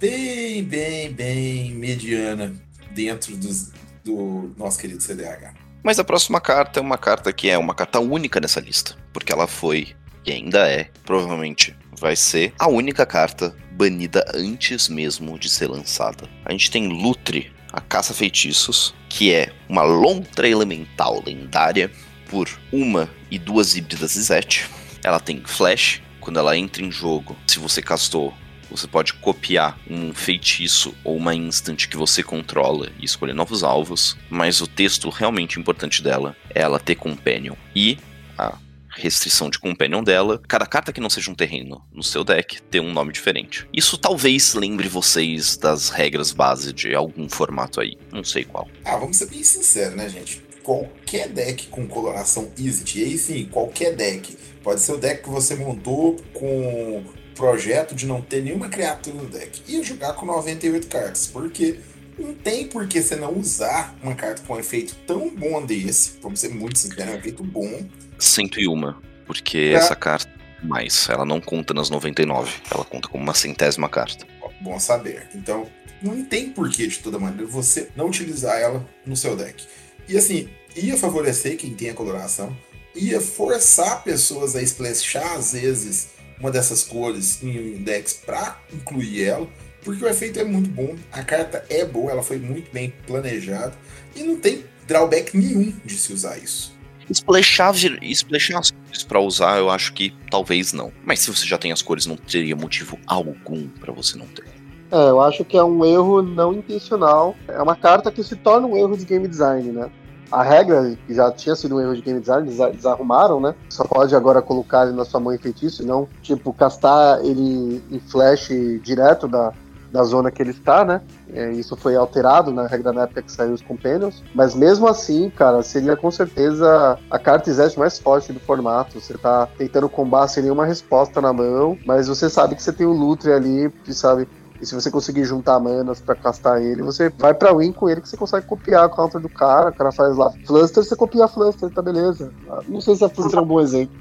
bem, 0.01 0.63
bem, 0.63 1.13
bem 1.13 1.71
mediana 1.75 2.51
dentro 2.89 3.37
dos, 3.37 3.71
do 4.03 4.51
nosso 4.57 4.79
querido 4.79 5.01
CDH. 5.01 5.53
Mas 5.83 5.99
a 5.99 6.03
próxima 6.03 6.41
carta 6.41 6.79
é 6.79 6.81
uma 6.81 6.97
carta 6.97 7.31
que 7.31 7.47
é 7.47 7.57
uma 7.57 7.75
carta 7.75 7.99
única 7.99 8.39
nessa 8.39 8.59
lista, 8.59 8.97
porque 9.13 9.31
ela 9.31 9.45
foi, 9.45 9.89
e 10.25 10.31
ainda 10.31 10.67
é, 10.67 10.89
provavelmente 11.05 11.75
vai 11.99 12.15
ser, 12.15 12.51
a 12.57 12.67
única 12.67 13.05
carta 13.05 13.55
banida 13.73 14.25
antes 14.33 14.89
mesmo 14.89 15.37
de 15.37 15.49
ser 15.49 15.67
lançada. 15.67 16.27
A 16.45 16.51
gente 16.51 16.71
tem 16.71 16.87
Lutre, 16.87 17.51
a 17.71 17.79
Caça 17.79 18.13
Feitiços, 18.13 18.95
que 19.07 19.31
é 19.31 19.53
uma 19.69 19.83
lontra 19.83 20.47
elemental 20.47 21.21
lendária 21.25 21.91
por 22.27 22.49
uma 22.71 23.09
e 23.29 23.37
duas 23.37 23.75
híbridas 23.75 24.13
Zet. 24.13 24.67
Ela 25.03 25.19
tem 25.19 25.43
Flash, 25.45 26.01
quando 26.19 26.39
ela 26.39 26.57
entra 26.57 26.83
em 26.83 26.91
jogo, 26.91 27.35
se 27.47 27.59
você 27.59 27.81
castou 27.81 28.33
você 28.71 28.87
pode 28.87 29.13
copiar 29.15 29.77
um 29.89 30.13
feitiço 30.13 30.95
ou 31.03 31.17
uma 31.17 31.35
instant 31.35 31.87
que 31.87 31.97
você 31.97 32.23
controla 32.23 32.89
e 32.99 33.05
escolher 33.05 33.33
novos 33.33 33.63
alvos, 33.63 34.17
mas 34.29 34.61
o 34.61 34.67
texto 34.67 35.09
realmente 35.09 35.59
importante 35.59 36.01
dela 36.01 36.35
é 36.49 36.61
ela 36.61 36.79
ter 36.79 36.95
companion. 36.95 37.55
E 37.75 37.97
a 38.37 38.57
restrição 38.95 39.49
de 39.49 39.59
companion 39.59 40.03
dela, 40.03 40.41
cada 40.47 40.65
carta 40.65 40.93
que 40.93 41.01
não 41.01 41.09
seja 41.09 41.29
um 41.31 41.35
terreno 41.35 41.83
no 41.91 42.01
seu 42.01 42.23
deck 42.23 42.61
ter 42.63 42.79
um 42.79 42.93
nome 42.93 43.11
diferente. 43.11 43.67
Isso 43.73 43.97
talvez 43.97 44.53
lembre 44.53 44.87
vocês 44.87 45.57
das 45.57 45.89
regras 45.89 46.31
base 46.31 46.71
de 46.71 46.95
algum 46.95 47.27
formato 47.29 47.81
aí, 47.81 47.97
não 48.11 48.23
sei 48.23 48.45
qual. 48.45 48.67
Ah, 48.85 48.97
vamos 48.97 49.17
ser 49.17 49.27
bem 49.27 49.43
sinceros, 49.43 49.95
né, 49.95 50.07
gente? 50.07 50.41
Qualquer 50.63 51.27
deck 51.29 51.67
com 51.67 51.87
coloração 51.87 52.51
Easy, 52.57 52.99
e 52.99 53.03
aí 53.03 53.17
sim, 53.17 53.45
qualquer 53.45 53.95
deck. 53.95 54.37
Pode 54.63 54.79
ser 54.79 54.93
o 54.93 54.97
deck 54.97 55.23
que 55.23 55.29
você 55.29 55.55
montou 55.55 56.17
com 56.33 57.03
projeto 57.35 57.95
de 57.95 58.05
não 58.05 58.21
ter 58.21 58.41
nenhuma 58.43 58.69
criatura 58.69 59.15
no 59.15 59.25
deck. 59.25 59.61
Ia 59.67 59.83
jogar 59.83 60.13
com 60.13 60.25
98 60.25 60.87
cartas, 60.87 61.27
porque 61.27 61.79
não 62.17 62.33
tem 62.33 62.67
por 62.67 62.87
que 62.87 63.01
você 63.01 63.15
não 63.15 63.37
usar 63.37 63.95
uma 64.01 64.15
carta 64.15 64.41
com 64.45 64.53
um 64.53 64.59
efeito 64.59 64.95
tão 65.07 65.29
bom 65.29 65.65
desse. 65.65 66.19
Vamos 66.21 66.39
ser 66.39 66.49
muito 66.49 66.77
sinceros, 66.77 67.13
é 67.13 67.15
um 67.15 67.19
efeito 67.19 67.43
bom. 67.43 67.85
101, 68.19 68.93
porque 69.25 69.69
pra... 69.69 69.79
essa 69.79 69.95
carta 69.95 70.31
mais, 70.63 71.07
ela 71.09 71.25
não 71.25 71.41
conta 71.41 71.73
nas 71.73 71.89
99, 71.89 72.51
ela 72.69 72.85
conta 72.85 73.07
como 73.07 73.23
uma 73.23 73.33
centésima 73.33 73.89
carta. 73.89 74.25
Bom 74.61 74.79
saber. 74.79 75.27
Então, 75.33 75.67
não 76.01 76.23
tem 76.23 76.49
porquê, 76.49 76.87
de 76.87 76.99
toda 76.99 77.17
maneira, 77.17 77.47
você 77.47 77.89
não 77.95 78.07
utilizar 78.07 78.59
ela 78.59 78.87
no 79.05 79.15
seu 79.15 79.35
deck. 79.35 79.65
E 80.07 80.17
assim, 80.17 80.49
ia 80.75 80.97
favorecer 80.97 81.57
quem 81.57 81.73
tem 81.73 81.89
a 81.89 81.93
coloração, 81.93 82.55
ia 82.95 83.19
forçar 83.19 84.03
pessoas 84.03 84.55
a 84.55 84.61
splashar, 84.61 85.33
às 85.33 85.53
vezes, 85.53 86.09
uma 86.41 86.51
dessas 86.51 86.83
cores 86.83 87.41
em 87.41 87.57
um 87.57 87.67
index 87.77 88.13
para 88.25 88.59
incluir 88.73 89.23
ela, 89.23 89.47
porque 89.83 90.03
o 90.03 90.07
efeito 90.07 90.39
é 90.39 90.43
muito 90.43 90.69
bom, 90.69 90.95
a 91.11 91.23
carta 91.23 91.63
é 91.69 91.85
boa, 91.85 92.11
ela 92.11 92.23
foi 92.23 92.37
muito 92.37 92.71
bem 92.71 92.93
planejada 93.05 93.73
e 94.15 94.23
não 94.23 94.35
tem 94.35 94.65
drawback 94.87 95.37
nenhum 95.37 95.71
de 95.85 95.95
se 95.95 96.11
usar 96.11 96.37
isso. 96.37 96.73
Splashar, 97.09 97.73
splashar 98.03 98.59
as 98.59 98.71
cores 98.71 99.03
pra 99.03 99.19
usar, 99.19 99.57
eu 99.57 99.69
acho 99.69 99.93
que 99.93 100.15
talvez 100.29 100.71
não. 100.73 100.91
Mas 101.05 101.19
se 101.19 101.29
você 101.29 101.45
já 101.45 101.57
tem 101.57 101.71
as 101.71 101.81
cores, 101.81 102.05
não 102.05 102.15
teria 102.15 102.55
motivo 102.55 102.97
algum 103.05 103.67
para 103.67 103.91
você 103.91 104.17
não 104.17 104.27
ter. 104.27 104.45
É, 104.91 105.09
eu 105.09 105.19
acho 105.21 105.43
que 105.43 105.57
é 105.57 105.63
um 105.63 105.83
erro 105.85 106.21
não 106.21 106.53
intencional. 106.53 107.35
É 107.47 107.61
uma 107.61 107.75
carta 107.75 108.11
que 108.11 108.23
se 108.23 108.35
torna 108.35 108.67
um 108.67 108.77
erro 108.77 108.97
de 108.97 109.05
game 109.05 109.27
design, 109.27 109.71
né? 109.71 109.89
A 110.31 110.43
regra, 110.43 110.95
que 111.05 111.13
já 111.13 111.31
tinha 111.31 111.55
sido 111.55 111.75
um 111.75 111.81
erro 111.81 111.95
de 111.95 112.01
game 112.01 112.19
design, 112.19 112.47
eles, 112.47 112.59
eles 112.59 112.85
arrumaram, 112.85 113.39
né? 113.39 113.53
Só 113.69 113.83
pode 113.83 114.15
agora 114.15 114.41
colocar 114.41 114.87
ele 114.87 114.95
na 114.95 115.05
sua 115.05 115.19
mão 115.19 115.33
em 115.33 115.37
feitiço, 115.37 115.85
não, 115.85 116.07
tipo, 116.21 116.53
castar 116.53 117.23
ele 117.23 117.83
em 117.91 117.99
flash 117.99 118.49
direto 118.81 119.27
da, 119.27 119.53
da 119.91 120.03
zona 120.03 120.31
que 120.31 120.41
ele 120.41 120.51
está, 120.51 120.85
né? 120.85 121.01
É, 121.33 121.51
isso 121.51 121.75
foi 121.75 121.95
alterado 121.95 122.51
na 122.51 122.65
regra 122.65 122.93
na 122.93 123.03
época 123.03 123.21
que 123.21 123.31
saiu 123.31 123.53
os 123.53 123.61
Companions. 123.61 124.23
Mas 124.33 124.55
mesmo 124.55 124.87
assim, 124.87 125.29
cara, 125.29 125.61
seria 125.61 125.95
com 125.95 126.09
certeza 126.09 126.97
a 127.09 127.19
carta 127.19 127.49
exército 127.49 127.79
mais 127.79 127.99
forte 127.99 128.31
do 128.31 128.39
formato. 128.39 128.99
Você 128.99 129.17
tá 129.17 129.47
tentando 129.57 129.89
combar 129.89 130.27
sem 130.27 130.43
nenhuma 130.43 130.65
resposta 130.65 131.19
na 131.21 131.33
mão, 131.33 131.77
mas 131.85 132.07
você 132.07 132.29
sabe 132.29 132.55
que 132.55 132.63
você 132.63 132.71
tem 132.71 132.87
o 132.87 132.93
Lutre 132.93 133.31
ali, 133.31 133.69
que 133.83 133.93
sabe. 133.93 134.27
E 134.61 134.65
se 134.65 134.75
você 134.75 134.91
conseguir 134.91 135.23
juntar 135.23 135.59
manas 135.59 135.99
pra 135.99 136.13
castar 136.13 136.61
ele, 136.61 136.83
você 136.83 137.09
vai 137.17 137.33
pra 137.33 137.51
win 137.53 137.71
com 137.71 137.89
ele 137.89 137.99
que 137.99 138.07
você 138.07 138.15
consegue 138.15 138.45
copiar 138.45 138.85
a 138.85 138.89
counter 138.89 139.19
do 139.19 139.27
cara. 139.29 139.69
O 139.71 139.73
cara 139.73 139.91
faz 139.91 140.15
lá 140.15 140.31
Fluster, 140.45 140.83
você 140.83 140.95
copia 140.95 141.25
a 141.25 141.27
Fluster, 141.27 141.69
tá 141.71 141.81
beleza. 141.81 142.31
Não 142.67 142.79
sei 142.79 142.95
se 142.95 143.03
a 143.03 143.09
Fluster 143.09 143.39
é 143.39 143.41
um 143.41 143.45
bom 143.45 143.59
exemplo. 143.59 143.95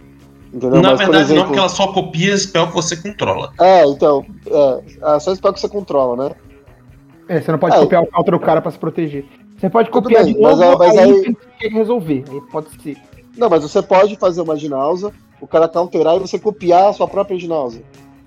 Entendeu? 0.53 0.83
Na 0.83 0.91
Mas, 0.91 0.99
verdade, 0.99 1.25
exemplo- 1.25 1.37
não, 1.41 1.47
porque 1.47 1.59
ela 1.61 1.69
só 1.69 1.93
copia 1.93 2.37
spell 2.37 2.67
que 2.67 2.75
você 2.75 2.97
controla. 2.97 3.53
É, 3.59 3.87
então, 3.87 4.27
é, 4.47 5.15
é 5.17 5.19
só 5.21 5.33
espero 5.33 5.55
que 5.55 5.61
você 5.61 5.69
controla, 5.69 6.29
né? 6.29 6.35
É, 7.29 7.41
você 7.41 7.53
não 7.53 7.59
pode 7.59 7.77
É. 7.77 7.79
copiar 7.81 8.03
o 8.03 8.07
counter 8.07 8.33
do 8.33 8.41
cara 8.41 8.61
pra 8.61 8.71
se 8.71 8.79
proteger. 8.79 9.25
Você 9.57 9.71
pode 9.71 9.89
copiar 9.91 10.25
bem, 10.25 10.35
de 10.35 10.41
mas 10.41 10.59
novo, 10.59 10.73
é- 10.73 10.77
mas 10.89 10.99
aí, 10.99 11.11
aí- 11.13 11.23
tem 11.23 11.37
que 11.59 11.69
resolver. 11.69 12.25
Aí 12.29 12.41
pode 12.51 12.67
ser. 12.83 12.97
Não, 13.37 13.49
mas 13.49 13.63
você 13.63 13.81
pode 13.81 14.17
fazer 14.17 14.41
uma 14.43 14.57
ginausa, 14.57 15.13
o 15.41 15.47
cara 15.47 15.69
counterar 15.69 16.17
e 16.17 16.19
você 16.19 16.39
copiar 16.39 16.89
a 16.91 16.93
sua 16.93 17.07
própria 17.07 17.39
ginausa. 17.39 17.81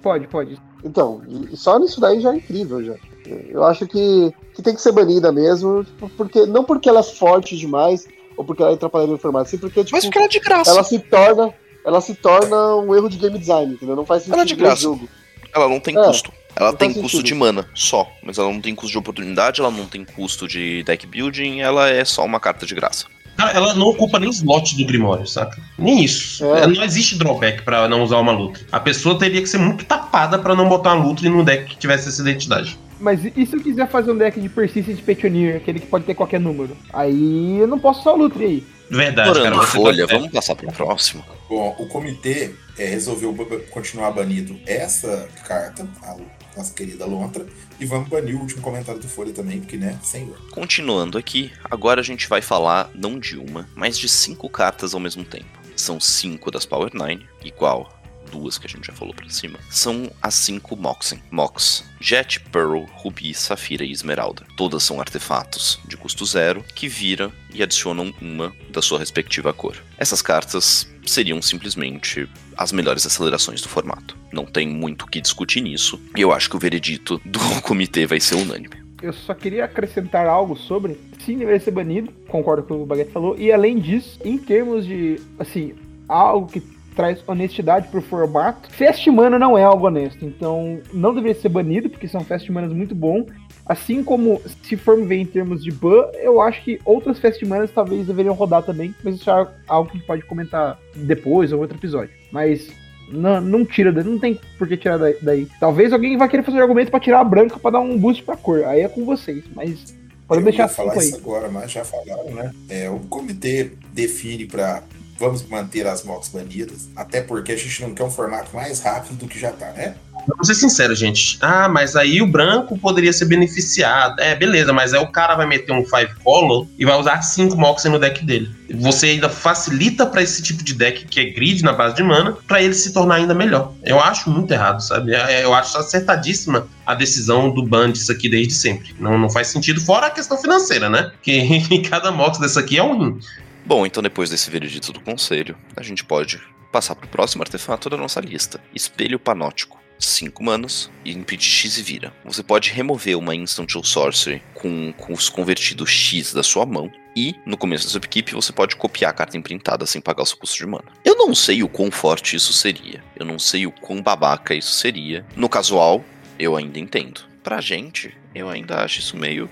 Pode, 0.04 0.28
pode. 0.28 0.62
Então, 0.84 1.22
só 1.56 1.80
nisso 1.80 2.00
daí 2.00 2.20
já 2.22 2.34
é 2.34 2.36
incrível 2.36 2.84
já. 2.84 2.96
Eu 3.26 3.64
acho 3.64 3.88
que, 3.88 4.32
que 4.54 4.62
tem 4.62 4.76
que 4.76 4.82
ser 4.82 4.92
banida 4.92 5.32
mesmo, 5.32 5.86
porque 6.18 6.46
não 6.46 6.64
porque 6.66 6.90
ela 6.90 7.00
é 7.00 7.04
forte 7.04 7.58
demais 7.58 8.06
ou 8.36 8.44
porque 8.44 8.62
ela 8.62 8.72
é 8.72 8.76
atrapalhando 8.76 9.16
o 9.16 9.18
formato, 9.18 9.50
sim 9.50 9.58
porque 9.58 9.82
tipo, 9.84 9.96
Mas 9.96 10.04
porque 10.04 10.18
ela 10.18 10.26
é 10.28 10.30
de 10.30 10.40
graça. 10.42 10.70
ela 10.72 10.84
se 10.84 11.00
torna 11.00 11.54
ela 11.86 12.02
se 12.02 12.14
torna 12.16 12.76
um 12.78 12.94
erro 12.96 13.10
de 13.10 13.18
game 13.18 13.38
design, 13.40 13.74
entendeu? 13.74 13.96
Não 13.96 14.06
faz 14.06 14.24
sentido 14.24 14.34
Ela 14.36 14.44
é 14.44 14.46
de 14.46 14.54
no 14.56 14.60
graça. 14.60 14.82
jogo. 14.82 15.10
Ela 15.56 15.68
não 15.70 15.80
tem 15.80 15.98
É, 15.98 16.04
custo. 16.06 16.32
Ela 16.56 16.72
não 16.72 16.78
tem 16.78 16.94
custo 16.94 17.10
sentido. 17.18 17.26
de 17.26 17.34
mana, 17.36 17.70
só. 17.74 18.10
Mas 18.22 18.38
ela 18.38 18.52
não 18.52 18.62
tem 18.62 18.74
custo 18.76 18.92
de 18.92 18.98
oportunidade, 18.98 19.60
ela 19.62 19.72
não 19.72 19.86
tem 19.86 20.04
custo 20.06 20.48
de 20.48 20.84
deck 20.84 21.06
building, 21.08 21.60
ela 21.62 21.90
é 21.90 22.04
só 22.06 22.24
uma 22.26 22.40
carta 22.40 22.66
de 22.66 22.74
graça. 22.76 23.06
Cara, 23.38 23.52
ela 23.52 23.74
não 23.74 23.88
ocupa 23.88 24.20
nem 24.20 24.30
slot 24.30 24.76
do 24.78 24.86
Grimório, 24.86 25.26
saca? 25.26 25.60
Nem 25.78 26.04
isso. 26.04 26.44
É. 26.46 26.68
Não 26.68 26.84
existe 26.84 27.18
drawback 27.18 27.64
pra 27.64 27.88
não 27.88 28.04
usar 28.04 28.18
uma 28.20 28.32
Lutre. 28.32 28.66
A 28.72 28.80
pessoa 28.80 29.18
teria 29.18 29.42
que 29.42 29.48
ser 29.48 29.58
muito 29.58 29.86
tapada 29.86 30.38
pra 30.38 30.56
não 30.56 30.70
botar 30.70 30.94
uma 30.94 31.06
Lutre 31.06 31.28
no 31.30 31.44
deck 31.44 31.66
que 31.66 31.78
tivesse 31.78 32.10
essa 32.10 32.22
identidade. 32.22 32.78
Mas 33.00 33.20
e 33.26 33.46
se 33.46 33.56
eu 33.56 33.62
quiser 33.62 33.90
fazer 33.90 34.12
um 34.12 34.18
deck 34.18 34.40
de 34.40 34.48
Persistent 34.48 35.02
Petitioneer, 35.02 35.58
aquele 35.58 35.80
que 35.80 35.88
pode 35.88 36.06
ter 36.06 36.14
qualquer 36.14 36.40
número? 36.40 36.78
Aí 36.94 37.58
eu 37.60 37.68
não 37.68 37.78
posso 37.80 38.02
usar 38.02 38.12
o 38.12 38.18
Lutre 38.18 38.46
aí. 38.46 38.64
Verdade, 38.90 39.42
cara. 39.42 39.62
Folha, 39.64 40.08
tá- 40.08 40.14
vamos 40.16 40.32
passar 40.32 40.56
pro 40.56 40.72
próximo. 40.72 41.24
Bom, 41.50 41.76
o 41.80 41.88
comitê 41.88 42.52
é, 42.78 42.86
resolveu 42.86 43.34
continuar 43.72 44.12
banido 44.12 44.56
essa 44.66 45.28
carta, 45.46 45.86
a 46.04 46.16
nossa 46.58 46.74
querida 46.74 47.06
Lontra, 47.06 47.46
e 47.80 47.86
vamos 47.86 48.10
banir 48.10 48.36
o 48.36 48.40
último 48.40 48.62
comentário 48.62 49.02
do 49.02 49.08
Folha 49.08 49.34
também, 49.34 49.60
porque, 49.60 49.78
né, 49.78 50.00
senhor. 50.04 50.38
Continuando 50.52 51.18
aqui, 51.18 51.52
agora 51.70 52.02
a 52.02 52.04
gente 52.04 52.28
vai 52.28 52.42
falar 52.42 52.90
não 52.94 53.20
de 53.20 53.38
uma, 53.38 53.68
mas 53.76 53.98
de 53.98 54.08
cinco 54.08 54.50
cartas 54.50 54.94
ao 54.94 55.00
mesmo 55.00 55.24
tempo. 55.24 55.46
São 55.76 56.00
cinco 56.00 56.52
das 56.52 56.66
Power 56.66 56.92
9, 56.94 57.26
igual 57.44 58.04
duas 58.34 58.58
que 58.58 58.66
a 58.66 58.70
gente 58.70 58.88
já 58.88 58.94
falou 58.94 59.14
pra 59.14 59.30
cima. 59.30 59.60
São 59.70 60.12
as 60.22 60.34
cinco 60.34 60.76
Moxen. 60.76 61.22
Mox, 61.30 61.84
Jet, 62.00 62.40
Pearl, 62.40 62.86
Rubi, 62.94 63.34
Safira 63.34 63.86
e 63.86 63.92
Esmeralda. 63.92 64.44
Todas 64.58 64.82
são 64.84 65.00
artefatos 65.00 65.80
de 65.86 65.96
custo 65.96 66.26
zero 66.26 66.64
que 66.76 66.88
viram 66.88 67.32
e 67.54 67.62
adicionam 67.62 68.14
uma 68.20 68.52
da 68.72 68.82
sua 68.82 68.98
respectiva 68.98 69.54
cor. 69.54 69.78
Essas 69.98 70.22
cartas 70.22 70.88
seriam 71.06 71.42
simplesmente 71.42 72.28
as 72.58 72.72
melhores 72.72 73.06
acelerações 73.06 73.62
do 73.62 73.70
formato. 73.70 74.18
Não 74.32 74.46
tem 74.46 74.68
muito 74.68 75.04
o 75.04 75.08
que 75.08 75.22
discutir 75.22 75.62
nisso, 75.62 76.00
e 76.16 76.22
eu 76.22 76.32
acho 76.32 76.50
que 76.50 76.56
o 76.56 76.60
veredito 76.60 77.22
do 77.26 77.40
comitê 77.62 78.06
vai 78.06 78.20
ser 78.20 78.36
unânime. 78.36 78.84
Eu 79.02 79.12
só 79.12 79.34
queria 79.34 79.66
acrescentar 79.66 80.28
algo 80.28 80.56
sobre. 80.56 80.98
Sim, 81.20 81.38
deveria 81.38 81.60
ser 81.60 81.72
banido, 81.72 82.10
concordo 82.30 82.64
com 82.64 82.74
o 82.74 82.78
que 82.78 82.84
o 82.84 82.86
Baguette 82.86 83.12
falou. 83.12 83.38
E 83.38 83.52
além 83.52 83.78
disso, 83.78 84.18
em 84.24 84.38
termos 84.38 84.86
de, 84.86 85.20
assim, 85.38 85.74
algo 86.08 86.48
que 86.48 86.62
traz 86.96 87.22
honestidade 87.28 87.90
pro 87.90 88.02
formato, 88.02 88.72
Fast 88.72 89.10
Mana 89.12 89.38
não 89.38 89.58
é 89.58 89.64
algo 89.64 89.88
honesto. 89.88 90.24
Então, 90.24 90.80
não 90.94 91.14
deveria 91.14 91.40
ser 91.40 91.50
banido, 91.50 91.90
porque 91.90 92.08
são 92.08 92.22
Fast 92.22 92.50
Manas 92.52 92.72
muito 92.72 92.96
bom. 92.96 93.26
Assim 93.66 94.04
como, 94.04 94.42
se 94.64 94.76
formos 94.76 95.08
ver 95.08 95.18
em 95.18 95.26
termos 95.26 95.64
de 95.64 95.72
ban, 95.72 96.10
eu 96.16 96.42
acho 96.42 96.62
que 96.64 96.82
outras 96.84 97.20
Fast 97.20 97.46
Manas 97.46 97.72
talvez 97.72 98.06
deveriam 98.06 98.34
rodar 98.34 98.62
também. 98.64 98.94
Mas 99.04 99.16
isso 99.16 99.30
é 99.30 99.48
algo 99.68 99.90
que 99.90 99.98
a 99.98 100.00
gente 100.00 100.08
pode 100.08 100.24
comentar 100.24 100.78
depois 100.96 101.54
ou 101.54 101.62
outro 101.62 101.78
episódio. 101.78 102.14
Mas 102.32 102.68
não, 103.10 103.40
não 103.40 103.66
tira, 103.66 103.92
daí, 103.92 104.04
não 104.04 104.20
tem 104.20 104.40
por 104.58 104.68
que 104.68 104.76
tirar 104.76 104.98
daí. 104.98 105.48
Talvez 105.60 105.94
alguém 105.94 106.18
vai 106.18 106.28
querer 106.28 106.44
fazer 106.44 106.60
argumento 106.60 106.92
pra 106.92 107.00
tirar 107.00 107.22
a 107.22 107.24
branca 107.24 107.58
pra 107.58 107.72
dar 107.72 107.80
um 107.80 107.98
boost 107.98 108.24
pra 108.24 108.36
cor. 108.36 108.66
Aí 108.66 108.82
é 108.82 108.90
com 108.90 109.06
vocês, 109.06 109.44
mas 109.56 109.96
podemos 110.28 110.50
deixar 110.50 110.64
ia 110.64 110.70
falar 110.70 110.92
cinco 110.92 111.02
aí. 111.02 111.08
isso 111.08 111.18
agora, 111.18 111.50
mas 111.50 111.72
já 111.72 111.86
falaram, 111.86 112.32
né? 112.32 112.52
É, 112.68 112.90
o 112.90 113.00
comitê 113.00 113.72
define 113.94 114.46
para 114.46 114.84
vamos 115.18 115.48
manter 115.48 115.88
as 115.88 116.04
motos 116.04 116.28
banidas, 116.30 116.90
até 116.96 117.22
porque 117.22 117.54
a 117.54 117.56
gente 117.56 117.82
não 117.82 117.94
quer 117.94 118.04
um 118.04 118.12
formato 118.12 118.54
mais 118.54 118.82
rápido 118.82 119.16
do 119.16 119.28
que 119.28 119.40
já 119.40 119.52
tá, 119.52 119.72
né? 119.72 119.96
Vamos 120.28 120.48
ser 120.48 120.56
sinceros, 120.56 120.98
gente. 120.98 121.38
Ah, 121.42 121.68
mas 121.68 121.96
aí 121.96 122.22
o 122.22 122.28
branco 122.28 122.78
poderia 122.78 123.12
ser 123.12 123.26
beneficiado. 123.26 124.20
É, 124.20 124.36
beleza, 124.36 124.72
mas 124.72 124.94
aí 124.94 125.02
o 125.02 125.08
cara 125.08 125.36
vai 125.36 125.46
meter 125.46 125.72
um 125.72 125.86
Five 125.86 126.16
Color 126.24 126.68
e 126.78 126.86
vai 126.86 126.98
usar 126.98 127.22
cinco 127.22 127.58
Moxen 127.58 127.92
no 127.92 128.00
deck 128.00 128.26
dele. 128.26 128.50
Você 128.76 129.08
ainda 129.08 129.30
facilita 129.30 130.06
pra 130.06 130.22
esse 130.22 130.42
tipo 130.42 130.64
de 130.64 130.74
deck 130.74 131.06
que 131.06 131.20
é 131.20 131.26
grid 131.26 131.64
na 131.64 131.74
base 131.74 131.96
de 131.96 132.04
mana, 132.04 132.38
pra 132.48 132.62
ele 132.62 132.74
se 132.74 132.94
tornar 132.94 133.16
ainda 133.16 133.34
melhor. 133.34 133.74
Eu 133.84 134.00
acho 134.00 134.30
muito 134.30 134.52
errado, 134.52 134.82
sabe? 134.82 135.14
É, 135.14 135.44
Eu 135.44 135.54
acho 135.54 135.78
acertadíssima 135.78 136.68
a 136.86 136.94
decisão 136.96 137.54
do 137.54 137.64
ban 137.64 137.92
disso 137.92 138.12
aqui 138.12 138.30
desde 138.30 138.54
sempre. 138.54 138.96
Não, 139.00 139.18
não 139.18 139.30
faz 139.30 139.48
sentido, 139.48 139.82
fora 139.82 140.08
a 140.08 140.12
questão 140.12 140.38
financeira, 140.38 140.90
né? 140.90 141.12
Que 141.22 141.80
cada 141.90 142.12
Mox 142.12 142.38
dessa 142.38 142.60
aqui 142.60 142.78
é 142.78 142.84
um 142.84 142.98
rim. 142.98 143.20
Bom, 143.66 143.86
então 143.86 144.04
depois 144.04 144.30
desse 144.30 144.50
veredito 144.52 144.92
do 144.92 145.00
conselho, 145.00 145.56
a 145.76 145.82
gente 145.82 146.04
pode 146.04 146.42
passar 146.72 146.96
pro 146.96 147.08
próximo 147.08 147.44
artefato 147.44 147.90
da 147.90 147.96
nossa 147.96 148.20
lista: 148.20 148.60
Espelho 148.76 149.20
Panótico. 149.20 149.83
5 150.06 150.44
manos 150.44 150.90
e 151.04 151.12
impede 151.12 151.46
X 151.46 151.78
e 151.78 151.82
vira. 151.82 152.14
Você 152.26 152.44
pode 152.44 152.72
remover 152.72 153.18
uma 153.18 153.36
Instant 153.36 153.76
ou 153.76 153.84
Sorcery 153.84 154.42
com, 154.54 154.94
com 154.94 155.14
os 155.14 155.30
convertidos 155.30 155.90
X 155.90 156.34
da 156.34 156.44
sua 156.44 156.66
mão. 156.66 156.92
E, 157.16 157.36
no 157.46 157.58
começo 157.58 157.86
da 157.86 157.92
sua 157.92 158.00
equipe, 158.00 158.34
você 158.34 158.52
pode 158.52 158.76
copiar 158.76 159.12
a 159.12 159.14
carta 159.14 159.38
imprintada 159.38 159.86
sem 159.86 160.02
pagar 160.02 160.24
o 160.24 160.26
seu 160.26 160.38
custo 160.38 160.58
de 160.58 160.66
mana. 160.66 160.86
Eu 161.06 161.16
não 161.16 161.36
sei 161.36 161.62
o 161.62 161.70
quão 161.70 161.92
forte 161.92 162.36
isso 162.36 162.52
seria. 162.54 163.04
Eu 163.16 163.26
não 163.26 163.38
sei 163.38 163.68
o 163.68 163.72
quão 163.72 164.02
babaca 164.02 164.56
isso 164.56 164.74
seria. 164.74 165.26
No 165.36 165.48
casual, 165.48 166.04
eu 166.40 166.56
ainda 166.56 166.80
entendo. 166.80 167.22
Pra 167.44 167.62
gente, 167.62 168.16
eu 168.34 168.50
ainda 168.50 168.84
acho 168.84 169.00
isso 169.00 169.16
meio. 169.16 169.50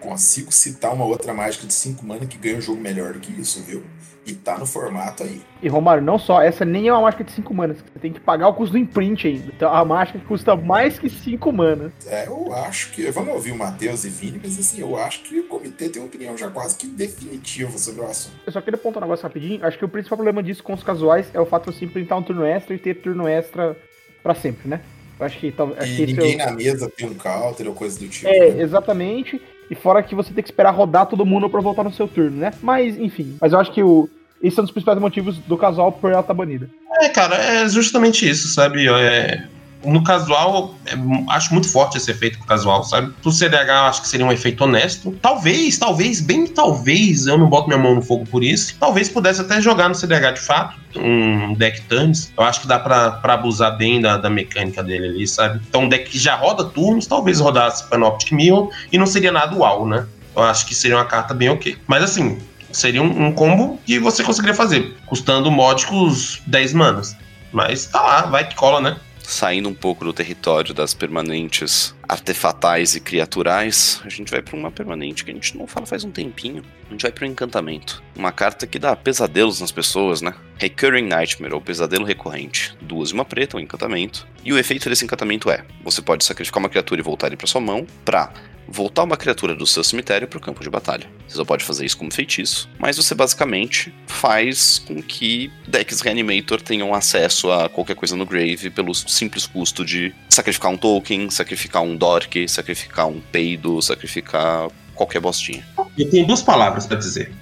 Consigo 0.00 0.50
citar 0.52 0.92
uma 0.94 1.04
outra 1.04 1.32
mágica 1.34 1.66
de 1.66 1.74
5 1.74 2.04
mana 2.04 2.26
que 2.26 2.38
ganha 2.38 2.56
um 2.56 2.60
jogo 2.60 2.80
melhor 2.80 3.12
do 3.12 3.20
que 3.20 3.32
isso, 3.40 3.62
viu? 3.62 3.82
E 4.26 4.34
tá 4.34 4.58
no 4.58 4.66
formato 4.66 5.22
aí. 5.22 5.40
E 5.62 5.68
Romário, 5.68 6.02
não 6.02 6.18
só, 6.18 6.42
essa 6.42 6.62
nem 6.64 6.88
é 6.88 6.92
uma 6.92 7.00
mágica 7.02 7.24
de 7.24 7.32
5 7.32 7.52
manas. 7.54 7.78
Você 7.78 7.98
tem 7.98 8.12
que 8.12 8.20
pagar 8.20 8.48
o 8.48 8.54
custo 8.54 8.72
do 8.72 8.78
imprint 8.78 9.26
ainda. 9.26 9.50
Então 9.56 9.72
a 9.72 9.82
mágica 9.84 10.18
custa 10.20 10.54
mais 10.54 10.98
que 10.98 11.08
5 11.08 11.50
manas. 11.52 11.90
É, 12.06 12.26
eu 12.26 12.52
acho 12.52 12.92
que. 12.92 13.10
Vamos 13.10 13.32
ouvir 13.34 13.50
o 13.52 13.56
Matheus 13.56 14.04
e 14.04 14.10
Vini, 14.10 14.38
mas 14.42 14.58
assim, 14.58 14.80
eu 14.80 14.96
acho 14.96 15.22
que 15.22 15.40
o 15.40 15.44
comitê 15.44 15.88
tem 15.88 16.00
uma 16.02 16.08
opinião 16.08 16.36
já 16.36 16.50
quase 16.50 16.76
que 16.76 16.86
definitiva 16.86 17.76
sobre 17.78 18.02
o 18.02 18.06
assunto. 18.06 18.36
Eu 18.46 18.52
só 18.52 18.60
queria 18.60 18.78
apontar 18.78 19.02
um 19.02 19.06
negócio 19.06 19.22
rapidinho. 19.22 19.64
Acho 19.64 19.78
que 19.78 19.84
o 19.84 19.88
principal 19.88 20.18
problema 20.18 20.42
disso 20.42 20.62
com 20.62 20.74
os 20.74 20.82
casuais 20.82 21.26
é 21.32 21.40
o 21.40 21.46
fato 21.46 21.70
de 21.70 21.78
você 21.78 21.84
imprintar 21.86 22.18
um 22.18 22.22
turno 22.22 22.44
extra 22.44 22.74
e 22.74 22.78
ter 22.78 23.00
turno 23.00 23.26
extra 23.26 23.76
pra 24.22 24.34
sempre, 24.34 24.68
né? 24.68 24.80
Eu 25.18 25.26
acho 25.26 25.38
que 25.38 25.50
talvez. 25.52 25.86
E 25.88 26.02
é 26.02 26.06
ninguém 26.06 26.34
o- 26.34 26.38
na 26.38 26.50
mesa 26.52 26.90
tem 26.94 27.06
um 27.08 27.14
counter 27.14 27.66
ou 27.68 27.74
coisa 27.74 27.98
do 27.98 28.08
tipo. 28.08 28.28
É, 28.28 28.50
né? 28.52 28.62
exatamente. 28.62 29.40
E 29.70 29.74
fora 29.76 30.02
que 30.02 30.14
você 30.14 30.34
tem 30.34 30.42
que 30.42 30.50
esperar 30.50 30.74
rodar 30.74 31.06
todo 31.06 31.24
mundo 31.24 31.48
pra 31.48 31.60
voltar 31.60 31.84
no 31.84 31.92
seu 31.92 32.08
turno, 32.08 32.36
né? 32.36 32.52
Mas, 32.60 32.98
enfim. 32.98 33.36
Mas 33.40 33.52
eu 33.52 33.60
acho 33.60 33.72
que 33.72 33.82
o. 33.82 34.08
Esse 34.42 34.58
é 34.58 34.62
um 34.62 34.64
dos 34.64 34.72
principais 34.72 34.98
motivos 34.98 35.38
do 35.38 35.56
casual 35.56 35.92
por 35.92 36.10
ela 36.10 36.20
estar 36.20 36.34
banida. 36.34 36.68
É, 37.00 37.08
cara, 37.10 37.36
é 37.36 37.68
justamente 37.68 38.28
isso, 38.28 38.48
sabe? 38.48 38.88
É, 38.88 39.46
no 39.84 40.02
casual, 40.04 40.74
é, 40.86 40.92
acho 41.30 41.52
muito 41.52 41.68
forte 41.68 41.96
esse 41.96 42.10
efeito 42.10 42.38
pro 42.38 42.46
casual, 42.46 42.84
sabe? 42.84 43.12
Pro 43.22 43.32
CDH, 43.32 43.70
acho 43.88 44.02
que 44.02 44.08
seria 44.08 44.26
um 44.26 44.32
efeito 44.32 44.64
honesto. 44.64 45.16
Talvez, 45.22 45.78
talvez, 45.78 46.20
bem 46.20 46.46
talvez, 46.46 47.26
eu 47.26 47.38
não 47.38 47.48
boto 47.48 47.68
minha 47.68 47.78
mão 47.78 47.94
no 47.94 48.02
fogo 48.02 48.26
por 48.26 48.44
isso. 48.44 48.76
Talvez 48.78 49.08
pudesse 49.08 49.40
até 49.40 49.60
jogar 49.60 49.88
no 49.88 49.94
CDH 49.94 50.34
de 50.34 50.40
fato, 50.40 50.78
um 50.96 51.54
deck 51.54 51.82
turns. 51.82 52.32
Eu 52.36 52.44
acho 52.44 52.60
que 52.60 52.66
dá 52.66 52.78
pra, 52.78 53.12
pra 53.12 53.34
abusar 53.34 53.76
bem 53.76 54.00
da, 54.00 54.16
da 54.16 54.28
mecânica 54.28 54.82
dele 54.82 55.08
ali, 55.08 55.26
sabe? 55.26 55.60
Então, 55.68 55.82
um 55.82 55.88
deck 55.88 56.10
que 56.10 56.18
já 56.18 56.34
roda 56.36 56.64
turnos, 56.64 57.06
talvez 57.06 57.40
rodasse 57.40 57.88
Panoptic 57.88 58.32
Mirror 58.32 58.70
e 58.92 58.98
não 58.98 59.06
seria 59.06 59.32
nada 59.32 59.56
uau, 59.56 59.86
né? 59.86 60.06
Eu 60.36 60.42
acho 60.42 60.66
que 60.66 60.74
seria 60.74 60.96
uma 60.96 61.04
carta 61.04 61.34
bem 61.34 61.48
ok. 61.48 61.76
Mas 61.86 62.02
assim, 62.02 62.38
seria 62.72 63.02
um, 63.02 63.26
um 63.26 63.32
combo 63.32 63.80
que 63.84 63.98
você 63.98 64.22
conseguiria 64.22 64.54
fazer, 64.54 64.96
custando 65.06 65.50
módicos 65.50 66.40
10 66.46 66.72
manas. 66.74 67.16
Mas 67.52 67.86
tá 67.86 68.00
lá, 68.00 68.22
vai 68.22 68.46
que 68.46 68.54
cola, 68.54 68.80
né? 68.80 68.96
Saindo 69.30 69.68
um 69.68 69.74
pouco 69.74 70.04
do 70.04 70.12
território 70.12 70.74
das 70.74 70.92
permanentes 70.92 71.94
artefatais 72.08 72.96
e 72.96 73.00
criaturais, 73.00 74.00
a 74.04 74.08
gente 74.08 74.30
vai 74.30 74.42
para 74.42 74.56
uma 74.56 74.70
permanente 74.72 75.24
que 75.24 75.30
a 75.30 75.34
gente 75.34 75.56
não 75.56 75.66
fala 75.66 75.86
faz 75.86 76.02
um 76.02 76.10
tempinho. 76.10 76.64
A 76.88 76.92
gente 76.92 77.02
vai 77.02 77.12
para 77.12 77.24
um 77.24 77.30
encantamento. 77.30 78.02
Uma 78.16 78.32
carta 78.32 78.66
que 78.66 78.78
dá 78.78 78.96
pesadelos 78.96 79.60
nas 79.60 79.70
pessoas, 79.70 80.20
né? 80.20 80.34
Recurring 80.58 81.06
Nightmare, 81.06 81.54
ou 81.54 81.60
pesadelo 81.60 82.04
recorrente. 82.04 82.74
Duas 82.82 83.10
e 83.10 83.14
uma 83.14 83.24
preta, 83.24 83.56
um 83.56 83.60
encantamento. 83.60 84.26
E 84.44 84.52
o 84.52 84.58
efeito 84.58 84.88
desse 84.88 85.04
encantamento 85.04 85.48
é: 85.48 85.64
você 85.84 86.02
pode 86.02 86.24
sacrificar 86.24 86.60
uma 86.60 86.68
criatura 86.68 87.00
e 87.00 87.04
voltar 87.04 87.28
ele 87.28 87.36
para 87.36 87.46
sua 87.46 87.60
mão 87.60 87.86
para 88.04 88.32
voltar 88.70 89.02
uma 89.02 89.16
criatura 89.16 89.54
do 89.54 89.66
seu 89.66 89.82
cemitério 89.82 90.28
para 90.28 90.38
o 90.38 90.40
campo 90.40 90.62
de 90.62 90.70
batalha. 90.70 91.06
Você 91.26 91.36
só 91.36 91.44
pode 91.44 91.64
fazer 91.64 91.84
isso 91.84 91.96
como 91.96 92.12
feitiço, 92.12 92.68
mas 92.78 92.96
você 92.96 93.14
basicamente 93.14 93.92
faz 94.06 94.78
com 94.78 95.02
que 95.02 95.50
decks 95.66 96.00
Reanimator 96.00 96.62
tenham 96.62 96.94
acesso 96.94 97.50
a 97.50 97.68
qualquer 97.68 97.96
coisa 97.96 98.16
no 98.16 98.24
grave 98.24 98.70
pelo 98.70 98.94
simples 98.94 99.46
custo 99.46 99.84
de 99.84 100.14
sacrificar 100.28 100.70
um 100.70 100.76
token, 100.76 101.28
sacrificar 101.30 101.82
um 101.82 101.96
dork, 101.96 102.48
sacrificar 102.48 103.08
um 103.08 103.20
peido, 103.20 103.82
sacrificar 103.82 104.68
qualquer 104.94 105.20
bostinha. 105.20 105.66
Eu 105.98 106.08
tenho 106.08 106.26
duas 106.26 106.42
palavras 106.42 106.86
para 106.86 106.96
dizer: 106.96 107.32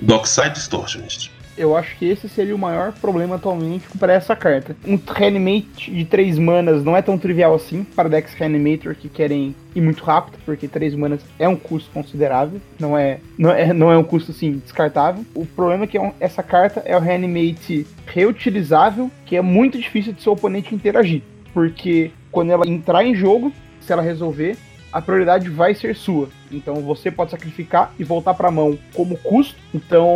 Dockside 0.00 0.54
Distortionist. 0.54 1.30
Eu 1.60 1.76
acho 1.76 1.94
que 1.98 2.06
esse 2.06 2.26
seria 2.26 2.56
o 2.56 2.58
maior 2.58 2.90
problema 2.90 3.34
atualmente 3.34 3.86
para 3.98 4.14
essa 4.14 4.34
carta. 4.34 4.74
Um 4.82 4.96
Reanimate 4.96 5.90
de 5.90 6.06
3 6.06 6.38
manas 6.38 6.82
não 6.82 6.96
é 6.96 7.02
tão 7.02 7.18
trivial 7.18 7.54
assim 7.54 7.84
para 7.84 8.08
decks 8.08 8.32
Reanimator 8.32 8.94
que 8.94 9.10
querem 9.10 9.54
ir 9.74 9.80
muito 9.82 10.02
rápido, 10.02 10.38
porque 10.46 10.66
3 10.66 10.94
manas 10.94 11.20
é 11.38 11.46
um 11.46 11.56
custo 11.56 11.90
considerável, 11.90 12.58
não 12.78 12.96
é, 12.96 13.20
não 13.36 13.50
é, 13.50 13.74
não 13.74 13.92
é 13.92 13.98
um 13.98 14.02
custo 14.02 14.30
assim 14.30 14.52
descartável. 14.52 15.22
O 15.34 15.44
problema 15.44 15.84
é 15.84 15.86
que 15.86 15.98
é 15.98 16.12
essa 16.18 16.42
carta 16.42 16.82
é 16.86 16.96
o 16.96 17.00
Reanimate 17.00 17.86
reutilizável, 18.06 19.10
que 19.26 19.36
é 19.36 19.42
muito 19.42 19.78
difícil 19.78 20.14
de 20.14 20.22
seu 20.22 20.32
oponente 20.32 20.74
interagir, 20.74 21.20
porque 21.52 22.10
quando 22.32 22.52
ela 22.52 22.66
entrar 22.66 23.04
em 23.04 23.14
jogo, 23.14 23.52
se 23.82 23.92
ela 23.92 24.00
resolver, 24.00 24.56
a 24.92 25.00
prioridade 25.00 25.48
vai 25.48 25.74
ser 25.74 25.94
sua. 25.94 26.28
Então 26.50 26.76
você 26.76 27.10
pode 27.10 27.30
sacrificar 27.30 27.92
e 27.98 28.04
voltar 28.04 28.34
para 28.34 28.48
a 28.48 28.50
mão 28.50 28.78
como 28.94 29.16
custo. 29.18 29.56
Então 29.74 30.08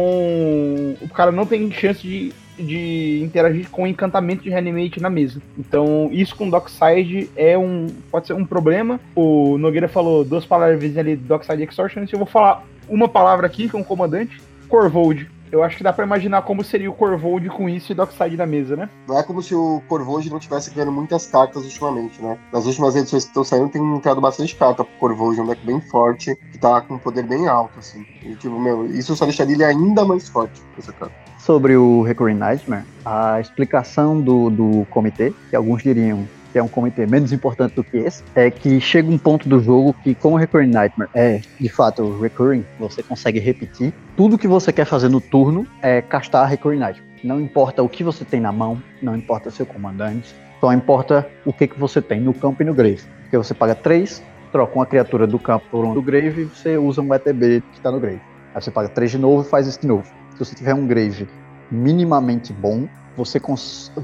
o 1.01 1.09
cara 1.13 1.31
não 1.31 1.47
tem 1.47 1.71
chance 1.71 2.03
de, 2.03 2.33
de 2.59 3.21
interagir 3.23 3.69
com 3.71 3.85
o 3.85 3.87
encantamento 3.87 4.43
de 4.43 4.51
reanimate 4.51 5.01
na 5.01 5.11
mesa. 5.11 5.41
Então 5.59 6.09
isso 6.13 6.35
com 6.37 6.49
Dockside 6.49 7.31
é 7.37 7.57
um 7.57 7.87
pode 8.11 8.27
ser 8.27 8.35
um 8.35 8.45
problema. 8.45 9.01
O 9.15 9.59
Nogueira 9.59 9.89
falou 9.89 10.25
duas 10.25 10.45
palavras 10.45 10.97
ali 10.97 11.17
Dockside 11.17 11.63
Extortion. 11.63 12.07
Eu 12.11 12.19
vou 12.19 12.27
falar 12.27 12.65
uma 12.89 13.09
palavra 13.09 13.47
aqui 13.47 13.69
com 13.69 13.81
o 13.81 13.85
comandante, 13.85 14.41
Corvold. 14.69 15.34
Eu 15.53 15.63
acho 15.63 15.77
que 15.77 15.85
dá 15.85 15.93
pra 15.93 16.05
imaginar 16.05 16.43
como 16.43 16.65
seria 16.65 16.91
o 16.91 16.95
Corvold 16.95 17.49
com 17.51 17.69
isso 17.69 17.93
e 17.93 17.95
Dockside 17.95 18.37
na 18.37 18.47
mesa, 18.47 18.77
né? 18.77 18.89
Não 19.07 19.19
é 19.19 19.23
como 19.23 19.43
se 19.43 19.55
o 19.55 19.83
Corvold 19.89 20.29
não 20.31 20.39
tivesse 20.39 20.71
ganhando 20.71 20.93
muitas 20.93 21.27
cartas 21.27 21.65
ultimamente, 21.65 22.21
né? 22.21 22.39
Nas 22.53 22.67
últimas 22.67 22.97
edições 22.97 23.25
que 23.25 23.31
estão 23.31 23.45
saindo, 23.45 23.69
tem 23.69 23.83
entrado 23.95 24.21
bastante 24.21 24.55
carta 24.57 24.85
pro 24.85 24.99
Corvold, 24.99 25.41
um 25.41 25.47
deck 25.47 25.65
bem 25.65 25.81
forte, 25.81 26.35
que 26.51 26.59
tá 26.59 26.81
com 26.81 26.95
um 26.95 26.99
poder 26.99 27.25
bem 27.25 27.47
alto, 27.47 27.79
assim. 27.79 28.05
E, 28.23 28.35
tipo, 28.35 28.59
meu, 28.59 28.87
isso 28.87 29.15
só 29.15 29.25
deixaria 29.25 29.55
ele 29.55 29.65
ainda 29.65 30.05
mais 30.05 30.29
forte, 30.29 30.61
essa 30.79 30.93
carta. 30.93 31.15
Sobre 31.39 31.77
o 31.77 32.03
Recurring 32.03 32.35
Nightmare, 32.39 32.85
a 33.05 33.39
explicação 33.41 34.21
do, 34.21 34.51
do 34.51 34.87
comitê, 34.91 35.33
que 35.51 35.57
alguns 35.57 35.83
diriam 35.83 36.27
que 36.55 36.59
é 36.61 36.63
um 36.63 36.69
comitê 36.69 37.05
menos 37.05 37.33
importante 37.33 37.75
do 37.75 37.83
que 37.83 37.97
esse, 37.97 38.23
é 38.33 38.49
que 38.49 38.81
chega 38.81 39.11
um 39.11 39.19
ponto 39.19 39.49
do 39.49 39.59
jogo 39.59 39.93
que, 40.05 40.15
como 40.15 40.37
Recurring 40.37 40.71
Nightmare 40.71 41.11
é 41.13 41.41
de 41.59 41.69
fato 41.69 42.17
recurring, 42.21 42.65
você 42.79 43.03
consegue 43.03 43.41
repetir. 43.41 43.93
Tudo 44.17 44.39
que 44.39 44.47
você 44.47 44.73
quer 44.73 44.85
fazer 44.85 45.09
no 45.09 45.21
turno 45.21 45.67
é 45.83 46.01
castar 46.01 46.49
Recurring 46.49 46.79
Nightmare. 46.79 47.11
Não 47.25 47.41
importa 47.41 47.83
o 47.83 47.89
que 47.89 48.05
você 48.05 48.25
tem 48.25 48.39
na 48.39 48.53
mão, 48.53 48.81
não 49.03 49.17
importa 49.17 49.51
seu 49.51 49.67
comandante, 49.67 50.33
só 50.61 50.73
importa 50.73 51.29
o 51.45 51.53
que, 51.53 51.67
que 51.67 51.77
você 51.77 52.01
tem 52.01 52.21
no 52.21 52.33
campo 52.33 52.63
e 52.63 52.67
no 52.67 52.73
grave. 52.73 53.03
Porque 53.23 53.37
você 53.37 53.53
paga 53.53 53.75
3, 53.75 54.23
troca 54.53 54.77
uma 54.77 54.87
criatura 54.87 55.27
do 55.27 55.41
campo 55.41 55.67
por 55.73 55.85
um 55.85 55.93
do 55.93 56.01
grave 56.01 56.43
e 56.43 56.45
você 56.45 56.79
usa 56.79 57.03
um 57.03 57.13
ETB 57.13 57.65
que 57.73 57.79
está 57.79 57.91
no 57.91 57.99
grave. 57.99 58.21
Aí 58.55 58.63
você 58.63 58.71
paga 58.71 58.89
3 58.89 59.11
de 59.11 59.19
novo 59.19 59.43
e 59.43 59.51
faz 59.51 59.67
isso 59.67 59.81
de 59.81 59.89
novo. 59.89 60.05
Se 60.31 60.39
você 60.39 60.55
tiver 60.55 60.73
um 60.73 60.87
grave 60.87 61.27
minimamente 61.69 62.53
bom, 62.53 62.87
você, 63.17 63.41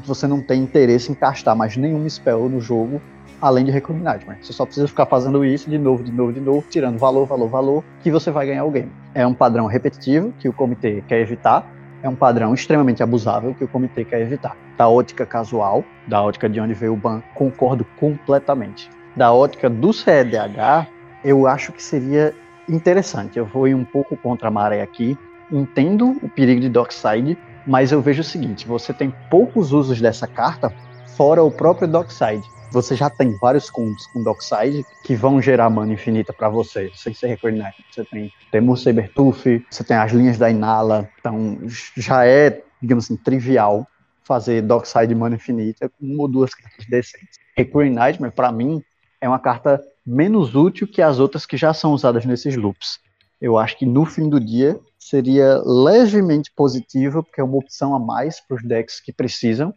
você 0.05 0.27
não 0.27 0.41
tem 0.41 0.63
interesse 0.63 1.11
em 1.11 1.15
castar 1.15 1.57
mais 1.57 1.77
nenhum 1.77 2.09
spell 2.09 2.49
no 2.49 2.61
jogo 2.61 3.01
além 3.41 3.65
de 3.65 3.71
Recurring 3.71 4.03
Nightmare. 4.03 4.39
Você 4.43 4.53
só 4.53 4.65
precisa 4.65 4.87
ficar 4.87 5.07
fazendo 5.07 5.45
isso 5.45 5.71
de 5.71 5.79
novo, 5.79 6.05
de 6.05 6.13
novo, 6.13 6.33
de 6.33 6.41
novo, 6.41 6.65
tirando 6.69 6.99
valor, 6.99 7.27
valor, 7.27 7.49
valor, 7.49 7.85
que 8.03 8.11
você 8.11 8.31
vai 8.31 8.47
ganhar 8.47 8.65
o 8.65 8.71
game. 8.71 8.93
É 9.15 9.27
um 9.27 9.35
padrão 9.35 9.67
repetitivo 9.67 10.33
que 10.39 10.49
o 10.49 10.53
comitê 10.53 11.03
quer 11.09 11.21
evitar, 11.21 11.67
é 12.03 12.09
um 12.09 12.15
padrão 12.15 12.55
extremamente 12.55 13.03
abusável 13.03 13.55
que 13.55 13.65
o 13.65 13.69
comitê 13.69 14.05
quer 14.05 14.21
evitar. 14.21 14.57
Da 14.77 14.89
ótica 14.89 15.27
casual, 15.27 15.85
da 16.07 16.23
ótica 16.23 16.49
de 16.49 16.61
onde 16.61 16.75
veio 16.75 16.95
o 16.95 16.97
ban, 16.97 17.23
concordo 17.35 17.87
completamente. 17.99 18.89
Da 19.17 19.33
ótica 19.33 19.69
do 19.69 19.93
CEDH, 19.93 20.87
eu 21.25 21.47
acho 21.47 21.73
que 21.73 21.83
seria 21.83 22.35
interessante. 22.69 23.39
Eu 23.39 23.45
vou 23.45 23.69
ir 23.69 23.75
um 23.75 23.85
pouco 23.85 24.17
contra 24.17 24.49
a 24.49 24.51
maré 24.51 24.81
aqui. 24.81 25.19
Entendo 25.53 26.17
o 26.23 26.29
perigo 26.29 26.61
de 26.61 26.69
Dockside, 26.69 27.37
mas 27.67 27.93
eu 27.93 28.01
vejo 28.01 28.21
o 28.21 28.25
seguinte: 28.25 28.67
você 28.67 28.93
tem 28.93 29.13
poucos 29.31 29.73
usos 29.73 30.01
dessa 30.01 30.27
carta, 30.27 30.73
fora 31.17 31.43
o 31.43 31.51
próprio 31.51 31.89
Dockside. 31.89 32.43
Você 32.73 32.95
já 32.95 33.11
tem 33.11 33.37
vários 33.39 33.69
combos 33.69 34.07
com 34.13 34.23
Dockside 34.23 34.85
que 35.05 35.17
vão 35.17 35.43
gerar 35.43 35.69
mana 35.69 35.93
infinita 35.93 36.33
para 36.33 36.49
você, 36.49 36.91
sem 36.95 37.13
ser 37.13 37.27
recordar. 37.27 37.75
Você 37.91 38.05
tem 38.05 38.33
Temur 38.53 38.77
Sabertooth, 38.77 39.67
você 39.69 39.83
tem 39.83 39.97
as 39.97 40.13
linhas 40.13 40.39
da 40.39 40.49
Inala, 40.49 41.09
então 41.19 41.59
já 41.97 42.25
é, 42.25 42.63
digamos 42.81 43.07
assim, 43.07 43.17
trivial 43.17 43.87
fazer 44.23 44.63
Dockside 44.63 45.13
mana 45.17 45.35
infinita 45.35 45.89
com 45.89 46.07
uma 46.07 46.23
ou 46.23 46.29
duas 46.29 46.55
cartas 46.55 46.87
decentes. 46.87 47.41
Recurring 47.57 47.91
Nightmare, 47.91 48.33
para 48.33 48.53
mim, 48.53 48.81
é 49.21 49.29
uma 49.29 49.41
carta 49.41 49.83
menos 50.07 50.55
útil 50.55 50.87
que 50.87 51.03
as 51.03 51.19
outras 51.19 51.45
que 51.45 51.57
já 51.57 51.75
são 51.75 51.93
usadas 51.93 52.25
nesses 52.25 52.55
loops. 52.55 53.01
Eu 53.41 53.59
acho 53.59 53.77
que 53.77 53.85
no 53.85 54.05
fim 54.07 54.29
do 54.29 54.39
dia 54.39 54.79
seria 55.11 55.61
levemente 55.65 56.53
positiva, 56.55 57.23
porque 57.23 57.41
é 57.41 57.45
uma 57.45 57.59
opção 57.59 57.95
a 57.95 57.99
mais 57.99 58.41
para 58.41 58.57
os 58.57 58.63
decks 58.63 59.01
que 59.01 59.13
precisam, 59.13 59.75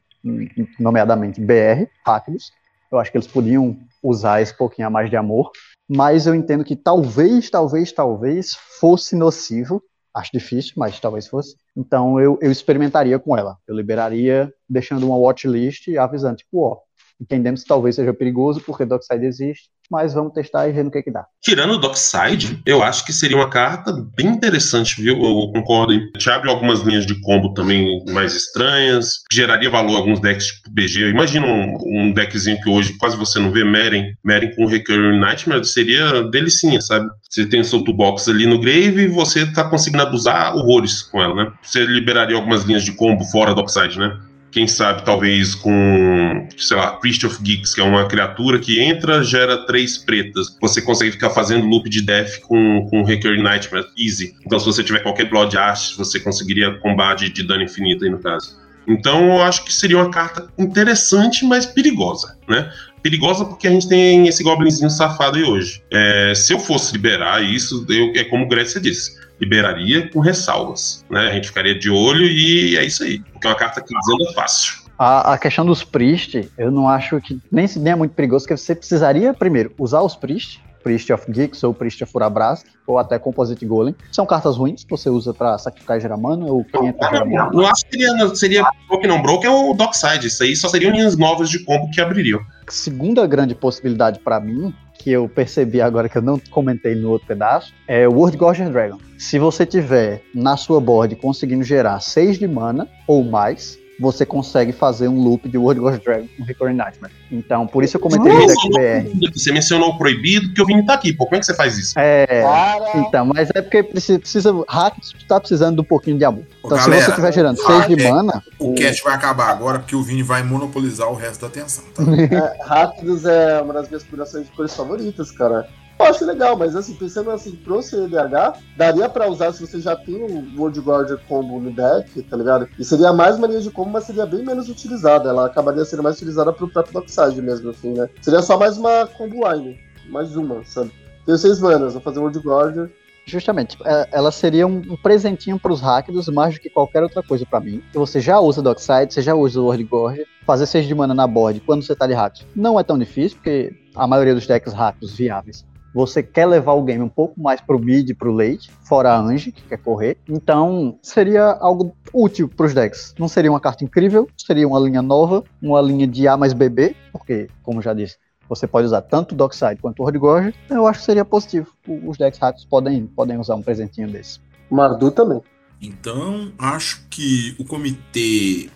nomeadamente 0.79 1.41
BR, 1.41 1.87
rápidos. 2.05 2.51
Eu 2.91 2.99
acho 2.99 3.11
que 3.11 3.17
eles 3.17 3.27
podiam 3.27 3.75
usar 4.03 4.41
esse 4.41 4.55
pouquinho 4.55 4.87
a 4.87 4.91
mais 4.91 5.09
de 5.09 5.17
amor, 5.17 5.51
mas 5.89 6.27
eu 6.27 6.35
entendo 6.35 6.63
que 6.63 6.75
talvez, 6.75 7.49
talvez, 7.49 7.91
talvez 7.91 8.53
fosse 8.79 9.15
nocivo. 9.15 9.81
Acho 10.13 10.29
difícil, 10.31 10.73
mas 10.77 10.99
talvez 10.99 11.27
fosse. 11.27 11.55
Então 11.75 12.19
eu, 12.19 12.37
eu 12.39 12.51
experimentaria 12.51 13.17
com 13.17 13.35
ela. 13.35 13.57
Eu 13.67 13.75
liberaria, 13.75 14.53
deixando 14.69 15.07
uma 15.07 15.17
watchlist 15.17 15.87
avisando, 15.97 16.37
tipo, 16.37 16.59
ó, 16.59 16.77
entendemos 17.23 17.61
que 17.61 17.67
talvez 17.67 17.95
seja 17.95 18.13
perigoso 18.13 18.61
porque 18.61 18.85
Dockside 18.85 19.25
existe, 19.25 19.69
mas 19.89 20.13
vamos 20.13 20.33
testar 20.33 20.67
e 20.67 20.71
ver 20.71 20.83
no 20.83 20.91
que, 20.91 21.01
que 21.01 21.11
dá. 21.11 21.25
Tirando 21.41 21.73
o 21.73 21.77
Dockside, 21.77 22.61
eu 22.65 22.81
acho 22.81 23.05
que 23.05 23.13
seria 23.13 23.37
uma 23.37 23.49
carta 23.49 23.93
bem 24.15 24.27
interessante, 24.27 25.01
viu? 25.01 25.15
Eu 25.15 25.51
concordo. 25.51 25.93
Te 26.13 26.29
abre 26.29 26.49
algumas 26.49 26.81
linhas 26.81 27.05
de 27.05 27.19
combo 27.21 27.53
também 27.53 28.03
mais 28.09 28.33
estranhas, 28.33 29.23
geraria 29.31 29.69
valor 29.69 29.95
a 29.95 29.97
alguns 29.99 30.19
decks 30.19 30.47
tipo 30.47 30.71
BG. 30.71 31.09
Imagina 31.09 31.45
um, 31.45 31.77
um, 31.85 32.11
deckzinho 32.11 32.59
que 32.61 32.69
hoje 32.69 32.97
quase 32.97 33.17
você 33.17 33.39
não 33.39 33.51
vê 33.51 33.63
Meren, 33.63 34.15
Meren 34.23 34.55
com 34.55 34.65
Recurring 34.65 35.19
Nightmare, 35.19 35.65
seria 35.65 36.23
delicinha, 36.23 36.81
sabe? 36.81 37.07
Você 37.29 37.45
tem 37.45 37.63
seu 37.63 37.83
toolbox 37.83 38.27
ali 38.27 38.45
no 38.45 38.59
Grave 38.59 39.03
e 39.03 39.07
você 39.07 39.45
tá 39.51 39.63
conseguindo 39.63 40.03
abusar 40.03 40.55
horrores 40.55 41.01
com 41.01 41.21
ela, 41.21 41.35
né? 41.35 41.51
Você 41.61 41.85
liberaria 41.85 42.35
algumas 42.35 42.63
linhas 42.63 42.83
de 42.83 42.93
combo 42.93 43.23
fora 43.25 43.53
do 43.53 43.61
Dockside, 43.61 43.99
né? 43.99 44.19
Quem 44.53 44.67
sabe 44.67 45.03
talvez 45.03 45.55
com, 45.55 46.47
sei 46.55 46.77
lá, 46.77 46.99
of 46.99 47.37
Geeks, 47.41 47.73
que 47.73 47.81
é 47.81 47.83
uma 47.83 48.07
criatura 48.07 48.59
que 48.59 48.79
entra, 48.79 49.23
gera 49.23 49.65
três 49.65 49.97
pretas. 49.97 50.55
Você 50.61 50.79
consegue 50.79 51.11
ficar 51.11 51.31
fazendo 51.31 51.65
loop 51.65 51.89
de 51.89 52.03
death 52.03 52.39
com, 52.41 52.87
com 52.87 53.03
Recurring 53.03 53.41
Nightmare 53.41 53.87
easy. 53.97 54.35
Então, 54.45 54.59
se 54.59 54.65
você 54.67 54.83
tiver 54.83 54.99
qualquer 54.99 55.27
Blood 55.27 55.57
Ash, 55.57 55.95
você 55.97 56.19
conseguiria 56.19 56.77
combate 56.79 57.29
de 57.29 57.41
dano 57.41 57.63
infinito 57.63 58.05
aí 58.05 58.11
no 58.11 58.19
caso. 58.19 58.61
Então, 58.87 59.37
eu 59.37 59.41
acho 59.41 59.65
que 59.65 59.73
seria 59.73 59.97
uma 59.97 60.11
carta 60.11 60.47
interessante, 60.57 61.43
mas 61.45 61.65
perigosa, 61.65 62.37
né? 62.47 62.71
Perigosa 63.03 63.45
porque 63.45 63.67
a 63.67 63.71
gente 63.71 63.87
tem 63.87 64.27
esse 64.27 64.41
goblinzinho 64.41 64.89
safado 64.89 65.37
aí 65.37 65.43
hoje. 65.43 65.83
É, 65.91 66.33
se 66.33 66.53
eu 66.53 66.59
fosse 66.59 66.93
liberar 66.93 67.43
isso, 67.43 67.85
eu, 67.89 68.13
é 68.15 68.23
como 68.23 68.47
Grécia 68.47 68.79
disse 68.79 69.21
liberaria 69.39 70.09
com 70.09 70.19
ressalvas, 70.19 71.03
né? 71.09 71.29
A 71.29 71.33
gente 71.33 71.47
ficaria 71.47 71.77
de 71.77 71.89
olho 71.89 72.25
e 72.25 72.77
é 72.77 72.85
isso 72.85 73.03
aí, 73.03 73.19
porque 73.19 73.45
é 73.45 73.49
uma 73.49 73.57
carta 73.57 73.81
que 73.81 73.93
desanda 73.93 74.33
fácil. 74.33 74.83
A, 74.97 75.33
a, 75.33 75.37
questão 75.37 75.65
dos 75.65 75.83
Priest, 75.83 76.49
eu 76.57 76.71
não 76.71 76.87
acho 76.87 77.19
que 77.19 77.39
nem, 77.51 77.67
nem 77.77 77.93
é 77.93 77.95
muito 77.95 78.13
perigoso, 78.13 78.45
porque 78.45 78.55
você 78.55 78.75
precisaria, 78.75 79.33
primeiro, 79.33 79.73
usar 79.77 80.01
os 80.01 80.15
Priest, 80.15 80.61
Priest 80.83 81.11
of 81.11 81.31
Geeks 81.31 81.63
ou 81.63 81.73
Priest 81.73 82.03
of 82.03 82.11
Urabrask, 82.15 82.65
ou 82.85 82.99
até 82.99 83.17
Composite 83.17 83.65
Golem. 83.65 83.95
São 84.11 84.25
cartas 84.25 84.57
ruins 84.57 84.83
que 84.83 84.89
você 84.89 85.09
usa 85.09 85.33
para 85.33 85.57
sacrificar 85.57 85.97
e 85.97 86.01
gerar 86.01 86.17
mana, 86.17 86.45
ou 86.45 86.63
500 86.65 86.99
ah, 87.01 87.25
não, 87.51 87.65
acho 87.65 87.85
que 87.85 87.97
seria, 87.97 88.35
seria 88.35 88.71
Broken 88.87 89.09
não 89.09 89.21
Broken 89.21 89.49
é 89.49 89.53
o 89.53 89.73
Dockside. 89.73 90.27
Isso 90.27 90.43
aí 90.43 90.55
só 90.55 90.67
seriam 90.67 90.91
linhas 90.91 91.17
novas 91.17 91.49
de 91.49 91.59
combo 91.63 91.89
que 91.91 92.01
abririam. 92.01 92.39
Segunda 92.67 93.25
grande 93.25 93.55
possibilidade 93.55 94.19
para 94.19 94.39
mim 94.39 94.73
que 94.99 95.11
eu 95.11 95.27
percebi 95.27 95.81
agora 95.81 96.07
que 96.07 96.17
eu 96.17 96.21
não 96.21 96.39
comentei 96.51 96.95
no 96.95 97.09
outro 97.09 97.27
pedaço 97.27 97.73
é 97.87 98.07
o 98.07 98.13
World 98.13 98.37
Gorger 98.37 98.69
Dragon. 98.69 98.97
Se 99.17 99.37
você 99.37 99.65
tiver 99.65 100.21
na 100.33 100.55
sua 100.55 100.79
board 100.79 101.15
conseguindo 101.17 101.63
gerar 101.63 101.99
6 101.99 102.39
de 102.39 102.47
mana 102.47 102.87
ou 103.07 103.23
mais, 103.23 103.77
você 103.99 104.25
consegue 104.25 104.71
fazer 104.71 105.07
um 105.07 105.21
loop 105.21 105.47
de 105.47 105.57
World 105.57 105.79
Ghost 105.79 106.03
Dragon 106.03 106.27
com 106.37 106.43
Recurring 106.43 106.75
Nightmare. 106.75 107.13
Então, 107.31 107.67
por 107.67 107.83
isso 107.83 107.97
eu 107.97 108.01
comentei 108.01 108.31
no 108.31 108.47
BR. 108.47 109.31
Você 109.33 109.51
mencionou 109.51 109.89
o 109.89 109.97
proibido, 109.97 110.47
porque 110.47 110.61
o 110.61 110.65
Vini 110.65 110.85
tá 110.85 110.93
aqui, 110.93 111.13
pô. 111.13 111.25
Como 111.25 111.35
é 111.35 111.39
que 111.39 111.45
você 111.45 111.53
faz 111.53 111.77
isso? 111.77 111.93
É, 111.97 112.41
Para! 112.43 112.97
então, 112.99 113.25
mas 113.25 113.49
é 113.53 113.61
porque 113.61 113.83
precisa, 113.83 114.19
precisa 114.19 114.53
hack 114.67 114.95
tá 115.27 115.39
precisando 115.39 115.75
de 115.75 115.81
um 115.81 115.85
pouquinho 115.85 116.17
de 116.17 116.25
amor. 116.25 116.43
Ô, 116.61 116.67
Então, 116.67 116.77
se 116.77 116.83
galera, 116.85 117.03
você 117.03 117.09
estiver 117.11 117.33
gerando 117.33 117.57
6 117.57 117.87
de 117.87 118.03
é, 118.05 118.11
mana, 118.11 118.43
O 118.59 118.73
cast 118.73 119.03
vai 119.03 119.13
acabar 119.13 119.49
agora 119.49 119.79
porque 119.79 119.95
o 119.95 120.03
Vini 120.03 120.23
vai 120.23 120.43
monopolizar 120.43 121.09
o 121.09 121.15
resto 121.15 121.41
da 121.41 121.47
atenção, 121.47 121.83
tá? 121.93 122.03
É, 122.33 122.63
Rápidos 122.63 123.25
é 123.25 123.61
uma 123.61 123.73
das 123.73 123.87
minhas 123.87 124.03
combinações 124.03 124.45
de 124.45 124.51
cores 124.51 124.73
favoritas, 124.73 125.31
cara. 125.31 125.67
Eu 126.03 126.09
acho 126.09 126.25
legal, 126.25 126.57
mas 126.57 126.75
assim, 126.75 126.93
pensando 126.95 127.31
assim, 127.31 127.55
pro 127.55 127.81
CDH, 127.81 128.59
daria 128.75 129.07
pra 129.07 129.29
usar 129.29 129.53
se 129.53 129.65
você 129.65 129.79
já 129.79 129.95
tem 129.95 130.15
o 130.15 130.59
World 130.59 130.77
Guardian 130.81 131.17
combo 131.29 131.61
no 131.61 131.71
deck, 131.71 132.21
tá 132.23 132.35
ligado? 132.35 132.67
E 132.77 132.83
seria 132.83 133.13
mais 133.13 133.37
uma 133.37 133.47
linha 133.47 133.61
de 133.61 133.71
combo, 133.71 133.91
mas 133.91 134.03
seria 134.03 134.25
bem 134.25 134.43
menos 134.43 134.67
utilizada. 134.67 135.29
Ela 135.29 135.45
acabaria 135.45 135.85
sendo 135.85 136.03
mais 136.03 136.17
utilizada 136.17 136.51
pro 136.51 136.67
próprio 136.67 136.93
Dockside 136.93 137.41
mesmo, 137.41 137.69
assim, 137.69 137.93
né? 137.93 138.09
Seria 138.21 138.41
só 138.41 138.59
mais 138.59 138.77
uma 138.77 139.07
combo 139.07 139.49
line. 139.49 139.79
Mais 140.09 140.35
uma, 140.35 140.61
sabe? 140.65 140.91
Tenho 141.25 141.37
seis 141.37 141.61
manas, 141.61 141.93
vou 141.93 142.01
fazer 142.01 142.19
World 142.19 142.39
Guardian. 142.39 142.89
justamente, 143.25 143.77
é, 143.85 144.09
ela 144.11 144.29
seria 144.29 144.67
um, 144.67 144.97
presentinho 144.97 145.57
pros 145.57 145.79
hackers 145.79 146.27
mais 146.27 146.55
do 146.55 146.59
que 146.59 146.69
qualquer 146.69 147.01
outra 147.01 147.23
coisa 147.23 147.45
pra 147.45 147.61
mim. 147.61 147.81
Você 147.93 148.19
já 148.19 148.41
usa 148.41 148.61
Dockside, 148.61 149.13
você 149.13 149.21
já 149.21 149.33
usa 149.33 149.61
o 149.61 149.63
World 149.63 149.85
Gorge, 149.85 150.25
fazer 150.45 150.65
6 150.65 150.85
de 150.85 150.93
mana 150.93 151.13
na 151.13 151.25
board 151.25 151.61
quando 151.61 151.81
você 151.81 151.95
tá 151.95 152.05
de 152.05 152.13
hacks 152.13 152.45
não 152.53 152.77
é 152.77 152.83
tão 152.83 152.99
difícil, 152.99 153.37
porque 153.37 153.73
a 153.95 154.05
maioria 154.05 154.35
dos 154.35 154.45
decks 154.45 154.73
hackers 154.73 155.13
viáveis 155.13 155.63
você 155.93 156.23
quer 156.23 156.45
levar 156.47 156.73
o 156.73 156.83
game 156.83 157.03
um 157.03 157.09
pouco 157.09 157.39
mais 157.39 157.61
pro 157.61 157.77
mid, 157.79 158.11
pro 158.17 158.31
late, 158.31 158.71
fora 158.83 159.11
a 159.13 159.19
Ange, 159.19 159.51
que 159.51 159.61
quer 159.61 159.77
correr. 159.77 160.17
Então, 160.27 160.97
seria 161.01 161.43
algo 161.59 161.95
útil 162.13 162.47
pros 162.49 162.73
decks. 162.73 163.13
Não 163.19 163.27
seria 163.27 163.51
uma 163.51 163.59
carta 163.59 163.83
incrível, 163.83 164.27
seria 164.37 164.67
uma 164.67 164.79
linha 164.79 165.01
nova, 165.01 165.43
uma 165.61 165.81
linha 165.81 166.07
de 166.07 166.27
A 166.27 166.35
mais 166.35 166.53
BB, 166.53 166.95
porque, 167.11 167.47
como 167.61 167.81
já 167.81 167.93
disse, 167.93 168.17
você 168.49 168.65
pode 168.67 168.87
usar 168.87 169.01
tanto 169.01 169.33
o 169.33 169.35
Dockside 169.37 169.77
quanto 169.81 170.01
o 170.01 170.05
Hordgorge. 170.05 170.53
Eu 170.69 170.85
acho 170.87 170.99
que 170.99 171.05
seria 171.05 171.23
positivo. 171.23 171.67
O- 171.87 172.09
Os 172.09 172.17
decks 172.17 172.39
hackers 172.39 172.65
podem, 172.65 173.05
podem 173.07 173.37
usar 173.39 173.55
um 173.55 173.61
presentinho 173.61 174.09
desse. 174.11 174.39
Mardu 174.69 175.11
também. 175.11 175.41
Então, 175.81 176.51
acho 176.57 177.05
que 177.09 177.55
o 177.59 177.65
comitê 177.65 178.69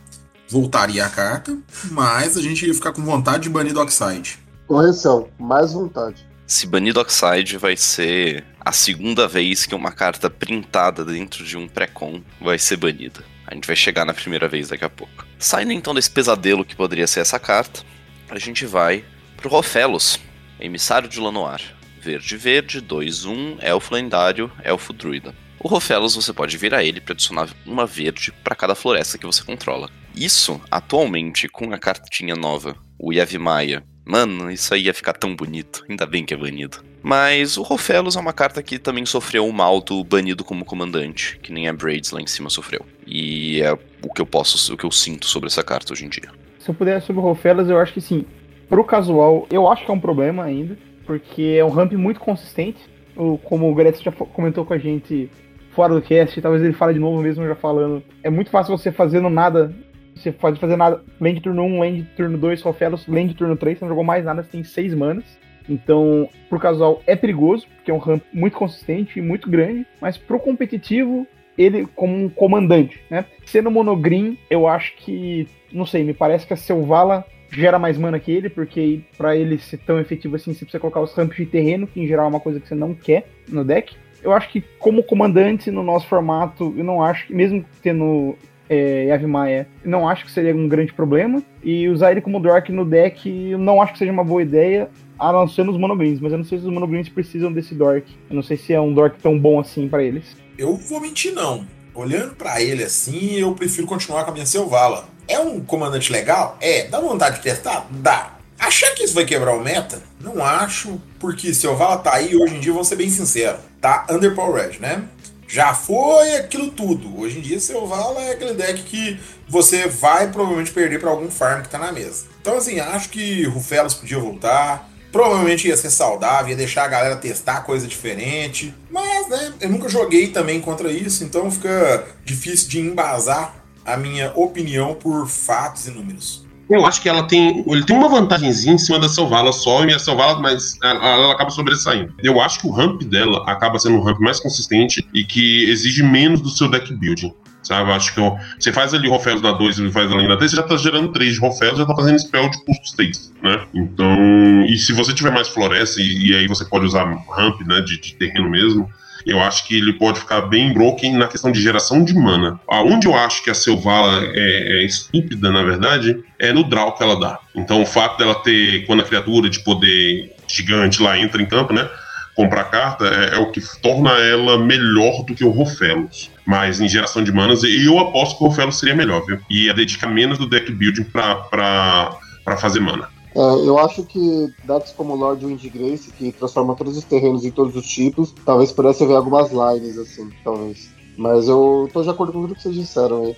voltaria 0.50 1.06
a 1.06 1.10
carta, 1.10 1.58
mas 1.92 2.38
a 2.38 2.42
gente 2.42 2.66
ia 2.66 2.74
ficar 2.74 2.94
com 2.94 3.02
vontade 3.02 3.44
de 3.44 3.50
banir 3.50 3.74
do 3.74 3.82
Oxide. 3.82 4.40
Correção, 4.68 5.28
mais 5.40 5.74
vontade. 5.74 6.26
Se 6.48 6.66
banir 6.66 6.94
Dockside 6.94 7.58
vai 7.58 7.76
ser 7.76 8.46
a 8.62 8.72
segunda 8.72 9.28
vez 9.28 9.66
que 9.66 9.76
uma 9.76 9.92
carta 9.92 10.30
printada 10.30 11.04
dentro 11.04 11.44
de 11.44 11.58
um 11.58 11.68
pré-con 11.68 12.24
vai 12.40 12.58
ser 12.58 12.78
banida. 12.78 13.22
A 13.46 13.54
gente 13.54 13.68
vai 13.68 13.76
chegar 13.76 14.06
na 14.06 14.14
primeira 14.14 14.48
vez 14.48 14.70
daqui 14.70 14.86
a 14.86 14.90
pouco. 14.90 15.26
Saindo 15.38 15.74
então 15.74 15.94
desse 15.94 16.10
pesadelo 16.10 16.64
que 16.64 16.74
poderia 16.74 17.06
ser 17.06 17.20
essa 17.20 17.38
carta, 17.38 17.82
a 18.30 18.40
gente 18.40 18.66
vai 18.66 19.04
pro 19.36 19.50
Rofelos, 19.50 20.22
emissário 20.58 21.10
de 21.10 21.20
Lanoir. 21.20 21.60
Verde 22.00 22.38
verde, 22.38 22.82
2-1, 22.82 23.58
elfo 23.60 23.94
lendário, 23.94 24.50
elfo 24.64 24.94
druida. 24.94 25.36
O 25.60 25.68
Rofelos 25.68 26.16
você 26.16 26.32
pode 26.32 26.58
virar 26.58 26.82
ele 26.82 27.02
para 27.02 27.12
adicionar 27.12 27.50
uma 27.66 27.86
verde 27.86 28.32
para 28.32 28.56
cada 28.56 28.74
floresta 28.74 29.18
que 29.18 29.26
você 29.26 29.44
controla. 29.44 29.90
Isso, 30.16 30.62
atualmente, 30.72 31.50
com 31.50 31.74
a 31.74 31.78
cartinha 31.78 32.38
nova, 32.38 32.74
o 32.98 33.12
Yavimaya, 33.12 33.84
Mano, 34.08 34.50
isso 34.50 34.74
aí 34.74 34.84
ia 34.84 34.94
ficar 34.94 35.14
tão 35.14 35.36
bonito. 35.36 35.84
Ainda 35.90 36.06
bem 36.06 36.24
que 36.26 36.34
é 36.34 36.38
banido. 36.38 36.78
Mas 37.04 37.58
o 37.58 37.62
Rofelos 37.62 38.16
é 38.16 38.20
uma 38.20 38.34
carta 38.34 38.64
que 38.64 38.80
também 38.80 39.06
sofreu 39.06 39.46
um 39.46 39.52
mal 39.52 39.82
do 39.82 40.04
banido 40.04 40.44
como 40.44 40.66
comandante, 40.66 41.38
que 41.42 41.52
nem 41.52 41.68
a 41.68 41.74
Braids 41.74 42.12
lá 42.12 42.22
em 42.22 42.28
cima 42.28 42.50
sofreu. 42.50 42.86
E 43.06 43.62
é 43.62 43.72
o 43.74 44.14
que 44.14 44.22
eu 44.22 44.26
posso, 44.26 44.74
o 44.74 44.78
que 44.78 44.84
eu 44.86 44.92
sinto 44.92 45.26
sobre 45.26 45.48
essa 45.48 45.64
carta 45.64 45.94
hoje 45.94 46.06
em 46.06 46.10
dia. 46.10 46.30
Se 46.60 46.70
eu 46.70 46.76
puder 46.76 47.02
sobre 47.02 47.22
o 47.22 47.24
Rofelas, 47.24 47.70
eu 47.70 47.78
acho 47.80 47.94
que 47.94 48.02
sim. 48.02 48.26
Pro 48.70 48.84
casual, 48.84 49.48
eu 49.52 49.70
acho 49.70 49.86
que 49.86 49.92
é 49.92 49.94
um 49.94 50.00
problema 50.00 50.44
ainda, 50.44 50.78
porque 51.06 51.56
é 51.58 51.64
um 51.64 51.70
ramp 51.70 51.94
muito 51.94 52.20
consistente. 52.20 52.80
O- 53.16 53.38
como 53.38 53.70
o 53.72 53.76
Gretz 53.76 54.02
já 54.02 54.12
comentou 54.12 54.66
com 54.66 54.74
a 54.74 54.78
gente 54.78 55.30
fora 55.74 55.94
do 55.94 56.02
cast, 56.02 56.42
talvez 56.42 56.64
ele 56.64 56.74
fale 56.74 56.94
de 56.94 57.00
novo 57.00 57.22
mesmo 57.22 57.46
já 57.48 57.56
falando. 57.56 58.04
É 58.24 58.30
muito 58.30 58.50
fácil 58.50 58.78
você 58.78 58.92
fazendo 58.92 59.30
nada. 59.30 59.74
Você 60.18 60.32
pode 60.32 60.60
fazer 60.60 60.76
nada. 60.76 61.02
Lane 61.20 61.36
de 61.36 61.42
turno 61.42 61.64
1, 61.64 61.80
lane 61.80 62.02
de 62.02 62.10
turno 62.10 62.38
2, 62.38 62.62
Rofelos, 62.62 63.08
lane 63.08 63.30
de 63.30 63.36
turno 63.36 63.56
3, 63.56 63.78
você 63.78 63.86
não 63.86 63.90
jogou 63.90 64.04
mais 64.04 64.26
nada, 64.26 64.44
você 64.44 64.50
tem 64.50 64.64
6 64.64 64.94
manas. 64.94 65.38
Então, 65.70 66.30
pro 66.50 66.60
casual 66.60 67.02
é 67.06 67.16
perigoso, 67.16 67.68
porque 67.76 67.92
é 67.92 67.94
um 67.94 67.98
ramp 67.98 68.24
muito 68.34 68.58
consistente 68.58 69.20
e 69.20 69.22
muito 69.22 69.50
grande, 69.50 69.86
mas 70.02 70.18
pro 70.18 70.40
competitivo, 70.40 71.28
ele 71.58 71.86
como 71.96 72.16
um 72.16 72.30
comandante, 72.30 73.02
né? 73.10 73.26
Sendo 73.46 73.70
monogreen, 73.70 74.38
eu 74.50 74.68
acho 74.68 74.96
que, 74.98 75.48
não 75.72 75.86
sei, 75.86 76.04
me 76.04 76.14
parece 76.14 76.48
que 76.48 76.54
a 76.54 76.58
Selvala 76.58 77.26
gera 77.50 77.80
mais 77.80 77.98
mana 77.98 78.20
que 78.20 78.32
ele, 78.32 78.50
porque 78.50 79.02
pra 79.18 79.36
ele 79.36 79.58
ser 79.58 79.78
tão 79.78 80.00
efetivo 80.00 80.36
assim, 80.36 80.54
você 80.54 80.60
precisa 80.60 80.80
colocar 80.80 81.02
os 81.02 81.14
ramps 81.14 81.38
de 81.38 81.46
terreno, 81.46 81.88
que 81.88 82.00
em 82.00 82.08
geral 82.08 82.26
é 82.26 82.30
uma 82.30 82.40
coisa 82.40 82.60
que 82.60 82.68
você 82.68 82.76
não 82.76 82.94
quer 82.94 83.28
no 83.50 83.64
deck. 83.64 83.96
Eu 84.24 84.32
acho 84.32 84.50
que 84.50 84.62
como 84.80 85.04
comandante 85.04 85.72
no 85.72 85.84
nosso 85.84 86.08
formato, 86.08 86.74
eu 86.78 86.84
não 86.84 87.02
acho 87.02 87.28
que, 87.28 87.34
mesmo 87.34 87.64
tendo 87.82 88.36
é, 88.70 89.06
Yavimaya, 89.06 89.68
eu 89.84 89.90
não 89.90 90.08
acho 90.08 90.26
que 90.26 90.32
seria 90.32 90.56
um 90.56 90.68
grande 90.68 90.94
problema. 90.94 91.42
E 91.64 91.88
usar 91.90 92.12
ele 92.12 92.22
como 92.22 92.40
Dork 92.40 92.72
no 92.72 92.86
deck, 92.86 93.30
não 93.58 93.82
acho 93.82 93.94
que 93.94 94.00
seja 94.00 94.12
uma 94.12 94.24
boa 94.24 94.42
ideia, 94.42 94.90
a 95.20 95.32
não 95.32 95.48
ser 95.48 95.64
nos 95.64 95.78
monogreens, 95.78 96.20
mas 96.20 96.32
eu 96.32 96.38
não 96.38 96.46
sei 96.46 96.60
se 96.60 96.66
os 96.66 96.72
monogreens 96.72 97.10
precisam 97.10 97.52
desse 97.52 97.74
Dork. 97.74 98.06
Eu 98.30 98.36
não 98.36 98.44
sei 98.44 98.58
se 98.58 98.74
é 98.74 98.80
um 98.80 98.94
Dork 98.94 99.20
tão 99.22 99.38
bom 99.38 99.60
assim 99.60 99.88
pra 99.88 100.04
eles. 100.04 100.36
Eu 100.58 100.76
vou 100.76 101.02
mentir, 101.02 101.34
não. 101.34 101.66
Olhando 101.94 102.36
pra 102.36 102.62
ele 102.62 102.84
assim, 102.84 103.34
eu 103.40 103.54
prefiro 103.54 103.88
continuar 103.88 104.24
com 104.24 104.32
a 104.32 104.34
minha 104.34 104.46
Selvala. 104.46 105.10
É 105.28 105.40
um 105.40 105.60
comandante 105.60 106.12
legal? 106.12 106.58
É. 106.62 106.88
Dá 106.88 107.00
vontade 107.00 107.38
de 107.38 107.44
testar? 107.44 107.88
Dá. 107.90 108.38
Achar 108.60 108.94
que 108.96 109.04
isso 109.04 109.14
vai 109.14 109.26
quebrar 109.26 109.56
o 109.56 109.64
meta? 109.64 110.02
Não 110.20 110.44
acho, 110.44 111.00
porque 111.20 111.54
Selvala 111.54 111.98
tá 111.98 112.16
aí 112.16 112.36
hoje 112.36 112.56
em 112.56 112.60
dia, 112.60 112.72
vamos 112.72 112.88
ser 112.88 112.96
bem 112.96 113.10
sinceros, 113.10 113.60
tá 113.80 114.06
underpowered, 114.10 114.82
né? 114.82 115.04
Já 115.48 115.74
foi 115.74 116.36
aquilo 116.36 116.70
tudo. 116.70 117.20
Hoje 117.20 117.40
em 117.40 117.42
dia, 117.42 117.60
Selvala 117.60 118.22
é 118.22 118.32
aquele 118.32 118.54
deck 118.54 118.84
que 118.84 119.18
você 119.48 119.88
vai 119.88 120.30
provavelmente 120.30 120.72
perder 120.72 121.00
pra 121.00 121.10
algum 121.10 121.32
farm 121.32 121.62
que 121.62 121.70
tá 121.70 121.78
na 121.80 121.92
mesa. 121.92 122.26
Então, 122.42 122.58
assim, 122.58 122.80
acho 122.80 123.10
que 123.10 123.46
Rufelos 123.46 123.94
podia 123.94 124.20
voltar. 124.20 124.90
Provavelmente 125.10 125.68
ia 125.68 125.78
ser 125.78 125.90
saudável, 125.90 126.50
ia 126.50 126.58
deixar 126.58 126.84
a 126.84 126.88
galera 126.90 127.16
testar 127.16 127.62
coisa 127.62 127.88
diferente. 127.88 128.76
Mas, 128.92 129.30
né, 129.30 129.54
eu 129.62 129.70
nunca 129.70 129.88
joguei 129.88 130.28
também 130.28 130.60
contra 130.60 130.92
isso, 130.92 131.24
então 131.24 131.50
fica 131.50 132.06
difícil 132.26 132.68
de 132.68 132.82
embasar 132.82 133.56
a 133.86 133.96
minha 133.96 134.34
opinião 134.36 134.94
por 134.96 135.28
fatos 135.28 135.88
e 135.88 135.92
números. 135.92 136.46
Eu 136.70 136.86
acho 136.86 137.02
que 137.02 137.08
ela 137.08 137.24
tem. 137.24 137.64
Ele 137.66 137.84
tem 137.84 137.96
uma 137.96 138.10
vantagemzinha 138.10 138.76
em 138.76 138.78
cima 138.78 139.00
da 139.00 139.08
Selvala 139.08 139.52
só, 139.52 139.86
e 139.86 139.94
a 139.94 140.00
Selvala, 140.00 140.40
mas 140.40 140.78
ela, 140.84 141.06
ela 141.06 141.34
acaba 141.34 141.50
sobressaindo. 141.50 142.14
Eu 142.22 142.42
acho 142.42 142.60
que 142.60 142.68
o 142.68 142.72
ramp 142.72 143.04
dela 143.04 143.44
acaba 143.50 143.80
sendo 143.80 143.96
um 143.96 144.02
ramp 144.02 144.20
mais 144.20 144.40
consistente 144.40 145.08
e 145.14 145.24
que 145.24 145.70
exige 145.70 146.04
menos 146.04 146.42
do 146.42 146.50
seu 146.50 146.70
deck 146.70 146.94
building. 146.94 147.34
Sabe? 147.64 147.92
Acho 147.92 148.14
que 148.14 148.22
ó, 148.22 148.38
você 148.58 148.72
faz 148.72 148.94
ali 148.94 149.10
Rofelos 149.10 149.42
na 149.42 149.52
2 149.52 149.80
e 149.80 149.92
faz 149.92 150.10
ali 150.12 150.28
na 150.28 150.38
3, 150.38 150.52
você 150.52 150.58
já 150.58 150.64
tá 150.64 150.78
gerando 150.78 151.12
3 151.12 151.34
de 151.34 151.40
Rofelos, 151.40 151.78
já 151.78 151.86
tá 151.86 151.96
fazendo 151.96 152.20
spell 152.20 152.50
de 152.50 152.64
custo 152.64 152.96
6, 152.96 153.34
né? 153.42 153.66
Então. 153.74 154.66
E 154.66 154.78
se 154.78 154.94
você 154.94 155.14
tiver 155.14 155.32
mais 155.32 155.50
floresta, 155.50 156.02
e, 156.02 156.30
e 156.30 156.36
aí 156.36 156.48
você 156.48 156.64
pode 156.64 156.86
usar 156.86 157.04
ramp, 157.30 157.62
né? 157.62 157.82
De, 157.82 158.00
de 158.00 158.16
terreno 158.16 158.50
mesmo. 158.50 158.90
Eu 159.28 159.42
acho 159.42 159.68
que 159.68 159.78
ele 159.78 159.92
pode 159.92 160.20
ficar 160.20 160.42
bem 160.42 160.74
broken 160.74 161.18
na 161.18 161.28
questão 161.28 161.52
de 161.52 161.62
geração 161.62 162.02
de 162.02 162.14
mana. 162.14 162.58
Aonde 162.66 163.08
eu 163.08 163.14
acho 163.14 163.44
que 163.44 163.50
a 163.50 163.54
Selvala 163.54 164.24
é, 164.24 164.80
é 164.80 164.86
estúpida, 164.86 165.52
na 165.52 165.62
verdade, 165.64 166.18
é 166.40 166.54
no 166.54 166.64
draw 166.64 166.94
que 166.94 167.04
ela 167.04 167.20
dá. 167.20 167.38
Então 167.54 167.82
o 167.82 167.86
fato 167.86 168.18
dela 168.18 168.36
ter, 168.36 168.86
quando 168.86 169.02
a 169.02 169.06
criatura 169.06 169.50
de 169.50 169.60
poder 169.60 170.34
gigante 170.48 171.04
lá 171.04 171.20
entra 171.20 171.42
em 171.42 171.46
campo, 171.46 171.74
né? 171.74 171.90
Comprar 172.36 172.66
carta 172.66 173.06
é, 173.06 173.36
é 173.36 173.38
o 173.38 173.52
que 173.52 173.60
torna 173.82 174.12
ela 174.12 174.58
melhor 174.60 175.24
do 175.26 175.36
que 175.36 175.44
o 175.44 175.50
Rofelos. 175.50 176.32
Mas 176.46 176.80
em 176.80 176.88
geração 176.88 177.22
de 177.22 177.32
manas, 177.32 177.64
eu 177.64 178.00
aposto 178.00 178.38
que 178.38 178.44
o 178.46 178.48
Rofelos 178.48 178.80
seria 178.80 178.96
melhor, 178.96 179.26
viu? 179.26 179.40
E 179.50 179.66
ia 179.66 179.74
dedicar 179.74 180.08
menos 180.08 180.38
do 180.38 180.48
deck 180.48 180.72
building 180.72 181.04
pra, 181.04 181.36
pra, 181.36 182.16
pra 182.46 182.56
fazer 182.56 182.80
mana. 182.80 183.10
É, 183.38 183.68
eu 183.68 183.78
acho 183.78 184.04
que 184.04 184.52
dados 184.64 184.92
como 184.94 185.14
Lord 185.16 185.46
Windgrace, 185.46 186.12
que 186.12 186.32
transforma 186.32 186.76
todos 186.76 186.98
os 186.98 187.04
terrenos 187.04 187.46
em 187.46 187.52
todos 187.52 187.76
os 187.76 187.86
tipos, 187.86 188.34
talvez 188.44 188.72
pudesse 188.72 189.04
haver 189.04 189.16
algumas 189.16 189.52
lines, 189.52 189.96
assim, 190.00 190.28
talvez. 190.44 190.90
Mas 191.16 191.48
eu 191.48 191.88
tô 191.94 192.02
de 192.02 192.10
acordo 192.10 192.34
com 192.34 192.42
tudo 192.42 192.56
que 192.56 192.64
vocês 192.64 192.74
disseram 192.74 193.26
aí. 193.26 193.38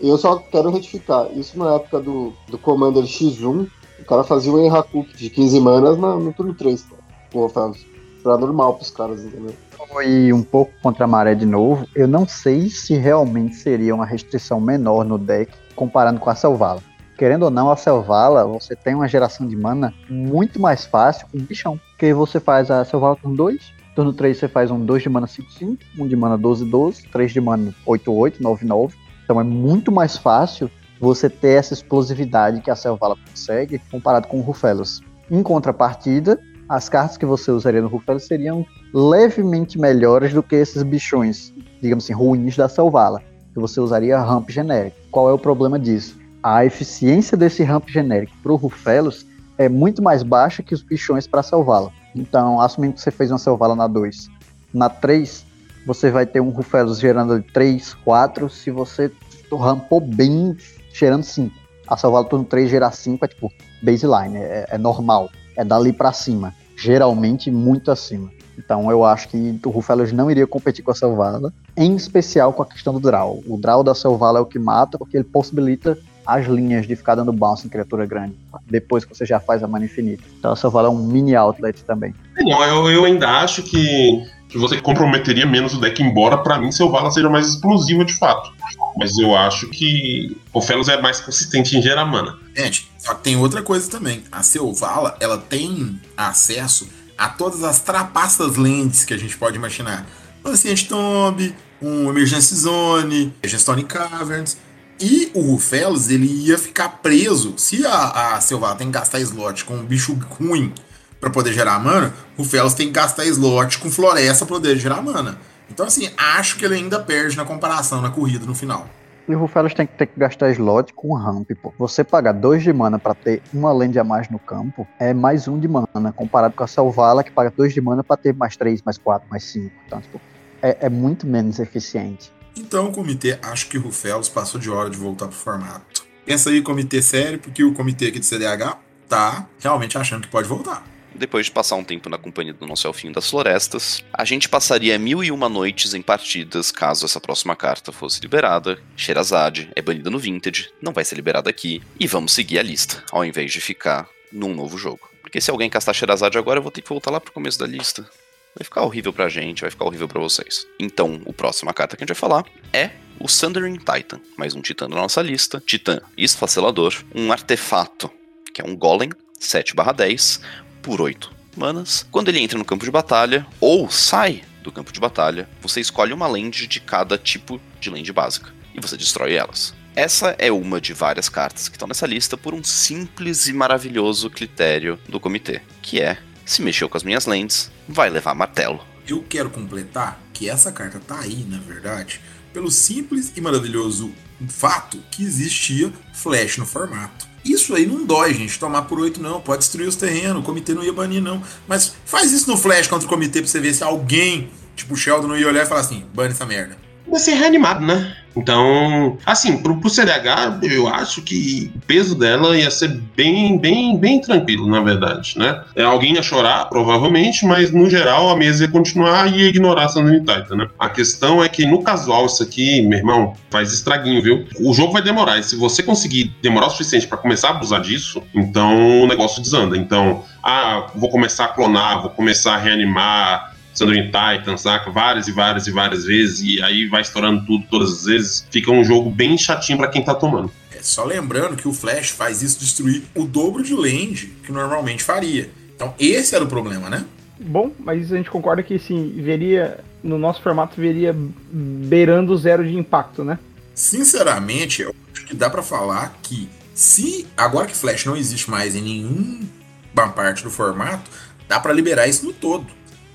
Eu 0.00 0.16
só 0.16 0.36
quero 0.36 0.70
retificar, 0.70 1.26
isso 1.36 1.58
na 1.58 1.74
época 1.74 1.98
do, 2.00 2.32
do 2.48 2.56
Commander 2.58 3.02
X1, 3.02 3.66
o 3.98 4.04
cara 4.04 4.22
fazia 4.22 4.52
o 4.52 4.58
Enhaku 4.64 5.04
de 5.16 5.28
15 5.28 5.58
manas 5.58 5.98
na- 5.98 6.14
no 6.16 6.32
turno 6.32 6.54
3, 6.54 6.86
pô, 7.30 7.48
Fábio. 7.48 7.80
Pra 8.22 8.36
normal 8.38 8.74
pros 8.74 8.90
caras, 8.90 9.24
entendeu? 9.24 9.54
Foi 9.92 10.30
um 10.32 10.42
pouco 10.42 10.70
contra 10.82 11.04
a 11.06 11.08
maré 11.08 11.34
de 11.34 11.46
novo. 11.46 11.86
Eu 11.94 12.06
não 12.06 12.28
sei 12.28 12.68
se 12.68 12.94
realmente 12.94 13.56
seria 13.56 13.94
uma 13.94 14.04
restrição 14.04 14.60
menor 14.60 15.04
no 15.04 15.16
deck 15.18 15.50
comparando 15.74 16.20
com 16.20 16.28
a 16.28 16.34
Selvala. 16.34 16.82
Querendo 17.20 17.42
ou 17.42 17.50
não, 17.50 17.70
a 17.70 17.76
Selvala, 17.76 18.46
você 18.46 18.74
tem 18.74 18.94
uma 18.94 19.06
geração 19.06 19.46
de 19.46 19.54
mana 19.54 19.92
muito 20.08 20.58
mais 20.58 20.86
fácil 20.86 21.26
com 21.30 21.36
o 21.36 21.42
bichão. 21.42 21.78
Porque 21.90 22.14
você 22.14 22.40
faz 22.40 22.70
a 22.70 22.82
Selvala 22.82 23.14
turno 23.14 23.36
2, 23.36 23.74
turno 23.94 24.14
3 24.14 24.38
você 24.38 24.48
faz 24.48 24.70
um 24.70 24.82
2 24.82 25.02
de 25.02 25.10
mana 25.10 25.26
5-5, 25.26 25.80
um 25.98 26.08
de 26.08 26.16
mana 26.16 26.38
12-12, 26.38 27.10
3 27.12 27.30
de 27.30 27.38
mana 27.42 27.74
8-8, 27.86 28.40
9-9. 28.40 28.94
Então 29.22 29.38
é 29.38 29.44
muito 29.44 29.92
mais 29.92 30.16
fácil 30.16 30.70
você 30.98 31.28
ter 31.28 31.58
essa 31.58 31.74
explosividade 31.74 32.62
que 32.62 32.70
a 32.70 32.74
Selvala 32.74 33.18
consegue 33.28 33.78
comparado 33.90 34.26
com 34.26 34.38
o 34.38 34.42
Rufelos. 34.42 35.02
Em 35.30 35.42
contrapartida, 35.42 36.40
as 36.66 36.88
cartas 36.88 37.18
que 37.18 37.26
você 37.26 37.50
usaria 37.50 37.82
no 37.82 37.88
Rufelos 37.88 38.26
seriam 38.26 38.64
levemente 38.94 39.78
melhores 39.78 40.32
do 40.32 40.42
que 40.42 40.56
esses 40.56 40.82
bichões, 40.82 41.52
digamos 41.82 42.04
assim, 42.04 42.14
ruins 42.14 42.56
da 42.56 42.66
Selvala, 42.66 43.20
que 43.52 43.60
você 43.60 43.78
usaria 43.78 44.18
ramp 44.18 44.48
genérico. 44.48 44.96
Qual 45.10 45.28
é 45.28 45.34
o 45.34 45.38
problema 45.38 45.78
disso? 45.78 46.19
A 46.42 46.64
eficiência 46.64 47.36
desse 47.36 47.62
ramp 47.62 47.88
genérico 47.88 48.32
para 48.42 48.52
o 48.52 48.56
Rufelos 48.56 49.26
é 49.58 49.68
muito 49.68 50.02
mais 50.02 50.22
baixa 50.22 50.62
que 50.62 50.74
os 50.74 50.82
bichões 50.82 51.26
para 51.26 51.40
a 51.40 51.42
Selvala. 51.42 51.92
Então, 52.14 52.60
assumindo 52.60 52.94
que 52.94 53.00
você 53.00 53.10
fez 53.10 53.30
uma 53.30 53.38
Selvala 53.38 53.76
na 53.76 53.86
2, 53.86 54.28
na 54.72 54.88
3, 54.88 55.44
você 55.86 56.10
vai 56.10 56.24
ter 56.24 56.40
um 56.40 56.48
Rufelos 56.48 56.98
gerando 56.98 57.42
3, 57.52 57.94
4, 58.04 58.48
se 58.48 58.70
você 58.70 59.12
rampou 59.52 60.00
bem, 60.00 60.56
gerando 60.92 61.24
5. 61.24 61.54
A 61.86 61.96
Selvala 61.96 62.24
turno 62.24 62.44
3 62.44 62.70
gerar 62.70 62.92
5 62.92 63.24
é 63.24 63.28
tipo 63.28 63.52
baseline, 63.82 64.36
é, 64.38 64.66
é 64.70 64.78
normal, 64.78 65.28
é 65.56 65.64
dali 65.64 65.92
para 65.92 66.12
cima, 66.12 66.54
geralmente 66.76 67.50
muito 67.50 67.90
acima. 67.90 68.30
Então 68.56 68.90
eu 68.90 69.04
acho 69.04 69.28
que 69.28 69.60
o 69.64 69.70
Rufelos 69.70 70.12
não 70.12 70.30
iria 70.30 70.46
competir 70.46 70.84
com 70.84 70.90
a 70.90 70.94
Selvala, 70.94 71.52
em 71.76 71.96
especial 71.96 72.52
com 72.52 72.62
a 72.62 72.66
questão 72.66 72.94
do 72.94 73.00
Draw. 73.00 73.42
O 73.46 73.58
Draw 73.58 73.82
da 73.82 73.94
Selvala 73.94 74.38
é 74.38 74.42
o 74.42 74.46
que 74.46 74.58
mata, 74.58 74.98
porque 74.98 75.16
ele 75.16 75.24
possibilita 75.24 75.98
as 76.30 76.46
linhas 76.46 76.86
de 76.86 76.94
ficar 76.94 77.16
dando 77.16 77.32
bounce 77.32 77.66
em 77.66 77.70
criatura 77.70 78.06
grande, 78.06 78.36
depois 78.68 79.04
que 79.04 79.16
você 79.16 79.26
já 79.26 79.40
faz 79.40 79.64
a 79.64 79.66
mana 79.66 79.86
infinita. 79.86 80.22
Então 80.38 80.52
a 80.52 80.56
Selvala 80.56 80.86
é 80.86 80.90
um 80.90 80.98
mini 80.98 81.34
outlet 81.34 81.82
também. 81.82 82.14
Não, 82.38 82.62
eu, 82.62 82.88
eu 82.88 83.04
ainda 83.04 83.28
acho 83.28 83.64
que, 83.64 84.24
que 84.48 84.56
você 84.56 84.80
comprometeria 84.80 85.44
menos 85.44 85.74
o 85.74 85.80
deck, 85.80 86.00
embora 86.00 86.38
para 86.38 86.56
mim 86.58 86.70
Selvala 86.70 87.10
seja 87.10 87.28
mais 87.28 87.48
explosiva 87.48 88.04
de 88.04 88.14
fato. 88.14 88.52
Mas 88.96 89.18
eu 89.18 89.34
acho 89.34 89.68
que 89.70 90.36
o 90.52 90.62
Felos 90.62 90.88
é 90.88 91.00
mais 91.00 91.20
consistente 91.20 91.76
em 91.76 91.82
gerar 91.82 92.04
mana. 92.04 92.38
Gente, 92.54 92.88
só 92.96 93.14
que 93.14 93.22
tem 93.22 93.36
outra 93.36 93.60
coisa 93.62 93.90
também. 93.90 94.22
A 94.30 94.42
Selvala, 94.42 95.16
ela 95.18 95.36
tem 95.36 96.00
acesso 96.16 96.88
a 97.18 97.28
todas 97.28 97.64
as 97.64 97.80
trapaças 97.80 98.56
lentes 98.56 99.04
que 99.04 99.12
a 99.12 99.18
gente 99.18 99.36
pode 99.36 99.56
imaginar. 99.56 100.06
Um 100.44 100.50
Ancient 100.50 100.86
Tomb, 100.86 101.54
um 101.82 102.08
Emergency 102.08 102.54
Zone, 102.54 103.34
Gestone 103.44 103.82
Caverns. 103.82 104.56
E 105.00 105.30
o 105.34 105.40
Rufelos, 105.40 106.10
ele 106.10 106.26
ia 106.26 106.58
ficar 106.58 107.00
preso. 107.00 107.54
Se 107.56 107.86
a, 107.86 108.34
a 108.34 108.40
Selvala 108.40 108.76
tem 108.76 108.88
que 108.88 108.92
gastar 108.92 109.18
slot 109.20 109.64
com 109.64 109.74
um 109.74 109.84
bicho 109.84 110.18
ruim 110.38 110.74
para 111.18 111.30
poder 111.30 111.54
gerar 111.54 111.78
mana, 111.78 112.12
o 112.36 112.42
Rufelos 112.42 112.74
tem 112.74 112.88
que 112.88 112.92
gastar 112.92 113.24
slot 113.24 113.78
com 113.78 113.90
floresta 113.90 114.44
pra 114.44 114.56
poder 114.56 114.76
gerar 114.76 115.00
mana. 115.00 115.38
Então, 115.70 115.86
assim, 115.86 116.10
acho 116.16 116.58
que 116.58 116.64
ele 116.64 116.74
ainda 116.74 116.98
perde 116.98 117.36
na 117.36 117.44
comparação, 117.44 118.02
na 118.02 118.10
corrida 118.10 118.44
no 118.44 118.54
final. 118.54 118.86
E 119.26 119.34
o 119.34 119.38
Rufelos 119.38 119.72
tem 119.72 119.86
que 119.86 119.94
ter 119.94 120.06
que 120.06 120.18
gastar 120.18 120.50
slot 120.50 120.92
com 120.92 121.14
ramp, 121.14 121.48
pô. 121.62 121.72
Você 121.78 122.02
pagar 122.02 122.32
2 122.32 122.62
de 122.62 122.72
mana 122.72 122.98
para 122.98 123.14
ter 123.14 123.40
uma 123.54 123.72
land 123.72 123.96
a 123.98 124.02
mais 124.02 124.28
no 124.28 124.38
campo 124.38 124.86
é 124.98 125.14
mais 125.14 125.46
um 125.46 125.58
de 125.58 125.68
mana, 125.68 126.12
comparado 126.14 126.54
com 126.54 126.64
a 126.64 126.66
Selvala, 126.66 127.22
que 127.22 127.30
paga 127.30 127.52
2 127.56 127.72
de 127.72 127.80
mana 127.80 128.02
para 128.02 128.16
ter 128.16 128.34
mais 128.34 128.56
3, 128.56 128.82
mais 128.82 128.98
4, 128.98 129.28
mais 129.30 129.44
5. 129.44 129.72
Então, 129.86 130.00
tipo, 130.00 130.20
é, 130.60 130.78
é, 130.80 130.88
muito 130.88 131.26
menos 131.26 131.58
eficiente. 131.60 132.32
Então, 132.60 132.92
comitê 132.92 133.38
acho 133.42 133.68
que 133.68 133.78
Rufelos 133.78 134.28
passou 134.28 134.60
de 134.60 134.70
hora 134.70 134.90
de 134.90 134.96
voltar 134.96 135.26
pro 135.28 135.36
formato. 135.36 136.04
Pensa 136.26 136.50
aí, 136.50 136.60
comitê 136.60 137.00
sério, 137.00 137.38
porque 137.38 137.64
o 137.64 137.72
comitê 137.72 138.08
aqui 138.08 138.18
do 138.18 138.24
CDH 138.24 138.76
tá 139.08 139.48
realmente 139.58 139.96
achando 139.96 140.22
que 140.22 140.28
pode 140.28 140.46
voltar. 140.46 140.84
Depois 141.14 141.46
de 141.46 141.52
passar 141.52 141.76
um 141.76 141.82
tempo 141.82 142.08
na 142.08 142.18
companhia 142.18 142.52
do 142.52 142.66
nosso 142.66 142.86
Elfinho 142.86 143.14
das 143.14 143.28
Florestas, 143.28 144.04
a 144.12 144.24
gente 144.24 144.48
passaria 144.48 144.98
mil 144.98 145.24
e 145.24 145.32
uma 145.32 145.48
noites 145.48 145.94
em 145.94 146.02
partidas 146.02 146.70
caso 146.70 147.06
essa 147.06 147.20
próxima 147.20 147.56
carta 147.56 147.90
fosse 147.90 148.20
liberada. 148.20 148.78
Sherazade 148.94 149.70
é 149.74 149.82
banida 149.82 150.10
no 150.10 150.18
Vintage, 150.18 150.70
não 150.80 150.92
vai 150.92 151.04
ser 151.04 151.16
liberada 151.16 151.50
aqui, 151.50 151.82
e 151.98 152.06
vamos 152.06 152.32
seguir 152.32 152.58
a 152.58 152.62
lista, 152.62 153.02
ao 153.10 153.24
invés 153.24 153.50
de 153.50 153.60
ficar 153.60 154.06
num 154.30 154.54
novo 154.54 154.78
jogo. 154.78 155.10
Porque 155.22 155.40
se 155.40 155.50
alguém 155.50 155.70
castar 155.70 155.94
Sherazade 155.94 156.38
agora, 156.38 156.58
eu 156.58 156.62
vou 156.62 156.70
ter 156.70 156.82
que 156.82 156.88
voltar 156.88 157.10
lá 157.10 157.20
pro 157.20 157.32
começo 157.32 157.58
da 157.58 157.66
lista. 157.66 158.08
Vai 158.56 158.64
ficar 158.64 158.82
horrível 158.82 159.12
pra 159.12 159.28
gente, 159.28 159.62
vai 159.62 159.70
ficar 159.70 159.84
horrível 159.84 160.08
pra 160.08 160.20
vocês. 160.20 160.66
Então, 160.78 161.22
a 161.28 161.32
próxima 161.32 161.72
carta 161.72 161.96
que 161.96 162.02
a 162.02 162.04
gente 162.04 162.14
vai 162.14 162.20
falar 162.20 162.44
é 162.72 162.90
o 163.18 163.28
Sundering 163.28 163.78
Titan, 163.78 164.20
mais 164.36 164.54
um 164.54 164.60
titã 164.60 164.88
da 164.88 164.96
nossa 164.96 165.22
lista. 165.22 165.62
Titã 165.64 166.00
esfacelador, 166.16 166.94
um 167.14 167.30
artefato, 167.30 168.10
que 168.52 168.60
é 168.60 168.64
um 168.64 168.76
golem, 168.76 169.10
7/10, 169.38 170.40
por 170.82 171.00
8 171.00 171.32
manas. 171.56 172.06
Quando 172.10 172.28
ele 172.28 172.40
entra 172.40 172.58
no 172.58 172.64
campo 172.64 172.84
de 172.84 172.90
batalha, 172.90 173.46
ou 173.60 173.88
sai 173.88 174.42
do 174.62 174.72
campo 174.72 174.92
de 174.92 174.98
batalha, 174.98 175.48
você 175.62 175.80
escolhe 175.80 176.12
uma 176.12 176.26
land 176.26 176.66
de 176.66 176.80
cada 176.80 177.16
tipo 177.16 177.60
de 177.80 177.88
land 177.88 178.12
básica, 178.12 178.52
e 178.74 178.80
você 178.80 178.96
destrói 178.96 179.34
elas. 179.34 179.74
Essa 179.94 180.34
é 180.38 180.50
uma 180.50 180.80
de 180.80 180.92
várias 180.92 181.28
cartas 181.28 181.68
que 181.68 181.76
estão 181.76 181.88
nessa 181.88 182.06
lista 182.06 182.36
por 182.36 182.54
um 182.54 182.64
simples 182.64 183.48
e 183.48 183.52
maravilhoso 183.52 184.30
critério 184.30 184.98
do 185.08 185.20
comitê, 185.20 185.62
que 185.82 186.00
é 186.00 186.18
se 186.50 186.62
mexeu 186.62 186.88
com 186.88 186.96
as 186.96 187.04
minhas 187.04 187.26
lands, 187.26 187.70
vai 187.88 188.10
levar 188.10 188.34
martelo. 188.34 188.80
Eu 189.06 189.24
quero 189.28 189.50
completar 189.50 190.20
que 190.32 190.48
essa 190.48 190.72
carta 190.72 190.98
tá 190.98 191.20
aí, 191.20 191.44
na 191.48 191.58
verdade, 191.58 192.20
pelo 192.52 192.70
simples 192.70 193.32
e 193.36 193.40
maravilhoso 193.40 194.12
fato 194.48 194.98
que 195.10 195.22
existia 195.22 195.92
flash 196.12 196.56
no 196.56 196.66
formato. 196.66 197.28
Isso 197.44 197.74
aí 197.74 197.86
não 197.86 198.04
dói, 198.04 198.34
gente. 198.34 198.58
Tomar 198.58 198.82
por 198.82 198.98
8 198.98 199.22
não. 199.22 199.40
Pode 199.40 199.60
destruir 199.60 199.88
os 199.88 199.96
terrenos. 199.96 200.42
O 200.42 200.44
comitê 200.44 200.74
não 200.74 200.84
ia 200.84 200.92
banir, 200.92 201.22
não. 201.22 201.42
Mas 201.66 201.94
faz 202.04 202.32
isso 202.32 202.50
no 202.50 202.56
flash 202.56 202.86
contra 202.86 203.06
o 203.06 203.08
comitê 203.08 203.40
pra 203.40 203.48
você 203.48 203.60
ver 203.60 203.72
se 203.72 203.82
alguém, 203.82 204.50
tipo 204.76 204.94
o 204.94 204.96
Sheldon, 204.96 205.28
não 205.28 205.38
ia 205.38 205.48
olhar 205.48 205.62
e 205.64 205.66
falar 205.66 205.80
assim: 205.80 206.04
bane 206.12 206.32
essa 206.32 206.44
merda. 206.44 206.76
Vai 207.10 207.20
ser 207.20 207.34
reanimado, 207.34 207.84
né? 207.84 208.14
Então, 208.36 209.18
assim, 209.26 209.58
pro, 209.58 209.76
pro 209.80 209.90
CDH, 209.90 210.60
eu 210.62 210.86
acho 210.86 211.22
que 211.22 211.70
o 211.74 211.80
peso 211.80 212.14
dela 212.14 212.56
ia 212.56 212.70
ser 212.70 212.88
bem, 213.16 213.58
bem, 213.58 213.96
bem 213.98 214.20
tranquilo, 214.20 214.68
na 214.68 214.80
verdade, 214.80 215.34
né? 215.36 215.62
É, 215.74 215.82
alguém 215.82 216.14
ia 216.14 216.22
chorar, 216.22 216.66
provavelmente, 216.66 217.44
mas 217.44 217.72
no 217.72 217.90
geral 217.90 218.30
a 218.30 218.36
mesa 218.36 218.64
ia 218.64 218.70
continuar 218.70 219.32
e 219.32 219.40
ia 219.40 219.48
ignorar 219.48 219.86
a 219.86 219.88
Sandrine 219.88 220.24
Titan, 220.24 220.56
né? 220.56 220.68
A 220.78 220.88
questão 220.88 221.42
é 221.42 221.48
que 221.48 221.66
no 221.66 221.82
casual 221.82 222.26
isso 222.26 222.42
aqui, 222.42 222.82
meu 222.82 222.98
irmão, 222.98 223.34
faz 223.50 223.72
estraguinho, 223.72 224.22
viu? 224.22 224.46
O 224.60 224.72
jogo 224.72 224.92
vai 224.92 225.02
demorar, 225.02 225.38
e 225.38 225.42
se 225.42 225.56
você 225.56 225.82
conseguir 225.82 226.34
demorar 226.40 226.68
o 226.68 226.70
suficiente 226.70 227.06
para 227.06 227.18
começar 227.18 227.48
a 227.48 227.50
abusar 227.52 227.80
disso, 227.80 228.22
então 228.34 229.02
o 229.02 229.06
negócio 229.06 229.42
desanda. 229.42 229.76
Então, 229.76 230.24
ah, 230.42 230.86
vou 230.94 231.10
começar 231.10 231.46
a 231.46 231.48
clonar, 231.48 232.02
vou 232.02 232.10
começar 232.10 232.54
a 232.54 232.58
reanimar, 232.58 233.49
Sandrine 233.74 234.10
Titan, 234.10 234.56
saca? 234.56 234.90
Várias 234.90 235.28
e 235.28 235.32
várias 235.32 235.66
e 235.66 235.70
várias 235.70 236.04
vezes, 236.04 236.40
e 236.40 236.62
aí 236.62 236.86
vai 236.86 237.02
estourando 237.02 237.44
tudo 237.46 237.64
todas 237.70 237.92
as 237.92 238.04
vezes. 238.04 238.46
Fica 238.50 238.70
um 238.70 238.84
jogo 238.84 239.10
bem 239.10 239.36
chatinho 239.38 239.78
para 239.78 239.88
quem 239.88 240.04
tá 240.04 240.14
tomando. 240.14 240.50
É 240.74 240.82
só 240.82 241.04
lembrando 241.04 241.56
que 241.56 241.68
o 241.68 241.72
Flash 241.72 242.10
faz 242.10 242.42
isso 242.42 242.58
destruir 242.58 243.02
o 243.14 243.24
dobro 243.24 243.62
de 243.62 243.74
land 243.74 244.26
que 244.44 244.50
normalmente 244.52 245.02
faria. 245.02 245.50
Então 245.74 245.94
esse 245.98 246.34
era 246.34 246.44
o 246.44 246.48
problema, 246.48 246.90
né? 246.90 247.04
Bom, 247.38 247.72
mas 247.78 248.12
a 248.12 248.16
gente 248.16 248.30
concorda 248.30 248.62
que 248.62 248.78
sim, 248.78 249.14
veria, 249.16 249.80
no 250.02 250.18
nosso 250.18 250.42
formato, 250.42 250.78
veria 250.78 251.16
beirando 251.50 252.36
zero 252.36 252.62
de 252.66 252.76
impacto, 252.76 253.24
né? 253.24 253.38
Sinceramente, 253.74 254.82
eu 254.82 254.94
acho 255.12 255.24
que 255.24 255.34
dá 255.34 255.48
para 255.48 255.62
falar 255.62 256.18
que 256.22 256.48
se 256.74 257.26
agora 257.36 257.66
que 257.66 257.76
Flash 257.76 258.04
não 258.04 258.16
existe 258.16 258.50
mais 258.50 258.74
em 258.74 258.82
nenhuma 258.82 260.08
parte 260.14 260.42
do 260.42 260.50
formato, 260.50 261.10
dá 261.48 261.58
para 261.58 261.72
liberar 261.72 262.06
isso 262.06 262.26
no 262.26 262.32
todo. 262.32 262.66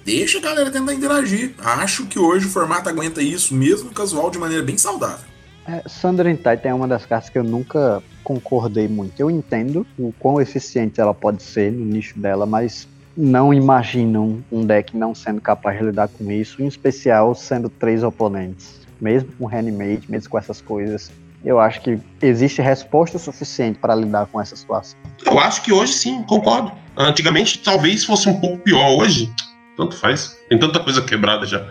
Deixa 0.05 0.37
a 0.37 0.41
galera 0.41 0.69
tentar 0.69 0.93
interagir. 0.93 1.55
Acho 1.57 2.05
que 2.05 2.19
hoje 2.19 2.45
o 2.45 2.49
formato 2.49 2.87
aguenta 2.87 3.23
isso, 3.23 3.55
mesmo 3.55 3.89
casual, 3.89 4.29
de 4.29 4.37
maneira 4.37 4.61
bem 4.61 4.77
saudável. 4.77 5.25
É, 5.67 5.81
Sundering 5.89 6.35
Titan 6.35 6.69
é 6.69 6.73
uma 6.75 6.87
das 6.87 7.07
cartas 7.07 7.31
que 7.31 7.39
eu 7.39 7.43
nunca 7.43 8.03
concordei 8.23 8.87
muito. 8.87 9.19
Eu 9.19 9.31
entendo 9.31 9.85
o 9.97 10.13
quão 10.19 10.39
eficiente 10.39 11.01
ela 11.01 11.11
pode 11.11 11.41
ser 11.41 11.71
no 11.71 11.83
nicho 11.83 12.19
dela, 12.19 12.45
mas 12.45 12.87
não 13.17 13.51
imagino 13.51 14.43
um 14.51 14.63
deck 14.63 14.95
não 14.95 15.15
sendo 15.15 15.41
capaz 15.41 15.79
de 15.79 15.85
lidar 15.85 16.07
com 16.07 16.31
isso, 16.31 16.61
em 16.61 16.67
especial 16.67 17.33
sendo 17.33 17.67
três 17.67 18.03
oponentes. 18.03 18.81
Mesmo 19.01 19.31
com 19.39 19.47
Reanimate, 19.47 20.09
mesmo 20.09 20.29
com 20.29 20.37
essas 20.37 20.61
coisas, 20.61 21.11
eu 21.43 21.59
acho 21.59 21.81
que 21.81 21.99
existe 22.21 22.61
resposta 22.61 23.17
suficiente 23.17 23.79
para 23.79 23.95
lidar 23.95 24.27
com 24.27 24.39
essa 24.39 24.55
situação. 24.55 24.99
Eu 25.25 25.39
acho 25.39 25.63
que 25.63 25.73
hoje 25.73 25.93
sim, 25.93 26.21
concordo. 26.23 26.71
Antigamente 26.95 27.57
talvez 27.57 28.03
fosse 28.03 28.29
um 28.29 28.39
pouco 28.39 28.59
pior 28.59 28.99
hoje. 28.99 29.33
Tanto 29.75 29.95
faz. 29.97 30.37
Tem 30.49 30.57
tanta 30.57 30.79
coisa 30.79 31.01
quebrada 31.01 31.45
já. 31.45 31.65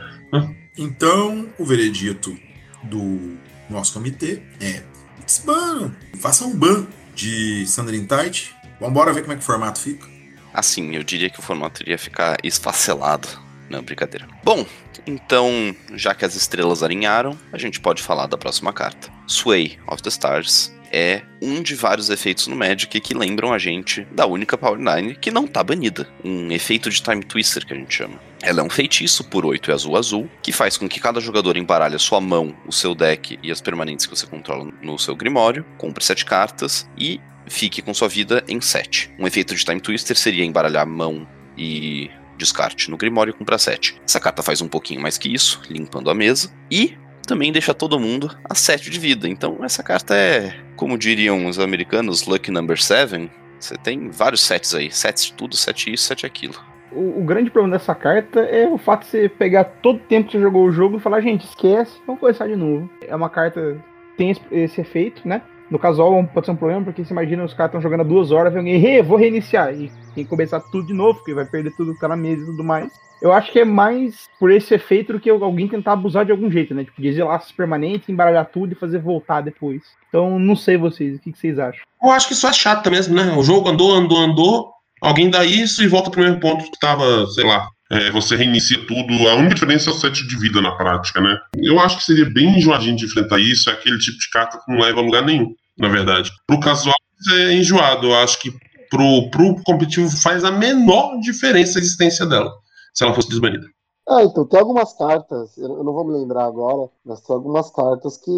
Então, 0.76 1.48
o 1.58 1.64
veredito 1.64 2.36
do 2.82 3.36
nosso 3.70 3.94
comitê 3.94 4.42
é 4.60 4.82
desbano. 5.24 5.94
Faça 6.20 6.44
um 6.44 6.56
ban 6.56 6.86
de 7.14 7.66
Sandrin 7.66 8.06
Tide. 8.06 8.54
Vambora 8.80 9.12
ver 9.12 9.22
como 9.22 9.32
é 9.32 9.36
que 9.36 9.42
o 9.42 9.44
formato 9.46 9.78
fica. 9.78 10.06
Assim, 10.52 10.94
eu 10.94 11.02
diria 11.02 11.30
que 11.30 11.38
o 11.38 11.42
formato 11.42 11.82
iria 11.82 11.98
ficar 11.98 12.36
esfacelado. 12.42 13.28
Não, 13.70 13.82
brincadeira. 13.82 14.28
Bom, 14.42 14.66
então, 15.06 15.74
já 15.94 16.14
que 16.14 16.24
as 16.24 16.34
estrelas 16.34 16.82
alinharam, 16.82 17.38
a 17.52 17.58
gente 17.58 17.80
pode 17.80 18.02
falar 18.02 18.26
da 18.26 18.36
próxima 18.36 18.72
carta. 18.72 19.10
Sway 19.26 19.78
of 19.86 20.02
the 20.02 20.10
Stars 20.10 20.72
é 20.94 21.22
um 21.42 21.60
de 21.60 21.74
vários 21.74 22.08
efeitos 22.08 22.46
no 22.46 22.54
Magic 22.54 23.00
que 23.00 23.14
lembram 23.14 23.52
a 23.52 23.58
gente 23.58 24.06
da 24.12 24.26
única 24.26 24.56
Power 24.56 24.78
9 24.78 25.16
que 25.16 25.32
não 25.32 25.44
tá 25.44 25.62
banida. 25.62 26.08
Um 26.24 26.52
efeito 26.52 26.88
de 26.88 27.02
Time 27.02 27.24
Twister 27.24 27.66
que 27.66 27.74
a 27.74 27.76
gente 27.76 27.92
chama. 27.92 28.20
Ela 28.40 28.60
é 28.60 28.62
um 28.62 28.70
feitiço 28.70 29.24
por 29.24 29.44
8 29.44 29.70
e 29.70 29.74
azul 29.74 29.96
azul, 29.96 30.30
que 30.40 30.52
faz 30.52 30.76
com 30.76 30.88
que 30.88 31.00
cada 31.00 31.20
jogador 31.20 31.56
embaralhe 31.56 31.96
a 31.96 31.98
sua 31.98 32.20
mão, 32.20 32.54
o 32.64 32.72
seu 32.72 32.94
deck 32.94 33.38
e 33.42 33.50
as 33.50 33.60
permanentes 33.60 34.06
que 34.06 34.14
você 34.14 34.26
controla 34.26 34.70
no 34.80 34.96
seu 34.98 35.16
Grimório, 35.16 35.66
compre 35.76 36.04
7 36.04 36.24
cartas 36.24 36.88
e 36.96 37.20
fique 37.46 37.82
com 37.82 37.92
sua 37.92 38.08
vida 38.08 38.44
em 38.46 38.60
7. 38.60 39.10
Um 39.18 39.26
efeito 39.26 39.54
de 39.54 39.64
Time 39.64 39.80
Twister 39.80 40.16
seria 40.16 40.44
embaralhar 40.44 40.84
a 40.84 40.86
mão 40.86 41.26
e 41.58 42.08
descarte 42.38 42.90
no 42.90 42.96
Grimório 42.96 43.30
e 43.30 43.34
comprar 43.34 43.58
7. 43.58 44.00
Essa 44.06 44.20
carta 44.20 44.42
faz 44.42 44.60
um 44.60 44.68
pouquinho 44.68 45.00
mais 45.00 45.18
que 45.18 45.32
isso, 45.32 45.60
limpando 45.68 46.10
a 46.10 46.14
mesa, 46.14 46.52
e 46.70 46.96
também 47.26 47.52
deixa 47.52 47.74
todo 47.74 47.98
mundo 47.98 48.30
a 48.48 48.54
7 48.54 48.90
de 48.90 48.98
vida. 48.98 49.28
Então 49.28 49.58
essa 49.62 49.82
carta 49.82 50.14
é, 50.14 50.54
como 50.76 50.98
diriam 50.98 51.46
os 51.46 51.58
americanos, 51.58 52.26
Lucky 52.26 52.50
Number 52.50 52.80
7. 52.80 53.30
Você 53.58 53.76
tem 53.76 54.10
vários 54.10 54.42
sets 54.42 54.74
aí, 54.74 54.90
sets 54.90 55.26
de 55.26 55.32
tudo, 55.32 55.56
7 55.56 55.94
isso, 55.94 56.04
7 56.04 56.26
aquilo. 56.26 56.54
O, 56.92 57.20
o, 57.20 57.24
grande 57.24 57.50
problema 57.50 57.76
dessa 57.76 57.94
carta 57.94 58.40
é 58.40 58.68
o 58.68 58.78
fato 58.78 59.04
de 59.04 59.10
você 59.10 59.28
pegar 59.28 59.64
todo 59.64 59.96
o 59.96 60.00
tempo 60.00 60.26
que 60.26 60.32
você 60.32 60.40
jogou 60.40 60.66
o 60.66 60.70
jogo 60.70 60.96
e 60.96 61.00
falar, 61.00 61.20
gente, 61.20 61.44
esquece, 61.44 61.92
vamos 62.06 62.20
começar 62.20 62.46
de 62.46 62.54
novo. 62.54 62.88
É 63.00 63.16
uma 63.16 63.28
carta 63.28 63.82
tem 64.16 64.30
esse, 64.30 64.40
esse 64.50 64.80
efeito, 64.80 65.26
né? 65.26 65.42
No 65.70 65.78
casual 65.78 66.24
pode 66.32 66.46
ser 66.46 66.52
um 66.52 66.56
problema, 66.56 66.84
porque 66.84 67.04
você 67.04 67.12
imagina 67.12 67.44
os 67.44 67.54
caras 67.54 67.70
estão 67.70 67.80
jogando 67.80 68.02
há 68.02 68.04
duas 68.04 68.30
horas, 68.30 68.52
vem 68.52 68.60
alguém, 68.74 69.02
vou 69.02 69.16
reiniciar. 69.16 69.72
E 69.74 69.90
tem 70.14 70.24
que 70.24 70.30
começar 70.30 70.60
tudo 70.60 70.86
de 70.86 70.92
novo, 70.92 71.14
porque 71.14 71.34
vai 71.34 71.44
perder 71.44 71.74
tudo 71.74 71.94
que 71.94 72.00
tá 72.00 72.08
na 72.08 72.16
mesa 72.16 72.42
e 72.42 72.46
tudo 72.46 72.62
mais. 72.62 72.92
Eu 73.24 73.32
acho 73.32 73.50
que 73.50 73.58
é 73.58 73.64
mais 73.64 74.28
por 74.38 74.52
esse 74.52 74.74
efeito 74.74 75.14
do 75.14 75.18
que 75.18 75.30
alguém 75.30 75.66
tentar 75.66 75.94
abusar 75.94 76.26
de 76.26 76.30
algum 76.30 76.50
jeito, 76.50 76.74
né? 76.74 76.84
Tipo, 76.84 77.00
de 77.00 77.22
laços 77.22 77.52
permanentes, 77.52 78.06
embaralhar 78.06 78.44
tudo 78.44 78.74
e 78.74 78.76
fazer 78.76 78.98
voltar 78.98 79.40
depois. 79.40 79.80
Então, 80.10 80.38
não 80.38 80.54
sei 80.54 80.76
vocês, 80.76 81.16
o 81.16 81.18
que, 81.18 81.32
vocês 81.32 81.58
acham? 81.58 81.80
Eu 82.02 82.10
acho 82.10 82.28
que 82.28 82.34
isso 82.34 82.46
é 82.46 82.52
chato 82.52 82.90
mesmo, 82.90 83.14
né? 83.14 83.32
O 83.34 83.42
jogo 83.42 83.70
andou, 83.70 83.94
andou, 83.94 84.18
andou, 84.18 84.72
alguém 85.00 85.30
dá 85.30 85.42
isso 85.42 85.82
e 85.82 85.88
volta 85.88 86.10
pro 86.10 86.20
mesmo 86.20 86.38
ponto 86.38 86.70
que 86.70 86.78
tava, 86.78 87.26
sei 87.28 87.46
lá, 87.46 87.66
é, 87.90 88.10
você 88.10 88.36
reinicia 88.36 88.84
tudo. 88.86 89.26
A 89.26 89.36
única 89.36 89.54
diferença 89.54 89.88
é 89.88 89.94
o 89.94 89.96
set 89.96 90.28
de 90.28 90.38
vida 90.38 90.60
na 90.60 90.72
prática, 90.72 91.18
né? 91.18 91.34
Eu 91.56 91.80
acho 91.80 91.96
que 91.96 92.04
seria 92.04 92.28
bem 92.28 92.58
enjoadinho 92.58 92.94
de 92.94 93.06
enfrentar 93.06 93.38
isso. 93.38 93.70
É 93.70 93.72
aquele 93.72 93.96
tipo 93.96 94.18
de 94.18 94.28
carta 94.28 94.58
que 94.58 94.70
não 94.70 94.82
leva 94.82 95.00
a 95.00 95.02
lugar 95.02 95.24
nenhum, 95.24 95.54
na 95.78 95.88
verdade. 95.88 96.30
Pro 96.46 96.60
casual 96.60 96.94
é 97.32 97.54
enjoado. 97.54 98.08
Eu 98.08 98.16
acho 98.16 98.38
que 98.38 98.52
pro, 98.90 99.30
pro 99.30 99.56
competitivo 99.64 100.10
faz 100.10 100.44
a 100.44 100.50
menor 100.50 101.18
diferença 101.20 101.78
a 101.78 101.82
existência 101.82 102.26
dela, 102.26 102.52
se 102.94 103.04
ela 103.04 103.14
fosse 103.14 103.28
desbanida. 103.28 103.66
Ah, 104.06 104.22
então 104.22 104.46
tem 104.46 104.60
algumas 104.60 104.92
cartas, 104.92 105.56
eu 105.56 105.82
não 105.82 105.92
vou 105.92 106.04
me 106.04 106.12
lembrar 106.12 106.44
agora, 106.44 106.90
mas 107.04 107.20
tem 107.22 107.34
algumas 107.34 107.70
cartas 107.70 108.18
que 108.18 108.30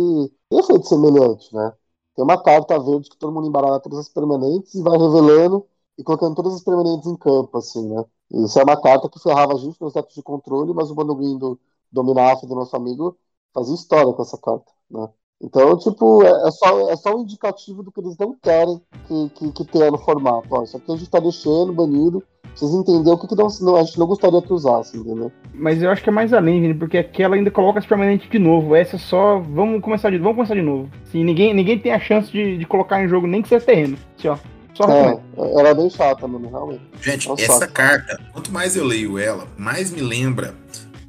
tem 0.48 0.60
efeito 0.60 0.86
semelhante, 0.86 1.52
né? 1.54 1.72
Tem 2.14 2.24
uma 2.24 2.40
carta 2.40 2.78
verde 2.78 3.10
que 3.10 3.16
todo 3.16 3.32
mundo 3.32 3.48
embaralha 3.48 3.80
todas 3.80 3.98
as 3.98 4.08
permanentes 4.08 4.74
e 4.74 4.82
vai 4.82 4.96
revelando 4.96 5.66
e 5.98 6.04
colocando 6.04 6.36
todas 6.36 6.54
as 6.54 6.62
permanentes 6.62 7.06
em 7.06 7.16
campo, 7.16 7.58
assim, 7.58 7.88
né? 7.88 8.04
Isso 8.30 8.58
é 8.60 8.62
uma 8.62 8.80
carta 8.80 9.08
que 9.08 9.20
ferrava 9.20 9.54
a 9.54 9.56
gente 9.58 9.80
nos 9.80 9.92
decks 9.92 10.14
de 10.14 10.22
controle, 10.22 10.72
mas 10.72 10.90
o 10.90 10.94
Banduguin 10.94 11.36
do 11.38 11.58
Dominaf 11.90 12.46
do 12.46 12.54
nosso 12.54 12.74
amigo 12.76 13.18
fazia 13.52 13.74
história 13.74 14.12
com 14.12 14.22
essa 14.22 14.38
carta, 14.38 14.72
né? 14.90 15.08
Então, 15.42 15.76
tipo, 15.78 16.22
é, 16.22 16.48
é, 16.48 16.50
só, 16.50 16.90
é 16.90 16.96
só 16.96 17.14
um 17.14 17.22
indicativo 17.22 17.82
do 17.82 17.92
que 17.92 18.00
eles 18.00 18.16
não 18.18 18.34
querem 18.42 18.80
que, 19.06 19.30
que, 19.34 19.52
que 19.52 19.64
tenha 19.66 19.90
no 19.90 19.98
formato. 19.98 20.48
Ó, 20.50 20.62
isso 20.62 20.76
aqui 20.76 20.92
a 20.92 20.96
gente 20.96 21.10
tá 21.10 21.20
deixando 21.20 21.72
banido. 21.72 22.22
Vocês 22.54 22.72
entenderam 22.72 23.16
o 23.16 23.18
que, 23.18 23.28
que 23.28 23.34
não, 23.34 23.76
a 23.76 23.82
gente 23.82 23.98
não 23.98 24.06
gostaria 24.06 24.40
que 24.40 24.50
usasse, 24.50 24.96
entendeu? 24.96 25.30
Mas 25.52 25.82
eu 25.82 25.90
acho 25.90 26.02
que 26.02 26.08
é 26.08 26.12
mais 26.12 26.32
além, 26.32 26.62
Vini, 26.62 26.72
porque 26.72 26.96
aquela 26.96 27.36
ainda 27.36 27.50
coloca 27.50 27.78
as 27.78 27.84
permanentes 27.84 28.30
de 28.30 28.38
novo. 28.38 28.74
Essa 28.74 28.96
é 28.96 28.98
só. 28.98 29.38
Vamos 29.38 29.82
começar 29.82 30.10
de, 30.10 30.16
vamos 30.16 30.36
começar 30.36 30.54
de 30.54 30.62
novo. 30.62 30.88
Sim, 31.12 31.22
ninguém, 31.22 31.52
ninguém 31.52 31.78
tem 31.78 31.92
a 31.92 32.00
chance 32.00 32.32
de, 32.32 32.56
de 32.56 32.64
colocar 32.64 33.04
em 33.04 33.08
jogo 33.08 33.26
nem 33.26 33.42
que 33.42 33.48
seja 33.48 33.64
terreno. 33.64 33.98
Assim, 34.18 34.28
ó. 34.28 34.38
Só 34.72 34.90
é, 34.90 35.18
ela 35.36 35.68
é 35.68 35.74
bem 35.74 35.88
chata, 35.88 36.26
mano, 36.26 36.48
realmente. 36.48 36.82
Gente, 37.00 37.30
é 37.30 37.44
essa 37.44 37.66
carta, 37.66 38.20
quanto 38.32 38.52
mais 38.52 38.76
eu 38.76 38.84
leio 38.84 39.18
ela, 39.18 39.46
mais 39.56 39.90
me 39.90 40.02
lembra 40.02 40.54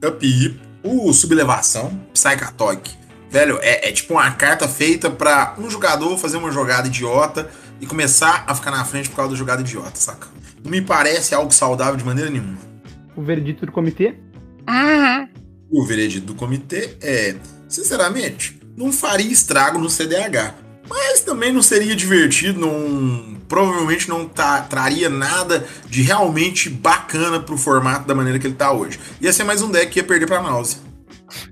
Up 0.06 0.60
o 0.84 1.12
Sublevação, 1.12 1.92
Psychatalk. 2.14 3.07
Velho, 3.30 3.60
é, 3.62 3.90
é, 3.90 3.92
tipo 3.92 4.14
uma 4.14 4.32
carta 4.32 4.68
feita 4.68 5.10
para 5.10 5.56
um 5.58 5.70
jogador 5.70 6.18
fazer 6.18 6.38
uma 6.38 6.52
jogada 6.52 6.88
idiota 6.88 7.50
e 7.80 7.86
começar 7.86 8.46
a 8.48 8.56
ficar 8.56 8.72
na 8.72 8.86
frente 8.86 9.10
por 9.10 9.18
causa 9.18 9.32
da 9.32 9.38
jogada 9.38 9.62
idiota, 9.62 9.96
saca? 9.96 10.28
Não 10.64 10.72
me 10.72 10.82
parece 10.82 11.36
algo 11.36 11.54
saudável 11.54 11.96
de 11.96 12.06
maneira 12.06 12.30
nenhuma. 12.30 12.58
O 13.16 13.22
veredito 13.22 13.66
do 13.66 13.72
comitê? 13.72 14.16
Ah. 14.66 15.28
O 15.70 15.86
veredito 15.86 16.26
do 16.26 16.36
comitê 16.36 16.98
é, 17.02 17.36
sinceramente, 17.68 18.60
não 18.76 18.92
faria 18.92 19.32
estrago 19.32 19.78
no 19.80 19.90
CDH. 19.90 20.54
Mas 20.90 21.20
também 21.22 21.52
não 21.52 21.62
seria 21.62 21.96
divertido, 21.96 22.60
não, 22.60 23.38
provavelmente 23.48 24.08
não 24.08 24.26
tá, 24.26 24.62
traria 24.62 25.10
nada 25.10 25.68
de 25.90 26.02
realmente 26.02 26.70
bacana 26.70 27.40
pro 27.40 27.58
formato 27.58 28.08
da 28.08 28.16
maneira 28.16 28.40
que 28.40 28.48
ele 28.48 28.56
tá 28.56 28.72
hoje. 28.72 29.00
Ia 29.20 29.34
ser 29.34 29.44
mais 29.44 29.62
um 29.62 29.70
deck 29.70 29.92
que 29.92 30.00
ia 30.00 30.04
perder 30.04 30.28
pra 30.28 30.42
náusea. 30.42 30.87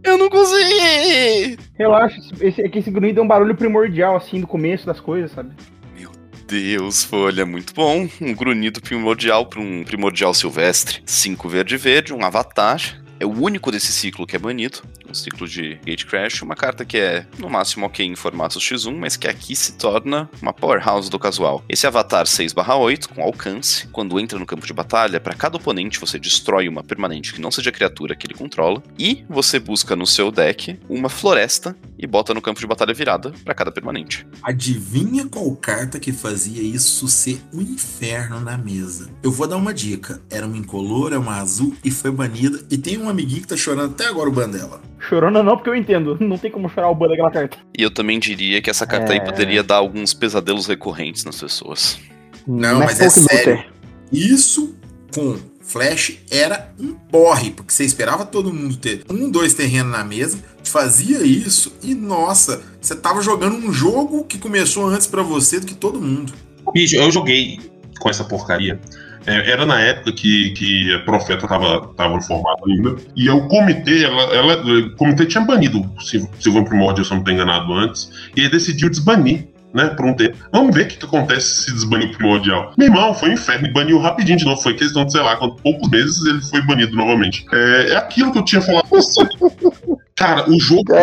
Eu 0.04 0.18
não 0.18 0.30
consegui! 0.30 1.58
Relaxa, 1.78 2.18
esse, 2.40 2.62
é 2.62 2.70
que 2.70 2.80
esse 2.80 2.92
grunhido 2.92 3.20
é 3.20 3.24
um 3.24 3.28
barulho 3.28 3.56
primordial, 3.56 4.16
assim, 4.16 4.42
do 4.42 4.48
começo 4.48 4.86
das 4.86 5.00
coisas, 5.00 5.32
sabe? 5.32 5.52
Meu 5.98 6.12
Deus, 6.48 7.04
folha, 7.04 7.46
muito 7.46 7.74
bom. 7.74 8.08
Um 8.22 8.34
grunhido 8.34 8.82
primordial 8.82 9.46
para 9.46 9.60
um 9.60 9.84
primordial 9.84 10.34
silvestre. 10.34 11.02
Cinco 11.06 11.50
verde-verde, 11.50 12.14
um 12.14 12.24
avatar. 12.24 12.80
É 13.20 13.26
o 13.26 13.32
único 13.32 13.72
desse 13.72 13.92
ciclo 13.92 14.28
que 14.28 14.36
é 14.36 14.40
banido 14.40 14.82
ciclo 15.16 15.48
de 15.48 15.80
Gate 15.86 16.06
Crash, 16.06 16.42
uma 16.42 16.56
carta 16.56 16.86
que 16.86 16.98
é 16.98 17.26
no 17.38 17.50
máximo 17.50 17.86
ok 17.86 18.06
em 18.06 18.16
formatos 18.16 18.62
X1, 18.62 18.96
mas 18.96 19.18
que 19.18 19.28
aqui 19.28 19.56
se 19.56 19.74
torna 19.74 20.30
uma 20.42 20.54
powerhouse 20.54 21.10
do 21.10 21.18
casual. 21.18 21.64
Esse 21.68 21.88
avatar 21.88 22.26
6/8 22.26 23.10
com 23.10 23.22
alcance, 23.22 23.88
quando 23.88 24.20
entra 24.20 24.38
no 24.38 24.46
campo 24.46 24.66
de 24.66 24.74
batalha, 24.74 25.20
para 25.20 25.36
cada 25.36 25.58
oponente 25.58 26.00
você 26.00 26.20
destrói 26.20 26.68
uma 26.68 26.84
permanente 26.84 27.34
que 27.34 27.42
não 27.42 27.52
seja 27.52 27.72
criatura 27.72 28.16
que 28.16 28.28
ele 28.28 28.34
controla 28.34 28.84
e 29.00 29.26
você 29.30 29.60
busca 29.60 29.96
no 29.96 30.06
seu 30.06 30.32
deck 30.32 30.80
uma 30.90 31.10
floresta 31.10 31.76
e 31.98 32.06
bota 32.06 32.34
no 32.34 32.42
campo 32.42 32.60
de 32.60 32.68
batalha 32.68 32.94
virada 32.94 33.34
para 33.44 33.54
cada 33.54 33.72
permanente. 33.72 34.28
Adivinha 34.44 35.26
qual 35.28 35.56
carta 35.56 36.00
que 36.00 36.12
fazia 36.12 36.62
isso 36.62 37.08
ser 37.08 37.42
um 37.54 37.62
inferno 37.62 38.40
na 38.40 38.58
mesa? 38.58 39.10
Eu 39.24 39.32
vou 39.32 39.48
dar 39.48 39.58
uma 39.58 39.74
dica. 39.74 40.22
Era 40.30 40.46
uma 40.46 40.58
incolor, 40.58 41.14
é 41.14 41.18
uma 41.18 41.40
azul 41.40 41.76
e 41.84 41.92
foi 41.92 42.12
banida 42.12 42.66
e 42.70 42.78
tem 42.78 42.98
um 42.98 43.10
amiguinho 43.10 43.42
que 43.42 43.48
tá 43.48 43.58
chorando 43.58 43.92
até 43.92 44.08
agora 44.08 44.30
o 44.30 44.32
ban 44.32 44.50
dela. 44.50 44.82
Chorona 45.08 45.44
não, 45.44 45.56
porque 45.56 45.70
eu 45.70 45.76
entendo. 45.76 46.18
Não 46.22 46.38
tem 46.38 46.52
como 46.52 46.70
chorar 46.70 46.90
o 46.90 46.96
ban 46.96 47.08
daquela 47.08 47.32
carta. 47.32 47.58
E 47.78 47.82
eu 47.82 47.92
também 47.92 48.20
diria 48.20 48.62
que 48.62 48.70
essa 48.70 48.86
carta 48.86 49.14
é... 49.14 49.20
aí 49.20 49.26
poderia 49.26 49.64
dar 49.64 49.76
alguns 49.76 50.14
pesadelos 50.14 50.68
recorrentes 50.68 51.24
nas 51.24 51.40
pessoas. 51.40 52.00
Não, 52.48 52.80
mas, 52.80 53.00
mas 53.00 53.02
é 53.02 53.10
sério. 53.10 53.64
Isso 54.12 54.76
com 55.14 55.38
Flash 55.62 56.20
era 56.30 56.72
um 56.80 56.94
porre, 56.94 57.50
porque 57.50 57.74
você 57.74 57.84
esperava 57.84 58.26
todo 58.26 58.54
mundo 58.54 58.78
ter 58.78 59.04
um, 59.10 59.30
dois 59.30 59.54
terrenos 59.54 59.92
na 59.92 60.04
mesa, 60.04 60.38
fazia 60.64 61.24
isso 61.24 61.74
e, 61.82 61.96
nossa, 61.96 62.62
você 62.80 62.96
tava 62.96 63.22
jogando 63.22 63.56
um 63.56 63.74
jogo 63.74 64.24
que 64.26 64.38
começou 64.38 64.86
antes 64.86 65.08
para 65.08 65.24
você 65.24 65.60
do 65.60 65.66
que 65.66 65.74
todo 65.74 66.00
mundo. 66.00 66.34
Bicho, 66.72 66.96
eu 66.96 67.12
joguei 67.12 67.60
com 68.00 68.10
essa 68.10 68.24
porcaria 68.24 68.80
era 69.26 69.66
na 69.66 69.80
época 69.82 70.12
que, 70.12 70.52
que 70.52 70.94
a 70.94 71.00
Profeta 71.00 71.48
tava, 71.48 71.88
tava 71.96 72.16
no 72.16 72.22
formato 72.22 72.70
ainda. 72.70 72.96
E 73.16 73.30
o 73.30 73.48
comitê, 73.48 74.04
ela, 74.04 74.24
ela, 74.34 74.56
o 74.56 74.96
comitê 74.96 75.26
tinha 75.26 75.44
banido 75.44 75.82
o 75.82 76.02
Silvan 76.40 76.64
Primordial, 76.64 77.06
se 77.06 77.12
eu 77.12 77.16
não 77.16 77.22
estou 77.22 77.34
enganado 77.34 77.74
antes. 77.74 78.12
E 78.36 78.42
ele 78.42 78.50
decidiu 78.50 78.90
desbanir 78.90 79.48
né, 79.74 79.88
por 79.90 80.06
um 80.06 80.14
tempo. 80.14 80.38
Vamos 80.54 80.74
ver 80.74 80.86
o 80.86 80.88
que, 80.88 80.98
que 80.98 81.06
acontece 81.06 81.64
se 81.64 81.74
desbanir 81.74 82.08
o 82.08 82.12
primordial. 82.12 82.74
Meu 82.78 82.88
irmão, 82.88 83.14
foi 83.14 83.30
um 83.30 83.34
inferno 83.34 83.68
e 83.68 83.74
baniu 83.74 84.00
rapidinho 84.00 84.38
de 84.38 84.46
novo. 84.46 84.62
Foi 84.62 84.74
questão 84.74 85.06
de, 85.06 85.12
sei 85.12 85.22
lá, 85.22 85.36
com 85.36 85.50
poucos 85.50 85.90
meses 85.90 86.26
ele 86.26 86.42
foi 86.42 86.62
banido 86.62 86.96
novamente. 86.96 87.46
É, 87.52 87.92
é 87.92 87.98
aquilo 87.98 88.32
que 88.32 88.38
eu 88.38 88.46
tinha 88.46 88.62
falado. 88.62 88.88
Cara, 90.18 90.50
o 90.50 90.58
jogo 90.60 90.94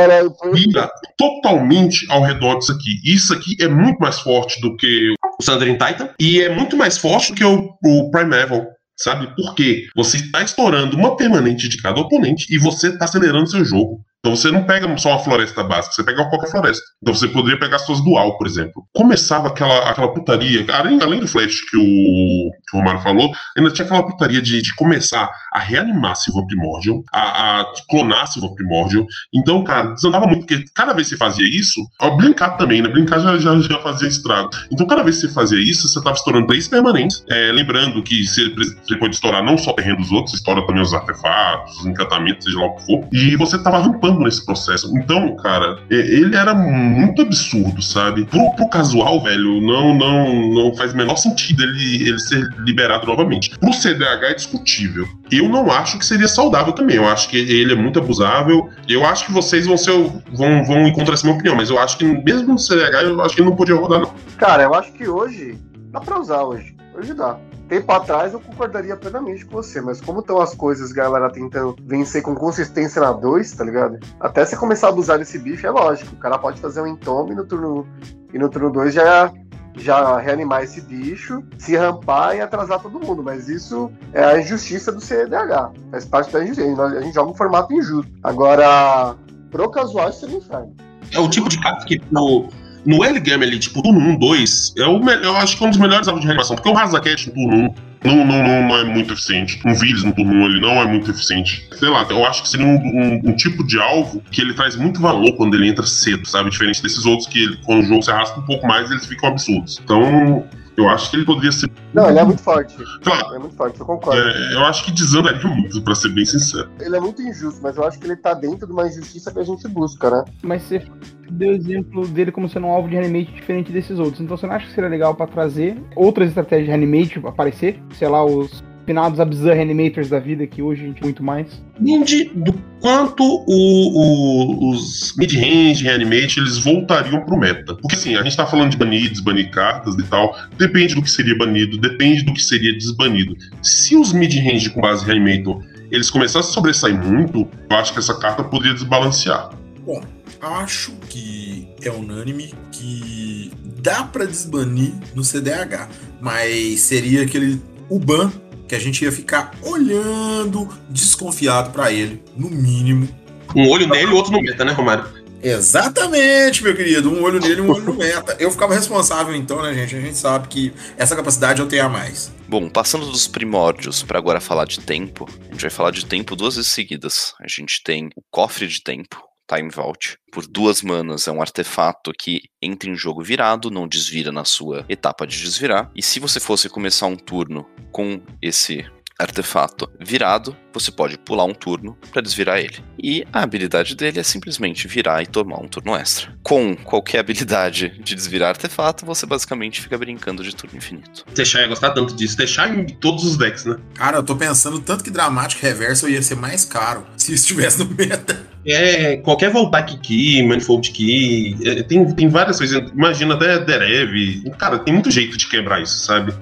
gira 0.55 0.91
totalmente 1.19 2.07
ao 2.11 2.23
redor 2.23 2.59
disso 2.59 2.73
aqui. 2.73 3.01
Isso 3.05 3.35
aqui 3.35 3.57
é 3.61 3.69
muito 3.69 3.99
mais 3.99 4.19
forte 4.21 4.61
do 4.61 4.75
que 4.77 5.15
o 5.39 5.43
Sandrin 5.43 5.77
Titan 5.77 6.09
e 6.19 6.41
é 6.41 6.49
muito 6.49 6.77
mais 6.77 6.97
forte 6.97 7.33
do 7.33 7.37
que 7.37 7.45
o, 7.45 7.75
o 7.85 8.11
Primeval. 8.11 8.67
Sabe? 8.97 9.35
Porque 9.35 9.89
você 9.97 10.19
está 10.19 10.43
estourando 10.43 10.97
uma 10.97 11.17
permanente 11.17 11.69
de 11.69 11.81
cada 11.81 12.01
oponente 12.01 12.47
e 12.55 12.59
você 12.59 12.89
está 12.89 13.05
acelerando 13.05 13.51
seu 13.51 13.65
jogo. 13.65 14.05
Então 14.25 14.37
você 14.37 14.53
não 14.53 14.63
pega 14.63 14.97
só 14.99 15.11
uma 15.11 15.19
floresta 15.19 15.65
básica, 15.65 15.97
você 15.97 16.05
pega 16.05 16.25
qualquer 16.27 16.49
floresta. 16.49 16.85
Então 17.03 17.13
você 17.13 17.27
poderia 17.27 17.59
pegar 17.59 17.81
suas 17.81 18.01
dual, 18.05 18.39
por 18.39 18.47
exemplo. 18.47 18.87
Começava 18.95 19.49
aquela, 19.49 19.91
aquela 19.91 20.15
putaria, 20.15 20.65
além, 20.73 21.03
além 21.03 21.19
do 21.19 21.27
flash 21.27 21.61
que 21.69 21.77
o, 21.77 22.51
que 22.71 22.77
o 22.77 22.79
Romário 22.79 23.01
falou, 23.01 23.33
ainda 23.59 23.73
tinha 23.73 23.85
aquela 23.85 24.07
putaria 24.07 24.41
de, 24.41 24.63
de 24.63 24.77
começar 24.77 25.29
a 25.53 25.59
reanimar 25.59 26.15
Silva 26.15 26.47
Primordial, 26.47 27.03
a, 27.13 27.63
a 27.63 27.73
clonar 27.91 28.29
Silva 28.29 28.55
Primordial. 28.55 29.05
Então, 29.35 29.65
cara, 29.65 29.93
desandava 29.93 30.29
muito, 30.29 30.47
porque 30.47 30.63
cada 30.73 30.93
vez 30.93 31.09
que 31.09 31.15
você 31.15 31.19
fazia 31.19 31.45
isso, 31.45 31.81
ó, 32.01 32.11
brincar 32.11 32.51
também, 32.51 32.81
né? 32.81 32.89
Brincar 32.89 33.19
já, 33.19 33.37
já, 33.39 33.59
já 33.59 33.79
fazia 33.81 34.07
estrago. 34.07 34.51
Então, 34.71 34.87
cada 34.87 35.03
vez 35.03 35.17
que 35.17 35.27
você 35.27 35.35
fazia 35.35 35.59
isso, 35.59 35.89
você 35.89 35.99
estava 35.99 36.15
estourando 36.15 36.47
três 36.47 36.69
permanentes. 36.69 37.25
É, 37.29 37.51
lembrando 37.51 38.01
que 38.05 38.25
você, 38.25 38.55
você 38.55 38.97
pode 38.97 39.17
estourar 39.17 39.43
não 39.43 39.59
só 39.59 39.73
terreno 39.73 39.97
dos 39.97 40.13
outros, 40.13 40.37
estoura 40.37 40.65
também 40.65 40.81
os 40.81 40.95
artefatos, 40.95 41.77
os 41.81 41.87
encantamentos, 41.87 42.45
seja 42.45 42.61
lá 42.61 42.67
o 42.67 42.77
que 42.77 42.87
for. 42.87 43.09
E 43.13 43.35
você 43.35 43.57
estava 43.57 43.79
rampando 43.79 44.12
nesse 44.21 44.45
processo. 44.45 44.91
Então, 44.97 45.37
cara, 45.37 45.79
ele 45.91 46.37
era 46.37 46.55
muito 46.55 47.23
absurdo, 47.23 47.83
sabe? 47.83 48.25
Pro, 48.27 48.55
pro 48.57 48.69
casual, 48.69 49.23
velho, 49.23 49.61
não, 49.61 49.95
não, 49.95 50.51
não 50.51 50.75
faz 50.75 50.93
o 50.93 50.97
menor 50.97 51.17
sentido 51.17 51.63
ele, 51.63 52.09
ele 52.09 52.19
ser 52.19 52.49
liberado 52.61 53.07
novamente. 53.07 53.57
Pro 53.59 53.73
CDH 53.73 54.25
é 54.25 54.35
discutível. 54.35 55.07
Eu 55.31 55.49
não 55.49 55.71
acho 55.71 55.99
que 55.99 56.05
seria 56.05 56.29
saudável 56.29 56.73
também. 56.73 56.97
Eu 56.97 57.09
acho 57.09 57.29
que 57.29 57.37
ele 57.37 57.73
é 57.73 57.77
muito 57.77 57.99
abusável. 57.99 58.69
Eu 58.89 59.05
acho 59.07 59.27
que 59.27 59.33
vocês 59.33 59.67
vão 59.67 59.77
ser 59.77 59.93
vão, 60.33 60.65
vão 60.65 60.87
encontrar 60.87 61.15
essa 61.15 61.27
minha 61.27 61.37
opinião, 61.37 61.57
mas 61.57 61.71
eu 61.71 61.79
acho 61.79 61.97
que 61.99 62.05
mesmo 62.05 62.53
no 62.53 62.59
CDH 62.59 63.03
eu 63.05 63.21
acho 63.23 63.35
que 63.35 63.41
ele 63.41 63.51
não 63.51 63.57
podia 63.57 63.75
rodar, 63.75 64.01
não. 64.01 64.15
Cara, 64.37 64.65
eu 64.65 64.75
acho 64.75 64.93
que 64.93 65.09
hoje 65.09 65.59
dá 65.91 66.01
pra 66.01 66.19
usar 66.19 66.43
hoje. 66.43 66.75
Hoje 66.95 67.15
dá. 67.15 67.39
Tempo 67.73 67.91
atrás 67.91 68.35
eu 68.35 68.39
concordaria 68.39 68.95
plenamente 68.99 69.47
com 69.47 69.53
você, 69.53 69.81
mas 69.81 69.99
como 69.99 70.21
estão 70.21 70.39
as 70.39 70.55
coisas, 70.55 70.93
galera 70.93 71.31
tentando 71.31 71.75
vencer 71.83 72.21
com 72.21 72.35
consistência 72.35 73.01
na 73.01 73.13
2, 73.13 73.51
tá 73.53 73.65
ligado? 73.65 73.99
Até 74.21 74.45
você 74.45 74.55
começar 74.59 74.89
a 74.89 74.91
abusar 74.91 75.19
desse 75.19 75.39
bicho, 75.39 75.67
é 75.67 75.71
lógico. 75.71 76.15
O 76.15 76.19
cara 76.19 76.37
pode 76.37 76.61
fazer 76.61 76.83
um 76.83 76.87
entome 76.87 77.35
no 77.35 77.47
turno. 77.47 77.87
E 78.31 78.39
no 78.39 78.51
turno 78.51 78.71
2 78.71 78.93
já, 78.93 79.33
já 79.75 80.19
reanimar 80.19 80.65
esse 80.65 80.83
bicho, 80.83 81.43
se 81.57 81.75
rampar 81.75 82.37
e 82.37 82.43
atrasar 82.43 82.79
todo 82.79 83.01
mundo. 83.01 83.23
Mas 83.23 83.49
isso 83.49 83.91
é 84.13 84.23
a 84.23 84.39
injustiça 84.39 84.93
do 84.93 85.01
CDH. 85.01 85.73
Faz 85.91 86.05
parte 86.05 86.31
da 86.31 86.45
injustiça. 86.45 86.83
A 86.85 87.01
gente 87.01 87.15
joga 87.15 87.31
um 87.31 87.35
formato 87.35 87.73
injusto. 87.73 88.13
Agora, 88.23 89.17
pro 89.51 89.71
casual, 89.71 90.11
isso 90.11 90.21
seria 90.21 90.37
um 90.37 90.41
inferno. 90.41 90.77
É 91.11 91.19
o 91.19 91.31
tipo 91.31 91.49
de 91.49 91.59
carta 91.59 91.87
que 91.87 92.03
no, 92.11 92.51
no 92.85 93.05
early 93.05 93.21
game 93.21 93.45
ali, 93.45 93.59
tipo, 93.59 93.83
turno 93.83 94.01
1, 94.01 94.19
2, 94.19 94.75
é 94.79 94.87
o, 94.87 95.01
eu 95.11 95.37
acho 95.37 95.57
que 95.57 95.65
é 95.65 95.67
um 95.67 95.71
dos 95.71 95.79
melhores 95.79 96.09
alvos 96.09 96.21
de 96.21 96.27
reanimação, 96.27 96.57
porque 96.57 96.69
o 96.69 96.73
Razaket 96.73 97.29
no 97.29 97.35
turno 97.35 97.57
1 97.57 97.93
não, 98.05 98.25
não, 98.27 98.43
não, 98.43 98.77
é 98.77 98.85
muito 98.85 99.13
eficiente. 99.13 99.61
Um 99.65 99.75
Vírus 99.75 100.03
no 100.03 100.13
turno 100.13 100.33
1 100.33 100.47
ele 100.47 100.61
não 100.61 100.73
é 100.73 100.87
muito 100.87 101.11
eficiente. 101.11 101.69
Sei 101.73 101.89
lá, 101.89 102.05
eu 102.11 102.27
acho 102.27 102.43
que 102.43 102.49
seria 102.49 102.67
um, 102.67 102.75
um, 102.75 103.21
um, 103.31 103.33
tipo 103.37 103.65
de 103.65 103.79
alvo 103.79 104.21
que 104.31 104.41
ele 104.41 104.55
traz 104.55 104.75
muito 104.75 105.01
valor 105.01 105.37
quando 105.37 105.55
ele 105.55 105.69
entra 105.69 105.87
cedo, 105.87 106.27
sabe? 106.27 106.51
Diferente 106.51 106.83
desses 106.83 107.07
outros 107.07 107.29
que 107.29 107.45
ele, 107.45 107.57
quando 107.65 107.85
o 107.85 107.87
jogo 107.87 108.03
se 108.03 108.11
arrasta 108.11 108.41
um 108.41 108.43
pouco 108.43 108.67
mais, 108.67 108.91
eles 108.91 109.07
ficam 109.07 109.29
absurdos. 109.29 109.81
Então, 109.85 110.45
eu 110.77 110.89
acho 110.89 111.11
que 111.11 111.17
ele 111.17 111.25
poderia 111.25 111.53
ser. 111.53 111.71
Não, 111.93 112.09
ele 112.09 112.19
é 112.19 112.25
muito 112.25 112.43
forte. 112.43 112.77
Claro. 113.03 113.27
Ele 113.29 113.37
é 113.37 113.39
muito 113.41 113.57
forte, 113.57 113.79
eu 113.79 113.87
concordo. 113.87 114.21
É, 114.21 114.55
eu 114.55 114.65
acho 114.65 114.85
que 114.85 114.93
desandaria 114.93 115.47
muito, 115.47 115.83
pra 115.83 115.95
ser 115.95 116.09
bem 116.11 116.25
sincero. 116.25 116.71
Ele 116.81 116.97
é 116.97 117.01
muito 117.01 117.21
injusto, 117.23 117.61
mas 117.63 117.77
eu 117.77 117.85
acho 117.85 117.99
que 117.99 118.07
ele 118.07 118.17
tá 118.17 118.35
dentro 118.35 118.67
de 118.67 118.73
uma 118.73 118.87
injustiça 118.87 119.31
que 119.33 119.39
a 119.39 119.45
gente 119.45 119.67
busca, 119.69 120.11
né? 120.11 120.25
Mas 120.43 120.63
você 120.63 120.83
deu 121.31 121.53
exemplo 121.53 122.07
dele 122.09 122.33
como 122.33 122.49
sendo 122.49 122.67
um 122.67 122.71
alvo 122.71 122.89
de 122.89 122.97
animate 122.97 123.33
diferente 123.33 123.73
desses 123.73 123.99
outros. 123.99 124.21
Então 124.21 124.37
você 124.37 124.47
não 124.47 124.55
acha 124.55 124.67
que 124.67 124.73
seria 124.73 124.89
legal 124.89 125.15
para 125.15 125.27
trazer 125.27 125.77
outras 125.95 126.29
estratégias 126.29 126.69
de 126.69 126.73
animate 126.73 127.21
aparecer? 127.25 127.81
Sei 127.95 128.09
lá, 128.09 128.25
os 128.25 128.63
finados 128.85 129.21
Abzan 129.21 129.61
Animators 129.61 130.09
da 130.09 130.19
vida, 130.19 130.47
que 130.47 130.63
hoje 130.63 130.83
a 130.83 130.87
gente 130.87 131.03
muito 131.03 131.23
mais. 131.23 131.63
Depende 131.79 132.31
do 132.35 132.53
quanto 132.81 133.23
o, 133.23 133.47
o, 133.47 134.71
os 134.71 135.15
mid-range 135.17 135.85
reanimate 135.85 136.41
eles 136.41 136.59
voltariam 136.59 137.25
pro 137.25 137.39
meta. 137.39 137.75
Porque 137.75 137.95
assim, 137.95 138.17
a 138.17 138.23
gente 138.23 138.37
tá 138.37 138.47
falando 138.47 138.71
de 138.71 138.77
banir, 138.77 139.11
desbanir 139.11 139.51
cartas 139.51 139.95
e 139.95 140.03
tal. 140.05 140.37
Depende 140.59 140.95
do 140.95 141.03
que 141.03 141.11
seria 141.11 141.37
banido, 141.37 141.79
depende 141.79 142.23
do 142.23 142.33
que 142.33 142.43
seria 142.43 142.73
desbanido. 142.73 143.37
Se 143.63 143.97
os 143.97 144.13
mid-range 144.13 144.71
com 144.71 144.81
base 144.81 145.05
reanimator 145.05 145.63
eles 145.91 146.11
começassem 146.11 146.51
a 146.51 146.55
sobressair 146.55 146.97
muito, 146.97 147.47
eu 147.69 147.77
acho 147.77 147.93
que 147.93 147.99
essa 147.99 148.19
carta 148.19 148.43
poderia 148.43 148.73
desbalancear. 148.73 149.51
Bom, 149.85 150.03
acho 150.41 150.93
que 151.09 151.69
é 151.83 151.91
unânime 151.91 152.55
que 152.71 153.53
dá 153.83 154.03
para 154.05 154.25
desbanir 154.25 154.95
no 155.15 155.23
CDH, 155.23 155.89
mas 156.21 156.81
seria 156.81 157.23
aquele 157.23 157.61
o 157.91 157.99
ban 157.99 158.33
que 158.73 158.77
a 158.77 158.81
gente 158.81 159.05
ia 159.05 159.13
ficar 159.13 159.55
olhando 159.61 160.67
desconfiado 160.89 161.73
para 161.73 161.93
ele, 161.93 162.23
no 162.35 162.49
mínimo. 162.49 163.07
Um 163.55 163.69
olho 163.69 163.87
nele 163.87 164.11
e 164.11 164.15
outro 164.15 164.33
no 164.33 164.41
meta, 164.41 164.65
né, 164.65 164.73
Romário? 164.73 165.05
Exatamente, 165.43 166.65
meu 166.65 166.75
querido. 166.75 167.11
Um 167.11 167.23
olho 167.23 167.39
nele 167.39 167.57
e 167.57 167.61
um 167.61 167.71
olho 167.71 167.85
no 167.85 167.93
meta. 167.93 168.35
Eu 168.41 168.51
ficava 168.51 168.73
responsável 168.73 169.35
então, 169.37 169.61
né, 169.61 169.75
gente? 169.75 169.95
A 169.95 170.01
gente 170.01 170.17
sabe 170.17 170.49
que 170.49 170.73
essa 170.97 171.15
capacidade 171.15 171.61
eu 171.61 171.69
tenho 171.69 171.85
a 171.85 171.89
mais. 171.91 172.33
Bom, 172.49 172.71
passando 172.71 173.05
dos 173.05 173.29
primórdios 173.29 174.03
para 174.03 174.19
agora 174.19 174.41
falar 174.41 174.65
de 174.65 174.81
tempo, 174.81 175.29
a 175.51 175.53
gente 175.53 175.61
vai 175.61 175.71
falar 175.71 175.91
de 175.91 176.07
tempo 176.07 176.35
duas 176.35 176.57
vezes 176.57 176.71
seguidas. 176.71 177.35
A 177.43 177.49
gente 177.49 177.83
tem 177.85 178.09
o 178.17 178.23
cofre 178.31 178.67
de 178.67 178.83
tempo, 178.83 179.23
Time 179.49 179.71
Vault. 179.71 180.17
Por 180.33 180.47
duas 180.47 180.83
manas, 180.83 181.29
é 181.29 181.33
um 181.33 181.41
artefato 181.41 182.13
que 182.19 182.43
entra 182.61 182.89
em 182.89 182.95
jogo 182.95 183.23
virado, 183.23 183.71
não 183.71 183.89
desvira 183.89 184.33
na 184.33 184.45
sua 184.45 184.85
etapa 184.89 185.27
de 185.27 185.41
desvirar. 185.41 185.91
E 185.95 186.03
se 186.03 186.21
você 186.21 186.41
fosse 186.41 186.69
começar 186.69 187.07
um 187.07 187.17
turno 187.17 187.67
com 187.91 188.21
esse 188.41 188.85
artefato 189.19 189.91
virado, 190.01 190.57
você 190.73 190.91
pode 190.91 191.19
pular 191.19 191.45
um 191.45 191.55
turno 191.55 191.97
para 192.11 192.23
desvirar 192.23 192.59
ele. 192.59 192.79
E 193.03 193.25
a 193.33 193.43
habilidade 193.43 193.95
dele 193.95 194.21
é 194.21 194.23
simplesmente 194.23 194.89
virar 194.89 195.23
e 195.23 195.27
tomar 195.27 195.61
um 195.61 195.69
turno 195.69 195.95
extra. 195.95 196.33
Com 196.43 196.75
qualquer 196.77 197.19
habilidade 197.19 197.91
de 198.03 198.15
desvirar 198.15 198.51
artefato, 198.51 199.05
você 199.05 199.27
basicamente 199.27 199.81
fica 199.81 199.99
brincando 199.99 200.43
de 200.43 200.55
turno 200.55 200.77
infinito. 200.77 201.25
Deixar 201.35 201.61
ia 201.61 201.69
gostar 201.69 201.91
tanto 201.91 202.15
disso, 202.15 202.37
deixar 202.37 202.75
em 202.75 202.87
todos 202.87 203.25
os 203.25 203.37
decks, 203.37 203.65
né? 203.65 203.77
Cara, 203.95 204.19
eu 204.19 204.23
tô 204.23 204.35
pensando 204.37 204.81
tanto 204.81 205.05
que 205.05 205.11
dramático 205.11 205.63
reverso 205.63 206.09
ia 206.09 206.23
ser 206.23 206.37
mais 206.37 206.65
caro 206.65 207.07
se 207.17 207.35
estivesse 207.35 207.79
no 207.79 207.95
meta. 207.95 208.53
É, 208.65 209.17
qualquer 209.17 209.51
Voltac 209.51 209.97
Key, 209.99 210.47
Manifold 210.47 210.91
Key, 210.93 211.57
é, 211.65 211.83
tem, 211.83 212.15
tem 212.15 212.29
várias 212.29 212.59
coisas. 212.59 212.91
Imagina 212.93 213.35
até 213.35 213.59
Derev. 213.59 214.43
Cara, 214.57 214.79
tem 214.79 214.95
muito 214.95 215.11
jeito 215.11 215.37
de 215.37 215.49
quebrar 215.49 215.83
isso, 215.83 215.99
sabe? 216.05 216.33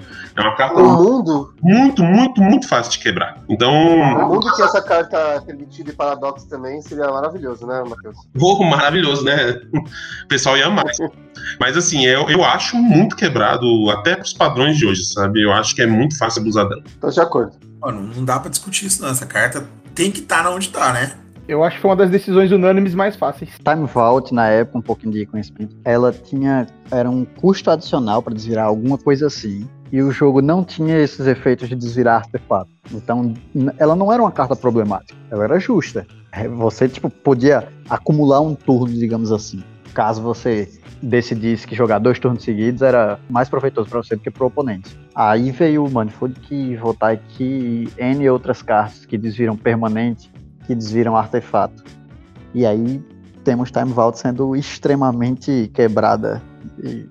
É 0.41 0.43
uma 0.43 0.57
carta 0.57 0.81
o 0.81 0.97
mundo, 0.97 1.53
muito, 1.63 2.03
muito, 2.03 2.41
muito 2.41 2.67
fácil 2.67 2.93
de 2.93 2.99
quebrar. 3.01 3.39
Então. 3.49 3.73
O 3.73 4.29
mundo 4.29 4.55
que 4.55 4.63
essa 4.63 4.81
carta 4.81 5.43
permitida 5.45 5.91
e 5.91 5.93
paradoxo 5.93 6.49
também 6.49 6.81
seria 6.81 7.09
maravilhoso, 7.11 7.67
né, 7.67 7.83
Matheus? 7.87 8.17
Oh, 8.41 8.65
maravilhoso, 8.65 9.23
né? 9.23 9.61
O 10.25 10.29
pessoal 10.29 10.57
ia 10.57 10.71
mais. 10.71 10.97
Mas 11.61 11.77
assim, 11.77 12.07
eu, 12.07 12.29
eu 12.31 12.43
acho 12.43 12.77
muito 12.77 13.17
quebrado, 13.17 13.67
até 13.91 14.17
pros 14.17 14.33
padrões 14.33 14.79
de 14.79 14.87
hoje, 14.87 15.05
sabe? 15.05 15.43
Eu 15.43 15.53
acho 15.53 15.75
que 15.75 15.83
é 15.83 15.87
muito 15.87 16.17
fácil 16.17 16.41
abusar 16.41 16.69
dela. 16.69 16.83
Tô 17.01 17.11
de 17.11 17.21
acordo. 17.21 17.53
Mano, 17.81 18.11
não 18.15 18.25
dá 18.25 18.39
pra 18.39 18.51
discutir 18.51 18.87
isso, 18.87 19.03
não. 19.03 19.11
Essa 19.11 19.27
carta 19.27 19.67
tem 19.95 20.11
que 20.11 20.21
estar 20.21 20.45
tá 20.45 20.51
onde 20.51 20.71
tá, 20.71 20.93
né? 20.93 21.13
Eu 21.49 21.65
acho 21.65 21.77
que 21.77 21.83
foi 21.83 21.91
uma 21.91 21.97
das 21.97 22.11
decisões 22.11 22.53
unânimes 22.53 22.95
mais 22.95 23.17
fáceis. 23.17 23.51
Time 23.59 23.87
Vault, 23.87 24.33
na 24.33 24.47
época, 24.49 24.79
um 24.79 24.83
pouquinho 24.83 25.13
de 25.13 25.27
conhecimento, 25.27 25.75
ela 25.85 26.13
tinha. 26.13 26.67
Era 26.91 27.11
um 27.11 27.25
custo 27.25 27.71
adicional 27.71 28.23
para 28.23 28.35
desvirar 28.35 28.67
alguma 28.67 28.97
coisa 28.97 29.27
assim. 29.27 29.69
E 29.93 30.01
o 30.03 30.11
jogo 30.11 30.41
não 30.41 30.65
tinha 30.65 30.99
esses 30.99 31.27
efeitos 31.27 31.69
de 31.69 31.75
desvirar 31.75 32.19
artefato. 32.19 32.71
Então, 32.93 33.35
ela 33.77 33.97
não 33.97 34.13
era 34.13 34.23
uma 34.23 34.31
carta 34.31 34.55
problemática. 34.55 35.19
Ela 35.31 35.45
era 35.45 35.59
justa. 35.59 36.07
É, 36.33 36.47
você, 36.47 36.89
tipo, 36.89 37.11
podia 37.11 37.69
acumular 37.89 38.41
um 38.41 38.55
turno, 38.55 38.95
digamos 38.95 39.33
assim. 39.33 39.63
Caso 39.93 40.23
você 40.23 40.69
decidisse 41.03 41.67
que 41.67 41.75
jogar 41.75 41.99
dois 41.99 42.19
turnos 42.19 42.45
seguidos 42.45 42.83
era 42.83 43.19
mais 43.29 43.49
proveitoso 43.49 43.89
para 43.89 44.03
você 44.03 44.15
do 44.15 44.23
que 44.23 44.31
para 44.31 44.45
o 44.45 44.47
oponente. 44.47 44.97
Aí 45.15 45.51
veio 45.51 45.85
o 45.85 45.91
Manifold 45.91 46.39
Key, 46.41 46.77
Voltar 46.77 47.13
aqui 47.13 47.89
N 47.99 48.31
outras 48.31 48.63
cartas 48.63 49.05
que 49.05 49.19
desviram 49.19 49.57
permanente 49.57 50.31
que 50.71 50.75
desviram 50.75 51.17
artefato. 51.17 51.83
E 52.55 52.65
aí 52.65 53.03
temos 53.43 53.73
Time 53.73 53.93
Vault 53.93 54.19
sendo 54.19 54.55
extremamente 54.55 55.69
quebrada 55.75 56.41
e 56.79 57.09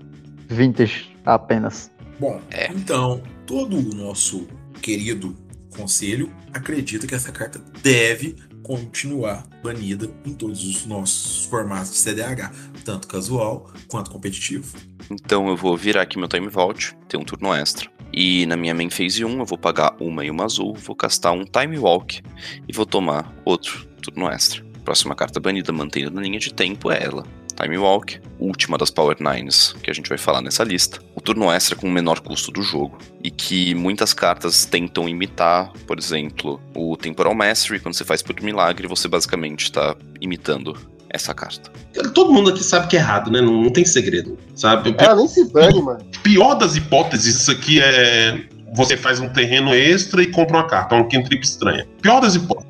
vintage 0.47 1.13
apenas. 1.25 1.91
Bom, 2.19 2.41
é. 2.51 2.71
então, 2.71 3.21
todo 3.45 3.77
o 3.77 3.95
nosso 3.95 4.47
querido 4.81 5.35
conselho 5.75 6.31
acredita 6.53 7.07
que 7.07 7.15
essa 7.15 7.31
carta 7.31 7.59
deve 7.81 8.35
continuar 8.63 9.47
banida 9.63 10.09
em 10.25 10.33
todos 10.33 10.63
os 10.63 10.85
nossos 10.85 11.45
formatos 11.45 11.91
de 11.91 11.97
CDH, 11.97 12.51
tanto 12.83 13.07
casual 13.07 13.71
quanto 13.87 14.11
competitivo. 14.11 14.77
Então 15.09 15.47
eu 15.47 15.55
vou 15.55 15.75
virar 15.75 16.03
aqui 16.03 16.19
meu 16.19 16.27
Time 16.27 16.49
Vault, 16.49 16.95
ter 17.07 17.17
um 17.17 17.23
turno 17.23 17.53
extra. 17.53 17.89
E 18.11 18.45
na 18.45 18.57
minha 18.57 18.73
main 18.73 18.89
phase 18.89 19.23
1 19.23 19.39
eu 19.39 19.45
vou 19.45 19.57
pagar 19.57 19.95
uma 19.99 20.25
e 20.25 20.29
uma 20.29 20.45
azul, 20.45 20.73
vou 20.75 20.95
castar 20.95 21.33
um 21.33 21.45
Time 21.45 21.77
Walk 21.79 22.21
e 22.67 22.73
vou 22.73 22.85
tomar 22.85 23.33
outro 23.45 23.87
turno 24.01 24.27
extra. 24.29 24.63
Próxima 24.83 25.15
carta 25.15 25.39
banida 25.39 25.71
mantendo 25.71 26.11
na 26.11 26.21
linha 26.21 26.39
de 26.39 26.53
tempo 26.53 26.91
é 26.91 27.03
ela. 27.03 27.23
Time 27.61 27.77
Walk, 27.77 28.21
última 28.39 28.77
das 28.77 28.89
Power 28.89 29.17
Nines 29.19 29.73
que 29.83 29.91
a 29.91 29.93
gente 29.93 30.07
vai 30.07 30.17
falar 30.17 30.41
nessa 30.41 30.63
lista. 30.63 30.99
O 31.13 31.19
turno 31.19 31.51
extra 31.51 31.75
com 31.75 31.87
o 31.87 31.91
menor 31.91 32.21
custo 32.21 32.51
do 32.51 32.61
jogo. 32.61 32.97
E 33.21 33.29
que 33.29 33.75
muitas 33.75 34.13
cartas 34.13 34.65
tentam 34.65 35.09
imitar, 35.09 35.73
por 35.85 35.99
exemplo, 35.99 36.61
o 36.73 36.95
Temporal 36.95 37.35
Mastery, 37.35 37.81
quando 37.81 37.95
você 37.95 38.05
faz 38.05 38.21
por 38.21 38.39
milagre, 38.41 38.87
você 38.87 39.09
basicamente 39.09 39.65
está 39.65 39.93
imitando 40.21 40.77
essa 41.09 41.33
carta. 41.33 41.69
Todo 42.13 42.31
mundo 42.31 42.51
aqui 42.51 42.63
sabe 42.63 42.87
que 42.87 42.95
é 42.95 42.99
errado, 42.99 43.29
né? 43.29 43.41
Não, 43.41 43.63
não 43.63 43.71
tem 43.71 43.83
segredo, 43.83 44.37
sabe? 44.55 44.95
Ela 44.97 45.15
nem 45.15 45.27
se 45.27 45.51
bane, 45.51 45.81
mano. 45.81 45.99
Pior 46.23 46.55
das 46.55 46.77
hipóteses, 46.77 47.41
isso 47.41 47.51
aqui 47.51 47.81
é. 47.81 48.41
Você 48.75 48.95
faz 48.95 49.19
um 49.19 49.27
terreno 49.27 49.73
extra 49.73 50.21
e 50.21 50.27
compra 50.27 50.57
uma 50.57 50.67
carta, 50.67 50.95
uma 50.95 51.09
cantrip 51.09 51.43
estranha. 51.43 51.85
Pior 52.01 52.21
das 52.21 52.35
hipóteses. 52.35 52.69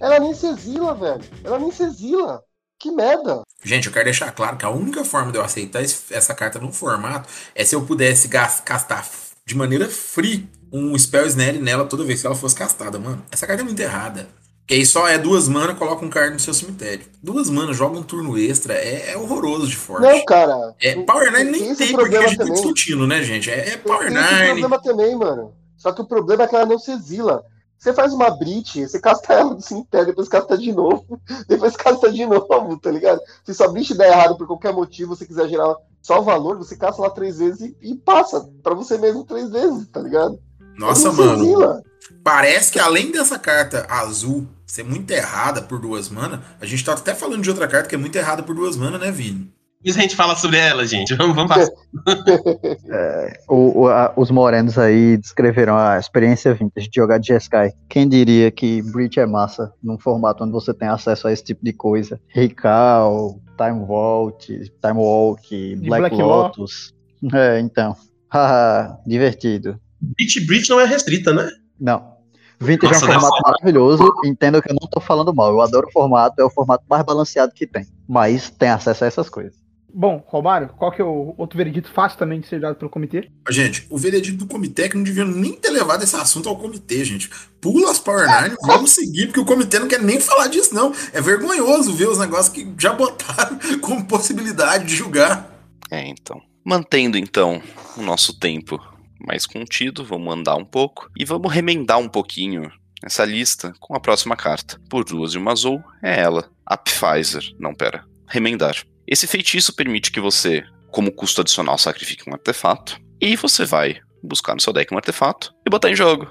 Ela 0.00 0.20
nem 0.20 0.32
se 0.32 0.46
exila, 0.46 0.94
velho. 0.94 1.20
Ela 1.44 1.58
nem 1.58 1.70
se 1.72 1.82
exila. 1.82 2.40
Que 2.78 2.90
merda. 2.90 3.42
Gente, 3.64 3.86
eu 3.86 3.92
quero 3.92 4.04
deixar 4.04 4.30
claro 4.32 4.56
que 4.56 4.64
a 4.64 4.70
única 4.70 5.04
forma 5.04 5.32
de 5.32 5.38
eu 5.38 5.42
aceitar 5.42 5.82
essa 5.82 6.34
carta 6.34 6.58
no 6.58 6.72
formato 6.72 7.28
é 7.54 7.64
se 7.64 7.74
eu 7.74 7.82
pudesse 7.82 8.28
castar 8.28 9.08
de 9.46 9.56
maneira 9.56 9.88
free 9.88 10.48
um 10.72 10.96
Spell 10.98 11.26
Snare 11.26 11.58
nela 11.58 11.86
toda 11.86 12.04
vez 12.04 12.20
que 12.20 12.26
ela 12.26 12.36
fosse 12.36 12.54
castada, 12.54 12.98
mano. 12.98 13.24
Essa 13.30 13.46
carta 13.46 13.62
é 13.62 13.64
muito 13.64 13.80
errada. 13.80 14.28
Que 14.66 14.74
aí 14.74 14.84
só 14.84 15.06
é 15.06 15.16
duas 15.16 15.46
mana, 15.46 15.74
coloca 15.76 16.04
um 16.04 16.10
card 16.10 16.32
no 16.32 16.40
seu 16.40 16.52
cemitério. 16.52 17.06
Duas 17.22 17.48
mana, 17.48 17.72
joga 17.72 17.98
um 17.98 18.02
turno 18.02 18.36
extra, 18.36 18.74
é, 18.74 19.12
é 19.12 19.16
horroroso 19.16 19.68
de 19.68 19.76
forte. 19.76 20.02
Não, 20.02 20.24
cara. 20.24 20.74
é, 20.82 20.96
Power 21.02 21.30
9 21.30 21.44
tem 21.44 21.52
nem 21.52 21.70
esse 21.70 21.86
tem 21.86 21.92
porque 21.96 22.16
a 22.16 22.22
gente 22.22 22.36
tá 22.36 22.44
também. 22.44 22.54
discutindo, 22.54 23.06
né, 23.06 23.22
gente? 23.22 23.48
É, 23.48 23.74
é 23.74 23.76
Power 23.76 24.08
Tem 24.08 24.16
esse 24.16 24.32
9. 24.32 24.46
problema 24.46 24.82
também, 24.82 25.16
mano. 25.16 25.54
Só 25.76 25.92
que 25.92 26.02
o 26.02 26.06
problema 26.06 26.42
é 26.44 26.48
que 26.48 26.56
ela 26.56 26.66
não 26.66 26.78
se 26.80 26.90
exila. 26.90 27.44
Você 27.78 27.92
faz 27.92 28.12
uma 28.12 28.30
Brit, 28.30 28.86
você 28.86 28.98
casta 28.98 29.32
ela 29.32 29.54
do 29.54 29.60
cemitério, 29.60 30.06
depois 30.06 30.28
casta 30.28 30.56
de 30.56 30.72
novo, 30.72 31.20
depois 31.46 31.76
casta 31.76 32.10
de 32.10 32.26
novo, 32.26 32.78
tá 32.78 32.90
ligado? 32.90 33.20
Se 33.44 33.54
sua 33.54 33.68
Brit 33.68 33.94
der 33.94 34.10
errado 34.10 34.36
por 34.36 34.46
qualquer 34.46 34.72
motivo, 34.72 35.14
você 35.14 35.26
quiser 35.26 35.48
gerar 35.48 35.74
só 36.02 36.20
valor, 36.20 36.56
você 36.56 36.76
casta 36.76 37.02
lá 37.02 37.10
três 37.10 37.38
vezes 37.38 37.60
e, 37.60 37.76
e 37.82 37.94
passa 37.94 38.48
pra 38.62 38.74
você 38.74 38.96
mesmo 38.96 39.24
três 39.24 39.50
vezes, 39.50 39.88
tá 39.88 40.00
ligado? 40.00 40.38
Nossa, 40.78 41.12
mano. 41.12 41.42
exila. 41.42 41.82
Parece 42.22 42.72
que 42.72 42.78
além 42.78 43.10
dessa 43.10 43.38
carta 43.38 43.86
azul 43.88 44.46
ser 44.66 44.84
muito 44.84 45.10
errada 45.10 45.62
por 45.62 45.80
duas 45.80 46.08
mana, 46.08 46.42
a 46.60 46.66
gente 46.66 46.84
tá 46.84 46.92
até 46.92 47.14
falando 47.14 47.42
de 47.42 47.50
outra 47.50 47.68
carta 47.68 47.88
que 47.88 47.94
é 47.94 47.98
muito 47.98 48.16
errada 48.16 48.42
por 48.42 48.54
duas 48.54 48.76
mana, 48.76 48.98
né, 48.98 49.10
Vini? 49.10 49.52
Isso 49.86 49.98
a 49.98 50.02
gente 50.02 50.16
fala 50.16 50.34
sobre 50.34 50.58
ela, 50.58 50.84
gente. 50.84 51.14
Vamos, 51.14 51.36
vamos 51.36 51.54
passar. 51.54 51.72
O- 53.48 53.82
o- 53.82 53.88
a- 53.88 54.12
os 54.16 54.30
morenos 54.30 54.76
aí 54.78 55.16
descreveram 55.16 55.76
a 55.76 55.98
experiência 55.98 56.52
vintage 56.54 56.88
de 56.88 56.96
jogar 57.00 57.18
de 57.18 57.28
Jeskai. 57.28 57.72
Quem 57.88 58.08
diria 58.08 58.50
que 58.50 58.82
Breach 58.82 59.20
é 59.20 59.26
massa 59.26 59.72
num 59.82 59.96
formato 59.98 60.42
onde 60.42 60.52
você 60.52 60.74
tem 60.74 60.88
acesso 60.88 61.28
a 61.28 61.32
esse 61.32 61.44
tipo 61.44 61.64
de 61.64 61.72
coisa? 61.72 62.20
Rical, 62.28 63.40
Time 63.56 63.86
Vault, 63.86 64.46
Time 64.46 64.96
Walk, 64.96 65.76
Black, 65.76 65.86
Black. 66.00 66.16
Lotus. 66.16 66.92
É, 67.32 67.60
então. 67.60 67.96
Haha, 68.28 68.98
divertido. 69.06 69.78
Beach 70.00 70.44
Breach 70.46 70.68
não 70.68 70.80
é 70.80 70.84
restrita, 70.84 71.32
né? 71.32 71.48
Não. 71.80 72.16
Vintage 72.58 72.92
Nossa, 72.94 73.04
é 73.04 73.08
um 73.08 73.10
deve 73.12 73.20
formato 73.20 73.42
maravilhoso. 73.44 74.12
Entendo 74.24 74.60
que 74.62 74.70
eu 74.70 74.76
não 74.80 74.88
tô 74.88 74.98
falando 75.00 75.32
mal. 75.34 75.50
Eu 75.50 75.60
adoro 75.60 75.86
o 75.88 75.92
formato, 75.92 76.40
é 76.40 76.44
o 76.44 76.50
formato 76.50 76.84
mais 76.88 77.04
balanceado 77.04 77.52
que 77.54 77.66
tem. 77.66 77.86
Mas 78.08 78.50
tem 78.50 78.68
acesso 78.70 79.04
a 79.04 79.06
essas 79.06 79.28
coisas. 79.28 79.54
Bom, 79.98 80.22
Romário, 80.26 80.68
qual 80.76 80.92
que 80.92 81.00
é 81.00 81.04
o 81.06 81.34
outro 81.38 81.56
veredito 81.56 81.90
fácil 81.90 82.18
também 82.18 82.38
de 82.38 82.46
ser 82.46 82.60
dado 82.60 82.76
pelo 82.76 82.90
comitê? 82.90 83.30
Gente, 83.48 83.86
o 83.88 83.96
veredito 83.96 84.36
do 84.36 84.46
comitê 84.46 84.82
é 84.82 84.88
que 84.90 84.96
não 84.96 85.02
devia 85.02 85.24
nem 85.24 85.54
ter 85.54 85.70
levado 85.70 86.02
esse 86.04 86.14
assunto 86.14 86.50
ao 86.50 86.58
comitê, 86.58 87.02
gente. 87.02 87.30
Pula 87.62 87.90
as 87.90 87.98
Power 87.98 88.26
9, 88.26 88.56
vamos 88.66 88.90
seguir, 88.90 89.28
porque 89.28 89.40
o 89.40 89.46
comitê 89.46 89.78
não 89.78 89.88
quer 89.88 90.02
nem 90.02 90.20
falar 90.20 90.48
disso, 90.48 90.74
não. 90.74 90.92
É 91.14 91.20
vergonhoso 91.22 91.94
ver 91.94 92.10
os 92.10 92.18
negócios 92.18 92.50
que 92.50 92.74
já 92.78 92.92
botaram 92.92 93.58
como 93.80 94.04
possibilidade 94.04 94.84
de 94.84 94.96
julgar. 94.96 95.50
É, 95.90 96.06
então. 96.06 96.42
Mantendo 96.62 97.16
então 97.16 97.62
o 97.96 98.02
nosso 98.02 98.38
tempo 98.38 98.78
mais 99.18 99.46
contido, 99.46 100.04
vamos 100.04 100.34
andar 100.34 100.56
um 100.56 100.64
pouco 100.64 101.08
e 101.16 101.24
vamos 101.24 101.50
remendar 101.50 101.98
um 101.98 102.08
pouquinho 102.08 102.70
essa 103.02 103.24
lista 103.24 103.72
com 103.80 103.96
a 103.96 104.00
próxima 104.00 104.36
carta. 104.36 104.78
Por 104.90 105.06
duas 105.06 105.32
e 105.32 105.38
uma 105.38 105.52
azul, 105.52 105.82
é 106.02 106.20
ela, 106.20 106.50
a 106.66 106.76
Pfizer. 106.76 107.44
Não, 107.58 107.74
pera. 107.74 108.04
Remendar. 108.28 108.76
Esse 109.08 109.28
feitiço 109.28 109.72
permite 109.72 110.10
que 110.10 110.20
você, 110.20 110.64
como 110.90 111.12
custo 111.12 111.40
adicional, 111.40 111.78
sacrifique 111.78 112.28
um 112.28 112.32
artefato 112.32 112.98
e 113.20 113.36
você 113.36 113.64
vai 113.64 114.00
buscar 114.20 114.54
no 114.54 114.60
seu 114.60 114.72
deck 114.72 114.92
um 114.92 114.96
artefato 114.96 115.54
e 115.64 115.70
botar 115.70 115.90
em 115.90 115.94
jogo. 115.94 116.26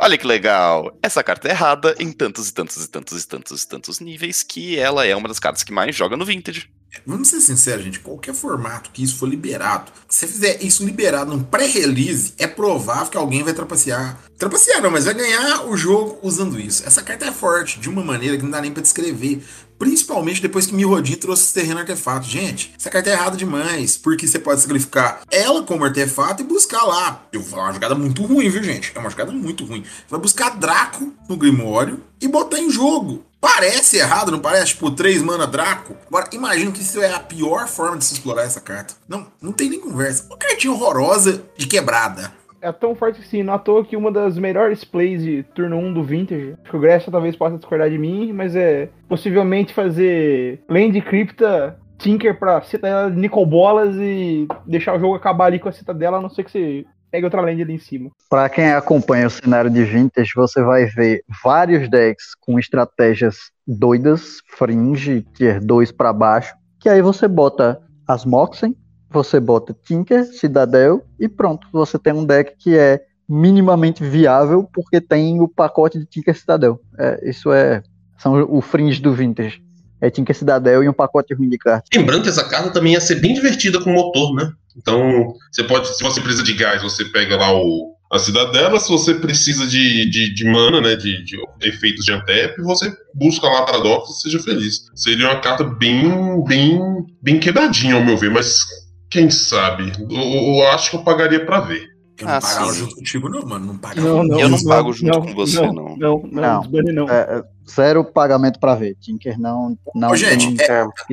Olha 0.00 0.16
que 0.16 0.26
legal! 0.26 0.96
Essa 1.02 1.24
carta 1.24 1.48
é 1.48 1.50
errada 1.50 1.94
em 1.98 2.12
tantos 2.12 2.48
e 2.48 2.54
tantos 2.54 2.84
e 2.84 2.88
tantos 2.88 3.22
e 3.22 3.28
tantos 3.28 3.62
e 3.62 3.68
tantos 3.68 4.00
níveis 4.00 4.42
que 4.44 4.78
ela 4.78 5.04
é 5.04 5.14
uma 5.14 5.28
das 5.28 5.40
cartas 5.40 5.64
que 5.64 5.72
mais 5.72 5.94
joga 5.94 6.16
no 6.16 6.24
Vintage. 6.24 6.70
Vamos 7.04 7.28
ser 7.28 7.40
sinceros, 7.40 7.84
gente. 7.84 8.00
Qualquer 8.00 8.34
formato 8.34 8.90
que 8.90 9.02
isso 9.02 9.16
for 9.16 9.28
liberado, 9.28 9.92
se 10.08 10.20
você 10.20 10.26
fizer 10.26 10.62
isso 10.62 10.84
liberado 10.84 11.30
num 11.30 11.42
pré-release, 11.42 12.32
é 12.38 12.46
provável 12.46 13.10
que 13.10 13.16
alguém 13.16 13.42
vai 13.42 13.52
trapacear. 13.52 14.18
Trapacear 14.38 14.80
não, 14.80 14.90
mas 14.90 15.04
vai 15.04 15.14
ganhar 15.14 15.66
o 15.66 15.76
jogo 15.76 16.18
usando 16.22 16.58
isso. 16.58 16.86
Essa 16.86 17.02
carta 17.02 17.26
é 17.26 17.32
forte 17.32 17.78
de 17.78 17.88
uma 17.88 18.02
maneira 18.02 18.36
que 18.36 18.42
não 18.42 18.50
dá 18.50 18.60
nem 18.60 18.72
pra 18.72 18.82
descrever. 18.82 19.42
Principalmente 19.80 20.42
depois 20.42 20.66
que 20.66 20.74
Mirodin 20.74 21.16
trouxe 21.16 21.44
esse 21.44 21.54
terreno 21.54 21.80
artefato. 21.80 22.26
Gente, 22.26 22.70
essa 22.78 22.90
carta 22.90 23.08
é 23.08 23.14
errada 23.14 23.34
demais. 23.34 23.96
Porque 23.96 24.28
você 24.28 24.38
pode 24.38 24.60
sacrificar 24.60 25.22
ela 25.30 25.62
como 25.62 25.86
artefato 25.86 26.42
e 26.42 26.44
buscar 26.44 26.82
lá. 26.82 27.26
Eu 27.32 27.40
vou 27.40 27.48
falar 27.48 27.62
uma 27.64 27.72
jogada 27.72 27.94
muito 27.94 28.22
ruim, 28.22 28.50
viu, 28.50 28.62
gente? 28.62 28.92
É 28.94 28.98
uma 28.98 29.08
jogada 29.08 29.32
muito 29.32 29.64
ruim. 29.64 29.82
Você 29.82 30.04
vai 30.10 30.20
buscar 30.20 30.50
Draco 30.50 31.10
no 31.26 31.34
Grimório 31.34 32.02
e 32.20 32.28
botar 32.28 32.58
em 32.58 32.68
jogo. 32.68 33.24
Parece 33.40 33.96
errado, 33.96 34.30
não 34.30 34.38
parece? 34.38 34.72
Tipo, 34.72 34.90
3 34.90 35.22
mana 35.22 35.46
Draco. 35.46 35.96
Agora, 36.08 36.28
imagino 36.30 36.72
que 36.72 36.82
isso 36.82 37.00
é 37.00 37.14
a 37.14 37.18
pior 37.18 37.66
forma 37.66 37.96
de 37.96 38.04
se 38.04 38.12
explorar 38.12 38.42
essa 38.42 38.60
carta. 38.60 38.92
Não, 39.08 39.28
não 39.40 39.50
tem 39.50 39.70
nem 39.70 39.80
conversa. 39.80 40.26
Uma 40.26 40.36
cartinha 40.36 40.74
horrorosa 40.74 41.42
de 41.56 41.66
quebrada. 41.66 42.38
É 42.62 42.70
tão 42.70 42.94
forte 42.94 43.20
assim, 43.20 43.42
não 43.42 43.54
à 43.54 43.58
toa 43.58 43.84
que 43.84 43.96
uma 43.96 44.12
das 44.12 44.36
melhores 44.38 44.84
plays 44.84 45.22
de 45.22 45.42
turno 45.54 45.76
1 45.78 45.94
do 45.94 46.02
Vintage, 46.02 46.54
acho 46.60 46.70
que 46.70 46.76
o 46.76 46.80
Gressa 46.80 47.10
talvez 47.10 47.34
possa 47.34 47.56
discordar 47.56 47.88
de 47.88 47.98
mim, 47.98 48.32
mas 48.32 48.54
é 48.54 48.90
possivelmente 49.08 49.72
fazer 49.72 50.60
Land 50.68 51.00
Crypta 51.00 51.78
Tinker 51.98 52.38
pra 52.38 52.62
Citadela 52.62 53.10
de 53.10 53.18
Nicol 53.18 53.46
Bolas 53.46 53.94
e 53.96 54.46
deixar 54.66 54.96
o 54.96 55.00
jogo 55.00 55.14
acabar 55.14 55.46
ali 55.46 55.58
com 55.58 55.68
a 55.68 55.72
Citadela, 55.72 56.18
a 56.18 56.20
não 56.20 56.28
ser 56.28 56.44
que 56.44 56.50
você 56.50 56.84
pegue 57.10 57.24
outra 57.24 57.40
land 57.40 57.60
ali 57.60 57.74
em 57.74 57.78
cima. 57.78 58.10
Para 58.28 58.48
quem 58.48 58.70
acompanha 58.72 59.26
o 59.26 59.30
cenário 59.30 59.70
de 59.70 59.82
Vintage, 59.82 60.32
você 60.34 60.62
vai 60.62 60.86
ver 60.86 61.22
vários 61.42 61.88
decks 61.88 62.34
com 62.40 62.58
estratégias 62.58 63.50
doidas, 63.66 64.38
fringe, 64.46 65.26
tier 65.34 65.60
2 65.60 65.92
para 65.92 66.12
baixo, 66.12 66.54
que 66.78 66.88
aí 66.88 67.02
você 67.02 67.26
bota 67.26 67.80
as 68.06 68.24
Moxen, 68.24 68.76
você 69.10 69.40
bota 69.40 69.76
Tinker, 69.84 70.24
Cidadel 70.24 71.04
e 71.18 71.28
pronto, 71.28 71.66
você 71.72 71.98
tem 71.98 72.12
um 72.12 72.24
deck 72.24 72.54
que 72.58 72.76
é 72.76 73.02
minimamente 73.28 74.02
viável 74.02 74.68
porque 74.72 75.00
tem 75.00 75.40
o 75.40 75.48
pacote 75.48 75.98
de 75.98 76.06
Tinker 76.06 76.36
Cidadel. 76.36 76.80
É, 76.98 77.28
isso 77.28 77.52
é 77.52 77.82
são 78.18 78.46
o 78.50 78.60
fringe 78.60 79.00
do 79.00 79.14
Vintage. 79.14 79.62
É 80.00 80.10
Tinker 80.10 80.36
Cidadel 80.36 80.82
e 80.82 80.88
um 80.88 80.92
pacote 80.92 81.34
ruim 81.34 81.48
de 81.48 81.58
cartas. 81.58 81.88
Lembrando 81.94 82.22
que 82.22 82.28
essa 82.28 82.44
carta 82.44 82.70
também 82.70 82.92
ia 82.92 83.00
ser 83.00 83.16
bem 83.16 83.34
divertida 83.34 83.80
com 83.80 83.92
motor, 83.92 84.34
né? 84.34 84.50
Então, 84.76 85.34
você 85.50 85.64
pode, 85.64 85.94
se 85.96 86.02
você 86.02 86.20
precisa 86.20 86.42
de 86.42 86.54
gás, 86.54 86.82
você 86.82 87.04
pega 87.04 87.36
lá 87.36 87.52
o, 87.52 87.94
a 88.10 88.18
cidadela. 88.18 88.78
Se 88.78 88.90
você 88.90 89.14
precisa 89.14 89.66
de, 89.66 90.08
de, 90.08 90.34
de 90.34 90.44
mana, 90.44 90.80
né? 90.80 90.96
De, 90.96 91.22
de 91.24 91.38
efeitos 91.62 92.04
de 92.04 92.12
antep, 92.12 92.60
você 92.62 92.90
busca 93.14 93.46
lá 93.46 93.62
Paradox 93.62 94.10
e 94.10 94.20
seja 94.22 94.38
feliz. 94.38 94.86
Seria 94.94 95.26
uma 95.28 95.40
carta 95.40 95.64
bem, 95.64 96.42
bem, 96.44 96.80
bem 97.22 97.38
quebradinha, 97.38 97.94
ao 97.94 98.04
meu 98.04 98.16
ver, 98.16 98.30
mas 98.30 98.64
quem 99.10 99.28
sabe? 99.30 99.92
Eu, 100.08 100.56
eu 100.56 100.68
acho 100.70 100.90
que 100.90 100.96
eu 100.96 101.02
pagaria 101.02 101.44
pra 101.44 101.60
ver. 101.60 101.88
Eu 102.18 102.26
não 102.26 102.34
Ah, 102.34 102.40
pagava 102.40 102.72
sim. 102.72 102.78
junto 102.80 102.94
contigo, 102.96 103.28
não, 103.30 103.42
mano. 103.42 103.66
Não 103.66 103.78
pagava. 103.78 104.06
Não, 104.06 104.22
não, 104.22 104.38
Eu 104.38 104.48
não 104.50 104.58
não, 104.58 104.64
pago 104.64 104.92
junto 104.92 105.18
não, 105.18 105.26
com 105.26 105.34
você, 105.34 105.60
não. 105.60 105.72
não. 105.72 105.96
Não, 105.96 106.22
não, 106.30 106.62
Não. 106.70 107.08
É, 107.08 107.38
é, 107.38 107.42
zero 107.70 108.04
pagamento 108.04 108.60
para 108.60 108.74
ver. 108.74 108.94
Tinker 109.00 109.38
não, 109.40 109.76
não 109.94 110.10
Ô, 110.10 110.16
gente, 110.16 110.60
é, 110.62 110.64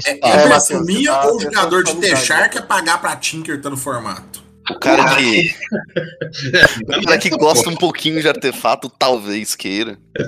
É, 0.06 0.12
é 0.12 0.16
tá- 0.18 1.28
ou 1.28 1.36
o 1.36 1.38
tá 1.38 1.44
jogador 1.46 1.84
de 1.84 1.92
atualizado. 1.92 2.02
Techar 2.02 2.50
quer 2.50 2.68
pagar 2.68 3.00
pra 3.00 3.16
Tinker 3.16 3.62
tá 3.62 3.70
no 3.70 3.78
formato? 3.78 4.44
O 4.70 4.80
cara 4.80 5.16
que, 5.16 5.56
o 7.00 7.04
cara 7.06 7.18
que 7.18 7.30
gosta 7.30 7.70
um 7.70 7.76
pouquinho 7.76 8.22
de 8.22 8.28
artefato 8.28 8.90
talvez 8.90 9.56
queira. 9.56 9.98
É 10.18 10.24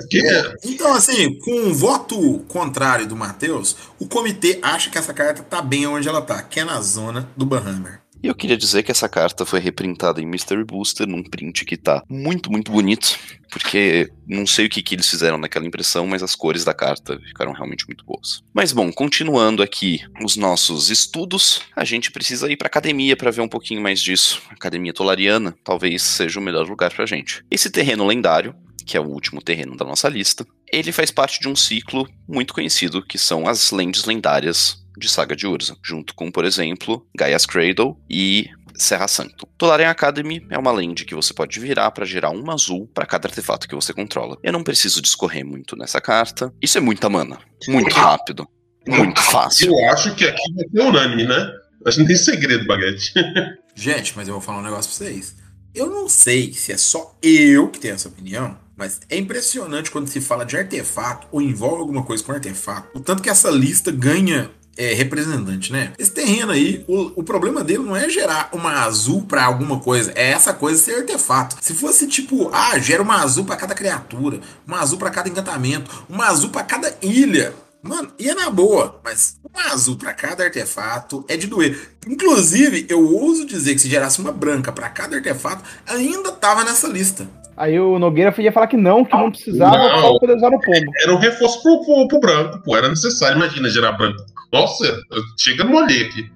Então, 0.64 0.94
assim, 0.94 1.38
com 1.38 1.52
um 1.52 1.74
voto 1.74 2.38
contrário 2.48 3.06
do 3.06 3.16
Matheus, 3.16 3.76
o 3.98 4.06
comitê 4.06 4.58
acha 4.62 4.90
que 4.90 4.98
essa 4.98 5.12
carta 5.12 5.42
tá 5.42 5.60
bem 5.60 5.86
onde 5.86 6.08
ela 6.08 6.22
tá, 6.22 6.42
que 6.42 6.60
é 6.60 6.64
na 6.64 6.80
zona 6.80 7.28
do 7.36 7.44
Banhammer. 7.44 7.99
E 8.22 8.26
eu 8.26 8.34
queria 8.34 8.56
dizer 8.56 8.82
que 8.82 8.90
essa 8.90 9.08
carta 9.08 9.46
foi 9.46 9.60
reprintada 9.60 10.20
em 10.20 10.26
Mystery 10.26 10.64
Booster 10.64 11.06
num 11.06 11.22
print 11.22 11.64
que 11.64 11.76
tá 11.76 12.02
muito, 12.08 12.50
muito 12.52 12.70
bonito. 12.70 13.18
Porque 13.50 14.10
não 14.28 14.46
sei 14.46 14.66
o 14.66 14.68
que, 14.68 14.82
que 14.82 14.94
eles 14.94 15.08
fizeram 15.08 15.38
naquela 15.38 15.66
impressão, 15.66 16.06
mas 16.06 16.22
as 16.22 16.34
cores 16.34 16.64
da 16.64 16.74
carta 16.74 17.18
ficaram 17.26 17.52
realmente 17.52 17.86
muito 17.86 18.04
boas. 18.04 18.42
Mas 18.54 18.72
bom, 18.72 18.92
continuando 18.92 19.62
aqui 19.62 20.00
os 20.22 20.36
nossos 20.36 20.90
estudos, 20.90 21.62
a 21.74 21.84
gente 21.84 22.12
precisa 22.12 22.50
ir 22.50 22.56
pra 22.56 22.66
academia 22.66 23.16
pra 23.16 23.30
ver 23.30 23.40
um 23.40 23.48
pouquinho 23.48 23.80
mais 23.80 24.00
disso. 24.00 24.40
Academia 24.50 24.92
Tolariana 24.92 25.56
talvez 25.64 26.02
seja 26.02 26.38
o 26.38 26.42
melhor 26.42 26.68
lugar 26.68 26.92
pra 26.92 27.06
gente. 27.06 27.44
Esse 27.50 27.70
terreno 27.70 28.06
lendário, 28.06 28.54
que 28.86 28.96
é 28.96 29.00
o 29.00 29.08
último 29.08 29.42
terreno 29.42 29.76
da 29.76 29.84
nossa 29.84 30.08
lista, 30.08 30.46
ele 30.72 30.92
faz 30.92 31.10
parte 31.10 31.40
de 31.40 31.48
um 31.48 31.56
ciclo 31.56 32.08
muito 32.28 32.54
conhecido, 32.54 33.02
que 33.04 33.18
são 33.18 33.48
as 33.48 33.72
lentes 33.72 34.04
lendárias 34.04 34.78
de 35.00 35.08
Saga 35.08 35.34
de 35.34 35.46
Urza, 35.46 35.76
junto 35.82 36.14
com, 36.14 36.30
por 36.30 36.44
exemplo, 36.44 37.04
Gaia's 37.16 37.46
Cradle 37.46 37.98
e 38.08 38.48
Serra 38.76 39.08
Santo. 39.08 39.46
Tolarian 39.58 39.90
Academy 39.90 40.46
é 40.50 40.58
uma 40.58 40.70
land 40.70 41.04
que 41.04 41.14
você 41.14 41.34
pode 41.34 41.58
virar 41.58 41.90
para 41.90 42.04
gerar 42.04 42.30
um 42.30 42.50
azul 42.50 42.88
para 42.94 43.06
cada 43.06 43.28
artefato 43.28 43.68
que 43.68 43.74
você 43.74 43.92
controla. 43.92 44.38
Eu 44.42 44.52
não 44.52 44.62
preciso 44.62 45.02
discorrer 45.02 45.44
muito 45.44 45.76
nessa 45.76 46.00
carta. 46.00 46.52
Isso 46.62 46.78
é 46.78 46.80
muita 46.80 47.08
mana, 47.08 47.38
muito 47.68 47.94
rápido, 47.94 48.48
muito 48.86 49.20
fácil. 49.20 49.72
eu 49.72 49.90
acho 49.90 50.14
que 50.14 50.24
aqui 50.24 50.54
vai 50.54 50.68
ser 50.68 50.80
unânime, 50.80 51.26
né? 51.26 51.50
Acho 51.86 51.96
que 51.96 52.00
não 52.02 52.08
tem 52.08 52.16
segredo, 52.16 52.66
Baguete. 52.66 53.12
Gente, 53.74 54.12
mas 54.14 54.28
eu 54.28 54.34
vou 54.34 54.42
falar 54.42 54.58
um 54.58 54.64
negócio 54.64 54.90
pra 54.90 55.06
vocês. 55.06 55.36
Eu 55.74 55.88
não 55.88 56.08
sei 56.08 56.52
se 56.52 56.72
é 56.72 56.76
só 56.76 57.16
eu 57.22 57.68
que 57.68 57.78
tenho 57.78 57.94
essa 57.94 58.08
opinião, 58.08 58.58
mas 58.76 59.00
é 59.08 59.16
impressionante 59.16 59.90
quando 59.90 60.08
se 60.08 60.20
fala 60.20 60.44
de 60.44 60.56
artefato 60.56 61.26
ou 61.30 61.40
envolve 61.40 61.80
alguma 61.80 62.02
coisa 62.02 62.24
com 62.24 62.32
artefato. 62.32 62.88
O 62.94 63.00
tanto 63.00 63.22
que 63.22 63.30
essa 63.30 63.50
lista 63.50 63.92
ganha 63.92 64.50
é, 64.76 64.94
representante, 64.94 65.72
né? 65.72 65.92
Esse 65.98 66.12
terreno 66.12 66.52
aí, 66.52 66.84
o, 66.88 67.20
o 67.20 67.22
problema 67.22 67.62
dele 67.62 67.82
não 67.82 67.96
é 67.96 68.08
gerar 68.08 68.50
uma 68.52 68.84
azul 68.84 69.22
para 69.22 69.44
alguma 69.44 69.78
coisa, 69.80 70.12
é 70.14 70.30
essa 70.30 70.52
coisa 70.52 70.80
ser 70.80 70.96
artefato. 70.96 71.56
Se 71.60 71.74
fosse 71.74 72.06
tipo, 72.06 72.50
ah, 72.52 72.78
gera 72.78 73.02
uma 73.02 73.22
azul 73.22 73.44
para 73.44 73.56
cada 73.56 73.74
criatura, 73.74 74.40
uma 74.66 74.80
azul 74.80 74.98
para 74.98 75.10
cada 75.10 75.28
encantamento, 75.28 76.04
uma 76.08 76.26
azul 76.26 76.50
para 76.50 76.62
cada 76.62 76.94
ilha. 77.02 77.52
Mano, 77.82 78.10
ia 78.18 78.34
na 78.34 78.50
boa, 78.50 79.00
mas 79.02 79.38
uma 79.42 79.72
azul 79.72 79.96
para 79.96 80.12
cada 80.12 80.44
artefato 80.44 81.24
é 81.26 81.36
de 81.36 81.46
doer. 81.46 81.94
Inclusive, 82.06 82.86
eu 82.90 83.02
ouso 83.02 83.46
dizer 83.46 83.74
que 83.74 83.80
se 83.80 83.88
gerasse 83.88 84.20
uma 84.20 84.32
branca 84.32 84.70
para 84.70 84.88
cada 84.90 85.16
artefato, 85.16 85.64
ainda 85.86 86.30
tava 86.30 86.62
nessa 86.62 86.86
lista. 86.86 87.26
Aí 87.56 87.78
o 87.78 87.98
Nogueira 87.98 88.34
ia 88.38 88.52
falar 88.52 88.66
que 88.68 88.76
não, 88.76 89.04
que 89.04 89.14
não 89.14 89.30
precisava 89.30 89.76
Não. 89.76 90.00
só 90.00 90.18
poder 90.18 90.36
usar 90.36 90.50
no 90.50 90.60
pombo. 90.60 90.90
Era 91.02 91.14
um 91.14 91.18
reforço 91.18 91.62
pro, 91.62 91.84
pro, 91.84 92.08
pro 92.08 92.20
branco, 92.20 92.62
pô. 92.64 92.74
Era 92.74 92.88
necessário. 92.88 93.36
Imagina 93.36 93.68
gerar 93.68 93.92
branco. 93.92 94.24
Nossa, 94.52 95.00
chega 95.38 95.64
no 95.64 95.70
molhei 95.70 96.06
aqui. 96.06 96.30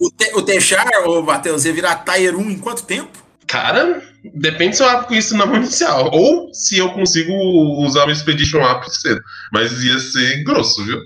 O, 0.00 0.10
te, 0.10 0.34
o 0.34 0.42
Techar, 0.42 0.88
ô 1.06 1.22
Matheus, 1.22 1.64
ia 1.64 1.72
virar 1.72 2.04
Tier 2.04 2.36
1 2.36 2.50
em 2.50 2.58
quanto 2.58 2.84
tempo? 2.84 3.22
Cara, 3.46 4.02
depende 4.34 4.76
se 4.76 4.82
eu 4.82 4.88
abro 4.88 5.08
com 5.08 5.14
isso 5.14 5.36
na 5.36 5.44
mão 5.44 5.56
inicial. 5.56 6.10
Ou 6.12 6.52
se 6.54 6.78
eu 6.78 6.90
consigo 6.92 7.32
usar 7.84 8.06
o 8.06 8.10
Expedition 8.10 8.60
App 8.60 8.88
cedo. 8.90 9.20
Mas 9.52 9.82
ia 9.84 9.98
ser 9.98 10.42
grosso, 10.42 10.84
viu? 10.84 10.98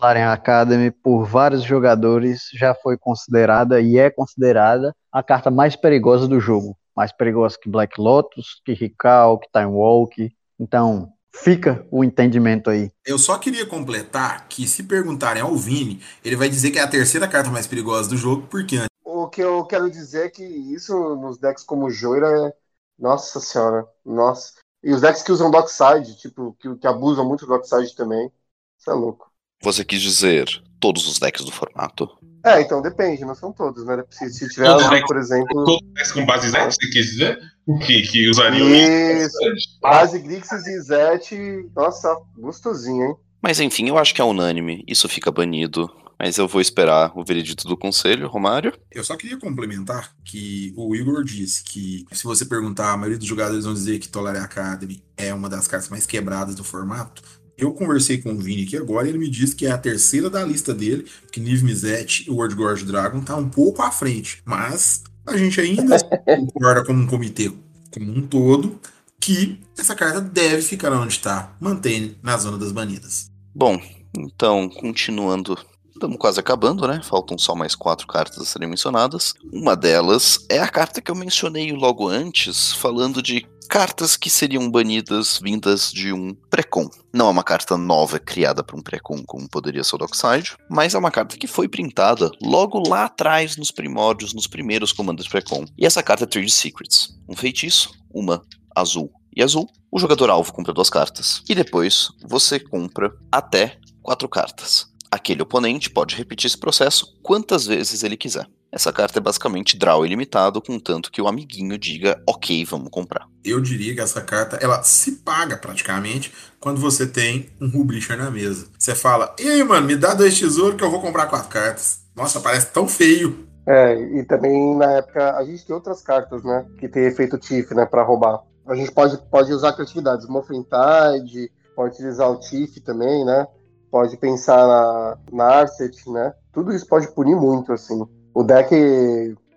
Laren 0.00 0.32
Academy, 0.32 0.90
por 0.90 1.26
vários 1.26 1.62
jogadores, 1.62 2.48
já 2.54 2.74
foi 2.74 2.96
considerada 2.96 3.80
e 3.80 3.98
é 3.98 4.08
considerada 4.08 4.94
a 5.12 5.22
carta 5.22 5.50
mais 5.50 5.76
perigosa 5.76 6.26
do 6.26 6.40
jogo. 6.40 6.76
Mais 6.96 7.12
perigosa 7.12 7.58
que 7.60 7.68
Black 7.68 8.00
Lotus, 8.00 8.60
que 8.64 8.72
Rikal, 8.72 9.38
que 9.38 9.48
Time 9.52 9.66
Walk. 9.66 10.32
Então, 10.58 11.12
fica 11.32 11.86
o 11.90 12.04
entendimento 12.04 12.70
aí. 12.70 12.90
Eu 13.04 13.18
só 13.18 13.38
queria 13.38 13.66
completar 13.66 14.48
que 14.48 14.66
se 14.66 14.82
perguntarem 14.84 15.42
ao 15.42 15.56
Vini, 15.56 16.02
ele 16.24 16.36
vai 16.36 16.48
dizer 16.48 16.70
que 16.70 16.78
é 16.78 16.82
a 16.82 16.88
terceira 16.88 17.28
carta 17.28 17.50
mais 17.50 17.66
perigosa 17.66 18.08
do 18.08 18.16
jogo, 18.16 18.46
porque 18.48 18.76
antes 18.76 18.90
O 19.04 19.28
que 19.28 19.40
eu 19.42 19.64
quero 19.66 19.90
dizer 19.90 20.26
é 20.26 20.30
que 20.30 20.44
isso 20.44 20.92
nos 21.16 21.38
decks 21.38 21.64
como 21.64 21.90
Joira 21.90 22.48
é. 22.48 22.54
Nossa 22.98 23.40
senhora, 23.40 23.86
nossa. 24.04 24.54
E 24.82 24.92
os 24.92 25.00
decks 25.00 25.22
que 25.22 25.32
usam 25.32 25.50
Dockside, 25.50 26.16
tipo, 26.18 26.54
que, 26.60 26.74
que 26.76 26.86
abusam 26.86 27.26
muito 27.26 27.46
do 27.46 27.52
Dockside 27.52 27.94
também. 27.94 28.30
Isso 28.78 28.90
é 28.90 28.94
louco. 28.94 29.30
Você 29.62 29.84
quis 29.84 30.00
dizer 30.02 30.48
todos 30.78 31.06
os 31.06 31.18
decks 31.18 31.44
do 31.44 31.52
formato? 31.52 32.08
É, 32.44 32.60
então 32.60 32.80
depende, 32.80 33.24
não 33.24 33.34
são 33.34 33.52
todos, 33.52 33.84
né? 33.84 34.02
Se, 34.10 34.30
se 34.32 34.48
tiver 34.48 34.66
Todos 34.66 34.82
azul, 34.82 34.94
decks- 34.94 35.06
por 35.08 35.16
exemplo. 35.18 35.64
Todos 35.64 36.12
com 36.12 36.24
base 36.26 36.48
Z, 36.48 36.64
você 36.64 36.88
quis 36.90 37.06
dizer? 37.10 37.38
Que, 37.86 38.02
que 38.02 38.28
usariam 38.28 38.68
Isso. 38.68 39.36
Base 39.80 40.18
Grixis 40.18 40.66
e 40.66 40.80
Zet. 40.80 41.36
Nossa, 41.76 42.16
gostosinho, 42.38 43.04
hein? 43.04 43.14
Mas 43.42 43.60
enfim, 43.60 43.88
eu 43.88 43.96
acho 43.98 44.14
que 44.14 44.20
é 44.20 44.24
unânime, 44.24 44.84
isso 44.86 45.08
fica 45.08 45.30
banido. 45.30 45.90
Mas 46.18 46.36
eu 46.36 46.46
vou 46.46 46.60
esperar 46.60 47.12
o 47.16 47.24
veredito 47.24 47.66
do 47.66 47.78
conselho, 47.78 48.28
Romário. 48.28 48.74
Eu 48.90 49.02
só 49.02 49.16
queria 49.16 49.38
complementar 49.38 50.12
que 50.22 50.70
o 50.76 50.94
Igor 50.94 51.24
disse 51.24 51.64
que 51.64 52.04
se 52.12 52.24
você 52.24 52.44
perguntar, 52.44 52.92
a 52.92 52.96
maioria 52.96 53.16
dos 53.16 53.26
jogadores 53.26 53.64
vão 53.64 53.72
dizer 53.72 53.98
que 53.98 54.06
Tolare 54.06 54.36
Academy 54.36 55.02
é 55.16 55.32
uma 55.32 55.48
das 55.48 55.66
cartas 55.66 55.88
mais 55.88 56.04
quebradas 56.04 56.54
do 56.54 56.62
formato. 56.62 57.22
Eu 57.60 57.72
conversei 57.72 58.18
com 58.18 58.32
o 58.32 58.38
Vini 58.38 58.64
aqui 58.64 58.76
agora 58.76 59.06
e 59.06 59.10
ele 59.10 59.18
me 59.18 59.28
disse 59.28 59.54
que 59.54 59.66
é 59.66 59.70
a 59.70 59.78
terceira 59.78 60.30
da 60.30 60.42
lista 60.42 60.72
dele, 60.72 61.06
que 61.30 61.38
Niv 61.38 61.62
Mizzet 61.62 62.24
e 62.26 62.30
World 62.30 62.54
Gorge 62.54 62.84
Dragon 62.86 63.20
tá 63.20 63.36
um 63.36 63.48
pouco 63.48 63.82
à 63.82 63.92
frente. 63.92 64.40
Mas 64.44 65.04
a 65.26 65.36
gente 65.36 65.60
ainda 65.60 65.96
concorda 66.24 66.84
como 66.84 67.02
um 67.02 67.06
comitê 67.06 67.52
como 67.92 68.12
um 68.12 68.26
todo 68.26 68.80
que 69.20 69.60
essa 69.76 69.94
carta 69.94 70.20
deve 70.20 70.62
ficar 70.62 70.92
onde 70.92 71.12
está, 71.12 71.54
mantém 71.60 72.16
na 72.22 72.36
zona 72.38 72.56
das 72.56 72.72
banidas. 72.72 73.30
Bom, 73.54 73.78
então, 74.16 74.68
continuando. 74.68 75.58
Estamos 76.00 76.16
quase 76.16 76.40
acabando, 76.40 76.88
né? 76.88 77.02
Faltam 77.04 77.36
só 77.36 77.54
mais 77.54 77.74
quatro 77.74 78.06
cartas 78.06 78.38
a 78.38 78.44
serem 78.46 78.66
mencionadas. 78.66 79.34
Uma 79.52 79.76
delas 79.76 80.46
é 80.48 80.58
a 80.58 80.66
carta 80.66 80.98
que 80.98 81.10
eu 81.10 81.14
mencionei 81.14 81.72
logo 81.72 82.08
antes, 82.08 82.72
falando 82.72 83.22
de 83.22 83.46
cartas 83.68 84.16
que 84.16 84.30
seriam 84.30 84.70
banidas 84.70 85.38
vindas 85.42 85.92
de 85.92 86.10
um 86.10 86.34
Precon. 86.48 86.88
Não 87.12 87.26
é 87.26 87.30
uma 87.30 87.44
carta 87.44 87.76
nova 87.76 88.18
criada 88.18 88.64
para 88.64 88.78
um 88.78 88.82
Precon, 88.82 89.22
como 89.26 89.46
poderia 89.46 89.84
ser 89.84 89.96
o 89.96 89.98
Dockside, 89.98 90.56
mas 90.70 90.94
é 90.94 90.98
uma 90.98 91.10
carta 91.10 91.36
que 91.36 91.46
foi 91.46 91.68
printada 91.68 92.30
logo 92.40 92.82
lá 92.88 93.04
atrás, 93.04 93.58
nos 93.58 93.70
primórdios, 93.70 94.32
nos 94.32 94.46
primeiros 94.46 94.94
comandos 94.94 95.28
Precon. 95.28 95.66
E 95.76 95.84
essa 95.84 96.02
carta 96.02 96.24
é 96.24 96.26
Trade 96.26 96.50
Secrets. 96.50 97.14
Um 97.28 97.36
feitiço, 97.36 97.92
uma 98.10 98.40
azul 98.74 99.12
e 99.36 99.42
azul. 99.42 99.68
O 99.92 99.98
jogador 99.98 100.30
alvo 100.30 100.50
compra 100.50 100.72
duas 100.72 100.88
cartas. 100.88 101.42
E 101.46 101.54
depois 101.54 102.08
você 102.26 102.58
compra 102.58 103.12
até 103.30 103.78
quatro 104.02 104.26
cartas. 104.30 104.89
Aquele 105.12 105.42
oponente 105.42 105.90
pode 105.90 106.14
repetir 106.14 106.46
esse 106.46 106.56
processo 106.56 107.18
quantas 107.20 107.66
vezes 107.66 108.04
ele 108.04 108.16
quiser. 108.16 108.46
Essa 108.70 108.92
carta 108.92 109.18
é 109.18 109.20
basicamente 109.20 109.76
draw 109.76 110.06
ilimitado, 110.06 110.62
contanto 110.62 111.10
que 111.10 111.20
o 111.20 111.26
amiguinho 111.26 111.76
diga, 111.76 112.22
ok, 112.28 112.64
vamos 112.64 112.90
comprar. 112.90 113.26
Eu 113.44 113.60
diria 113.60 113.92
que 113.92 114.00
essa 114.00 114.20
carta 114.20 114.56
ela 114.62 114.84
se 114.84 115.16
paga 115.16 115.56
praticamente 115.56 116.32
quando 116.60 116.80
você 116.80 117.04
tem 117.04 117.50
um 117.60 117.68
Rublisher 117.68 118.16
na 118.16 118.30
mesa. 118.30 118.68
Você 118.78 118.94
fala, 118.94 119.34
e 119.40 119.48
aí, 119.48 119.64
mano, 119.64 119.84
me 119.84 119.96
dá 119.96 120.14
dois 120.14 120.38
tesouros 120.38 120.76
que 120.76 120.84
eu 120.84 120.90
vou 120.90 121.00
comprar 121.00 121.26
quatro 121.26 121.48
cartas. 121.48 122.02
Nossa, 122.14 122.38
parece 122.38 122.68
tão 122.68 122.86
feio. 122.86 123.48
É, 123.66 123.94
e 124.18 124.24
também 124.24 124.76
na 124.76 124.92
época 124.92 125.36
a 125.36 125.44
gente 125.44 125.66
tem 125.66 125.74
outras 125.74 126.02
cartas, 126.02 126.44
né? 126.44 126.64
Que 126.78 126.88
tem 126.88 127.06
efeito 127.06 127.36
Tiff, 127.36 127.74
né? 127.74 127.84
Pra 127.84 128.04
roubar. 128.04 128.42
A 128.66 128.76
gente 128.76 128.92
pode, 128.92 129.18
pode 129.28 129.52
usar 129.52 129.72
criatividades. 129.72 130.28
Morphing 130.28 130.62
Tide, 130.62 131.50
pode 131.74 131.94
utilizar 131.94 132.30
o 132.30 132.38
Tiff 132.38 132.80
também, 132.80 133.24
né? 133.24 133.46
Pode 133.90 134.16
pensar 134.16 134.66
na, 134.66 135.18
na 135.32 135.44
Arset, 135.44 136.08
né? 136.10 136.32
Tudo 136.52 136.72
isso 136.72 136.86
pode 136.86 137.12
punir 137.14 137.34
muito, 137.34 137.72
assim. 137.72 138.06
O 138.34 138.42
deck, 138.42 138.74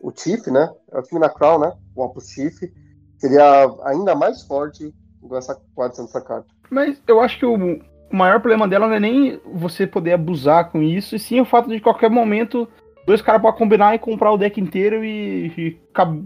o 0.01 0.11
Tiff, 0.11 0.49
né? 0.49 0.69
É 0.91 0.99
o 0.99 1.03
time 1.03 1.19
na 1.19 1.29
Crown, 1.29 1.59
né? 1.59 1.73
O 1.95 2.03
Opus 2.03 2.27
Tiff. 2.27 2.71
Seria 3.17 3.69
ainda 3.85 4.15
mais 4.15 4.41
forte 4.43 4.93
com 5.21 5.35
essa 5.35 5.55
com 5.75 5.81
a 5.81 5.85
adição 5.85 6.05
dessa 6.05 6.21
carta. 6.21 6.47
Mas 6.69 7.01
eu 7.07 7.21
acho 7.21 7.39
que 7.39 7.45
o, 7.45 7.79
maior 8.13 8.39
problema 8.39 8.67
dela 8.67 8.87
não 8.87 8.95
é 8.95 8.99
nem 8.99 9.39
você 9.53 9.87
poder 9.87 10.13
abusar 10.13 10.69
com 10.69 10.81
isso, 10.81 11.15
e 11.15 11.19
sim 11.19 11.41
o 11.41 11.45
fato 11.45 11.69
de 11.69 11.79
qualquer 11.79 12.09
momento 12.09 12.67
dois 13.05 13.21
caras 13.21 13.41
podem 13.41 13.57
combinar 13.57 13.95
e 13.95 13.99
comprar 13.99 14.31
o 14.31 14.37
deck 14.37 14.59
inteiro 14.61 15.03
e, 15.03 15.47
e 15.57 15.79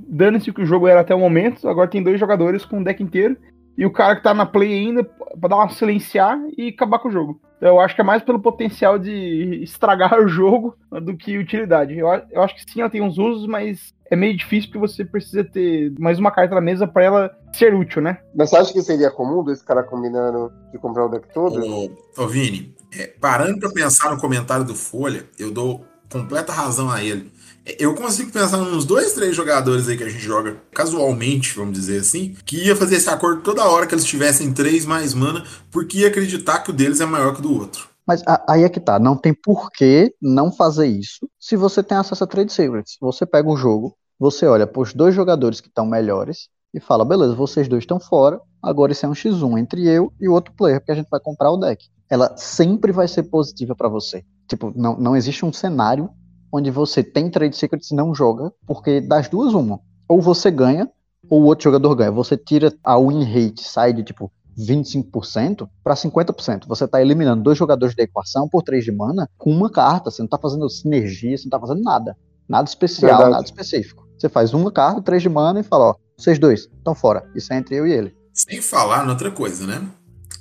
dane-se 0.07 0.49
o 0.49 0.53
que 0.53 0.61
o 0.61 0.65
jogo 0.65 0.87
era 0.87 1.01
até 1.01 1.15
o 1.15 1.19
momento. 1.19 1.67
Agora 1.67 1.89
tem 1.89 2.03
dois 2.03 2.19
jogadores 2.19 2.65
com 2.65 2.79
o 2.79 2.83
deck 2.83 3.01
inteiro. 3.01 3.37
E 3.77 3.85
o 3.85 3.91
cara 3.91 4.15
que 4.15 4.23
tá 4.23 4.33
na 4.33 4.45
play 4.45 4.73
ainda 4.73 5.03
pra 5.03 5.49
dar 5.49 5.55
uma 5.57 5.69
silenciar 5.69 6.39
e 6.57 6.69
acabar 6.69 6.99
com 6.99 7.09
o 7.09 7.11
jogo. 7.11 7.39
Então, 7.57 7.69
Eu 7.69 7.79
acho 7.79 7.93
que 7.95 8.01
é 8.01 8.03
mais 8.03 8.23
pelo 8.23 8.39
potencial 8.39 8.97
de 8.97 9.61
estragar 9.63 10.17
o 10.21 10.27
jogo 10.27 10.75
do 11.01 11.15
que 11.15 11.37
utilidade. 11.37 11.97
Eu, 11.97 12.07
eu 12.31 12.41
acho 12.41 12.55
que 12.55 12.71
sim, 12.71 12.81
ela 12.81 12.89
tem 12.89 13.01
uns 13.01 13.17
usos, 13.17 13.45
mas 13.47 13.93
é 14.09 14.15
meio 14.15 14.35
difícil 14.35 14.69
porque 14.69 14.87
você 14.87 15.05
precisa 15.05 15.43
ter 15.43 15.93
mais 15.99 16.17
uma 16.17 16.31
carta 16.31 16.55
na 16.55 16.61
mesa 16.61 16.87
pra 16.87 17.03
ela 17.03 17.37
ser 17.53 17.73
útil, 17.73 18.01
né? 18.01 18.19
Mas 18.35 18.49
você 18.49 18.57
acha 18.57 18.73
que 18.73 18.81
seria 18.81 19.11
comum 19.11 19.43
dois 19.43 19.61
caras 19.61 19.87
combinando 19.89 20.51
de 20.71 20.77
comprar 20.77 21.05
o 21.05 21.09
deck 21.09 21.27
todo? 21.33 21.59
Ô, 21.63 21.89
ô 22.17 22.27
Vini, 22.27 22.75
é, 22.95 23.07
parando 23.19 23.59
pra 23.59 23.69
pensar 23.69 24.11
no 24.11 24.19
comentário 24.19 24.65
do 24.65 24.75
Folha, 24.75 25.25
eu 25.37 25.51
dou 25.51 25.85
completa 26.09 26.53
razão 26.53 26.89
a 26.89 27.03
ele. 27.03 27.31
Eu 27.77 27.93
consigo 27.95 28.31
pensar 28.31 28.57
nos 28.57 28.85
dois, 28.85 29.11
três 29.11 29.35
jogadores 29.35 29.89
aí 29.89 29.97
que 29.97 30.03
a 30.03 30.09
gente 30.09 30.23
joga 30.23 30.55
casualmente, 30.73 31.53
vamos 31.53 31.73
dizer 31.73 31.99
assim, 31.99 32.33
que 32.45 32.65
ia 32.65 32.75
fazer 32.75 32.95
esse 32.95 33.09
acordo 33.09 33.41
toda 33.41 33.67
hora 33.67 33.85
que 33.85 33.93
eles 33.93 34.05
tivessem 34.05 34.53
três 34.53 34.85
mais 34.85 35.13
mana, 35.13 35.43
porque 35.69 35.99
ia 35.99 36.07
acreditar 36.07 36.59
que 36.59 36.69
o 36.69 36.73
deles 36.73 37.01
é 37.01 37.05
maior 37.05 37.33
que 37.33 37.39
o 37.39 37.43
do 37.43 37.53
outro. 37.53 37.89
Mas 38.07 38.23
aí 38.47 38.63
é 38.63 38.69
que 38.69 38.79
tá, 38.79 38.97
não 38.97 39.17
tem 39.17 39.33
por 39.33 39.69
que 39.69 40.13
não 40.21 40.49
fazer 40.49 40.87
isso 40.87 41.27
se 41.37 41.57
você 41.57 41.83
tem 41.83 41.97
acesso 41.97 42.23
a 42.23 42.27
Trade 42.27 42.53
Secrets. 42.53 42.95
Você 43.01 43.25
pega 43.25 43.49
o 43.49 43.57
jogo, 43.57 43.97
você 44.17 44.45
olha 44.45 44.65
pros 44.65 44.93
dois 44.93 45.13
jogadores 45.13 45.59
que 45.59 45.67
estão 45.67 45.85
melhores 45.85 46.47
e 46.73 46.79
fala, 46.79 47.03
beleza, 47.03 47.35
vocês 47.35 47.67
dois 47.67 47.83
estão 47.83 47.99
fora, 47.99 48.39
agora 48.63 48.93
isso 48.93 49.05
é 49.05 49.09
um 49.09 49.13
X1 49.13 49.59
entre 49.59 49.85
eu 49.85 50.13
e 50.21 50.29
o 50.29 50.33
outro 50.33 50.53
player, 50.53 50.79
porque 50.79 50.93
a 50.93 50.95
gente 50.95 51.09
vai 51.09 51.19
comprar 51.19 51.51
o 51.51 51.57
deck. 51.57 51.85
Ela 52.09 52.33
sempre 52.37 52.93
vai 52.93 53.09
ser 53.09 53.23
positiva 53.23 53.75
pra 53.75 53.89
você. 53.89 54.23
Tipo, 54.47 54.71
não, 54.73 54.97
não 54.97 55.15
existe 55.15 55.45
um 55.45 55.51
cenário 55.51 56.09
onde 56.51 56.71
você 56.71 57.03
tem 57.03 57.29
Trade 57.29 57.55
Secrets 57.55 57.91
e 57.91 57.95
não 57.95 58.13
joga, 58.13 58.51
porque 58.65 59.01
das 59.01 59.27
duas, 59.27 59.53
uma. 59.53 59.79
Ou 60.07 60.21
você 60.21 60.49
ganha, 60.49 60.89
ou 61.29 61.41
o 61.41 61.45
outro 61.45 61.65
jogador 61.65 61.95
ganha. 61.95 62.11
Você 62.11 62.37
tira 62.37 62.73
a 62.83 62.97
win 62.97 63.23
rate, 63.23 63.63
sai 63.63 63.93
de 63.93 64.03
tipo 64.03 64.31
25% 64.57 65.69
para 65.83 65.93
50%. 65.93 66.67
Você 66.67 66.85
está 66.85 67.01
eliminando 67.01 67.43
dois 67.43 67.57
jogadores 67.57 67.95
da 67.95 68.03
equação 68.03 68.49
por 68.49 68.63
3 68.63 68.83
de 68.83 68.91
mana 68.91 69.29
com 69.37 69.51
uma 69.51 69.69
carta. 69.69 70.09
Você 70.09 70.21
não 70.21 70.25
está 70.25 70.37
fazendo 70.37 70.69
sinergia, 70.69 71.37
você 71.37 71.43
não 71.43 71.57
está 71.57 71.59
fazendo 71.59 71.83
nada. 71.83 72.17
Nada 72.49 72.67
especial, 72.67 73.11
Verdade. 73.11 73.31
nada 73.31 73.45
específico. 73.45 74.07
Você 74.17 74.29
faz 74.29 74.53
uma 74.53 74.71
carta, 74.71 75.01
3 75.01 75.21
de 75.21 75.29
mana 75.29 75.59
e 75.59 75.63
fala, 75.63 75.91
ó, 75.91 75.95
vocês 76.17 76.39
dois 76.39 76.61
estão 76.61 76.95
fora. 76.95 77.29
Isso 77.35 77.53
é 77.53 77.57
entre 77.57 77.75
eu 77.75 77.85
e 77.85 77.91
ele. 77.91 78.15
Sem 78.33 78.61
falar 78.61 79.05
em 79.05 79.09
outra 79.09 79.29
coisa, 79.29 79.67
né? 79.67 79.87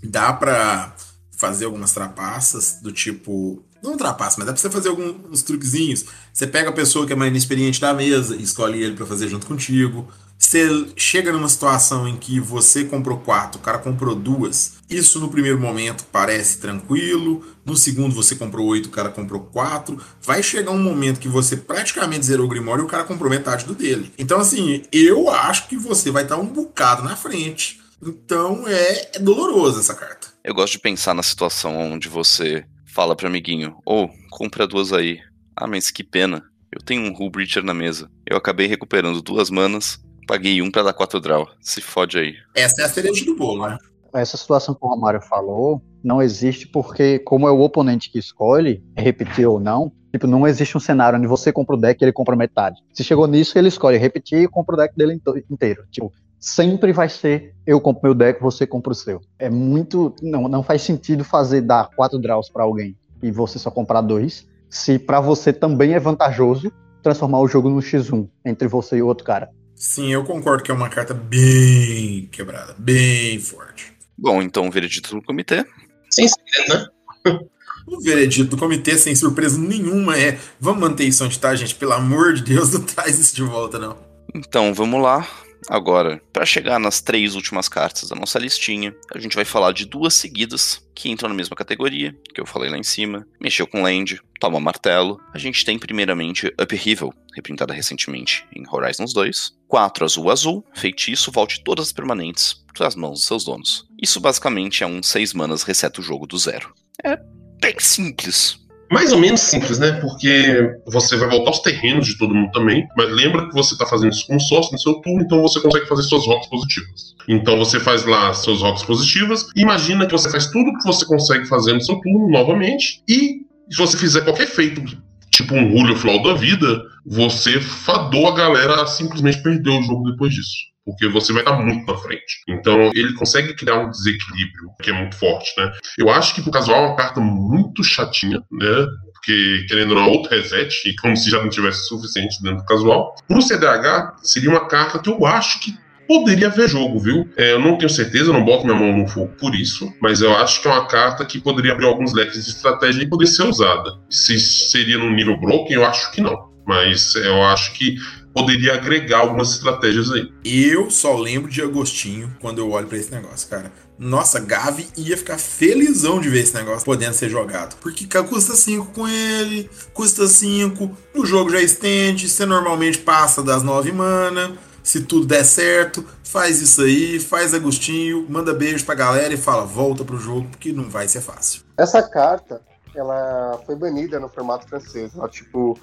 Dá 0.03 0.33
pra 0.33 0.95
fazer 1.37 1.67
algumas 1.67 1.93
trapaças 1.93 2.81
do 2.83 2.93
tipo. 2.93 3.63
Não 3.83 3.97
trapaça, 3.97 4.37
mas 4.39 4.47
dá 4.47 4.53
pra 4.53 4.61
você 4.61 4.71
fazer 4.71 4.89
alguns 4.89 5.43
truquezinhos. 5.43 6.05
Você 6.33 6.47
pega 6.47 6.71
a 6.71 6.73
pessoa 6.73 7.07
que 7.07 7.13
é 7.13 7.17
mais 7.17 7.31
inexperiente 7.31 7.81
da 7.81 7.95
mesa 7.95 8.37
e 8.37 8.43
escolhe 8.43 8.83
ele 8.83 8.97
pra 8.97 9.07
fazer 9.07 9.29
junto 9.29 9.47
contigo. 9.47 10.09
Você 10.39 10.87
chega 10.97 11.33
numa 11.33 11.49
situação 11.49 12.07
em 12.07 12.17
que 12.17 12.39
você 12.39 12.85
comprou 12.85 13.19
quatro, 13.19 13.59
o 13.59 13.63
cara 13.63 13.79
comprou 13.79 14.15
duas. 14.15 14.75
Isso 14.89 15.19
no 15.19 15.31
primeiro 15.31 15.59
momento 15.59 16.05
parece 16.13 16.59
tranquilo. 16.59 17.45
No 17.65 17.77
segundo 17.77 18.15
você 18.15 18.37
comprou 18.37 18.67
oito, 18.67 18.87
o 18.87 18.91
cara 18.91 19.09
comprou 19.09 19.41
quatro. 19.41 19.99
Vai 20.23 20.43
chegar 20.43 20.73
um 20.73 20.83
momento 20.83 21.21
que 21.21 21.29
você 21.29 21.57
praticamente 21.57 22.27
zerou 22.27 22.47
o 22.47 22.49
Grimório 22.49 22.83
e 22.83 22.85
o 22.85 22.89
cara 22.89 23.05
comprou 23.05 23.31
metade 23.31 23.65
do 23.65 23.75
dele. 23.75 24.13
Então, 24.19 24.39
assim, 24.39 24.83
eu 24.93 25.31
acho 25.31 25.69
que 25.69 25.77
você 25.77 26.11
vai 26.11 26.23
estar 26.23 26.37
um 26.37 26.47
bocado 26.47 27.03
na 27.03 27.17
frente. 27.17 27.81
Então 28.03 28.69
é, 28.69 29.17
é 29.17 29.19
doloroso 29.19 29.81
essa 29.81 29.95
carta. 29.95 30.29
Eu 30.45 30.55
gosto 30.55 30.75
de 30.75 30.79
pensar 30.79 31.15
na 31.15 31.23
situação 31.23 31.77
onde 31.77 32.09
você 32.09 32.65
fala 32.97 33.15
pro 33.15 33.27
amiguinho, 33.27 33.77
ou 33.85 34.07
oh, 34.07 34.35
compra 34.35 34.67
duas 34.67 34.91
aí. 34.91 35.21
Ah, 35.55 35.67
mas 35.67 35.91
que 35.91 36.03
pena. 36.03 36.43
Eu 36.73 36.81
tenho 36.81 37.03
um 37.03 37.15
Hull 37.15 37.29
Breacher 37.29 37.63
na 37.63 37.75
mesa. 37.75 38.11
Eu 38.27 38.39
acabei 38.39 38.67
recuperando 38.67 39.21
duas 39.21 39.51
manas, 39.51 40.03
paguei 40.27 40.63
um 40.63 40.71
pra 40.71 40.83
dar 40.83 40.95
quatro 40.95 41.21
draw. 41.21 41.47
Se 41.61 41.83
fode 41.83 42.19
aí. 42.19 42.35
Essa 42.55 42.81
é 42.81 42.85
a 42.87 42.89
cereja 42.89 43.23
do 43.27 43.37
bolo, 43.37 43.69
né? 43.69 43.77
Essa 44.15 44.39
situação 44.39 44.75
que 44.75 44.83
o 44.83 44.89
Romário 44.89 45.21
falou 45.21 45.83
não 46.03 46.23
existe 46.23 46.67
porque, 46.67 47.19
como 47.19 47.47
é 47.47 47.51
o 47.51 47.61
oponente 47.61 48.11
que 48.11 48.19
escolhe, 48.19 48.83
repetir 48.97 49.47
ou 49.47 49.61
não, 49.61 49.93
tipo, 50.11 50.27
não 50.27 50.47
existe 50.47 50.75
um 50.75 50.81
cenário 50.81 51.19
onde 51.19 51.29
você 51.29 51.53
compra 51.53 51.77
o 51.77 51.79
deck 51.79 52.01
e 52.01 52.05
ele 52.07 52.13
compra 52.15 52.35
metade. 52.35 52.81
Se 52.95 53.05
chegou 53.05 53.27
nisso, 53.27 53.59
ele 53.59 53.69
escolhe 53.69 53.99
repetir 53.99 54.39
e 54.39 54.49
compra 54.49 54.75
o 54.75 54.79
deck 54.79 54.97
dele 54.97 55.21
inteiro. 55.51 55.85
Tipo, 55.91 56.11
sempre 56.47 56.93
vai 56.93 57.09
ser 57.09 57.55
eu 57.67 57.81
compro 57.81 58.03
meu 58.05 58.15
deck, 58.15 58.41
você 58.41 58.65
compra 58.67 58.93
o 58.93 58.95
seu. 58.95 59.21
É 59.39 59.51
muito. 59.51 60.15
Não, 60.23 60.49
não 60.49 60.63
faz 60.63 60.83
sentido 60.83 61.25
fazer 61.25 61.63
dar 61.63 61.91
quatro 61.97 62.19
draws 62.19 62.49
para 62.49 62.63
alguém 62.63 62.97
e 63.21 63.31
você 63.31 63.59
só 63.59 63.71
comprar 63.71 64.03
dois, 64.03 64.47
se 64.71 64.99
para 64.99 65.21
você 65.21 65.53
também 65.53 65.95
é 65.95 65.99
vantajoso 65.99 66.71
transformar 67.03 67.41
o 67.41 67.49
jogo 67.49 67.69
no 67.69 67.81
X1 67.81 68.29
entre 68.45 68.69
você 68.69 68.99
e 68.99 69.03
o 69.03 69.07
outro 69.07 69.25
cara. 69.25 69.51
Sim, 69.75 70.13
eu 70.13 70.25
concordo 70.25 70.63
que 70.63 70.71
é 70.71 70.75
uma 70.75 70.89
carta 70.89 71.13
bem 71.13 72.29
quebrada, 72.31 72.75
bem 72.79 73.39
forte. 73.41 73.93
Bom, 74.17 74.41
então 74.41 74.69
o 74.69 74.71
veredito 74.71 75.15
do 75.15 75.23
comitê. 75.23 75.67
Sem 76.11 76.29
ser, 76.29 76.69
né? 76.69 76.87
O 77.89 78.01
veredito 78.01 78.51
do 78.51 78.57
comitê, 78.57 78.99
sem 78.99 79.15
surpresa 79.15 79.57
nenhuma, 79.61 80.19
é 80.19 80.41
vamos 80.59 80.81
manter 80.81 81.05
isso 81.05 81.25
onde 81.25 81.39
tá, 81.39 81.55
gente? 81.55 81.73
Pelo 81.77 81.93
amor 81.93 82.35
de 82.35 82.43
Deus, 82.43 82.73
não 82.73 82.81
traz 82.83 83.17
isso 83.17 83.37
de 83.37 83.45
volta, 83.45 83.79
não. 83.79 83.97
Então, 84.35 84.75
vamos 84.75 85.01
lá. 85.01 85.25
Agora, 85.69 86.23
para 86.33 86.47
chegar 86.47 86.79
nas 86.79 87.01
três 87.01 87.35
últimas 87.35 87.69
cartas 87.69 88.09
da 88.09 88.17
nossa 88.17 88.39
listinha, 88.39 88.95
a 89.13 89.19
gente 89.19 89.35
vai 89.35 89.45
falar 89.45 89.73
de 89.73 89.85
duas 89.85 90.15
seguidas 90.15 90.87
que 90.95 91.11
entram 91.11 91.29
na 91.29 91.35
mesma 91.35 91.57
categoria, 91.57 92.17
que 92.33 92.41
eu 92.41 92.47
falei 92.47 92.71
lá 92.71 92.79
em 92.79 92.83
cima. 92.83 93.27
Mexeu 93.41 93.67
com 93.67 93.83
Land, 93.83 94.21
toma 94.41 94.61
martelo. 94.61 95.21
A 95.35 95.39
gente 95.39 95.65
tem 95.65 95.79
primeiramente 95.79 96.53
Upheaval, 96.61 97.13
reprintada 97.35 97.75
recentemente 97.75 98.47
em 98.55 98.65
Horizons 98.71 99.13
2. 99.13 99.57
4 99.69 100.05
azul 100.05 100.31
azul, 100.31 100.65
feitiço, 100.75 101.33
volte 101.33 101.63
todas 101.65 101.87
as 101.87 101.93
permanentes 101.93 102.65
para 102.73 102.87
as 102.87 102.95
mãos 102.95 103.19
dos 103.19 103.27
seus 103.27 103.45
donos. 103.45 103.87
Isso 104.01 104.21
basicamente 104.21 104.85
é 104.85 104.87
um 104.87 105.03
6 105.03 105.35
manas 105.35 105.63
reseta 105.65 106.01
o 106.01 106.05
jogo 106.05 106.27
do 106.27 106.39
zero. 106.39 106.73
É 107.05 107.19
bem 107.61 107.75
simples, 107.81 108.59
mais 108.91 109.13
ou 109.13 109.19
menos 109.19 109.41
simples, 109.41 109.79
né? 109.79 109.93
Porque 110.01 110.77
você 110.87 111.17
vai 111.17 111.29
voltar 111.29 111.51
aos 111.51 111.61
terrenos 111.61 112.07
de 112.07 112.19
todo 112.19 112.35
mundo 112.35 112.51
também, 112.53 112.87
mas 112.97 113.11
lembra 113.11 113.49
que 113.49 113.55
você 113.55 113.75
está 113.75 113.87
fazendo 113.87 114.13
isso 114.13 114.27
com 114.27 114.39
sócio 114.39 114.73
no 114.73 114.79
seu 114.79 114.95
turno, 115.01 115.23
então 115.23 115.43
você 115.43 115.61
consegue 115.61 115.87
fazer 115.87 116.03
suas 116.03 116.27
rocas 116.27 116.47
positivas. 116.49 117.15
Então 117.29 117.59
você 117.59 117.81
faz 117.81 118.05
lá 118.05 118.33
suas 118.33 118.61
rocas 118.61 118.83
positivas, 118.83 119.47
imagina 119.57 120.07
que 120.07 120.13
você 120.13 120.31
faz 120.31 120.47
tudo 120.47 120.77
que 120.79 120.87
você 120.87 121.05
consegue 121.05 121.47
fazer 121.47 121.73
no 121.73 121.81
seu 121.81 121.97
turno 122.01 122.29
novamente, 122.31 123.03
e 123.09 123.47
se 123.71 123.79
você 123.79 123.97
fizer 123.97 124.23
qualquer 124.23 124.47
feito, 124.47 124.83
tipo 125.31 125.55
um 125.55 125.71
Julio 125.71 125.97
Flow 125.97 126.23
da 126.23 126.35
vida, 126.35 126.83
você 127.05 127.61
fadou 127.61 128.29
a 128.29 128.35
galera 128.35 128.83
a 128.83 128.87
simplesmente 128.87 129.43
perder 129.43 129.71
o 129.71 129.83
jogo 129.83 130.11
depois 130.11 130.33
disso 130.33 130.76
porque 130.87 131.09
você 131.09 131.33
vai 131.33 131.43
estar 131.43 131.61
muito 131.61 131.85
na 131.85 131.99
frente. 131.99 132.41
Então 132.49 132.93
ele 132.95 133.13
consegue 133.15 133.53
criar 133.55 133.81
um 133.81 133.91
desequilíbrio 133.91 134.71
que 134.81 134.91
é 134.91 134.93
muito 134.93 135.17
forte, 135.17 135.51
né? 135.59 135.73
Eu 135.99 136.09
acho 136.09 136.33
que 136.33 136.41
pro 136.41 136.53
casual 136.53 136.85
é 136.85 136.87
uma 136.87 136.97
carta 136.97 137.21
muito 137.21 137.83
chatinha, 137.83 138.41
né? 138.53 138.87
Porque, 139.13 139.67
querendo 139.69 139.91
ou 139.91 139.97
não, 139.97 140.11
outro 140.11 140.31
reset, 140.31 140.95
como 141.03 141.17
se 141.17 141.29
já 141.29 141.43
não 141.43 141.51
tivesse 141.51 141.89
suficiente 141.89 142.41
dentro 142.41 142.59
do 142.59 142.65
casual. 142.65 143.17
Pro 143.27 143.43
CDH, 143.43 144.15
seria 144.23 144.49
uma 144.49 144.69
carta 144.69 145.01
que 145.01 145.11
eu 145.11 145.27
acho 145.27 145.59
que 145.59 145.77
poderia 146.07 146.49
ver 146.49 146.69
jogo, 146.69 147.01
viu? 147.01 147.29
É, 147.37 147.53
eu 147.53 147.59
não 147.59 147.77
tenho 147.77 147.91
certeza, 147.91 148.33
não 148.33 148.45
boto 148.45 148.65
minha 148.65 148.79
mão 148.79 148.97
no 148.97 149.09
fogo 149.09 149.33
por 149.41 149.55
isso, 149.57 149.93
mas 150.01 150.21
eu 150.21 150.33
acho 150.37 150.63
que 150.63 150.69
é 150.69 150.71
uma 150.71 150.87
carta 150.87 151.25
que 151.25 151.41
poderia 151.41 151.73
abrir 151.73 151.87
alguns 151.87 152.13
leques 152.13 152.45
de 152.45 152.51
estratégia 152.53 153.03
e 153.03 153.09
poder 153.09 153.27
ser 153.27 153.43
usada. 153.43 153.91
Se 154.09 154.39
seria 154.39 154.99
no 154.99 155.11
nível 155.11 155.37
broken, 155.41 155.75
eu 155.75 155.85
acho 155.85 156.13
que 156.13 156.21
não. 156.21 156.55
Mas 156.65 157.15
eu 157.15 157.43
acho 157.43 157.73
que 157.75 157.97
poderia 158.37 158.75
agregar 158.75 159.21
algumas 159.21 159.53
estratégias 159.53 160.13
aí. 160.13 160.31
Eu 160.45 160.91
só 160.91 161.17
lembro 161.17 161.51
de 161.51 161.63
Agostinho 161.63 162.37
quando 162.39 162.59
eu 162.59 162.71
olho 162.71 162.87
para 162.87 162.99
esse 162.99 163.11
negócio, 163.11 163.49
cara. 163.49 163.73
Nossa, 163.99 164.39
Gavi 164.39 164.87
ia 164.95 165.17
ficar 165.17 165.39
felizão 165.39 166.21
de 166.21 166.29
ver 166.29 166.41
esse 166.41 166.55
negócio 166.55 166.85
podendo 166.85 167.15
ser 167.15 167.31
jogado. 167.31 167.77
Porque 167.81 168.07
custa 168.29 168.55
5 168.55 168.93
com 168.93 169.09
ele, 169.09 169.71
custa 169.95 170.27
5, 170.27 170.95
o 171.15 171.25
jogo 171.25 171.49
já 171.49 171.63
estende, 171.63 172.29
você 172.29 172.45
normalmente 172.45 172.99
passa 172.99 173.43
das 173.43 173.63
9 173.63 173.91
mana. 173.93 174.53
Se 174.83 175.01
tudo 175.01 175.27
der 175.27 175.43
certo, 175.43 176.05
faz 176.23 176.61
isso 176.61 176.83
aí, 176.83 177.19
faz 177.19 177.55
Agostinho, 177.55 178.27
manda 178.29 178.53
beijo 178.53 178.85
pra 178.85 178.95
galera 178.95 179.33
e 179.33 179.39
fala: 179.39 179.65
volta 179.65 180.05
pro 180.05 180.19
jogo, 180.19 180.47
porque 180.51 180.73
não 180.73 180.91
vai 180.91 181.09
ser 181.09 181.23
fácil. 181.23 181.63
Essa 181.79 182.03
carta, 182.03 182.61
ela 182.95 183.59
foi 183.65 183.75
banida 183.75 184.21
no 184.21 184.29
formato 184.29 184.69
francês. 184.69 185.13
Ela, 185.17 185.29
tipo, 185.29 185.77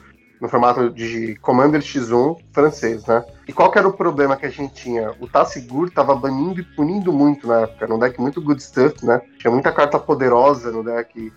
no 0.44 0.50
formato 0.50 0.90
de 0.90 1.38
Commander 1.38 1.80
X1 1.80 2.38
francês, 2.52 3.06
né? 3.06 3.24
E 3.48 3.54
qual 3.54 3.72
que 3.72 3.80
era 3.80 3.88
o 3.88 3.94
problema 3.94 4.36
que 4.36 4.46
a 4.46 4.50
gente 4.50 4.74
tinha? 4.74 5.16
O 5.22 5.26
Tassigur 5.26 5.90
tava 5.90 6.14
banindo 6.14 6.60
e 6.60 6.64
punindo 6.64 7.14
muito 7.14 7.48
na 7.48 7.62
época, 7.62 7.86
era 7.86 7.96
um 7.96 7.98
deck 7.98 8.20
muito 8.20 8.42
good 8.42 8.62
stuff, 8.62 9.06
né? 9.06 9.22
Tinha 9.40 9.50
muita 9.50 9.72
carta 9.72 9.98
poderosa 9.98 10.70
no 10.70 10.84
deck, 10.84 11.32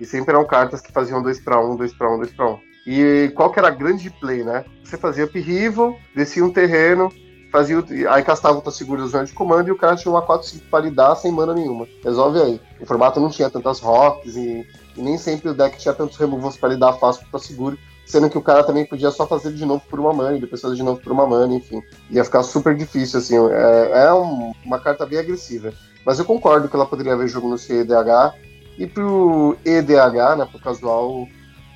e 0.00 0.06
sempre 0.06 0.32
eram 0.32 0.46
cartas 0.46 0.80
que 0.80 0.92
faziam 0.92 1.20
2 1.20 1.40
para 1.40 1.60
1, 1.60 1.74
2 1.74 1.92
para 1.94 2.14
1, 2.14 2.18
2 2.18 2.32
para 2.34 2.50
1. 2.50 2.58
E 2.86 3.32
qual 3.34 3.50
que 3.50 3.58
era 3.58 3.66
a 3.66 3.72
grande 3.72 4.08
play, 4.10 4.44
né? 4.44 4.64
Você 4.84 4.96
fazia 4.96 5.24
upheaval, 5.24 5.98
descia 6.14 6.44
um 6.44 6.52
terreno, 6.52 7.12
fazia 7.50 7.84
aí 8.10 8.22
castava 8.22 8.58
o 8.58 8.62
Tassigur 8.62 9.00
usando 9.00 9.26
de 9.26 9.32
comando 9.32 9.66
e 9.66 9.72
o 9.72 9.76
cara 9.76 9.96
tinha 9.96 10.12
uma 10.12 10.24
4-5 10.24 10.62
para 10.70 10.84
lidar 10.84 11.16
sem 11.16 11.32
mana 11.32 11.52
nenhuma. 11.52 11.88
Resolve 12.04 12.40
aí. 12.40 12.60
O 12.80 12.86
formato 12.86 13.18
não 13.18 13.28
tinha 13.28 13.50
tantas 13.50 13.80
rocks 13.80 14.36
e, 14.36 14.64
e 14.96 15.02
nem 15.02 15.18
sempre 15.18 15.48
o 15.48 15.54
deck 15.54 15.76
tinha 15.78 15.92
tantos 15.92 16.16
removals 16.16 16.56
para 16.56 16.68
lidar 16.68 16.92
fácil 16.92 17.26
o 17.26 17.30
Tassigur 17.32 17.76
sendo 18.04 18.28
que 18.28 18.38
o 18.38 18.42
cara 18.42 18.64
também 18.64 18.84
podia 18.84 19.10
só 19.10 19.26
fazer 19.26 19.52
de 19.52 19.64
novo 19.64 19.82
por 19.88 19.98
uma 19.98 20.12
mana, 20.12 20.36
e 20.36 20.40
depois 20.40 20.60
fazer 20.60 20.76
de 20.76 20.82
novo 20.82 21.00
por 21.00 21.12
uma 21.12 21.26
mana, 21.26 21.54
enfim. 21.54 21.82
Ia 22.10 22.24
ficar 22.24 22.42
super 22.42 22.76
difícil, 22.76 23.18
assim, 23.18 23.36
é, 23.36 24.04
é 24.06 24.12
um, 24.12 24.52
uma 24.64 24.78
carta 24.78 25.06
bem 25.06 25.18
agressiva. 25.18 25.72
Mas 26.04 26.18
eu 26.18 26.24
concordo 26.24 26.68
que 26.68 26.76
ela 26.76 26.86
poderia 26.86 27.12
haver 27.12 27.28
jogo 27.28 27.48
no 27.48 27.58
CEDH, 27.58 28.34
e 28.78 28.86
pro 28.86 29.56
EDH, 29.64 30.36
né, 30.38 30.48
pro 30.50 30.58
casual, 30.58 31.28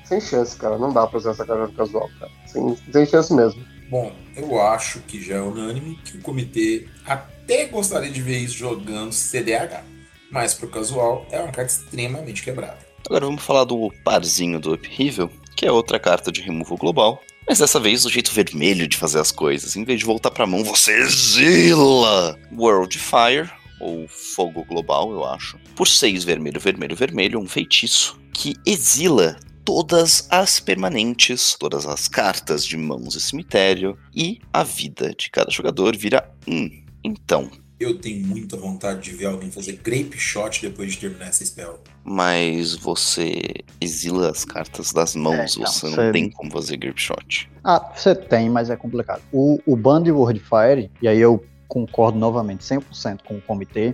sem 0.03 0.19
chance, 0.19 0.57
cara, 0.57 0.77
não 0.77 0.91
dá 0.91 1.05
pra 1.05 1.17
usar 1.17 1.31
essa 1.31 1.45
carta 1.45 1.67
no 1.67 1.73
casual, 1.73 2.09
cara, 2.19 2.31
sem, 2.45 2.77
sem 2.91 3.05
chance 3.05 3.33
mesmo. 3.33 3.63
Bom, 3.89 4.11
eu 4.35 4.61
acho 4.61 4.99
que 5.01 5.21
já 5.21 5.35
é 5.35 5.41
unânime 5.41 5.97
que 6.03 6.17
o 6.17 6.21
comitê 6.21 6.87
até 7.05 7.65
gostaria 7.65 8.11
de 8.11 8.21
ver 8.21 8.37
isso 8.39 8.57
jogando 8.57 9.13
CDH, 9.13 9.83
mas 10.29 10.53
pro 10.53 10.67
casual 10.67 11.25
é 11.31 11.39
uma 11.39 11.51
carta 11.51 11.71
extremamente 11.71 12.43
quebrada. 12.43 12.79
Agora 13.05 13.25
vamos 13.25 13.43
falar 13.43 13.63
do 13.63 13.89
parzinho 14.03 14.59
do 14.59 14.73
Upheaval, 14.73 15.29
que 15.57 15.65
é 15.65 15.71
outra 15.71 15.99
carta 15.99 16.31
de 16.31 16.39
removal 16.39 16.77
global. 16.77 17.23
Mas 17.47 17.57
dessa 17.57 17.79
vez 17.79 18.05
o 18.05 18.09
jeito 18.09 18.31
vermelho 18.31 18.87
de 18.87 18.95
fazer 18.95 19.19
as 19.19 19.31
coisas. 19.31 19.75
Em 19.75 19.83
vez 19.83 19.99
de 19.99 20.05
voltar 20.05 20.29
pra 20.29 20.45
mão, 20.45 20.63
você 20.63 20.93
exila 20.99 22.37
World 22.55 22.97
Fire, 22.99 23.49
ou 23.79 24.07
Fogo 24.07 24.63
Global, 24.65 25.11
eu 25.11 25.25
acho. 25.25 25.57
Por 25.75 25.87
6 25.87 26.23
vermelho, 26.23 26.59
vermelho, 26.59 26.95
vermelho, 26.95 27.39
um 27.39 27.47
feitiço 27.47 28.19
que 28.31 28.53
exila 28.65 29.39
todas 29.65 30.27
as 30.29 30.59
permanentes, 30.59 31.55
todas 31.59 31.87
as 31.87 32.07
cartas 32.07 32.65
de 32.65 32.77
mãos 32.77 33.15
e 33.15 33.21
cemitério, 33.21 33.97
e 34.15 34.39
a 34.53 34.63
vida 34.63 35.13
de 35.17 35.29
cada 35.31 35.49
jogador 35.49 35.97
vira 35.97 36.29
1. 36.47 36.53
Um. 36.53 36.83
Então, 37.03 37.49
eu 37.79 37.97
tenho 37.99 38.25
muita 38.25 38.57
vontade 38.57 39.01
de 39.01 39.11
ver 39.11 39.25
alguém 39.25 39.51
fazer 39.51 39.73
Grape 39.73 40.17
Shot 40.17 40.61
depois 40.61 40.93
de 40.93 40.99
terminar 40.99 41.27
essa 41.27 41.45
spell. 41.45 41.79
Mas 42.09 42.73
você 42.73 43.41
exila 43.81 44.31
as 44.31 44.45
cartas 44.45 44.93
das 44.93 45.13
mãos, 45.13 45.57
é, 45.57 45.59
não, 45.59 45.67
você 45.67 45.89
não 45.89 46.11
tem 46.13 46.29
como 46.31 46.49
fazer 46.49 46.77
Grape 46.77 47.01
Shot. 47.01 47.49
Ah, 47.63 47.91
você 47.93 48.15
tem, 48.15 48.49
mas 48.49 48.69
é 48.69 48.77
complicado. 48.77 49.21
O, 49.31 49.59
o 49.65 49.75
Band 49.75 50.03
World 50.09 50.39
Fire, 50.39 50.89
e 51.01 51.07
aí 51.07 51.19
eu 51.19 51.43
concordo 51.67 52.17
novamente 52.17 52.63
100% 52.63 53.19
com 53.25 53.35
o 53.35 53.41
comitê, 53.41 53.93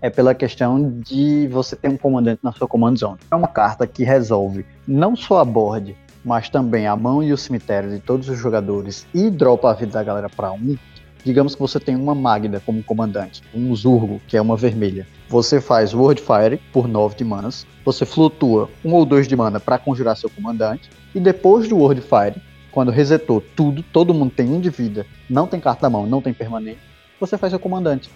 é 0.00 0.10
pela 0.10 0.34
questão 0.34 1.00
de 1.00 1.46
você 1.46 1.76
ter 1.76 1.88
um 1.88 1.96
comandante 1.96 2.40
na 2.42 2.50
sua 2.50 2.66
command 2.66 2.96
zone. 2.96 3.18
É 3.30 3.36
uma 3.36 3.46
carta 3.46 3.86
que 3.86 4.02
resolve 4.02 4.66
não 4.86 5.14
só 5.14 5.38
a 5.38 5.44
board, 5.44 5.96
mas 6.24 6.48
também 6.48 6.88
a 6.88 6.96
mão 6.96 7.22
e 7.22 7.32
o 7.32 7.38
cemitério 7.38 7.90
de 7.90 8.00
todos 8.00 8.28
os 8.28 8.36
jogadores 8.36 9.06
e 9.14 9.30
dropa 9.30 9.70
a 9.70 9.74
vida 9.74 9.92
da 9.92 10.02
galera 10.02 10.28
para 10.28 10.50
um 10.50 10.76
Digamos 11.24 11.54
que 11.54 11.60
você 11.60 11.78
tem 11.78 11.94
uma 11.94 12.16
Magda 12.16 12.60
como 12.66 12.82
comandante, 12.82 13.42
um 13.54 13.74
Zurgo, 13.76 14.20
que 14.26 14.36
é 14.36 14.42
uma 14.42 14.56
vermelha. 14.56 15.06
Você 15.28 15.60
faz 15.60 15.94
World 15.94 16.20
Fire 16.20 16.60
por 16.72 16.88
9 16.88 17.14
de 17.14 17.24
manas, 17.24 17.64
você 17.84 18.04
flutua 18.04 18.68
um 18.84 18.92
ou 18.92 19.06
dois 19.06 19.28
de 19.28 19.36
mana 19.36 19.60
para 19.60 19.78
conjurar 19.78 20.16
seu 20.16 20.28
comandante, 20.28 20.90
e 21.14 21.20
depois 21.20 21.68
do 21.68 21.76
World 21.76 22.00
Fire, 22.00 22.42
quando 22.72 22.90
resetou 22.90 23.40
tudo, 23.54 23.84
todo 23.84 24.12
mundo 24.12 24.32
tem 24.34 24.48
um 24.48 24.60
de 24.60 24.68
vida, 24.68 25.06
não 25.30 25.46
tem 25.46 25.60
carta 25.60 25.86
na 25.86 25.90
mão, 25.90 26.06
não 26.06 26.20
tem 26.20 26.34
permanente, 26.34 26.80
você 27.20 27.38
faz 27.38 27.52
seu 27.52 27.60
comandante. 27.60 28.10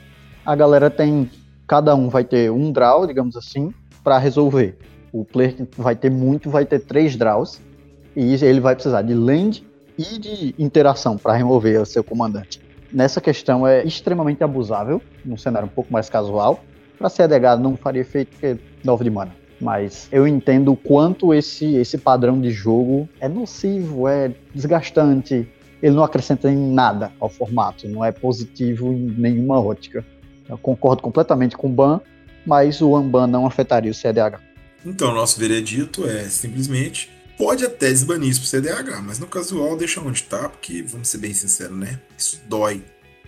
A 0.44 0.56
galera 0.56 0.90
tem, 0.90 1.30
cada 1.64 1.94
um 1.94 2.08
vai 2.08 2.24
ter 2.24 2.50
um 2.50 2.72
draw, 2.72 3.06
digamos 3.06 3.36
assim, 3.36 3.72
para 4.02 4.18
resolver. 4.18 4.76
O 5.12 5.24
player 5.24 5.54
que 5.54 5.80
vai 5.80 5.94
ter 5.94 6.10
muito 6.10 6.50
vai 6.50 6.64
ter 6.64 6.80
três 6.80 7.14
draws 7.14 7.60
e 8.16 8.34
ele 8.44 8.58
vai 8.60 8.74
precisar 8.74 9.02
de 9.02 9.14
land 9.14 9.64
e 9.96 10.18
de 10.18 10.54
interação 10.58 11.16
para 11.16 11.34
remover 11.34 11.80
o 11.80 11.86
seu 11.86 12.02
comandante. 12.02 12.65
Nessa 12.92 13.20
questão 13.20 13.66
é 13.66 13.84
extremamente 13.84 14.42
abusável, 14.42 15.02
num 15.24 15.36
cenário 15.36 15.66
um 15.66 15.70
pouco 15.70 15.92
mais 15.92 16.08
casual. 16.08 16.64
Para 16.98 17.08
CDH 17.08 17.58
não 17.60 17.76
faria 17.76 18.02
efeito 18.02 18.30
porque 18.30 18.56
9 18.84 19.04
de 19.04 19.10
mana. 19.10 19.32
Mas 19.60 20.08
eu 20.12 20.26
entendo 20.26 20.72
o 20.72 20.76
quanto 20.76 21.32
esse, 21.32 21.76
esse 21.76 21.98
padrão 21.98 22.40
de 22.40 22.50
jogo 22.50 23.08
é 23.20 23.28
nocivo, 23.28 24.06
é 24.06 24.30
desgastante. 24.54 25.48
Ele 25.82 25.94
não 25.94 26.04
acrescenta 26.04 26.50
em 26.50 26.56
nada 26.56 27.12
ao 27.20 27.28
formato, 27.28 27.88
não 27.88 28.04
é 28.04 28.12
positivo 28.12 28.92
em 28.92 29.14
nenhuma 29.16 29.60
ótica. 29.60 30.04
Eu 30.48 30.58
concordo 30.58 31.02
completamente 31.02 31.56
com 31.56 31.68
o 31.68 31.70
Ban, 31.70 32.00
mas 32.46 32.80
o 32.80 32.96
Unban 32.96 33.26
não 33.26 33.46
afetaria 33.46 33.90
o 33.90 33.94
CDH. 33.94 34.40
Então, 34.84 35.12
nosso 35.12 35.40
veredito 35.40 36.06
é 36.06 36.24
simplesmente 36.24 37.10
pode 37.36 37.64
até 37.64 37.88
desbanir 37.88 38.30
isso 38.30 38.40
pro 38.40 38.48
CDH, 38.48 39.02
mas 39.02 39.18
no 39.18 39.26
casual 39.26 39.76
deixa 39.76 40.00
onde 40.00 40.22
tá, 40.22 40.48
porque, 40.48 40.82
vamos 40.82 41.08
ser 41.08 41.18
bem 41.18 41.34
sinceros, 41.34 41.76
né? 41.76 42.00
Isso 42.16 42.40
dói 42.46 42.82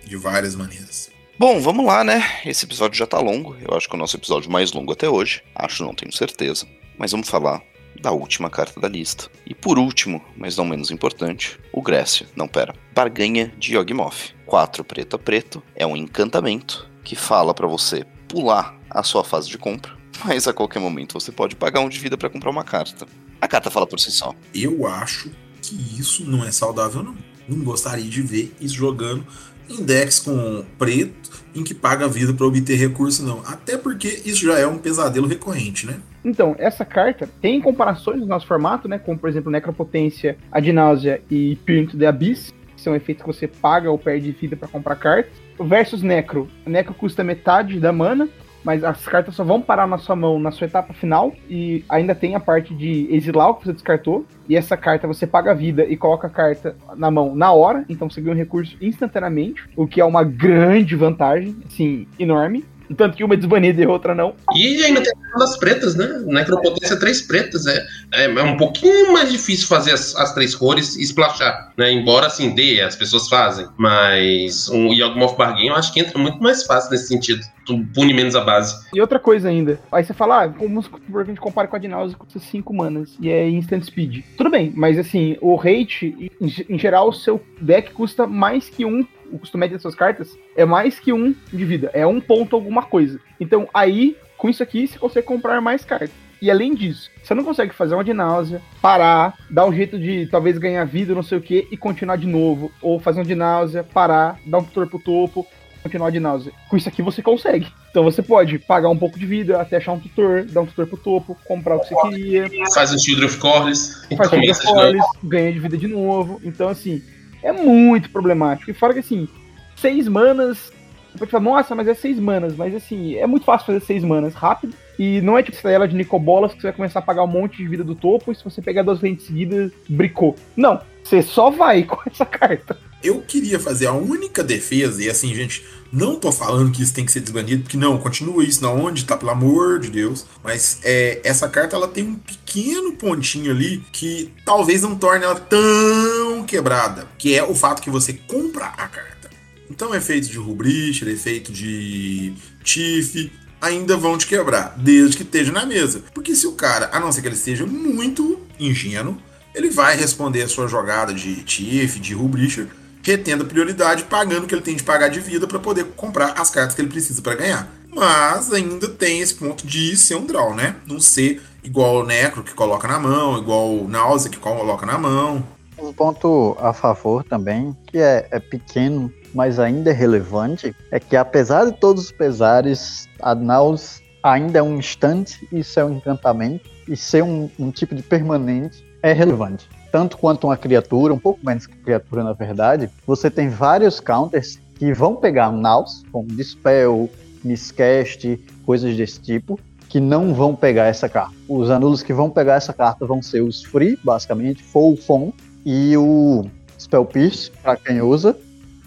de 0.05 0.15
várias 0.17 0.55
maneiras. 0.55 1.09
Bom, 1.37 1.61
vamos 1.61 1.85
lá, 1.85 2.03
né? 2.03 2.21
Esse 2.45 2.65
episódio 2.65 2.97
já 2.97 3.07
tá 3.07 3.17
longo. 3.19 3.55
Eu 3.61 3.75
acho 3.77 3.87
que 3.87 3.95
é 3.95 3.97
o 3.97 3.99
nosso 3.99 4.17
episódio 4.17 4.51
mais 4.51 4.73
longo 4.73 4.91
até 4.91 5.07
hoje. 5.07 5.41
Acho, 5.55 5.85
não 5.85 5.93
tenho 5.93 6.11
certeza. 6.11 6.67
Mas 6.97 7.11
vamos 7.11 7.29
falar 7.29 7.63
da 8.01 8.11
última 8.11 8.49
carta 8.49 8.79
da 8.79 8.89
lista. 8.89 9.29
E 9.45 9.55
por 9.55 9.79
último, 9.79 10.21
mas 10.35 10.57
não 10.57 10.65
menos 10.65 10.91
importante, 10.91 11.57
o 11.71 11.81
Grécia. 11.81 12.27
Não, 12.35 12.47
pera. 12.47 12.75
Barganha 12.93 13.53
de 13.57 13.75
Yogmoth. 13.75 14.35
4 14.45 14.83
preto 14.83 15.15
a 15.15 15.19
preto. 15.19 15.63
É 15.75 15.85
um 15.87 15.95
encantamento 15.95 16.89
que 17.05 17.15
fala 17.15 17.53
para 17.53 17.67
você 17.67 18.05
pular 18.27 18.77
a 18.89 19.01
sua 19.03 19.23
fase 19.23 19.49
de 19.49 19.57
compra. 19.57 19.97
Mas 20.25 20.47
a 20.47 20.53
qualquer 20.53 20.79
momento 20.79 21.13
você 21.13 21.31
pode 21.31 21.55
pagar 21.55 21.79
um 21.79 21.89
de 21.89 21.99
vida 21.99 22.17
para 22.17 22.29
comprar 22.29 22.49
uma 22.49 22.65
carta. 22.65 23.07
A 23.41 23.47
carta 23.47 23.71
fala 23.71 23.87
por 23.87 23.99
si 23.99 24.11
só. 24.11 24.33
Eu 24.53 24.85
acho 24.85 25.31
que 25.61 25.75
isso 25.99 26.29
não 26.29 26.43
é 26.43 26.51
saudável, 26.51 27.03
não. 27.03 27.15
Não 27.47 27.63
gostaria 27.63 28.09
de 28.09 28.21
ver 28.21 28.53
isso 28.59 28.75
jogando 28.75 29.25
em 29.69 29.83
decks 29.83 30.19
com 30.19 30.65
preto, 30.77 31.29
em 31.55 31.63
que 31.63 31.73
paga 31.73 32.07
vida 32.07 32.33
para 32.33 32.45
obter 32.45 32.75
recurso, 32.75 33.23
não. 33.23 33.41
Até 33.45 33.77
porque 33.77 34.21
isso 34.25 34.45
já 34.45 34.57
é 34.57 34.67
um 34.67 34.77
pesadelo 34.77 35.27
recorrente, 35.27 35.85
né? 35.85 35.99
Então, 36.23 36.55
essa 36.57 36.83
carta 36.83 37.29
tem 37.41 37.61
comparações 37.61 38.19
no 38.19 38.25
nosso 38.25 38.47
formato, 38.47 38.87
né? 38.87 38.99
Como, 38.99 39.17
por 39.17 39.29
exemplo, 39.29 39.51
Necropotência, 39.51 40.37
Adnáusea 40.51 41.21
e 41.29 41.55
Peer 41.65 41.83
into 41.83 41.97
the 41.97 42.07
Abyss, 42.07 42.53
que 42.75 42.81
são 42.81 42.95
efeitos 42.95 43.23
que 43.23 43.27
você 43.27 43.47
paga 43.47 43.89
ou 43.89 43.97
perde 43.97 44.31
vida 44.31 44.55
para 44.55 44.67
comprar 44.67 44.95
cartas. 44.95 45.31
Versus 45.59 46.01
Necro. 46.01 46.49
Necro 46.65 46.93
custa 46.93 47.23
metade 47.23 47.79
da 47.79 47.91
mana, 47.91 48.29
mas 48.63 48.83
as 48.83 49.05
cartas 49.05 49.35
só 49.35 49.43
vão 49.43 49.61
parar 49.61 49.87
na 49.87 49.97
sua 49.97 50.15
mão 50.15 50.39
na 50.39 50.51
sua 50.51 50.65
etapa 50.65 50.93
final 50.93 51.33
e 51.49 51.83
ainda 51.87 52.13
tem 52.13 52.35
a 52.35 52.39
parte 52.39 52.73
de 52.73 53.07
exilar 53.09 53.49
o 53.49 53.55
que 53.55 53.65
você 53.65 53.73
descartou. 53.73 54.25
E 54.47 54.55
essa 54.55 54.75
carta 54.75 55.07
você 55.07 55.27
paga 55.27 55.51
a 55.51 55.53
vida 55.53 55.85
e 55.85 55.95
coloca 55.95 56.27
a 56.27 56.29
carta 56.29 56.75
na 56.95 57.11
mão 57.11 57.35
na 57.35 57.51
hora, 57.51 57.85
então 57.87 58.09
você 58.09 58.19
ganha 58.19 58.35
um 58.35 58.37
recurso 58.37 58.75
instantaneamente, 58.81 59.63
o 59.75 59.87
que 59.87 60.01
é 60.01 60.05
uma 60.05 60.23
grande 60.23 60.95
vantagem, 60.95 61.55
assim, 61.65 62.07
enorme. 62.17 62.65
Tanto 62.95 63.15
que 63.15 63.23
uma 63.23 63.33
é 63.33 63.37
desbanida 63.37 63.81
e 63.81 63.85
outra 63.85 64.15
não. 64.15 64.35
E 64.55 64.83
ainda 64.83 65.01
tem 65.01 65.13
as 65.35 65.57
pretas, 65.57 65.95
né? 65.95 66.23
Necropotência 66.25 66.97
três 66.99 67.21
pretas. 67.21 67.65
É, 67.67 67.85
é, 68.13 68.25
é, 68.25 68.43
um 68.43 68.57
pouquinho 68.57 69.13
mais 69.13 69.31
difícil 69.31 69.67
fazer 69.67 69.91
as, 69.91 70.15
as, 70.15 70.33
três 70.33 70.55
cores 70.55 70.95
e 70.95 71.03
splashar, 71.03 71.71
né? 71.77 71.91
Embora 71.91 72.27
assim 72.27 72.53
dê, 72.53 72.81
as 72.81 72.95
pessoas 72.95 73.29
fazem. 73.29 73.67
Mas 73.77 74.67
o 74.69 74.75
um 74.75 74.93
Yawgmoth 74.93 75.37
Bargain 75.37 75.67
eu 75.67 75.75
acho 75.75 75.93
que 75.93 75.99
entra 75.99 76.17
muito 76.17 76.41
mais 76.41 76.63
fácil 76.63 76.91
nesse 76.91 77.07
sentido. 77.07 77.41
Tu 77.65 77.85
pune 77.93 78.13
menos 78.13 78.35
a 78.35 78.41
base. 78.41 78.75
E 78.93 78.99
outra 78.99 79.19
coisa 79.19 79.49
ainda. 79.49 79.79
Aí 79.91 80.03
você 80.03 80.13
fala, 80.13 80.43
ah, 80.43 80.47
vamos 80.47 80.89
a 81.15 81.23
gente 81.23 81.39
compara 81.39 81.67
com 81.67 81.75
a 81.75 81.79
Dinausa 81.79 82.15
custa 82.15 82.39
5 82.39 82.73
manas 82.73 83.15
e 83.19 83.29
é 83.29 83.47
instant 83.47 83.83
speed. 83.83 84.23
Tudo 84.35 84.49
bem, 84.49 84.73
mas 84.75 84.97
assim, 84.97 85.37
o 85.41 85.55
rate, 85.55 86.31
em, 86.41 86.65
em 86.69 86.79
geral, 86.79 87.09
o 87.09 87.13
seu 87.13 87.41
deck 87.61 87.91
custa 87.91 88.25
mais 88.25 88.69
que 88.69 88.85
um 88.85 89.05
o 89.31 89.39
custo 89.39 89.57
médio 89.57 89.75
das 89.75 89.81
suas 89.81 89.95
cartas 89.95 90.37
é 90.55 90.65
mais 90.65 90.99
que 90.99 91.13
um 91.13 91.33
de 91.51 91.65
vida, 91.65 91.89
é 91.93 92.05
um 92.05 92.19
ponto 92.19 92.55
alguma 92.55 92.83
coisa. 92.83 93.19
Então 93.39 93.67
aí, 93.73 94.17
com 94.37 94.49
isso 94.49 94.63
aqui, 94.63 94.87
você 94.87 94.97
consegue 94.97 95.27
comprar 95.27 95.59
mais 95.61 95.83
cartas. 95.83 96.11
E 96.41 96.49
além 96.49 96.73
disso, 96.73 97.09
você 97.21 97.33
não 97.33 97.43
consegue 97.43 97.73
fazer 97.73 97.95
uma 97.95 98.03
de 98.03 98.13
náusea, 98.13 98.61
parar, 98.81 99.35
dar 99.49 99.65
um 99.65 99.73
jeito 99.73 99.99
de 99.99 100.25
talvez 100.27 100.57
ganhar 100.57 100.85
vida, 100.85 101.13
não 101.13 101.23
sei 101.23 101.37
o 101.37 101.41
que, 101.41 101.67
e 101.69 101.75
continuar 101.75 102.15
de 102.15 102.27
novo. 102.27 102.71
Ou 102.81 102.99
fazer 102.99 103.19
um 103.19 103.25
de 103.25 103.35
náusea, 103.35 103.83
parar, 103.83 104.39
dar 104.45 104.59
um 104.59 104.63
tutor 104.63 104.87
pro 104.87 104.99
topo, 104.99 105.45
continuar 105.83 106.11
de 106.11 106.19
náusea. 106.19 106.53
Com 106.69 106.77
isso 106.77 106.87
aqui 106.87 107.01
você 107.01 107.21
consegue. 107.21 107.67
Então 107.89 108.03
você 108.03 108.21
pode 108.21 108.57
pagar 108.57 108.89
um 108.89 108.97
pouco 108.97 109.19
de 109.19 109.25
vida 109.25 109.59
até 109.59 109.77
achar 109.77 109.91
um 109.91 109.99
tutor, 109.99 110.45
dar 110.45 110.61
um 110.61 110.65
tutor 110.65 110.87
pro 110.87 110.97
topo, 110.97 111.37
comprar 111.45 111.75
o 111.75 111.81
que 111.81 111.89
você 111.89 112.09
queria. 112.09 112.47
Faz 112.73 112.93
o 112.93 112.99
Children 112.99 113.27
of 113.27 113.37
Corlys. 113.37 114.07
Faz 114.15 114.27
o 114.27 114.29
Children 114.29 114.51
of 114.51 114.65
Corlys, 114.65 115.05
ganha 115.23 115.51
de 115.51 115.59
vida 115.59 115.77
de 115.77 115.87
novo. 115.87 116.39
Então 116.43 116.69
assim, 116.69 117.01
é 117.43 117.51
muito 117.51 118.09
problemático. 118.09 118.69
E 118.71 118.73
fora 118.73 118.93
que 118.93 118.99
assim, 118.99 119.27
seis 119.75 120.07
manas. 120.07 120.71
Pode 121.17 121.31
falar, 121.31 121.43
nossa, 121.43 121.75
mas 121.75 121.87
é 121.87 121.93
seis 121.93 122.19
manas. 122.19 122.55
Mas 122.55 122.75
assim, 122.75 123.15
é 123.15 123.25
muito 123.25 123.45
fácil 123.45 123.67
fazer 123.67 123.81
seis 123.81 124.03
manas 124.03 124.33
rápido. 124.33 124.75
E 124.97 125.21
não 125.21 125.37
é 125.37 125.43
tipo 125.43 125.67
ela 125.67 125.87
de 125.87 125.95
Nicobolas 125.95 126.53
que 126.53 126.61
você 126.61 126.67
vai 126.67 126.75
começar 126.75 126.99
a 126.99 127.01
pagar 127.01 127.23
um 127.23 127.27
monte 127.27 127.57
de 127.57 127.67
vida 127.67 127.83
do 127.83 127.95
topo. 127.95 128.31
E 128.31 128.35
se 128.35 128.43
você 128.43 128.61
pegar 128.61 128.83
duas 128.83 128.99
frentes 128.99 129.25
seguidas, 129.25 129.71
bricou. 129.87 130.35
Não, 130.55 130.81
você 131.03 131.21
só 131.21 131.49
vai 131.49 131.83
com 131.83 131.99
essa 132.05 132.25
carta. 132.25 132.77
Eu 133.03 133.21
queria 133.21 133.59
fazer 133.59 133.87
a 133.87 133.93
única 133.93 134.43
defesa, 134.43 135.03
e 135.03 135.09
assim, 135.09 135.33
gente, 135.33 135.63
não 135.91 136.15
tô 136.15 136.31
falando 136.31 136.71
que 136.71 136.83
isso 136.83 136.93
tem 136.93 137.05
que 137.05 137.11
ser 137.11 137.21
desbanido, 137.21 137.63
porque 137.63 137.77
não, 137.77 137.97
continua 137.97 138.43
isso 138.43 138.61
na 138.61 138.69
onde, 138.69 139.05
tá? 139.05 139.17
Pelo 139.17 139.31
amor 139.31 139.79
de 139.79 139.89
Deus. 139.89 140.25
Mas 140.43 140.79
é, 140.83 141.19
essa 141.23 141.47
carta 141.49 141.75
ela 141.75 141.87
tem 141.87 142.03
um 142.03 142.15
pequeno 142.15 142.93
pontinho 142.93 143.51
ali 143.51 143.83
que 143.91 144.31
talvez 144.45 144.81
não 144.81 144.95
torne 144.95 145.25
ela 145.25 145.35
tão 145.35 146.43
quebrada, 146.45 147.07
que 147.17 147.35
é 147.35 147.43
o 147.43 147.55
fato 147.55 147.81
que 147.81 147.89
você 147.89 148.13
compra 148.13 148.65
a 148.65 148.87
carta. 148.87 149.29
Então, 149.69 149.93
efeito 149.93 150.27
de 150.27 150.37
Rubricher, 150.37 151.07
efeito 151.07 151.51
de 151.51 152.33
Tiff, 152.63 153.31
ainda 153.61 153.97
vão 153.97 154.17
te 154.17 154.25
quebrar, 154.25 154.75
desde 154.77 155.17
que 155.17 155.23
esteja 155.23 155.51
na 155.51 155.65
mesa. 155.65 156.03
Porque 156.13 156.35
se 156.35 156.47
o 156.47 156.53
cara, 156.53 156.89
a 156.91 156.99
não 156.99 157.11
ser 157.11 157.21
que 157.21 157.27
ele 157.27 157.35
seja 157.35 157.65
muito 157.65 158.39
ingênuo, 158.59 159.17
ele 159.53 159.69
vai 159.69 159.95
responder 159.95 160.43
a 160.43 160.47
sua 160.47 160.67
jogada 160.67 161.13
de 161.13 161.43
Tiff, 161.43 161.99
de 161.99 162.13
Rubricher, 162.13 162.67
retendo 163.03 163.43
a 163.43 163.47
prioridade, 163.47 164.03
pagando 164.03 164.43
o 164.43 164.47
que 164.47 164.53
ele 164.53 164.61
tem 164.61 164.75
de 164.75 164.83
pagar 164.83 165.09
de 165.09 165.19
vida 165.19 165.47
para 165.47 165.59
poder 165.59 165.85
comprar 165.95 166.33
as 166.39 166.49
cartas 166.49 166.75
que 166.75 166.81
ele 166.81 166.89
precisa 166.89 167.21
para 167.21 167.35
ganhar. 167.35 167.67
Mas 167.93 168.51
ainda 168.53 168.87
tem 168.87 169.19
esse 169.19 169.33
ponto 169.33 169.65
de 169.65 169.95
ser 169.97 170.15
um 170.15 170.25
draw, 170.25 170.53
né? 170.53 170.75
Não 170.85 170.99
ser 170.99 171.41
igual 171.63 171.97
o 171.97 172.05
Necro 172.05 172.43
que 172.43 172.53
coloca 172.53 172.87
na 172.87 172.99
mão, 172.99 173.37
igual 173.37 173.73
o 173.73 173.87
Náusea 173.87 174.29
que 174.29 174.37
coloca 174.37 174.85
na 174.85 174.97
mão. 174.97 175.43
Um 175.77 175.93
ponto 175.93 176.55
a 176.59 176.73
favor 176.73 177.23
também, 177.23 177.75
que 177.87 177.97
é, 177.97 178.27
é 178.31 178.39
pequeno, 178.39 179.11
mas 179.33 179.59
ainda 179.59 179.89
é 179.89 179.93
relevante, 179.93 180.75
é 180.91 180.99
que 180.99 181.15
apesar 181.15 181.65
de 181.65 181.79
todos 181.79 182.05
os 182.05 182.11
pesares, 182.11 183.07
a 183.21 183.33
Naus 183.33 184.01
ainda 184.21 184.59
é 184.59 184.61
um 184.61 184.77
instante, 184.77 185.47
isso 185.51 185.79
é 185.79 185.85
um 185.85 185.93
encantamento, 185.93 186.69
e 186.87 186.97
ser 186.97 187.23
um, 187.23 187.49
um 187.57 187.71
tipo 187.71 187.95
de 187.95 188.03
permanente 188.03 188.85
é 189.01 189.13
relevante 189.13 189.69
tanto 189.91 190.17
quanto 190.17 190.47
uma 190.47 190.57
criatura, 190.57 191.13
um 191.13 191.19
pouco 191.19 191.39
menos 191.45 191.65
que 191.67 191.75
criatura 191.77 192.23
na 192.23 192.33
verdade, 192.33 192.89
você 193.05 193.29
tem 193.29 193.49
vários 193.49 193.99
counters 193.99 194.59
que 194.77 194.93
vão 194.93 195.15
pegar 195.15 195.51
Naus, 195.51 196.03
como 196.11 196.27
Dispel, 196.27 197.09
Miscast, 197.43 198.39
coisas 198.65 198.95
desse 198.95 199.19
tipo, 199.19 199.59
que 199.89 199.99
não 199.99 200.33
vão 200.33 200.55
pegar 200.55 200.85
essa 200.85 201.09
carta. 201.09 201.33
Os 201.47 201.69
anulos 201.69 202.03
que 202.03 202.13
vão 202.13 202.29
pegar 202.29 202.55
essa 202.55 202.71
carta 202.71 203.05
vão 203.05 203.21
ser 203.21 203.41
os 203.41 203.63
Free, 203.63 203.97
basicamente, 204.03 204.63
Full 204.63 204.97
Fon 204.97 205.33
e 205.65 205.97
o 205.97 206.45
Spell 206.79 207.05
Pierce, 207.05 207.51
para 207.61 207.75
quem 207.75 208.01
usa, 208.01 208.37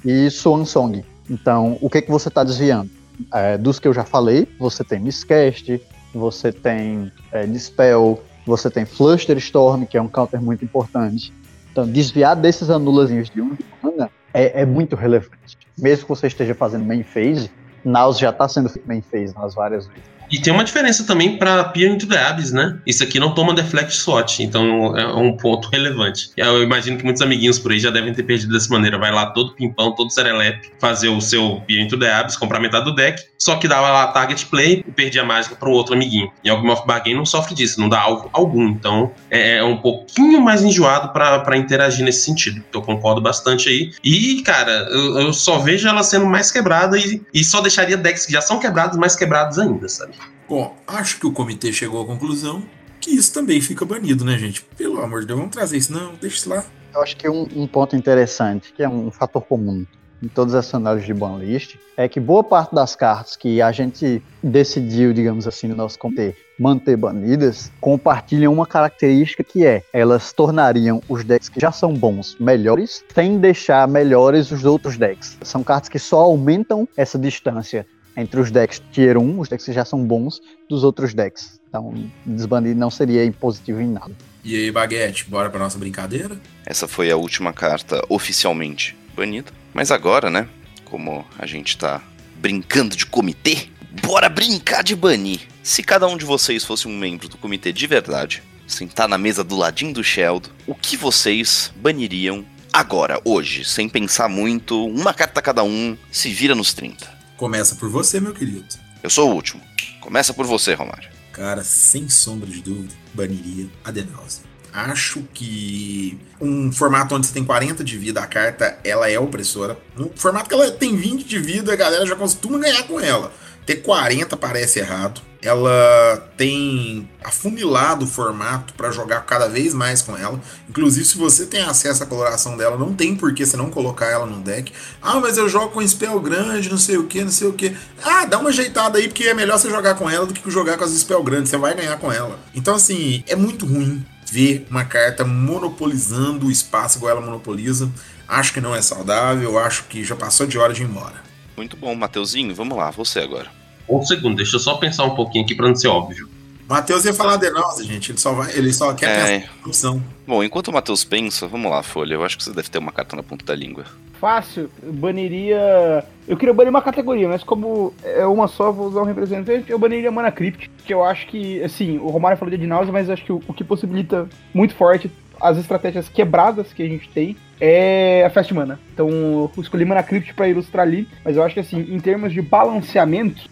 e 0.04 0.30
Swan 0.30 0.64
Song. 0.64 1.04
Então, 1.28 1.76
o 1.80 1.90
que, 1.90 2.02
que 2.02 2.10
você 2.10 2.28
está 2.28 2.42
desviando? 2.42 2.90
É, 3.32 3.58
dos 3.58 3.78
que 3.78 3.86
eu 3.86 3.92
já 3.92 4.04
falei, 4.04 4.48
você 4.58 4.82
tem 4.82 5.00
Miscast, 5.00 5.80
você 6.14 6.52
tem 6.52 7.12
é, 7.32 7.46
Dispel, 7.46 8.22
você 8.46 8.70
tem 8.70 8.84
Fluster 8.84 9.36
Storm, 9.38 9.84
que 9.84 9.96
é 9.96 10.02
um 10.02 10.08
counter 10.08 10.40
muito 10.40 10.64
importante. 10.64 11.32
Então, 11.70 11.86
desviar 11.86 12.36
desses 12.36 12.68
anulazinhos 12.70 13.30
de 13.30 13.40
um 13.40 13.56
mana 13.82 14.10
é, 14.34 14.62
é, 14.62 14.66
muito 14.66 14.96
relevante. 14.96 15.56
Mesmo 15.78 16.04
que 16.04 16.08
você 16.08 16.26
esteja 16.26 16.54
fazendo 16.54 16.84
main 16.84 17.02
phase, 17.02 17.50
Naus 17.84 18.18
já 18.18 18.30
está 18.30 18.48
sendo 18.48 18.70
main 18.86 19.00
phase 19.00 19.34
nas 19.34 19.54
várias 19.54 19.86
vezes. 19.86 20.02
E 20.32 20.40
tem 20.40 20.50
uma 20.50 20.64
diferença 20.64 21.04
também 21.04 21.36
para 21.36 21.62
Peer 21.64 21.92
into 21.92 22.06
the 22.06 22.18
Abyss, 22.18 22.52
né? 22.52 22.78
Isso 22.86 23.02
aqui 23.02 23.20
não 23.20 23.34
toma 23.34 23.52
Deflect 23.52 23.94
SWAT, 23.94 24.40
então 24.42 24.96
é 24.96 25.06
um 25.14 25.36
ponto 25.36 25.68
relevante. 25.68 26.30
Eu 26.36 26.62
imagino 26.62 26.96
que 26.96 27.04
muitos 27.04 27.20
amiguinhos 27.20 27.58
por 27.58 27.70
aí 27.70 27.78
já 27.78 27.90
devem 27.90 28.14
ter 28.14 28.22
perdido 28.22 28.50
dessa 28.50 28.72
maneira. 28.72 28.98
Vai 28.98 29.12
lá 29.12 29.26
todo 29.26 29.54
pimpão, 29.54 29.94
todo 29.94 30.10
serelepe, 30.10 30.70
fazer 30.80 31.10
o 31.10 31.20
seu 31.20 31.62
Peer 31.66 31.82
into 31.82 31.98
the 31.98 32.10
Abyss, 32.10 32.36
comprar 32.36 32.60
metade 32.60 32.86
do 32.86 32.94
deck, 32.94 33.22
só 33.38 33.56
que 33.56 33.68
dava 33.68 33.90
lá 33.90 34.06
target 34.06 34.46
play 34.46 34.82
e 34.86 34.90
perdia 34.90 35.20
a 35.20 35.24
mágica 35.24 35.54
para 35.54 35.68
o 35.68 35.72
outro 35.72 35.94
amiguinho. 35.94 36.30
E 36.42 36.48
Game 36.48 36.70
of 36.70 36.86
Bargain 36.86 37.14
não 37.14 37.26
sofre 37.26 37.54
disso, 37.54 37.78
não 37.78 37.88
dá 37.88 38.00
alvo 38.00 38.30
algum. 38.32 38.68
Então 38.68 39.12
é, 39.30 39.58
é 39.58 39.64
um 39.64 39.76
pouquinho 39.76 40.40
mais 40.40 40.62
enjoado 40.62 41.12
para 41.12 41.56
interagir 41.58 42.04
nesse 42.04 42.24
sentido. 42.24 42.64
Eu 42.72 42.80
concordo 42.80 43.20
bastante 43.20 43.68
aí. 43.68 43.90
E, 44.02 44.42
cara, 44.42 44.70
eu, 44.90 45.20
eu 45.20 45.32
só 45.32 45.58
vejo 45.58 45.86
ela 45.86 46.02
sendo 46.02 46.24
mais 46.24 46.50
quebrada 46.50 46.96
e, 46.96 47.20
e 47.34 47.44
só 47.44 47.60
deixaria 47.60 47.96
decks 47.96 48.24
que 48.24 48.32
já 48.32 48.40
são 48.40 48.58
quebrados 48.58 48.96
mais 48.96 49.14
quebrados 49.14 49.58
ainda, 49.58 49.88
sabe? 49.88 50.21
Bom, 50.52 50.76
acho 50.86 51.18
que 51.18 51.26
o 51.26 51.32
comitê 51.32 51.72
chegou 51.72 52.02
à 52.02 52.04
conclusão 52.04 52.62
que 53.00 53.10
isso 53.10 53.32
também 53.32 53.58
fica 53.58 53.86
banido, 53.86 54.22
né, 54.22 54.36
gente? 54.36 54.62
Pelo 54.76 55.00
amor 55.00 55.22
de 55.22 55.28
Deus, 55.28 55.38
vamos 55.38 55.54
trazer 55.54 55.78
isso, 55.78 55.90
não, 55.90 56.12
deixa 56.20 56.36
isso 56.36 56.50
lá. 56.50 56.62
Eu 56.94 57.00
acho 57.00 57.16
que 57.16 57.26
um, 57.26 57.48
um 57.56 57.66
ponto 57.66 57.96
interessante, 57.96 58.70
que 58.70 58.82
é 58.82 58.88
um 58.88 59.10
fator 59.10 59.40
comum 59.40 59.86
em 60.22 60.28
todas 60.28 60.54
as 60.54 60.74
análises 60.74 61.06
de 61.06 61.14
banlist, 61.14 61.76
é 61.96 62.06
que 62.06 62.20
boa 62.20 62.44
parte 62.44 62.74
das 62.74 62.94
cartas 62.94 63.34
que 63.34 63.62
a 63.62 63.72
gente 63.72 64.22
decidiu, 64.42 65.14
digamos 65.14 65.48
assim, 65.48 65.68
no 65.68 65.74
nosso 65.74 65.98
comitê 65.98 66.36
manter 66.60 66.98
banidas, 66.98 67.72
compartilham 67.80 68.52
uma 68.52 68.66
característica 68.66 69.42
que 69.42 69.64
é, 69.64 69.82
elas 69.90 70.34
tornariam 70.34 71.02
os 71.08 71.24
decks 71.24 71.48
que 71.48 71.58
já 71.58 71.72
são 71.72 71.94
bons 71.94 72.36
melhores, 72.38 73.02
sem 73.14 73.38
deixar 73.38 73.88
melhores 73.88 74.50
os 74.50 74.66
outros 74.66 74.98
decks. 74.98 75.38
São 75.40 75.64
cartas 75.64 75.88
que 75.88 75.98
só 75.98 76.20
aumentam 76.20 76.86
essa 76.94 77.18
distância 77.18 77.86
entre 78.16 78.40
os 78.40 78.50
decks 78.50 78.82
Tier 78.92 79.18
1, 79.18 79.40
os 79.40 79.48
decks 79.48 79.66
que 79.66 79.72
já 79.72 79.84
são 79.84 80.04
bons, 80.04 80.40
dos 80.68 80.84
outros 80.84 81.14
decks. 81.14 81.60
Então, 81.68 81.94
desbanir 82.26 82.76
não 82.76 82.90
seria 82.90 83.24
impositivo 83.24 83.80
em 83.80 83.88
nada. 83.88 84.12
E 84.44 84.56
aí, 84.56 84.70
Baguete, 84.70 85.24
bora 85.28 85.48
pra 85.48 85.60
nossa 85.60 85.78
brincadeira? 85.78 86.38
Essa 86.66 86.88
foi 86.88 87.10
a 87.10 87.16
última 87.16 87.52
carta 87.52 88.04
oficialmente 88.08 88.96
banida. 89.16 89.52
Mas 89.72 89.90
agora, 89.90 90.28
né? 90.28 90.48
Como 90.84 91.24
a 91.38 91.46
gente 91.46 91.78
tá 91.78 92.02
brincando 92.36 92.96
de 92.96 93.06
comitê, 93.06 93.68
bora 94.02 94.28
brincar 94.28 94.82
de 94.82 94.94
banir. 94.94 95.40
Se 95.62 95.82
cada 95.82 96.06
um 96.06 96.16
de 96.16 96.24
vocês 96.24 96.64
fosse 96.64 96.88
um 96.88 96.98
membro 96.98 97.28
do 97.28 97.38
comitê 97.38 97.72
de 97.72 97.86
verdade, 97.86 98.42
sentar 98.66 99.08
na 99.08 99.16
mesa 99.16 99.44
do 99.44 99.56
ladinho 99.56 99.94
do 99.94 100.02
Sheldon, 100.02 100.50
o 100.66 100.74
que 100.74 100.96
vocês 100.96 101.72
baniriam 101.76 102.44
agora, 102.72 103.20
hoje, 103.24 103.64
sem 103.64 103.88
pensar 103.88 104.28
muito, 104.28 104.84
uma 104.86 105.14
carta 105.14 105.40
cada 105.40 105.62
um, 105.62 105.96
se 106.10 106.30
vira 106.30 106.54
nos 106.54 106.74
30? 106.74 107.21
Começa 107.42 107.74
por 107.74 107.88
você, 107.88 108.20
meu 108.20 108.32
querido. 108.32 108.64
Eu 109.02 109.10
sou 109.10 109.28
o 109.28 109.34
último. 109.34 109.60
Começa 110.00 110.32
por 110.32 110.46
você, 110.46 110.74
Romário. 110.74 111.10
Cara, 111.32 111.64
sem 111.64 112.08
sombra 112.08 112.48
de 112.48 112.62
dúvida, 112.62 112.94
baniria 113.12 113.66
a 113.84 113.90
Denause. 113.90 114.42
Acho 114.72 115.24
que 115.34 116.20
um 116.40 116.70
formato 116.70 117.16
onde 117.16 117.26
você 117.26 117.32
tem 117.34 117.44
40 117.44 117.82
de 117.82 117.98
vida, 117.98 118.20
a 118.20 118.28
carta 118.28 118.78
ela 118.84 119.10
é 119.10 119.18
opressora. 119.18 119.76
No 119.96 120.12
formato 120.14 120.48
que 120.48 120.54
ela 120.54 120.70
tem 120.70 120.94
20 120.94 121.24
de 121.24 121.40
vida, 121.40 121.72
a 121.72 121.76
galera 121.76 122.06
já 122.06 122.14
costuma 122.14 122.60
ganhar 122.60 122.84
com 122.84 123.00
ela. 123.00 123.32
Ter 123.66 123.78
40 123.78 124.36
parece 124.36 124.78
errado. 124.78 125.20
Ela 125.42 126.30
tem 126.36 127.08
afunilado 127.24 128.04
o 128.04 128.08
formato 128.08 128.74
para 128.74 128.92
jogar 128.92 129.22
cada 129.22 129.48
vez 129.48 129.74
mais 129.74 130.00
com 130.00 130.16
ela. 130.16 130.40
Inclusive, 130.68 131.04
se 131.04 131.18
você 131.18 131.46
tem 131.46 131.62
acesso 131.62 132.04
à 132.04 132.06
coloração 132.06 132.56
dela, 132.56 132.78
não 132.78 132.94
tem 132.94 133.16
por 133.16 133.34
que 133.34 133.44
você 133.44 133.56
não 133.56 133.68
colocar 133.68 134.06
ela 134.06 134.24
no 134.24 134.40
deck. 134.40 134.72
Ah, 135.02 135.18
mas 135.20 135.36
eu 135.36 135.48
jogo 135.48 135.70
com 135.70 135.86
spell 135.86 136.20
grande, 136.20 136.70
não 136.70 136.78
sei 136.78 136.96
o 136.96 137.08
que, 137.08 137.24
não 137.24 137.32
sei 137.32 137.48
o 137.48 137.52
que. 137.52 137.76
Ah, 138.04 138.24
dá 138.24 138.38
uma 138.38 138.50
ajeitada 138.50 138.98
aí, 138.98 139.08
porque 139.08 139.24
é 139.24 139.34
melhor 139.34 139.58
você 139.58 139.68
jogar 139.68 139.96
com 139.96 140.08
ela 140.08 140.26
do 140.26 140.32
que 140.32 140.48
jogar 140.50 140.78
com 140.78 140.84
as 140.84 140.92
spell 140.92 141.22
grandes. 141.24 141.50
Você 141.50 141.56
vai 141.56 141.74
ganhar 141.74 141.96
com 141.98 142.12
ela. 142.12 142.38
Então, 142.54 142.76
assim, 142.76 143.24
é 143.26 143.34
muito 143.34 143.66
ruim 143.66 144.06
ver 144.30 144.66
uma 144.70 144.84
carta 144.84 145.24
monopolizando 145.24 146.46
o 146.46 146.50
espaço 146.50 146.98
igual 146.98 147.12
ela 147.12 147.20
monopoliza. 147.20 147.90
Acho 148.28 148.52
que 148.52 148.60
não 148.60 148.74
é 148.74 148.80
saudável, 148.80 149.58
acho 149.58 149.84
que 149.84 150.04
já 150.04 150.16
passou 150.16 150.46
de 150.46 150.56
hora 150.56 150.72
de 150.72 150.82
ir 150.82 150.86
embora. 150.86 151.16
Muito 151.56 151.76
bom, 151.76 151.94
Mateuzinho. 151.94 152.54
Vamos 152.54 152.78
lá, 152.78 152.90
você 152.90 153.18
agora. 153.18 153.61
Um 153.88 154.02
segundo, 154.02 154.36
deixa 154.36 154.56
eu 154.56 154.60
só 154.60 154.74
pensar 154.74 155.04
um 155.04 155.14
pouquinho 155.14 155.44
aqui 155.44 155.54
pra 155.54 155.68
não 155.68 155.74
ser 155.76 155.88
óbvio. 155.88 156.28
Matheus 156.68 157.04
ia 157.04 157.12
falar 157.12 157.36
de 157.36 157.50
nós, 157.50 157.84
gente. 157.84 158.12
Ele 158.12 158.18
só, 158.18 158.32
vai, 158.32 158.50
ele 158.56 158.72
só 158.72 158.94
quer 158.94 159.06
É. 159.10 159.38
pensar 159.40 159.52
na 159.60 159.66
opção. 159.66 160.02
Bom, 160.26 160.42
enquanto 160.42 160.68
o 160.68 160.72
Matheus 160.72 161.04
pensa, 161.04 161.46
vamos 161.46 161.70
lá, 161.70 161.82
Folha. 161.82 162.14
Eu 162.14 162.24
acho 162.24 162.38
que 162.38 162.44
você 162.44 162.52
deve 162.52 162.70
ter 162.70 162.78
uma 162.78 162.92
carta 162.92 163.14
na 163.16 163.22
ponta 163.22 163.44
da 163.44 163.54
língua. 163.54 163.84
Fácil, 164.18 164.70
eu 164.82 164.92
baniria. 164.92 166.04
Eu 166.26 166.36
queria 166.36 166.54
banir 166.54 166.70
uma 166.70 166.80
categoria, 166.80 167.28
mas 167.28 167.42
como 167.42 167.92
é 168.04 168.24
uma 168.24 168.46
só, 168.46 168.70
vou 168.70 168.86
usar 168.86 169.02
um 169.02 169.04
representante, 169.04 169.70
eu 169.70 169.78
baniria 169.78 170.10
Mana 170.10 170.30
Crypt, 170.30 170.70
que 170.86 170.94
eu 170.94 171.02
acho 171.04 171.26
que, 171.26 171.60
assim, 171.62 171.98
o 171.98 172.06
Romário 172.08 172.38
falou 172.38 172.48
de 172.50 172.56
Adnausa, 172.56 172.92
mas 172.92 173.10
acho 173.10 173.24
que 173.24 173.32
o, 173.32 173.42
o 173.48 173.52
que 173.52 173.64
possibilita 173.64 174.28
muito 174.54 174.74
forte 174.74 175.10
as 175.40 175.58
estratégias 175.58 176.08
quebradas 176.08 176.72
que 176.72 176.84
a 176.84 176.88
gente 176.88 177.08
tem 177.08 177.36
é 177.60 178.22
a 178.24 178.30
Fast 178.30 178.54
Mana. 178.54 178.78
Então, 178.94 179.10
eu 179.10 179.52
escolhi 179.60 179.84
Mana 179.84 180.02
Crypt 180.04 180.32
pra 180.34 180.48
ilustrar 180.48 180.86
ali, 180.86 181.08
mas 181.24 181.36
eu 181.36 181.42
acho 181.42 181.54
que, 181.54 181.60
assim, 181.60 181.80
em 181.92 181.98
termos 181.98 182.32
de 182.32 182.40
balanceamento, 182.40 183.42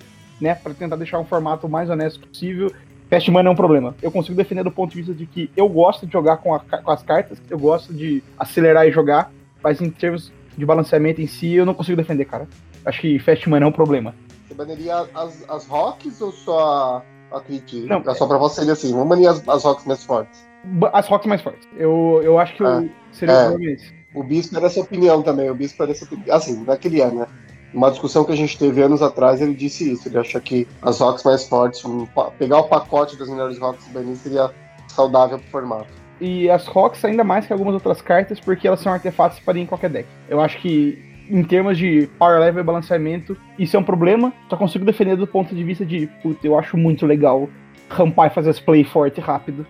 né, 0.40 0.54
pra 0.54 0.72
tentar 0.74 0.96
deixar 0.96 1.18
um 1.18 1.24
formato 1.24 1.68
mais 1.68 1.90
honesto 1.90 2.26
possível, 2.26 2.72
Fast 3.08 3.30
Mana 3.30 3.48
é 3.48 3.52
um 3.52 3.56
problema. 3.56 3.94
Eu 4.00 4.10
consigo 4.10 4.36
defender 4.36 4.62
do 4.62 4.70
ponto 4.70 4.90
de 4.92 4.98
vista 4.98 5.12
de 5.12 5.26
que 5.26 5.50
eu 5.56 5.68
gosto 5.68 6.06
de 6.06 6.12
jogar 6.12 6.36
com, 6.38 6.54
a- 6.54 6.60
com 6.60 6.90
as 6.90 7.02
cartas, 7.02 7.40
eu 7.50 7.58
gosto 7.58 7.92
de 7.92 8.22
acelerar 8.38 8.86
e 8.86 8.92
jogar, 8.92 9.30
mas 9.62 9.80
em 9.80 9.90
termos 9.90 10.32
de 10.56 10.64
balanceamento 10.64 11.20
em 11.20 11.26
si, 11.26 11.54
eu 11.54 11.66
não 11.66 11.74
consigo 11.74 11.96
defender, 11.96 12.24
cara. 12.24 12.46
Acho 12.84 13.00
que 13.00 13.18
Fast 13.18 13.48
Mana 13.48 13.66
é 13.66 13.68
um 13.68 13.72
problema. 13.72 14.14
Você 14.46 14.54
baniria 14.54 15.06
as, 15.14 15.44
as 15.48 15.66
rocks 15.66 16.20
ou 16.20 16.32
só 16.32 17.02
a, 17.32 17.40
Twitch? 17.40 17.74
Não, 17.86 17.98
é 18.06 18.14
só 18.14 18.26
pra 18.26 18.38
você 18.38 18.68
assim, 18.70 18.92
vamos 18.92 19.08
banir 19.08 19.28
as, 19.28 19.46
as 19.48 19.64
rocks 19.64 19.84
mais 19.86 20.04
fortes. 20.04 20.48
As 20.92 21.06
rocks 21.08 21.26
mais 21.26 21.40
fortes. 21.40 21.66
Eu, 21.76 22.20
eu 22.22 22.38
acho 22.38 22.54
que 22.56 22.62
o 22.62 22.88
seria 23.12 23.34
É. 23.34 23.46
o 23.46 23.50
problema 23.50 23.72
esse. 23.72 24.00
O 24.14 24.22
Bispo 24.24 24.56
era 24.56 24.66
essa 24.66 24.80
opinião 24.80 25.22
também, 25.22 25.48
o 25.50 25.54
Bispo 25.54 25.82
era 25.82 25.92
essa 25.92 26.04
opinião. 26.04 26.34
Assim, 26.36 26.64
naquele 26.64 27.00
ano, 27.00 27.20
né? 27.20 27.26
Uma 27.72 27.90
discussão 27.90 28.24
que 28.24 28.32
a 28.32 28.36
gente 28.36 28.58
teve 28.58 28.82
anos 28.82 29.02
atrás, 29.02 29.40
ele 29.40 29.54
disse 29.54 29.92
isso. 29.92 30.08
Ele 30.08 30.18
acha 30.18 30.40
que 30.40 30.66
as 30.82 30.98
rocks 31.00 31.22
mais 31.24 31.48
fortes, 31.48 31.84
um 31.84 32.06
pegar 32.38 32.58
o 32.58 32.64
pacote 32.64 33.16
das 33.16 33.28
melhores 33.28 33.58
rocks 33.58 33.86
banir 33.88 34.16
seria 34.16 34.50
saudável 34.88 35.38
pro 35.38 35.48
formato. 35.48 35.88
E 36.20 36.50
as 36.50 36.66
rocks 36.66 37.04
ainda 37.04 37.24
mais 37.24 37.46
que 37.46 37.52
algumas 37.52 37.74
outras 37.74 38.02
cartas, 38.02 38.38
porque 38.38 38.68
elas 38.68 38.80
são 38.80 38.92
artefatos 38.92 39.38
para 39.40 39.58
ir 39.58 39.62
em 39.62 39.66
qualquer 39.66 39.88
deck. 39.88 40.08
Eu 40.28 40.40
acho 40.40 40.58
que 40.58 41.10
em 41.30 41.44
termos 41.44 41.78
de 41.78 42.08
power 42.18 42.40
level 42.40 42.60
e 42.60 42.64
balanceamento, 42.64 43.36
isso 43.58 43.76
é 43.76 43.78
um 43.78 43.84
problema. 43.84 44.32
Só 44.48 44.56
consigo 44.56 44.84
defender 44.84 45.16
do 45.16 45.26
ponto 45.26 45.54
de 45.54 45.62
vista 45.62 45.86
de, 45.86 46.08
puta, 46.22 46.46
eu 46.46 46.58
acho 46.58 46.76
muito 46.76 47.06
legal 47.06 47.48
rampar 47.88 48.26
e 48.26 48.34
fazer 48.34 48.50
as 48.50 48.60
play 48.60 48.84
forte 48.84 49.20
rápido. 49.20 49.64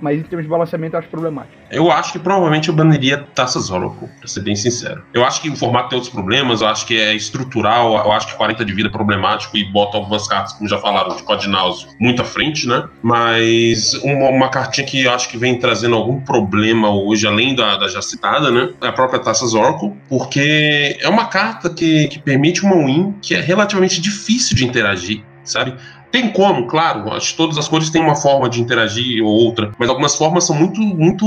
Mas 0.00 0.18
em 0.18 0.22
termos 0.22 0.44
de 0.44 0.50
balanceamento 0.50 0.96
eu 0.96 1.00
acho 1.00 1.08
problemático. 1.08 1.54
Eu 1.70 1.90
acho 1.90 2.12
que 2.12 2.18
provavelmente 2.18 2.68
eu 2.68 2.74
baniria 2.74 3.18
Taças 3.34 3.70
Oracle, 3.70 4.08
pra 4.18 4.28
ser 4.28 4.40
bem 4.40 4.56
sincero. 4.56 5.02
Eu 5.14 5.24
acho 5.24 5.40
que 5.40 5.48
o 5.48 5.56
formato 5.56 5.90
tem 5.90 5.96
outros 5.96 6.12
problemas, 6.12 6.60
eu 6.60 6.68
acho 6.68 6.86
que 6.86 6.98
é 6.98 7.14
estrutural, 7.14 7.94
eu 8.04 8.12
acho 8.12 8.28
que 8.28 8.34
40 8.34 8.64
de 8.64 8.72
vida 8.72 8.88
é 8.88 8.92
problemático 8.92 9.56
e 9.56 9.64
bota 9.64 9.96
algumas 9.96 10.26
cartas, 10.26 10.52
como 10.54 10.68
já 10.68 10.78
falaram, 10.78 11.14
de 11.14 11.22
Codinaus 11.22 11.88
muito 11.98 12.22
à 12.22 12.24
frente, 12.24 12.66
né? 12.66 12.88
Mas 13.02 13.94
uma, 14.02 14.28
uma 14.30 14.48
cartinha 14.48 14.86
que 14.86 15.04
eu 15.04 15.12
acho 15.12 15.28
que 15.28 15.36
vem 15.36 15.58
trazendo 15.58 15.94
algum 15.94 16.20
problema 16.20 16.90
hoje, 16.90 17.26
além 17.26 17.54
da, 17.54 17.76
da 17.76 17.88
já 17.88 18.02
citada, 18.02 18.50
né? 18.50 18.70
É 18.80 18.88
a 18.88 18.92
própria 18.92 19.20
Taças 19.20 19.54
Oracle, 19.54 19.92
porque 20.08 20.98
é 21.00 21.08
uma 21.08 21.26
carta 21.26 21.70
que, 21.70 22.08
que 22.08 22.18
permite 22.18 22.64
uma 22.64 22.76
win 22.76 23.14
que 23.22 23.34
é 23.34 23.40
relativamente 23.40 24.00
difícil 24.00 24.56
de 24.56 24.64
interagir, 24.64 25.22
sabe? 25.44 25.74
Tem 26.10 26.30
como, 26.32 26.66
claro, 26.66 27.12
acho 27.12 27.30
que 27.30 27.36
todas 27.36 27.56
as 27.56 27.68
cores 27.68 27.88
têm 27.88 28.02
uma 28.02 28.16
forma 28.16 28.48
de 28.48 28.60
interagir 28.60 29.22
ou 29.24 29.30
outra, 29.30 29.72
mas 29.78 29.88
algumas 29.88 30.16
formas 30.16 30.44
são 30.44 30.56
muito, 30.56 30.80
muito, 30.80 31.24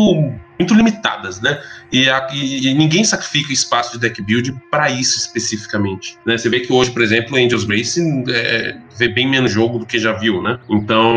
muito 0.59 0.73
limitadas, 0.73 1.39
né? 1.39 1.57
E, 1.91 2.09
a- 2.09 2.27
e- 2.33 2.73
ninguém 2.73 3.03
sacrifica 3.05 3.53
espaço 3.53 3.93
de 3.93 3.99
deck 3.99 4.21
build 4.21 4.51
para 4.69 4.89
isso 4.89 5.17
especificamente. 5.17 6.17
Né? 6.25 6.37
Você 6.37 6.49
vê 6.49 6.59
que 6.59 6.73
hoje, 6.73 6.91
por 6.91 7.01
exemplo, 7.01 7.37
Angels 7.37 7.65
Racing 7.65 8.25
é, 8.29 8.75
vê 8.97 9.07
bem 9.07 9.25
menos 9.29 9.51
jogo 9.51 9.79
do 9.79 9.85
que 9.85 9.97
já 9.97 10.11
viu, 10.13 10.41
né? 10.41 10.59
Então, 10.69 11.13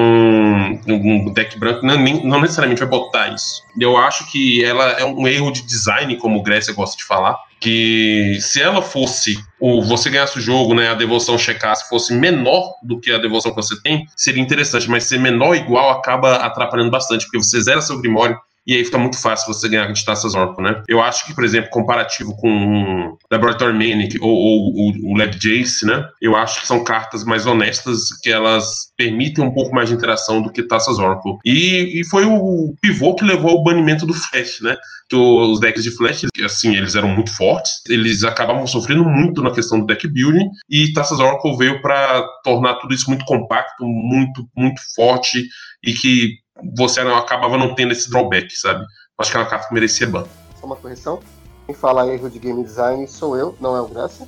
um 0.86 1.32
deck 1.32 1.58
branco 1.58 1.84
não, 1.84 1.96
nem- 1.98 2.24
não 2.24 2.40
necessariamente 2.40 2.80
vai 2.80 2.88
botar 2.88 3.28
isso. 3.34 3.64
Eu 3.78 3.96
acho 3.96 4.30
que 4.30 4.64
ela 4.64 4.84
é 4.92 5.04
um 5.04 5.26
erro 5.26 5.50
de 5.50 5.62
design, 5.62 6.16
como 6.16 6.42
Grécia 6.42 6.72
gosta 6.72 6.96
de 6.96 7.04
falar, 7.04 7.36
que 7.60 8.38
se 8.40 8.60
ela 8.60 8.82
fosse, 8.82 9.38
ou 9.58 9.82
você 9.82 10.10
ganhasse 10.10 10.38
o 10.38 10.40
jogo, 10.40 10.74
né, 10.74 10.88
a 10.88 10.94
devolução 10.94 11.38
checasse, 11.38 11.88
fosse 11.88 12.14
menor 12.14 12.74
do 12.82 13.00
que 13.00 13.10
a 13.10 13.18
devolução 13.18 13.52
que 13.52 13.62
você 13.62 13.80
tem, 13.82 14.06
seria 14.16 14.42
interessante, 14.42 14.88
mas 14.88 15.04
ser 15.04 15.18
menor 15.18 15.48
ou 15.48 15.54
igual 15.54 15.90
acaba 15.90 16.36
atrapalhando 16.36 16.90
bastante, 16.90 17.24
porque 17.24 17.38
você 17.38 17.60
zera 17.60 17.80
seu 17.80 18.00
Grimório 18.00 18.38
e 18.66 18.74
aí 18.74 18.84
fica 18.84 18.98
muito 18.98 19.20
fácil 19.20 19.52
você 19.52 19.68
ganhar 19.68 19.90
de 19.92 20.04
taças 20.04 20.34
Oracle, 20.34 20.64
né? 20.64 20.82
Eu 20.88 21.00
acho 21.00 21.26
que, 21.26 21.34
por 21.34 21.44
exemplo, 21.44 21.70
comparativo 21.70 22.36
com 22.36 22.48
o 22.48 23.18
Laboratory 23.30 23.72
Manic 23.72 24.18
ou, 24.20 24.30
ou, 24.30 24.74
ou 24.76 24.92
o 25.12 25.16
Lab 25.16 25.36
Jace, 25.38 25.86
né? 25.86 26.06
Eu 26.20 26.34
acho 26.36 26.60
que 26.60 26.66
são 26.66 26.82
cartas 26.82 27.24
mais 27.24 27.46
honestas 27.46 28.08
que 28.22 28.30
elas 28.30 28.92
permitem 28.96 29.44
um 29.44 29.52
pouco 29.52 29.74
mais 29.74 29.88
de 29.88 29.94
interação 29.94 30.42
do 30.42 30.50
que 30.50 30.62
taças 30.62 30.98
Oracle. 30.98 31.36
E, 31.44 32.00
e 32.00 32.04
foi 32.06 32.24
o 32.24 32.74
pivô 32.80 33.14
que 33.14 33.24
levou 33.24 33.50
ao 33.50 33.62
banimento 33.62 34.06
do 34.06 34.14
Flash, 34.14 34.60
né? 34.60 34.76
que 35.08 35.16
os 35.16 35.60
decks 35.60 35.84
de 35.84 35.90
Flash, 35.90 36.26
assim, 36.44 36.74
eles 36.74 36.94
eram 36.94 37.08
muito 37.08 37.34
fortes, 37.34 37.72
eles 37.88 38.24
acabavam 38.24 38.66
sofrendo 38.66 39.04
muito 39.04 39.40
na 39.40 39.52
questão 39.52 39.78
do 39.78 39.86
deck 39.86 40.08
building, 40.08 40.48
e 40.68 40.92
Taças 40.92 41.20
Oracle 41.20 41.56
veio 41.56 41.80
para 41.80 42.26
tornar 42.42 42.74
tudo 42.76 42.92
isso 42.92 43.08
muito 43.08 43.24
compacto, 43.24 43.84
muito, 43.84 44.48
muito 44.56 44.80
forte, 44.94 45.46
e 45.84 45.92
que 45.92 46.38
você 46.74 47.02
não, 47.04 47.16
acabava 47.16 47.56
não 47.58 47.74
tendo 47.74 47.92
esse 47.92 48.10
drawback, 48.10 48.56
sabe? 48.56 48.84
Acho 49.18 49.30
que 49.30 49.36
era 49.36 49.44
uma 49.44 49.50
carta 49.50 49.68
que 49.68 49.74
merecia 49.74 50.06
ban. 50.06 50.24
Só 50.60 50.66
uma 50.66 50.76
correção. 50.76 51.20
Quem 51.66 51.74
fala 51.74 52.06
erro 52.12 52.30
de 52.30 52.38
game 52.38 52.62
design 52.62 53.06
sou 53.08 53.36
eu, 53.36 53.56
não 53.60 53.76
é 53.76 53.80
o 53.80 53.88
Graça. 53.88 54.26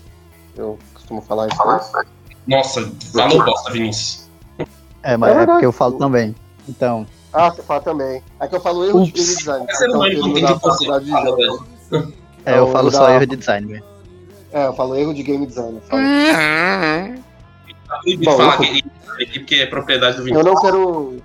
Eu 0.56 0.78
costumo 0.94 1.22
falar 1.22 1.48
isso 1.48 1.62
antes. 1.68 1.90
Nossa, 2.46 2.90
falou 3.12 3.44
bosta, 3.44 3.70
Vinícius. 3.72 4.28
É, 5.02 5.16
mas 5.16 5.36
é, 5.36 5.46
porque 5.46 5.66
eu 5.66 5.72
falo 5.72 5.96
também. 5.98 6.34
Então, 6.68 7.06
Ah, 7.32 7.50
você 7.50 7.62
fala 7.62 7.80
também. 7.80 8.22
É 8.40 8.48
que 8.48 8.56
eu 8.56 8.60
falo 8.60 8.84
erro 8.84 9.04
de 9.04 9.12
game 9.12 9.26
design. 9.36 9.66
Ser 9.70 9.86
Então, 9.88 10.06
eu 10.06 10.18
não 10.20 10.28
não 10.28 10.34
tem 10.34 10.42
dá 10.44 10.52
de 10.54 10.60
você. 10.60 10.86
Fala, 10.86 11.00
jogo. 11.04 11.36
velho. 11.36 12.14
é, 12.44 12.52
eu 12.58 12.62
Então, 12.62 12.72
falo 12.72 12.90
só 12.90 13.06
dá- 13.06 13.14
erro 13.14 13.26
de 13.26 13.36
design 13.36 13.66
mesmo. 13.66 13.86
É, 14.50 14.66
eu 14.66 14.72
falo 14.74 14.96
erro 14.96 15.14
de 15.14 15.22
game 15.22 15.46
design. 15.46 15.76
eu 15.76 15.82
falo. 15.82 16.02
Tá 17.88 17.98
proibido 18.02 18.24
Bom, 18.30 18.36
falar 18.36 18.54
eu- 18.54 18.60
que 19.26 19.38
porque 19.38 19.54
é 19.56 19.66
propriedade 19.66 20.16
do 20.16 20.22
Eu 20.22 20.24
Vinícius. 20.24 20.46
não 20.46 20.60
quero. 20.60 21.22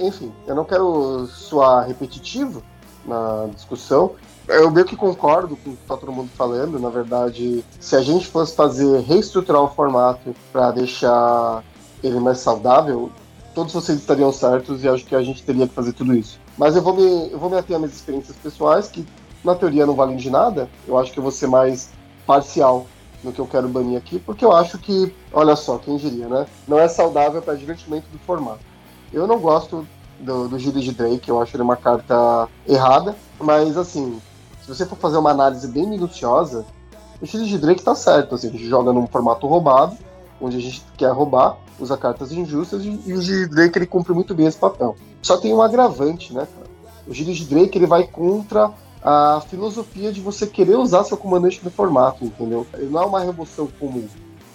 Enfim, 0.00 0.32
eu 0.46 0.54
não 0.54 0.64
quero 0.64 1.26
soar 1.26 1.86
repetitivo 1.86 2.62
na 3.04 3.48
discussão. 3.54 4.12
Eu 4.48 4.70
meio 4.70 4.86
que 4.86 4.96
concordo 4.96 5.56
com 5.56 5.70
o 5.70 5.76
que 5.76 5.86
tá 5.86 5.96
todo 5.96 6.10
mundo 6.10 6.30
falando. 6.34 6.78
Na 6.80 6.88
verdade, 6.88 7.64
se 7.78 7.94
a 7.94 8.00
gente 8.00 8.26
fosse 8.26 8.56
fazer 8.56 9.00
reestruturar 9.00 9.62
o 9.62 9.68
formato 9.68 10.34
para 10.50 10.72
deixar 10.72 11.62
ele 12.02 12.18
mais 12.18 12.38
saudável, 12.38 13.12
todos 13.54 13.72
vocês 13.72 13.98
estariam 13.98 14.32
certos 14.32 14.82
e 14.82 14.88
acho 14.88 15.04
que 15.04 15.14
a 15.14 15.22
gente 15.22 15.42
teria 15.42 15.68
que 15.68 15.74
fazer 15.74 15.92
tudo 15.92 16.14
isso. 16.14 16.40
Mas 16.56 16.74
eu 16.74 16.82
vou 16.82 16.94
me, 16.94 17.30
eu 17.30 17.38
vou 17.38 17.50
me 17.50 17.56
ater 17.56 17.76
às 17.76 17.80
minhas 17.80 17.94
experiências 17.94 18.36
pessoais, 18.36 18.88
que 18.88 19.06
na 19.44 19.54
teoria 19.54 19.86
não 19.86 19.94
valem 19.94 20.16
de 20.16 20.30
nada. 20.30 20.68
Eu 20.88 20.98
acho 20.98 21.12
que 21.12 21.18
eu 21.18 21.22
vou 21.22 21.32
ser 21.32 21.46
mais 21.46 21.90
parcial 22.26 22.86
no 23.22 23.32
que 23.32 23.38
eu 23.38 23.46
quero 23.46 23.68
banir 23.68 23.98
aqui, 23.98 24.18
porque 24.18 24.44
eu 24.44 24.52
acho 24.52 24.78
que, 24.78 25.14
olha 25.32 25.54
só, 25.54 25.76
quem 25.78 25.96
diria, 25.96 26.26
né? 26.26 26.46
Não 26.66 26.78
é 26.78 26.88
saudável 26.88 27.42
para 27.42 27.54
divertimento 27.54 28.06
do 28.10 28.18
formato. 28.20 28.69
Eu 29.12 29.26
não 29.26 29.38
gosto 29.38 29.86
do, 30.20 30.48
do 30.48 30.58
Gilles 30.58 30.84
de 30.84 30.92
Drake, 30.92 31.28
eu 31.28 31.40
acho 31.40 31.56
ele 31.56 31.62
uma 31.62 31.76
carta 31.76 32.48
errada, 32.66 33.16
mas 33.38 33.76
assim, 33.76 34.20
se 34.62 34.68
você 34.68 34.86
for 34.86 34.96
fazer 34.96 35.18
uma 35.18 35.30
análise 35.30 35.66
bem 35.66 35.86
minuciosa, 35.86 36.64
o 37.20 37.26
Gilles 37.26 37.48
de 37.48 37.58
Drake 37.58 37.82
tá 37.82 37.94
certo, 37.94 38.34
assim, 38.34 38.48
a 38.48 38.52
gente 38.52 38.68
joga 38.68 38.92
num 38.92 39.06
formato 39.06 39.46
roubado, 39.46 39.96
onde 40.40 40.56
a 40.56 40.60
gente 40.60 40.82
quer 40.96 41.10
roubar, 41.10 41.58
usa 41.78 41.96
cartas 41.96 42.32
injustas, 42.32 42.84
e, 42.84 42.88
o 42.88 43.20
Gilles 43.20 43.24
de 43.24 43.46
Drake 43.48 43.78
ele 43.78 43.86
cumpre 43.86 44.12
muito 44.12 44.34
bem 44.34 44.46
esse 44.46 44.58
papel. 44.58 44.96
Só 45.22 45.36
tem 45.36 45.52
um 45.52 45.60
agravante, 45.60 46.32
né, 46.32 46.46
cara? 46.46 46.70
O 47.06 47.12
Gilles 47.12 47.38
de 47.38 47.46
Drake 47.46 47.76
ele 47.76 47.86
vai 47.86 48.06
contra 48.06 48.70
a 49.02 49.42
filosofia 49.48 50.12
de 50.12 50.20
você 50.20 50.46
querer 50.46 50.76
usar 50.76 51.04
seu 51.04 51.16
comandante 51.16 51.60
no 51.64 51.70
formato, 51.70 52.24
entendeu? 52.24 52.66
Ele 52.74 52.90
não 52.90 53.02
é 53.02 53.06
uma 53.06 53.20
remoção 53.20 53.66
comum. 53.78 54.06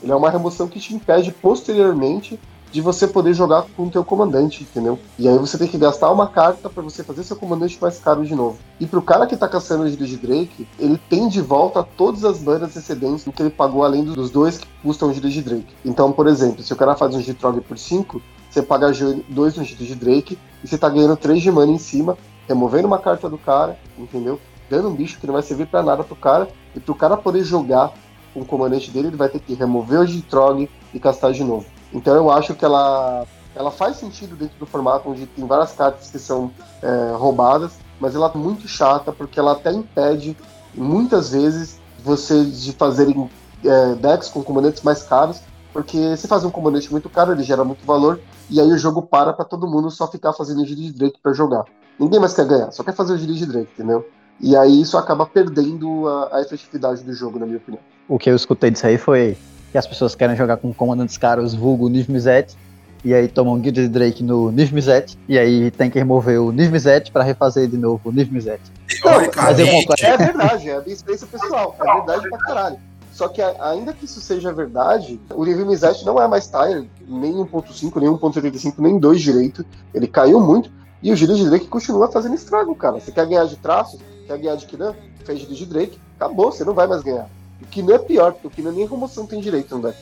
Ele 0.02 0.12
é 0.12 0.16
uma 0.16 0.30
remoção 0.30 0.68
que 0.68 0.80
te 0.80 0.94
impede 0.94 1.32
posteriormente 1.32 2.40
de 2.76 2.82
você 2.82 3.08
poder 3.08 3.34
jogar 3.34 3.64
com 3.74 3.84
o 3.84 3.90
teu 3.90 4.04
comandante, 4.04 4.64
entendeu? 4.64 5.00
E 5.18 5.30
aí 5.30 5.38
você 5.38 5.58
tem 5.58 5.66
que 5.66 5.78
gastar 5.78 6.12
uma 6.12 6.28
carta 6.28 6.70
para 6.70 6.84
você 6.84 7.06
fazer 7.06 7.24
seu 7.24 7.38
comandante 7.38 7.78
mais 7.82 8.00
caro 8.00 8.26
de 8.26 8.36
novo. 8.36 8.58
E 8.82 8.86
pro 8.86 9.02
cara 9.02 9.26
que 9.26 9.38
tá 9.38 9.48
caçando 9.48 9.84
o 9.84 9.90
Gilles 9.90 10.10
de 10.10 10.18
Drake, 10.18 10.68
ele 10.78 11.00
tem 11.10 11.30
de 11.30 11.40
volta 11.40 11.88
todas 11.96 12.26
as 12.26 12.44
manas 12.44 12.76
excedentes 12.76 13.24
que 13.34 13.42
ele 13.42 13.50
pagou 13.50 13.86
além 13.86 14.04
dos 14.04 14.30
dois 14.30 14.58
que 14.58 14.68
custam 14.84 15.08
o 15.08 15.14
Gilles 15.14 15.32
de 15.32 15.42
Drake. 15.42 15.74
Então, 15.86 16.12
por 16.12 16.28
exemplo, 16.28 16.62
se 16.62 16.74
o 16.74 16.76
cara 16.76 16.98
faz 16.98 17.16
um 17.16 17.22
Gitrog 17.22 17.62
por 17.62 17.78
5, 17.78 18.22
você 18.50 18.62
paga 18.62 18.92
2 18.92 19.56
no 19.56 19.64
de 19.64 19.96
Drake 19.96 20.38
e 20.62 20.68
você 20.68 20.78
tá 20.78 20.90
ganhando 20.90 21.16
3 21.16 21.42
de 21.42 21.52
mana 21.52 21.72
em 21.72 21.78
cima, 21.78 22.18
removendo 22.46 22.88
uma 22.88 23.00
carta 23.00 23.30
do 23.30 23.38
cara, 23.38 23.80
entendeu? 23.98 24.38
Dando 24.70 24.90
um 24.90 24.94
bicho 24.94 25.18
que 25.18 25.26
não 25.26 25.36
vai 25.36 25.44
servir 25.44 25.68
para 25.68 25.82
nada 25.82 26.04
pro 26.04 26.18
cara, 26.18 26.50
e 26.76 26.80
pro 26.82 26.94
cara 26.94 27.16
poder 27.16 27.46
jogar 27.46 27.94
com 28.34 28.42
o 28.42 28.46
comandante 28.46 28.92
dele, 28.92 29.08
ele 29.08 29.16
vai 29.16 29.30
ter 29.30 29.40
que 29.40 29.54
remover 29.54 30.02
o 30.02 30.06
Gitrog 30.06 30.70
e 30.94 31.00
castar 31.00 31.32
de 31.32 31.42
novo. 31.42 31.66
Então 31.94 32.16
eu 32.16 32.30
acho 32.32 32.56
que 32.56 32.66
ela, 32.66 33.26
ela 33.56 33.72
faz 33.72 33.98
sentido 33.98 34.36
dentro 34.36 34.58
do 34.60 34.66
formato 34.66 35.10
onde 35.10 35.26
tem 35.26 35.46
várias 35.46 35.74
cartas 35.74 36.10
que 36.10 36.20
são 36.20 36.52
é, 36.82 37.16
roubadas, 37.16 37.74
mas 38.00 38.16
ela 38.16 38.32
é 38.34 38.38
muito 38.38 38.68
chata 38.68 39.12
porque 39.12 39.40
ela 39.40 39.54
até 39.54 39.72
impede, 39.72 40.38
muitas 40.74 41.32
vezes, 41.32 41.80
você 42.04 42.44
de 42.44 42.74
fazerem 42.74 43.30
é, 43.64 43.96
decks 43.96 44.30
com 44.30 44.44
comandantes 44.44 44.84
mais 44.84 45.04
caros, 45.04 45.42
porque 45.72 46.16
se 46.16 46.28
fazer 46.28 46.48
um 46.48 46.52
comandante 46.52 46.92
muito 46.92 47.10
caro, 47.10 47.32
ele 47.32 47.44
gera 47.44 47.64
muito 47.64 47.86
valor, 47.86 48.22
e 48.50 48.62
aí 48.62 48.72
o 48.72 48.78
jogo 48.78 49.02
para 49.02 49.34
pra 49.34 49.44
todo 49.44 49.68
mundo 49.68 49.90
só 49.90 50.08
ficar 50.08 50.34
fazendo 50.34 50.62
o 50.62 50.66
de 50.66 50.94
Drake 50.94 51.20
pra 51.22 51.34
jogar. 51.34 51.66
Ninguém 52.00 52.20
mais 52.20 52.34
quer 52.34 52.46
ganhar, 52.46 52.72
só 52.72 52.84
quer 52.84 52.94
fazer 52.94 53.14
o 53.14 53.18
Gilles 53.18 53.38
de 53.38 53.46
Drake, 53.46 53.72
entendeu? 53.74 54.08
E 54.40 54.56
aí 54.56 54.82
isso 54.82 54.98
acaba 54.98 55.26
perdendo 55.26 56.08
a, 56.08 56.38
a 56.38 56.42
efetividade 56.42 57.04
do 57.04 57.14
jogo, 57.14 57.40
na 57.40 57.46
minha 57.46 57.58
opinião. 57.58 57.82
O 58.08 58.18
que 58.18 58.30
eu 58.30 58.36
escutei 58.36 58.70
disso 58.70 58.86
aí 58.86 58.98
foi 58.98 59.38
que 59.76 59.80
as 59.80 59.86
pessoas 59.86 60.16
querem 60.16 60.38
jogar 60.38 60.56
com 60.56 60.74
comandantes 60.74 61.18
caros, 61.18 61.54
vulgo 61.54 61.90
Nivmizet, 61.90 62.56
e 63.04 63.14
aí 63.14 63.28
tomam 63.28 63.60
Guild 63.60 63.82
de 63.82 63.90
Drake 63.90 64.24
no 64.24 64.50
Nivmizet, 64.50 65.18
e 65.28 65.38
aí 65.38 65.70
tem 65.70 65.90
que 65.90 66.00
remover 66.00 66.42
o 66.42 66.50
Nivmizet 66.50 67.12
pra 67.12 67.24
refazer 67.24 67.68
de 67.68 67.78
novo 67.78 68.00
o 68.06 68.12
Nivmizet. 68.14 68.62
mas 69.04 69.60
eu 69.60 69.66
Teoricamente, 69.66 69.86
concordo. 69.86 70.06
É 70.06 70.18
verdade, 70.18 70.70
é 70.70 70.78
a 70.78 70.80
minha 70.80 70.94
experiência 70.94 71.28
pessoal. 71.28 71.76
É 71.78 71.94
verdade 71.94 72.30
pra 72.30 72.38
caralho. 72.38 72.78
Só 73.12 73.28
que 73.28 73.42
ainda 73.42 73.92
que 73.92 74.06
isso 74.06 74.22
seja 74.22 74.54
verdade, 74.54 75.20
o 75.34 75.44
nível 75.44 75.66
Mizete 75.66 76.06
não 76.06 76.22
é 76.22 76.26
mais 76.26 76.48
tire, 76.48 76.90
nem 77.06 77.34
1.5, 77.34 78.00
nem 78.00 78.10
1.85, 78.10 78.76
nem 78.78 78.98
2 78.98 79.22
direito. 79.22 79.66
Ele 79.94 80.08
caiu 80.08 80.40
muito. 80.40 80.72
E 81.04 81.12
o 81.12 81.18
Gilles 81.18 81.38
de 81.38 81.50
Drake 81.50 81.68
continua 81.68 82.10
fazendo 82.10 82.36
estrago, 82.36 82.74
cara. 82.76 83.02
Você 83.02 83.12
quer 83.12 83.26
ganhar 83.26 83.46
de 83.46 83.58
traço? 83.58 84.00
Quer 84.26 84.38
ganhar 84.38 84.56
de 84.56 84.68
Kinan? 84.68 84.96
Fez 85.26 85.40
Gilles 85.40 85.58
de 85.58 85.66
Drake. 85.66 86.00
Acabou, 86.16 86.50
você 86.50 86.64
não 86.64 86.74
vai 86.74 86.88
mais 86.88 87.04
ganhar. 87.04 87.28
O 87.62 87.66
Kinan 87.68 87.96
é 87.96 88.00
pior, 88.00 88.34
porque 88.34 88.48
o 88.48 88.50
Kinan 88.52 88.72
nem 88.72 88.88
remoção 88.88 89.26
tem 89.26 89.40
direito 89.40 89.76
no 89.76 89.84
deck. 89.84 89.98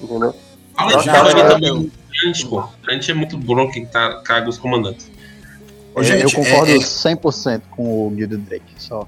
Entendeu? 0.00 0.34
Fala 0.74 0.96
de 0.96 1.04
cara 1.06 1.30
já, 1.30 1.48
também. 1.48 1.72
O 1.72 1.90
Trant, 2.12 2.46
pô. 2.48 2.60
O 2.60 2.68
Trant 2.82 3.08
é 3.08 3.14
muito 3.14 3.36
bronco 3.36 3.72
que 3.72 3.86
tá, 3.86 4.20
caga 4.22 4.48
os 4.48 4.58
comandantes. 4.58 5.10
Ô, 5.94 6.00
É, 6.00 6.04
gente, 6.04 6.22
eu 6.24 6.30
concordo 6.32 6.70
é- 6.70 6.76
é- 6.76 6.80
100% 6.80 7.62
com 7.70 8.06
o 8.06 8.10
Guild 8.10 8.36
Drake, 8.36 8.74
só. 8.76 9.06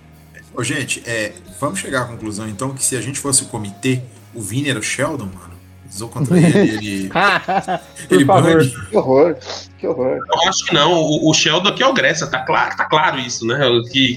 Ô, 0.54 0.64
gente, 0.64 1.02
é, 1.06 1.32
vamos 1.60 1.78
chegar 1.78 2.02
à 2.02 2.04
conclusão 2.06 2.48
então 2.48 2.74
que 2.74 2.82
se 2.82 2.96
a 2.96 3.00
gente 3.00 3.18
fosse 3.20 3.44
o 3.44 3.46
comitê, 3.46 4.02
o 4.34 4.40
Vini 4.40 4.68
era 4.68 4.78
o 4.78 4.82
Sheldon, 4.82 5.26
mano. 5.26 5.50
Usou 5.88 6.08
contra 6.08 6.36
ele, 6.38 6.58
ele, 6.58 7.10
Por 8.08 8.14
ele 8.14 8.24
bane. 8.24 8.70
Que 8.70 8.96
horror, 8.96 9.36
que 9.76 9.86
horror. 9.86 10.18
Eu 10.18 10.48
acho 10.48 10.64
que 10.64 10.72
não. 10.74 10.92
O, 10.92 11.28
o 11.28 11.34
Sheldon 11.34 11.68
aqui 11.68 11.82
é 11.82 11.86
o 11.86 11.92
Grécia, 11.92 12.28
tá 12.28 12.40
claro, 12.44 12.76
tá 12.76 12.84
claro 12.84 13.18
isso, 13.18 13.44
né? 13.44 13.58
Que, 13.90 14.16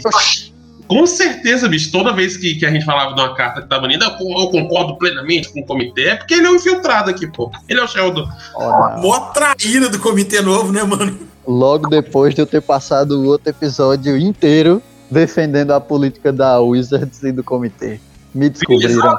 com 0.88 1.06
certeza, 1.06 1.68
bicho, 1.68 1.92
toda 1.92 2.14
vez 2.14 2.38
que, 2.38 2.56
que 2.56 2.66
a 2.66 2.72
gente 2.72 2.86
falava 2.86 3.14
de 3.14 3.22
uma 3.22 3.34
carta 3.36 3.62
que 3.62 3.68
tá 3.68 3.80
banida, 3.80 4.06
eu, 4.06 4.40
eu 4.42 4.48
concordo 4.50 4.98
plenamente 4.98 5.50
com 5.52 5.62
o 5.62 5.66
comitê, 5.66 6.10
é 6.10 6.16
porque 6.16 6.34
ele 6.34 6.46
é 6.46 6.50
um 6.50 6.56
infiltrado 6.56 7.10
aqui, 7.10 7.28
pô. 7.28 7.52
Ele 7.68 7.80
é 7.80 7.84
o 7.84 7.88
Sheldon. 7.88 8.28
Não. 8.54 9.02
Mó 9.02 9.20
traíra 9.32 9.90
do 9.90 10.00
comitê 10.00 10.42
novo, 10.42 10.72
né, 10.72 10.84
mano? 10.84 11.18
Logo 11.46 11.90
depois 11.90 12.34
de 12.34 12.42
eu 12.42 12.46
ter 12.46 12.62
passado 12.62 13.20
o 13.20 13.26
outro 13.26 13.50
episódio 13.50 14.18
inteiro 14.18 14.82
defendendo 15.10 15.72
a 15.72 15.80
política 15.80 16.32
da 16.32 16.60
Wizards 16.60 17.22
e 17.24 17.32
do 17.32 17.44
comitê. 17.44 18.00
Me 18.34 18.50
descobriram. 18.50 19.18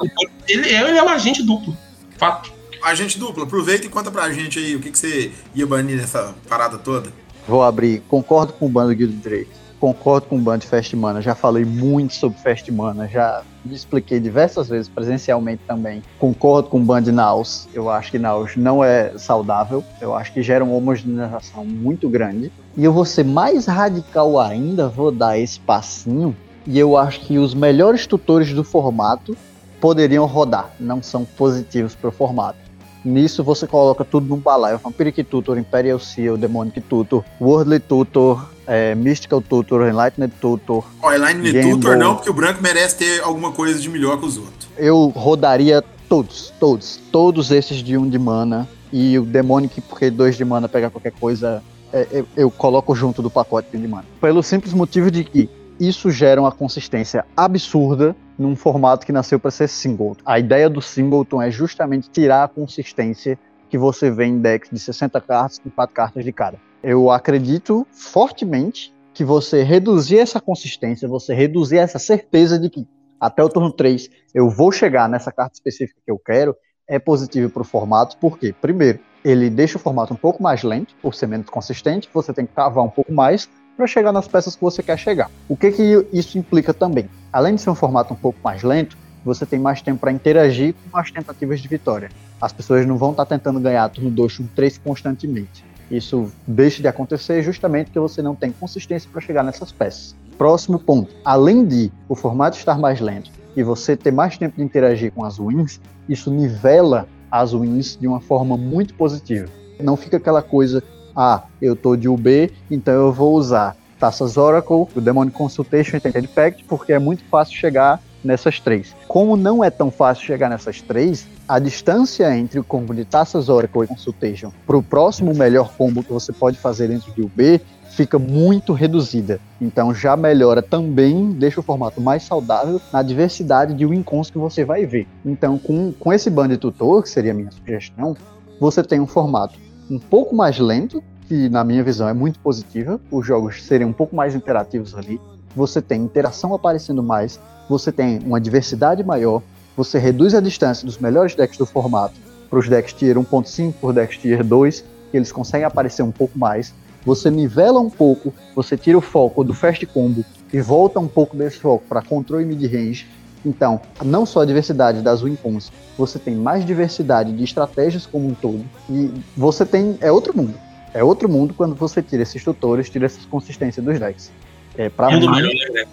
Ele 0.48 0.68
é, 0.68 0.80
ele 0.80 0.98
é 0.98 1.02
um 1.02 1.08
agente 1.08 1.42
duplo. 1.42 1.76
Fato. 2.18 2.52
Agente 2.82 3.18
duplo, 3.18 3.44
aproveita 3.44 3.86
e 3.86 3.88
conta 3.88 4.10
pra 4.10 4.30
gente 4.30 4.58
aí 4.58 4.76
o 4.76 4.80
que, 4.80 4.90
que 4.90 4.98
você 4.98 5.32
ia 5.54 5.66
banir 5.66 5.96
nessa 5.96 6.34
parada 6.48 6.76
toda. 6.76 7.10
Vou 7.46 7.62
abrir. 7.62 8.02
Concordo 8.08 8.52
com 8.52 8.66
o 8.66 8.68
bando 8.68 8.94
Guild 8.94 9.14
Drake. 9.16 9.63
Concordo 9.84 10.28
com 10.28 10.36
o 10.36 10.40
bando 10.40 10.60
de 10.60 10.66
Fast 10.66 10.96
Mana. 10.96 11.20
Já 11.20 11.34
falei 11.34 11.62
muito 11.62 12.14
sobre 12.14 12.38
Fast 12.38 12.72
Mana. 12.72 13.06
Já 13.06 13.42
me 13.62 13.74
expliquei 13.74 14.18
diversas 14.18 14.70
vezes 14.70 14.88
presencialmente 14.88 15.60
também. 15.66 16.02
Concordo 16.18 16.70
com 16.70 16.78
o 16.78 16.80
bando 16.82 17.10
de 17.10 17.12
Naus. 17.12 17.68
Eu 17.70 17.90
acho 17.90 18.10
que 18.10 18.18
Naus 18.18 18.56
não 18.56 18.82
é 18.82 19.12
saudável. 19.18 19.84
Eu 20.00 20.14
acho 20.14 20.32
que 20.32 20.42
gera 20.42 20.64
uma 20.64 20.74
homogeneização 20.74 21.66
muito 21.66 22.08
grande. 22.08 22.50
E 22.74 22.82
eu 22.82 22.94
vou 22.94 23.04
ser 23.04 23.26
mais 23.26 23.66
radical 23.66 24.40
ainda. 24.40 24.88
Vou 24.88 25.12
dar 25.12 25.38
esse 25.38 25.60
passinho. 25.60 26.34
E 26.66 26.78
eu 26.78 26.96
acho 26.96 27.20
que 27.20 27.36
os 27.36 27.52
melhores 27.52 28.06
tutores 28.06 28.54
do 28.54 28.64
formato 28.64 29.36
poderiam 29.82 30.24
rodar. 30.24 30.70
Não 30.80 31.02
são 31.02 31.26
positivos 31.26 31.94
para 31.94 32.08
o 32.08 32.10
formato. 32.10 32.58
Nisso 33.04 33.44
você 33.44 33.66
coloca 33.66 34.02
tudo 34.02 34.26
num 34.26 34.38
balaio. 34.38 34.78
Vampiric 34.78 35.22
Tutor, 35.24 35.58
Imperial 35.58 35.98
Seal, 36.00 36.38
Demonic 36.38 36.80
Tutor, 36.80 37.22
Worldly 37.38 37.80
Tutor, 37.80 38.53
é, 38.66 38.94
Mystical 38.94 39.40
Tutor, 39.40 39.88
Enlightened 39.88 40.32
Tutor. 40.40 40.84
Ó, 41.02 41.12
Elaine 41.12 41.52
Game 41.52 41.70
Tutor 41.72 41.90
Boy. 41.90 41.96
não, 41.96 42.14
porque 42.16 42.30
o 42.30 42.34
branco 42.34 42.62
merece 42.62 42.96
ter 42.98 43.22
alguma 43.22 43.52
coisa 43.52 43.78
de 43.78 43.88
melhor 43.88 44.18
que 44.18 44.26
os 44.26 44.36
outros. 44.36 44.68
Eu 44.76 45.08
rodaria 45.08 45.82
todos, 46.08 46.52
todos, 46.58 47.00
todos 47.10 47.50
esses 47.50 47.78
de 47.78 47.96
um 47.96 48.08
de 48.08 48.18
mana. 48.18 48.68
E 48.92 49.18
o 49.18 49.24
Demonic, 49.24 49.80
porque 49.80 50.08
dois 50.08 50.36
de 50.36 50.44
mana 50.44 50.68
pegar 50.68 50.88
qualquer 50.88 51.12
coisa 51.12 51.62
é, 51.94 52.08
eu, 52.10 52.26
eu 52.36 52.50
coloco 52.50 52.92
junto 52.94 53.22
do 53.22 53.30
pacote 53.30 53.76
de 53.76 53.88
mana. 53.88 54.04
Pelo 54.20 54.42
simples 54.42 54.74
motivo 54.74 55.12
de 55.12 55.22
que 55.22 55.48
isso 55.78 56.10
gera 56.10 56.40
uma 56.40 56.50
consistência 56.50 57.24
absurda 57.36 58.16
num 58.36 58.56
formato 58.56 59.06
que 59.06 59.12
nasceu 59.12 59.38
para 59.38 59.52
ser 59.52 59.68
singleton. 59.68 60.20
A 60.26 60.40
ideia 60.40 60.68
do 60.68 60.82
singleton 60.82 61.40
é 61.40 61.52
justamente 61.52 62.10
tirar 62.10 62.44
a 62.44 62.48
consistência 62.48 63.38
que 63.70 63.78
você 63.78 64.10
vê 64.10 64.24
em 64.24 64.38
decks 64.38 64.70
de 64.72 64.78
60 64.78 65.20
cartas 65.20 65.60
com 65.60 65.70
4 65.70 65.94
cartas 65.94 66.24
de 66.24 66.32
cada. 66.32 66.58
Eu 66.86 67.10
acredito 67.10 67.86
fortemente 67.90 68.92
que 69.14 69.24
você 69.24 69.62
reduzir 69.62 70.18
essa 70.18 70.38
consistência, 70.38 71.08
você 71.08 71.32
reduzir 71.32 71.78
essa 71.78 71.98
certeza 71.98 72.58
de 72.58 72.68
que 72.68 72.86
até 73.18 73.42
o 73.42 73.48
turno 73.48 73.72
3 73.72 74.10
eu 74.34 74.50
vou 74.50 74.70
chegar 74.70 75.08
nessa 75.08 75.32
carta 75.32 75.54
específica 75.54 75.98
que 76.04 76.10
eu 76.10 76.18
quero, 76.18 76.54
é 76.86 76.98
positivo 76.98 77.48
para 77.48 77.62
o 77.62 77.64
formato, 77.64 78.18
porque, 78.20 78.52
primeiro, 78.52 78.98
ele 79.24 79.48
deixa 79.48 79.78
o 79.78 79.80
formato 79.80 80.12
um 80.12 80.16
pouco 80.16 80.42
mais 80.42 80.62
lento, 80.62 80.94
por 81.00 81.14
ser 81.14 81.26
menos 81.26 81.48
consistente, 81.48 82.10
você 82.12 82.34
tem 82.34 82.44
que 82.44 82.52
cavar 82.52 82.84
um 82.84 82.90
pouco 82.90 83.10
mais 83.10 83.48
para 83.78 83.86
chegar 83.86 84.12
nas 84.12 84.28
peças 84.28 84.54
que 84.54 84.60
você 84.60 84.82
quer 84.82 84.98
chegar. 84.98 85.30
O 85.48 85.56
que, 85.56 85.72
que 85.72 86.06
isso 86.12 86.36
implica 86.36 86.74
também? 86.74 87.08
Além 87.32 87.54
de 87.54 87.62
ser 87.62 87.70
um 87.70 87.74
formato 87.74 88.12
um 88.12 88.16
pouco 88.16 88.38
mais 88.44 88.62
lento, 88.62 88.94
você 89.24 89.46
tem 89.46 89.58
mais 89.58 89.80
tempo 89.80 90.00
para 90.00 90.12
interagir 90.12 90.74
com 90.90 90.98
as 90.98 91.10
tentativas 91.10 91.60
de 91.60 91.66
vitória. 91.66 92.10
As 92.38 92.52
pessoas 92.52 92.84
não 92.86 92.98
vão 92.98 93.12
estar 93.12 93.24
tá 93.24 93.34
tentando 93.34 93.58
ganhar 93.58 93.88
turno 93.88 94.10
2, 94.10 94.36
turno 94.36 94.50
3 94.54 94.76
constantemente. 94.76 95.64
Isso 95.90 96.30
deixa 96.46 96.80
de 96.80 96.88
acontecer 96.88 97.42
justamente 97.42 97.86
porque 97.86 98.00
você 98.00 98.22
não 98.22 98.34
tem 98.34 98.52
consistência 98.52 99.08
para 99.10 99.20
chegar 99.20 99.42
nessas 99.42 99.70
peças. 99.70 100.14
Próximo 100.38 100.78
ponto. 100.78 101.14
Além 101.24 101.64
de 101.64 101.92
o 102.08 102.14
formato 102.14 102.56
estar 102.56 102.78
mais 102.78 103.00
lento 103.00 103.30
e 103.56 103.62
você 103.62 103.96
ter 103.96 104.10
mais 104.10 104.36
tempo 104.36 104.56
de 104.56 104.62
interagir 104.62 105.12
com 105.12 105.24
as 105.24 105.38
wins, 105.38 105.80
isso 106.08 106.30
nivela 106.30 107.06
as 107.30 107.52
wins 107.52 107.96
de 108.00 108.06
uma 108.06 108.20
forma 108.20 108.56
muito 108.56 108.94
positiva. 108.94 109.48
Não 109.80 109.96
fica 109.96 110.16
aquela 110.16 110.42
coisa, 110.42 110.82
ah, 111.14 111.42
eu 111.60 111.74
tô 111.74 111.96
de 111.96 112.08
UB, 112.08 112.52
então 112.70 112.94
eu 112.94 113.12
vou 113.12 113.34
usar 113.34 113.76
Taças 113.98 114.36
Oracle, 114.36 114.86
o 114.94 115.00
Demon 115.00 115.30
Consultation 115.30 115.96
e 115.96 116.26
Pact, 116.28 116.64
porque 116.64 116.92
é 116.92 116.98
muito 116.98 117.24
fácil 117.24 117.56
chegar 117.56 118.00
nessas 118.24 118.58
três. 118.58 118.94
Como 119.06 119.36
não 119.36 119.62
é 119.62 119.70
tão 119.70 119.90
fácil 119.90 120.24
chegar 120.24 120.48
nessas 120.48 120.80
três, 120.80 121.26
a 121.46 121.58
distância 121.58 122.36
entre 122.36 122.58
o 122.58 122.64
combo 122.64 122.94
de 122.94 123.04
Taças 123.04 123.48
Oracle 123.48 123.84
e 123.84 123.86
Consultation 123.86 124.50
para 124.66 124.76
o 124.76 124.82
próximo 124.82 125.34
melhor 125.34 125.72
combo 125.76 126.02
que 126.02 126.12
você 126.12 126.32
pode 126.32 126.58
fazer 126.58 126.88
dentro 126.88 127.12
de 127.12 127.22
UB 127.22 127.60
fica 127.94 128.18
muito 128.18 128.72
reduzida. 128.72 129.40
Então 129.60 129.94
já 129.94 130.16
melhora 130.16 130.60
também, 130.60 131.30
deixa 131.30 131.60
o 131.60 131.62
formato 131.62 132.00
mais 132.00 132.24
saudável 132.24 132.80
na 132.92 133.02
diversidade 133.02 133.72
de 133.72 133.86
wincons 133.86 134.30
que 134.30 134.38
você 134.38 134.64
vai 134.64 134.84
ver. 134.84 135.06
Então 135.24 135.58
com, 135.58 135.92
com 135.92 136.12
esse 136.12 136.28
band 136.28 136.56
tutor, 136.56 137.02
que 137.02 137.08
seria 137.08 137.30
a 137.30 137.34
minha 137.34 137.50
sugestão, 137.52 138.16
você 138.60 138.82
tem 138.82 139.00
um 139.00 139.06
formato 139.06 139.58
um 139.90 139.98
pouco 139.98 140.34
mais 140.34 140.58
lento, 140.58 141.02
que 141.28 141.48
na 141.48 141.62
minha 141.64 141.82
visão 141.82 142.08
é 142.08 142.12
muito 142.12 142.38
positiva, 142.40 143.00
os 143.10 143.26
jogos 143.26 143.62
serem 143.62 143.86
um 143.86 143.92
pouco 143.92 144.14
mais 144.14 144.34
interativos 144.34 144.94
ali, 144.94 145.20
você 145.54 145.80
tem 145.80 146.02
interação 146.02 146.54
aparecendo 146.54 147.02
mais, 147.02 147.40
você 147.68 147.90
tem 147.90 148.18
uma 148.20 148.40
diversidade 148.40 149.02
maior, 149.02 149.42
você 149.76 149.98
reduz 149.98 150.34
a 150.34 150.40
distância 150.40 150.86
dos 150.86 150.98
melhores 150.98 151.34
decks 151.34 151.58
do 151.58 151.66
formato 151.66 152.14
para 152.48 152.58
os 152.58 152.68
decks 152.68 152.92
tier 152.92 153.16
1.5 153.16 153.74
por 153.80 153.92
decks 153.92 154.18
tier 154.18 154.44
2, 154.44 154.84
que 155.10 155.16
eles 155.16 155.32
conseguem 155.32 155.66
aparecer 155.66 156.02
um 156.02 156.12
pouco 156.12 156.38
mais, 156.38 156.72
você 157.04 157.30
nivela 157.30 157.80
um 157.80 157.90
pouco, 157.90 158.32
você 158.54 158.76
tira 158.76 158.96
o 158.96 159.00
foco 159.00 159.44
do 159.44 159.52
fast 159.52 159.84
combo 159.86 160.24
e 160.52 160.60
volta 160.60 160.98
um 160.98 161.08
pouco 161.08 161.36
desse 161.36 161.58
foco 161.58 161.84
para 161.88 162.00
controle 162.00 162.44
mid-range. 162.44 163.06
Então, 163.44 163.80
não 164.02 164.24
só 164.24 164.40
a 164.40 164.44
diversidade 164.46 165.02
das 165.02 165.20
win 165.20 165.36
cons, 165.36 165.70
você 165.98 166.18
tem 166.18 166.34
mais 166.34 166.64
diversidade 166.64 167.32
de 167.32 167.44
estratégias 167.44 168.06
como 168.06 168.28
um 168.28 168.34
todo. 168.34 168.64
E 168.88 169.10
você 169.36 169.66
tem. 169.66 169.98
É 170.00 170.10
outro 170.10 170.34
mundo. 170.34 170.54
É 170.94 171.04
outro 171.04 171.28
mundo 171.28 171.52
quando 171.52 171.74
você 171.74 172.00
tira 172.00 172.22
esses 172.22 172.42
tutores, 172.42 172.88
tira 172.88 173.04
essa 173.04 173.20
consistência 173.28 173.82
dos 173.82 173.98
decks. 173.98 174.30
É, 174.76 174.88
pra 174.88 175.10
Mundo 175.10 175.30
mim, 175.30 175.36
melhor, 175.36 175.52
né? 175.72 175.84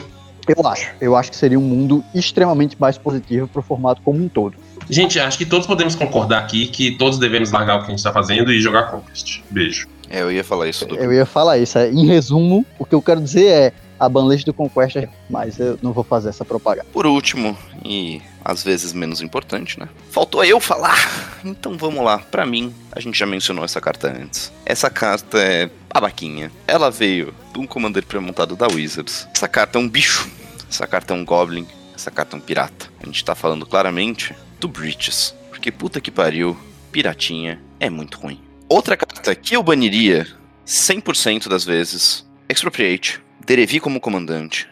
eu 0.57 0.67
acho. 0.67 0.91
Eu 1.01 1.17
acho 1.17 1.31
que 1.31 1.37
seria 1.37 1.59
um 1.59 1.63
mundo 1.63 2.05
extremamente 2.15 2.77
mais 2.79 2.99
positivo 2.99 3.49
para 3.49 3.61
o 3.61 3.63
formato 3.63 4.03
como 4.03 4.23
um 4.23 4.29
todo. 4.29 4.55
Gente, 4.89 5.21
acho 5.21 5.39
que 5.39 5.47
todos 5.47 5.67
podemos 5.67 5.95
concordar 5.95 6.39
aqui 6.39 6.67
que 6.67 6.93
todos 6.93 7.19
devemos 7.19 7.53
largar 7.53 7.77
o 7.77 7.81
que 7.81 7.87
a 7.87 7.91
gente 7.91 8.03
tá 8.03 8.13
fazendo 8.13 8.53
e 8.53 8.61
jogar 8.61 8.91
Conquest. 8.91 9.41
Beijo. 9.51 9.89
É, 10.09 10.23
eu 10.23 10.33
ia 10.33 10.43
falar 10.43 10.69
isso 10.69 10.85
do. 10.85 10.97
Eu 10.97 11.13
ia 11.13 11.25
falar 11.25 11.59
isso. 11.59 11.79
é, 11.79 11.91
Em 11.91 12.07
resumo, 12.07 12.67
o 12.79 12.85
que 12.85 12.95
eu 12.95 13.01
quero 13.01 13.21
dizer 13.21 13.47
é 13.47 13.73
a 14.01 14.09
banlist 14.09 14.47
do 14.47 14.55
Conquest, 14.55 14.97
mas 15.29 15.59
eu 15.59 15.79
não 15.83 15.93
vou 15.93 16.03
fazer 16.03 16.31
essa 16.31 16.43
propaganda. 16.43 16.87
Por 16.91 17.07
último, 17.07 17.57
e 17.85 18.23
às 18.43 18.65
vezes 18.65 18.95
menos 18.95 19.21
importante, 19.21 19.79
né? 19.79 19.91
Faltou 20.11 20.43
eu 20.43 20.59
falar. 20.59 21.39
Então 21.45 21.77
vamos 21.77 22.03
lá. 22.03 22.19
Pra 22.19 22.47
mim, 22.47 22.75
a 22.93 22.99
gente 22.99 23.19
já 23.19 23.27
mencionou 23.27 23.65
essa 23.65 23.81
carta 23.81 24.09
antes. 24.09 24.51
Essa 24.65 24.89
carta 24.89 25.39
é 25.39 25.71
babaquinha. 25.93 26.51
Ela 26.67 26.91
veio 26.91 27.35
de 27.53 27.61
um 27.61 27.67
commander 27.67 28.05
pré-montado 28.05 28.57
da 28.57 28.67
Wizards. 28.67 29.29
Essa 29.35 29.47
carta 29.47 29.79
é 29.79 29.81
um 29.81 29.89
bicho. 29.89 30.31
Essa 30.69 30.87
carta 30.87 31.13
é 31.13 31.17
um 31.17 31.25
goblin. 31.25 31.67
Essa 31.95 32.11
carta 32.11 32.37
é 32.37 32.39
um 32.39 32.41
pirata. 32.41 32.91
A 33.03 33.07
gente 33.07 33.23
tá 33.23 33.35
falando 33.35 33.67
claramente 33.67 34.35
do 34.59 34.69
Breaches. 34.69 35.35
Porque 35.51 35.71
puta 35.71 36.01
que 36.01 36.11
pariu, 36.11 36.57
piratinha 36.91 37.61
é 37.79 37.91
muito 37.91 38.19
ruim. 38.19 38.41
Outra 38.69 38.97
carta 38.97 39.35
que 39.35 39.55
eu 39.55 39.63
baniria 39.63 40.27
100% 40.67 41.49
das 41.49 41.65
vezes: 41.65 42.27
Expropriate, 42.49 43.21
Derevi 43.47 43.81
como 43.81 44.01
comandante 44.01 44.69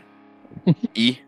e 0.95 1.19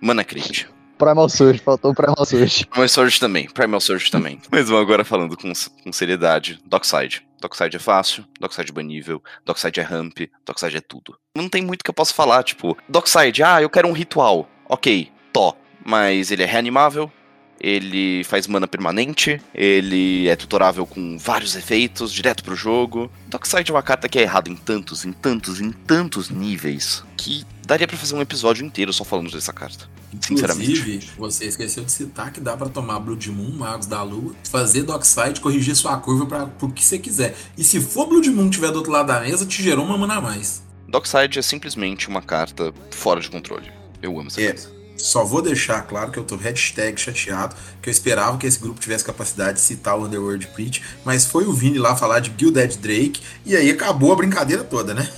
Mana 0.00 0.24
Crit. 0.24 0.68
Primal 0.98 1.28
Surge, 1.28 1.58
faltou 1.58 1.90
o 1.90 1.94
Primal 1.94 2.24
Surge. 2.24 2.66
Primal 2.66 2.88
Surge 2.88 3.20
também, 3.20 3.48
Primal 3.50 3.80
Surge 3.80 4.10
também. 4.10 4.40
Mas 4.50 4.68
vamos 4.68 4.82
agora 4.82 5.04
falando 5.04 5.36
com, 5.36 5.52
com 5.84 5.92
seriedade. 5.92 6.58
Dockside. 6.64 7.26
Dockside 7.38 7.76
é 7.76 7.78
fácil, 7.78 8.24
Dockside 8.40 8.70
é 8.70 8.74
banível, 8.74 9.22
Dockside 9.44 9.78
é 9.78 9.82
ramp, 9.82 10.20
Dockside 10.44 10.78
é 10.78 10.80
tudo. 10.80 11.18
Não 11.36 11.50
tem 11.50 11.62
muito 11.62 11.84
que 11.84 11.90
eu 11.90 11.94
possa 11.94 12.14
falar, 12.14 12.42
tipo, 12.42 12.76
Dockside, 12.88 13.42
ah, 13.42 13.60
eu 13.60 13.68
quero 13.68 13.86
um 13.86 13.92
ritual. 13.92 14.48
Ok, 14.68 15.12
tó. 15.32 15.54
Mas 15.84 16.30
ele 16.30 16.42
é 16.42 16.46
reanimável, 16.46 17.12
ele 17.60 18.22
faz 18.24 18.46
mana 18.46 18.66
permanente, 18.68 19.40
ele 19.54 20.28
é 20.28 20.36
tutorável 20.36 20.86
com 20.86 21.18
vários 21.18 21.56
efeitos, 21.56 22.12
direto 22.12 22.44
pro 22.44 22.54
jogo. 22.56 23.10
Dockside 23.28 23.70
é 23.70 23.74
uma 23.74 23.82
carta 23.82 24.08
que 24.08 24.18
é 24.18 24.22
errada 24.22 24.50
em 24.50 24.56
tantos, 24.56 25.04
em 25.04 25.12
tantos, 25.12 25.60
em 25.60 25.70
tantos 25.72 26.30
níveis, 26.30 27.02
que 27.16 27.44
daria 27.66 27.86
pra 27.86 27.96
fazer 27.96 28.14
um 28.14 28.20
episódio 28.20 28.64
inteiro 28.64 28.92
só 28.92 29.04
falando 29.04 29.30
dessa 29.30 29.52
carta. 29.52 29.88
Sinceramente. 30.20 30.70
Inclusive, 30.72 31.10
você 31.18 31.44
esqueceu 31.46 31.84
de 31.84 31.92
citar 31.92 32.32
que 32.32 32.40
dá 32.40 32.56
pra 32.56 32.68
tomar 32.68 32.98
Blood 33.00 33.30
Moon, 33.30 33.50
Magos 33.50 33.86
da 33.86 34.02
Lua, 34.02 34.34
fazer 34.48 34.82
Dockside, 34.82 35.40
corrigir 35.40 35.74
sua 35.76 35.96
curva 35.98 36.24
para 36.24 36.46
pro 36.46 36.70
que 36.70 36.82
você 36.82 36.98
quiser. 36.98 37.36
E 37.58 37.62
se 37.64 37.80
for 37.80 38.06
Blood 38.06 38.30
Moon 38.30 38.48
tiver 38.48 38.70
do 38.70 38.76
outro 38.78 38.92
lado 38.92 39.08
da 39.08 39.20
mesa, 39.20 39.44
te 39.44 39.62
gerou 39.62 39.84
uma 39.84 39.98
mana 39.98 40.14
a 40.14 40.20
mais. 40.20 40.62
Dockside 40.88 41.38
é 41.38 41.42
simplesmente 41.42 42.08
uma 42.08 42.22
carta 42.22 42.72
fora 42.92 43.20
de 43.20 43.28
controle. 43.28 43.70
Eu 44.00 44.18
amo 44.18 44.28
essa 44.28 44.40
É. 44.40 44.52
carta. 44.52 44.75
Só 44.96 45.24
vou 45.24 45.42
deixar 45.42 45.82
claro 45.82 46.10
que 46.10 46.18
eu 46.18 46.24
tô 46.24 46.36
hashtag 46.36 46.98
chateado, 47.00 47.54
que 47.82 47.88
eu 47.88 47.92
esperava 47.92 48.38
que 48.38 48.46
esse 48.46 48.58
grupo 48.58 48.80
tivesse 48.80 49.04
capacidade 49.04 49.54
de 49.54 49.60
citar 49.60 49.98
o 49.98 50.04
Underworld 50.04 50.46
Preach, 50.48 50.82
mas 51.04 51.26
foi 51.26 51.44
o 51.44 51.52
Vini 51.52 51.78
lá 51.78 51.94
falar 51.96 52.20
de 52.20 52.32
Gilded 52.36 52.78
Drake, 52.78 53.20
e 53.44 53.54
aí 53.54 53.70
acabou 53.70 54.12
a 54.12 54.16
brincadeira 54.16 54.64
toda, 54.64 54.94
né? 54.94 55.08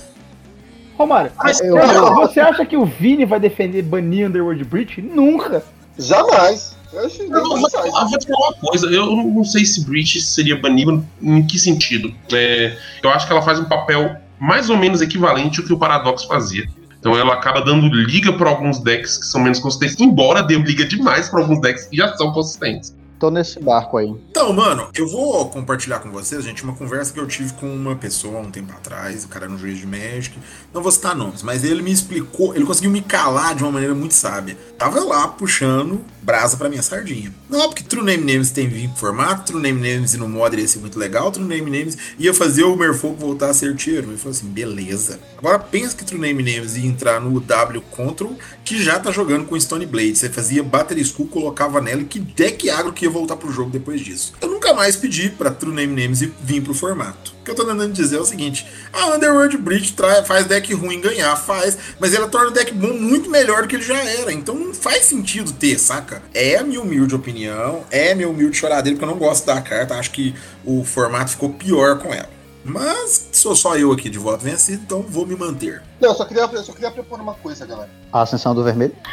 Romário, 0.97 1.31
Mas 1.37 1.61
eu- 1.61 1.77
eu- 1.77 2.15
você 2.15 2.41
acha 2.41 2.65
que 2.65 2.75
o 2.75 2.85
Vini 2.85 3.23
vai 3.25 3.39
defender 3.39 3.81
banir 3.83 4.27
Underworld 4.27 4.63
Breach? 4.65 5.01
Nunca! 5.01 5.63
Jamais. 5.97 6.75
Eu 6.91 7.05
acho 7.05 7.21
Eu 7.21 7.29
vou, 7.43 7.67
te 7.67 7.71
falar, 7.71 8.05
vou 8.05 8.19
te 8.19 8.27
falar 8.27 8.47
uma 8.49 8.53
coisa, 8.55 8.87
eu 8.87 9.05
não 9.15 9.43
sei 9.45 9.63
se 9.65 9.85
Breach 9.85 10.19
seria 10.21 10.57
banível 10.59 11.03
em 11.21 11.45
que 11.45 11.57
sentido. 11.59 12.13
É, 12.33 12.77
eu 13.01 13.09
acho 13.11 13.27
que 13.27 13.31
ela 13.31 13.41
faz 13.41 13.59
um 13.59 13.65
papel 13.65 14.15
mais 14.39 14.69
ou 14.69 14.77
menos 14.77 15.01
equivalente 15.01 15.59
ao 15.61 15.65
que 15.67 15.71
o 15.73 15.77
Paradox 15.77 16.23
fazia. 16.25 16.67
Então 16.99 17.17
ela 17.17 17.33
acaba 17.33 17.61
dando 17.61 17.87
liga 17.87 18.33
para 18.33 18.49
alguns 18.49 18.79
decks 18.79 19.17
que 19.17 19.25
são 19.25 19.41
menos 19.41 19.59
consistentes, 19.59 19.99
embora 19.99 20.43
dê 20.43 20.55
liga 20.55 20.85
demais 20.85 21.29
para 21.29 21.41
alguns 21.41 21.61
decks 21.61 21.85
que 21.85 21.95
já 21.95 22.13
são 22.15 22.31
consistentes. 22.33 22.93
Tô 23.19 23.29
nesse 23.29 23.59
barco 23.59 23.97
aí. 23.97 24.07
Então, 24.31 24.53
mano, 24.53 24.87
eu 24.95 25.05
vou 25.09 25.49
compartilhar 25.49 25.99
com 25.99 26.09
vocês, 26.09 26.43
gente, 26.45 26.63
uma 26.63 26.73
conversa 26.73 27.11
que 27.11 27.19
eu 27.19 27.27
tive 27.27 27.51
com 27.53 27.67
uma 27.67 27.95
pessoa 27.95 28.39
um 28.39 28.49
tempo 28.49 28.71
atrás, 28.71 29.25
o 29.25 29.27
cara 29.27 29.45
era 29.45 29.53
um 29.53 29.57
juiz 29.57 29.77
de 29.77 29.85
Magic, 29.85 30.39
não 30.73 30.81
vou 30.81 30.91
citar 30.91 31.13
nomes, 31.13 31.43
mas 31.43 31.65
ele 31.65 31.81
me 31.81 31.91
explicou, 31.91 32.55
ele 32.55 32.65
conseguiu 32.65 32.91
me 32.91 33.01
calar 33.01 33.55
de 33.55 33.63
uma 33.63 33.73
maneira 33.73 33.93
muito 33.93 34.13
sábia. 34.13 34.57
Tava 34.77 35.03
lá 35.03 35.27
puxando 35.27 36.01
brasa 36.21 36.55
pra 36.55 36.69
minha 36.69 36.81
sardinha. 36.81 37.33
Não, 37.49 37.67
porque 37.67 37.83
True 37.83 38.03
Name 38.03 38.31
Names 38.31 38.51
tem 38.51 38.67
vir 38.67 38.87
pro 38.89 38.97
formato, 38.97 39.51
True 39.51 39.61
Name 39.61 39.81
Names 39.81 40.13
no 40.13 40.29
modder 40.29 40.59
ia 40.59 40.67
ser 40.67 40.79
muito 40.79 40.97
legal, 40.97 41.31
True 41.31 41.45
Name 41.45 41.69
Names 41.69 41.97
ia 42.17 42.33
fazer 42.33 42.63
o 42.63 42.75
Merfolk 42.75 43.19
voltar 43.19 43.49
a 43.49 43.53
ser 43.53 43.75
tier. 43.75 44.03
Ele 44.03 44.15
falou 44.17 44.31
assim, 44.31 44.47
beleza. 44.47 45.19
Agora 45.37 45.57
pensa 45.57 45.95
que 45.95 46.05
True 46.05 46.21
Name 46.21 46.43
Names 46.43 46.77
ia 46.77 46.85
entrar 46.85 47.19
no 47.19 47.39
W 47.39 47.81
Control, 47.89 48.37
que 48.63 48.81
já 48.81 48.99
tá 48.99 49.11
jogando 49.11 49.45
com 49.45 49.59
Stone 49.59 49.85
Blade. 49.85 50.15
Você 50.15 50.29
fazia 50.29 50.63
Battery 50.63 51.03
School, 51.03 51.27
colocava 51.27 51.81
nela, 51.81 52.01
e 52.01 52.05
que 52.05 52.19
deck 52.19 52.69
agro 52.69 52.93
que 52.93 53.08
voltar 53.09 53.35
pro 53.35 53.51
jogo 53.51 53.69
depois 53.69 54.01
disso. 54.01 54.33
Eu 54.41 54.49
nunca 54.49 54.73
mais 54.73 54.95
pedi 54.95 55.29
pra 55.29 55.51
True 55.51 55.73
Name 55.73 56.01
Names 56.01 56.21
vir 56.41 56.61
pro 56.61 56.73
formato. 56.73 57.33
O 57.41 57.43
que 57.43 57.51
eu 57.51 57.55
tô 57.55 57.65
tentando 57.65 57.91
dizer 57.93 58.17
é 58.17 58.19
o 58.19 58.25
seguinte: 58.25 58.65
a 58.93 59.07
Underworld 59.07 59.57
tra- 59.93 60.23
faz 60.23 60.45
deck 60.45 60.73
ruim 60.73 61.01
ganhar, 61.01 61.35
faz, 61.35 61.77
mas 61.99 62.13
ela 62.13 62.27
torna 62.27 62.49
o 62.49 62.51
deck 62.51 62.73
bom 62.73 62.93
muito 62.93 63.29
melhor 63.29 63.63
do 63.63 63.67
que 63.67 63.75
ele 63.75 63.83
já 63.83 63.97
era. 63.97 64.31
Então 64.31 64.55
não 64.55 64.73
faz 64.73 65.05
sentido 65.05 65.51
ter, 65.53 65.79
saca? 65.79 66.21
É 66.33 66.57
a 66.57 66.63
minha 66.63 66.81
humilde 66.81 67.15
opinião, 67.15 67.83
é 67.89 68.13
minha 68.13 68.29
humilde 68.29 68.57
choradeira, 68.57 68.97
porque 68.97 69.09
eu 69.09 69.13
não 69.13 69.19
gosto 69.19 69.45
da 69.45 69.59
carta, 69.61 69.95
acho 69.95 70.11
que 70.11 70.35
o 70.63 70.83
formato 70.83 71.31
ficou 71.31 71.49
pior 71.51 71.97
com 71.99 72.13
ela. 72.13 72.29
Mas 72.63 73.29
sou 73.31 73.55
só 73.55 73.77
eu 73.77 73.91
aqui 73.91 74.09
de 74.09 74.19
voto 74.19 74.43
vencido, 74.43 74.81
então 74.83 75.01
vou 75.01 75.25
me 75.25 75.35
manter. 75.35 75.81
Não, 75.99 76.09
eu 76.09 76.15
só 76.15 76.25
queria, 76.25 76.43
eu 76.43 76.63
só 76.63 76.73
queria 76.73 76.91
propor 76.91 77.19
uma 77.19 77.33
coisa, 77.33 77.65
galera. 77.65 77.89
A 78.11 78.21
ascensão 78.21 78.53
do 78.53 78.63
vermelho. 78.63 78.93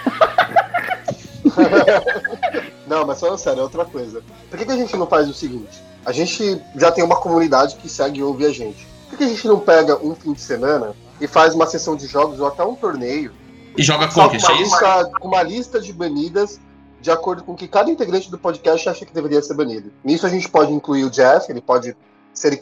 Não, 2.86 3.06
mas 3.06 3.20
falando 3.20 3.38
sério, 3.38 3.60
é 3.60 3.62
outra 3.62 3.84
coisa. 3.84 4.22
Por 4.48 4.58
que, 4.58 4.64
que 4.64 4.72
a 4.72 4.76
gente 4.76 4.96
não 4.96 5.06
faz 5.06 5.28
o 5.28 5.34
seguinte? 5.34 5.82
A 6.04 6.12
gente 6.12 6.60
já 6.76 6.92
tem 6.92 7.02
uma 7.02 7.16
comunidade 7.16 7.76
que 7.76 7.88
segue 7.88 8.20
e 8.20 8.22
ouve 8.22 8.46
a 8.46 8.50
gente. 8.50 8.86
Por 9.08 9.10
que, 9.10 9.16
que 9.18 9.24
a 9.24 9.28
gente 9.28 9.46
não 9.48 9.58
pega 9.58 9.96
um 10.04 10.14
fim 10.14 10.32
de 10.32 10.40
semana 10.40 10.94
e 11.20 11.26
faz 11.26 11.54
uma 11.54 11.66
sessão 11.66 11.96
de 11.96 12.06
jogos 12.06 12.38
ou 12.38 12.46
até 12.46 12.62
um 12.62 12.74
torneio 12.74 13.32
E 13.76 13.82
joga 13.82 14.08
uma, 14.14 14.32
é 14.32 14.62
isso? 14.62 14.76
com 15.20 15.28
uma 15.28 15.42
lista 15.42 15.80
de 15.80 15.92
banidas 15.92 16.60
de 17.00 17.10
acordo 17.10 17.44
com 17.44 17.52
o 17.52 17.56
que 17.56 17.68
cada 17.68 17.90
integrante 17.90 18.30
do 18.30 18.38
podcast 18.38 18.88
acha 18.88 19.06
que 19.06 19.12
deveria 19.12 19.42
ser 19.42 19.54
banido. 19.54 19.92
Nisso 20.02 20.26
a 20.26 20.28
gente 20.28 20.48
pode 20.48 20.72
incluir 20.72 21.04
o 21.04 21.10
Jeff, 21.10 21.50
ele 21.50 21.60
pode 21.60 21.96
ser 22.32 22.58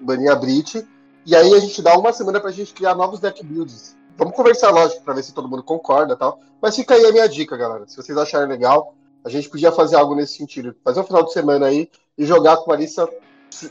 banir 0.00 0.30
a 0.30 0.34
Brit, 0.34 0.84
e 1.24 1.36
aí 1.36 1.54
a 1.54 1.58
gente 1.60 1.80
dá 1.82 1.96
uma 1.96 2.12
semana 2.12 2.40
pra 2.40 2.50
gente 2.50 2.72
criar 2.72 2.94
novos 2.94 3.20
deck 3.20 3.44
builds. 3.44 3.96
Vamos 4.16 4.34
conversar, 4.34 4.70
lógico, 4.70 5.02
pra 5.02 5.14
ver 5.14 5.22
se 5.22 5.32
todo 5.32 5.48
mundo 5.48 5.62
concorda 5.62 6.14
e 6.14 6.16
tal. 6.16 6.40
Mas 6.60 6.74
fica 6.74 6.94
aí 6.94 7.04
a 7.04 7.12
minha 7.12 7.28
dica, 7.28 7.56
galera. 7.56 7.84
Se 7.86 7.96
vocês 7.96 8.16
acharem 8.16 8.48
legal, 8.48 8.94
a 9.26 9.28
gente 9.28 9.48
podia 9.50 9.72
fazer 9.72 9.96
algo 9.96 10.14
nesse 10.14 10.36
sentido. 10.36 10.76
Fazer 10.84 11.00
um 11.00 11.04
final 11.04 11.24
de 11.24 11.32
semana 11.32 11.66
aí 11.66 11.90
e 12.16 12.24
jogar 12.24 12.58
com 12.58 12.70
uma 12.70 12.76
lista 12.76 13.08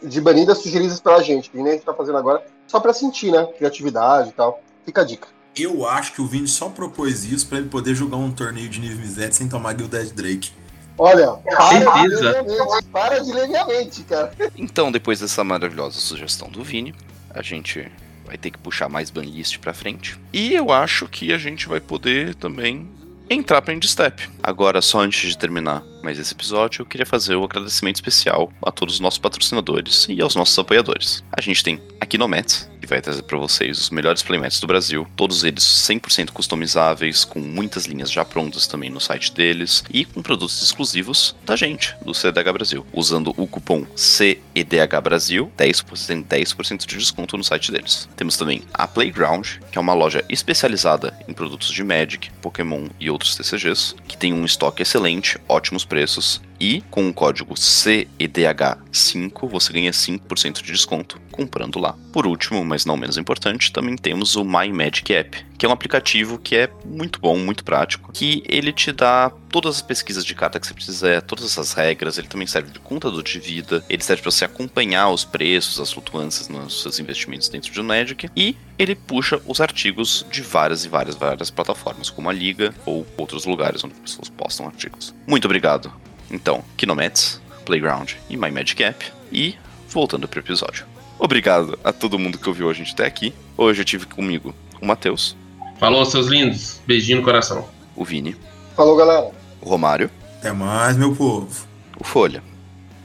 de 0.04 0.20
banidas 0.20 0.58
sugeridas 0.58 1.00
pela 1.00 1.24
gente, 1.24 1.50
que 1.50 1.56
nem 1.56 1.68
a 1.68 1.72
gente 1.72 1.86
tá 1.86 1.94
fazendo 1.94 2.18
agora, 2.18 2.46
só 2.68 2.78
pra 2.78 2.92
sentir, 2.92 3.32
né? 3.32 3.46
Criatividade 3.58 4.30
e 4.30 4.34
tal. 4.34 4.60
Fica 4.84 5.02
a 5.02 5.06
dica. 5.06 5.30
Eu 5.56 5.88
acho 5.88 6.12
que 6.12 6.22
o 6.22 6.28
Vini 6.28 6.48
só 6.50 6.68
propôs 6.68 7.24
isso 7.24 7.48
pra 7.48 7.60
ele 7.60 7.70
poder 7.70 7.96
jogar 7.96 8.18
um 8.18 8.32
torneio 8.34 8.68
de 8.68 8.82
nível 8.82 9.08
7 9.08 9.34
sem 9.34 9.48
tomar 9.48 9.78
Gilded 9.78 10.12
Drake. 10.12 10.52
Olha, 10.98 11.32
para 11.32 11.80
de 11.80 11.86
Certeza. 11.86 12.32
ler 12.32 12.44
minha 12.44 12.66
mente, 12.66 12.86
para 12.92 13.20
de 13.20 13.32
ler 13.32 13.48
minha 13.48 13.66
mente, 13.66 14.04
cara. 14.04 14.34
Então, 14.58 14.92
depois 14.92 15.22
dessa 15.22 15.42
maravilhosa 15.42 15.98
sugestão 16.00 16.50
do 16.50 16.64
Vini, 16.64 16.94
a 17.30 17.42
gente 17.42 17.90
vai 18.26 18.38
ter 18.38 18.52
que 18.52 18.58
puxar 18.58 18.90
mais 18.90 19.10
banlist 19.10 19.58
pra 19.60 19.74
frente. 19.74 20.20
E 20.34 20.54
eu 20.54 20.72
acho 20.72 21.08
que 21.08 21.32
a 21.32 21.38
gente 21.38 21.70
vai 21.70 21.80
poder 21.80 22.36
também 22.36 22.90
entrar 23.30 23.62
pra 23.62 23.74
Endstep. 23.74 24.30
Agora, 24.42 24.82
só 24.82 25.00
antes 25.00 25.30
de 25.30 25.38
terminar 25.38 25.84
mais 26.06 26.20
esse 26.20 26.36
episódio, 26.36 26.84
eu 26.84 26.86
queria 26.86 27.06
fazer 27.06 27.36
o 27.36 27.44
agradecimento 27.44 27.96
especial 27.96 28.54
a 28.62 28.72
todos 28.72 28.94
os 28.94 29.00
nossos 29.00 29.18
patrocinadores 29.18 30.06
e 30.08 30.22
aos 30.22 30.36
nossos 30.36 30.58
apoiadores. 30.58 31.24
A 31.36 31.42
gente 31.42 31.64
tem 31.64 31.82
a 32.00 32.06
Kinomets, 32.06 32.70
que 32.80 32.86
vai 32.86 33.02
trazer 33.02 33.24
pra 33.24 33.40
vocês 33.40 33.80
os 33.80 33.90
melhores 33.90 34.22
playmats 34.22 34.60
do 34.60 34.68
Brasil, 34.68 35.08
todos 35.16 35.44
eles 35.44 35.64
100% 35.64 36.30
customizáveis, 36.30 37.26
com 37.26 37.40
muitas 37.40 37.86
linhas 37.86 38.12
já 38.12 38.24
prontas 38.24 38.68
também 38.68 38.92
no 38.92 39.02
site 39.02 39.34
deles 39.34 39.84
e 39.92 40.06
com 40.06 40.22
produtos 40.22 40.62
exclusivos 40.62 41.36
da 41.44 41.56
gente, 41.56 41.96
do 42.06 42.14
CDH 42.14 42.54
Brasil. 42.54 42.86
Usando 42.94 43.34
o 43.36 43.48
cupom 43.48 43.84
CEDH 43.96 45.02
Brasil, 45.02 45.52
10%, 45.58 46.24
10% 46.28 46.86
de 46.86 46.98
desconto 46.98 47.36
no 47.36 47.44
site 47.44 47.72
deles. 47.72 48.08
Temos 48.16 48.38
também 48.38 48.62
a 48.72 48.88
Playground, 48.88 49.58
que 49.72 49.80
é 49.80 49.82
uma 49.82 49.96
loja 49.96 50.24
especializada 50.30 51.18
em 51.28 51.34
produtos 51.34 51.72
de 51.72 51.84
Magic, 51.84 52.30
Pokémon 52.44 52.90
e 53.00 53.10
outros 53.10 53.36
TCGs, 53.36 53.96
que 54.08 54.16
tem 54.16 54.32
um 54.32 54.46
estoque 54.46 54.84
excelente, 54.84 55.40
ótimos 55.50 55.84
preços 55.84 55.95
preços 55.96 56.42
e 56.60 56.82
com 56.90 57.08
o 57.10 57.14
código 57.14 57.54
CEDH5 57.54 59.50
você 59.50 59.74
ganha 59.74 59.92
5% 59.92 60.62
de 60.62 60.72
desconto 60.72 61.20
comprando 61.32 61.80
lá. 61.80 61.96
Por 62.14 62.26
último, 62.26 62.64
mas 62.64 62.86
não 62.86 62.96
menos 62.96 63.18
importante, 63.18 63.72
também 63.72 63.98
temos 63.98 64.36
o 64.36 64.44
My 64.44 64.72
Magic 64.72 65.14
App, 65.14 65.46
que 65.58 65.66
é 65.66 65.70
um 65.70 65.72
aplicativo 65.74 66.38
que 66.38 66.56
é 66.56 66.70
muito 66.86 67.20
bom, 67.20 67.38
muito 67.38 67.64
prático, 67.64 68.12
que 68.14 68.42
ele 68.48 68.72
te 68.72 68.92
dá 68.92 69.32
todas 69.50 69.76
as 69.76 69.82
pesquisas 69.82 70.24
de 70.24 70.34
carta 70.34 70.60
que 70.60 70.68
você 70.68 70.74
precisa, 70.74 71.22
todas 71.22 71.46
essas 71.46 71.74
regras, 71.74 72.18
ele 72.18 72.28
também 72.28 72.48
serve 72.48 72.72
de 72.72 72.80
contador 72.80 73.22
de 73.22 73.40
vida, 73.40 73.84
ele 73.90 74.04
serve 74.04 74.22
para 74.22 74.32
você 74.32 74.46
acompanhar 74.46 75.10
os 75.10 75.26
preços, 75.26 75.80
as 75.80 75.92
flutuâncias 75.92 76.48
nos 76.48 76.82
seus 76.82 77.00
investimentos 77.00 77.50
dentro 77.50 77.74
do 77.74 77.84
Magic 77.84 78.30
e 78.36 78.56
ele 78.78 78.96
puxa 78.96 79.42
os 79.46 79.60
artigos 79.60 80.26
de 80.32 80.42
várias 80.42 80.86
e 80.86 80.90
várias 80.90 81.16
várias 81.16 81.50
plataformas, 81.50 82.10
como 82.10 82.30
a 82.30 82.34
Liga 82.34 82.74
ou 82.86 83.06
outros 83.18 83.46
lugares 83.46 83.84
onde 83.84 83.94
pessoas 83.96 84.30
postam 84.30 84.68
artigos. 84.68 85.14
Muito 85.28 85.46
obrigado. 85.46 85.92
Então, 86.32 86.64
Kinomets, 86.78 87.42
Playground 87.66 88.14
e 88.30 88.38
My 88.38 88.52
Magic 88.52 88.84
App 88.84 89.06
e 89.32 89.56
voltando 89.90 90.28
pro 90.28 90.40
episódio. 90.40 90.86
Obrigado 91.18 91.80
a 91.84 91.94
todo 91.94 92.20
mundo 92.20 92.38
que 92.38 92.48
ouviu 92.50 92.70
a 92.70 92.74
gente 92.74 92.94
até 92.94 93.06
aqui. 93.06 93.34
Hoje 93.58 93.82
eu 93.82 93.86
tive 93.86 94.06
comigo 94.06 94.54
o 94.82 94.86
Matheus, 94.86 95.36
Falou, 95.78 96.06
seus 96.06 96.28
lindos. 96.28 96.80
Beijinho 96.88 97.18
no 97.20 97.24
coração. 97.24 97.68
o 97.96 98.04
Vini, 98.06 98.36
Falou, 98.76 98.96
galera. 98.96 99.32
o 99.62 99.70
Romário, 99.70 100.10
Até 100.38 100.52
mais, 100.54 100.96
meu 100.98 101.14
povo. 101.16 101.66
o 102.00 102.04
Folha 102.04 102.42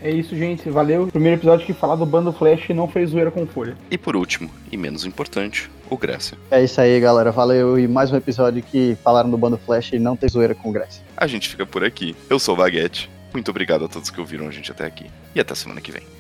É 0.01 0.11
isso, 0.11 0.37
gente. 0.37 0.69
Valeu. 0.71 1.07
Primeiro 1.09 1.37
episódio 1.37 1.67
que 1.67 1.73
falar 1.73 1.97
do 1.97 2.07
Bando 2.07 2.33
Flash 2.33 2.69
não 2.71 2.87
fez 2.89 3.11
zoeira 3.11 3.31
com 3.31 3.47
folha. 3.47 3.77
e 3.91 3.99
por 3.99 4.15
último, 4.17 4.51
e 4.71 4.77
menos 4.77 5.05
importante, 5.05 5.69
o 5.91 5.97
Grécia. 5.97 6.39
É 6.51 6.62
isso 6.62 6.81
aí, 6.81 6.99
galera. 7.01 7.31
Valeu. 7.33 7.79
E 7.79 7.89
mais 7.89 8.12
um 8.12 8.17
episódio 8.17 8.62
que 8.62 8.97
falaram 9.03 9.31
do 9.31 9.37
Bando 9.37 9.59
Flash 9.59 9.93
e 9.93 9.99
não 9.99 10.17
tem 10.17 10.29
zoeira 10.29 10.55
com 10.55 10.73
Grécia. 10.73 11.03
A 11.17 11.27
gente 11.27 11.49
fica 11.49 11.67
por 11.67 11.85
aqui. 11.85 12.17
Eu 12.29 12.39
sou 12.39 12.55
o 12.55 12.57
Baguete. 12.57 13.11
Muito 13.33 13.51
obrigado 13.51 13.85
a 13.85 13.89
todos 13.89 14.11
que 14.11 14.21
ouviram 14.21 14.49
a 14.49 14.51
gente 14.51 14.71
até 14.71 14.85
aqui. 14.87 15.11
E 15.35 15.41
até 15.41 15.55
semana 15.55 15.81
que 15.81 15.93
vem. 15.93 16.20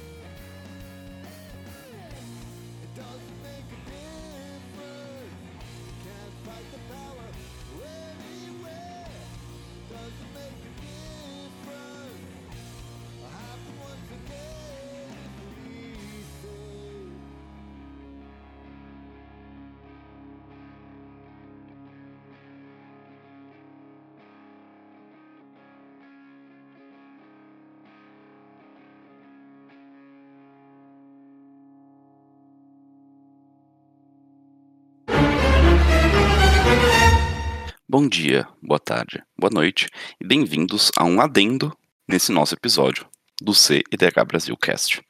Bom 37.92 38.08
dia, 38.08 38.46
boa 38.62 38.78
tarde, 38.78 39.20
boa 39.36 39.50
noite 39.52 39.88
e 40.20 40.24
bem-vindos 40.24 40.92
a 40.96 41.02
um 41.02 41.20
adendo 41.20 41.76
nesse 42.06 42.30
nosso 42.30 42.54
episódio 42.54 43.04
do 43.42 43.52
CEDH 43.52 44.24
Brasil 44.24 44.56
Cast. 44.56 45.02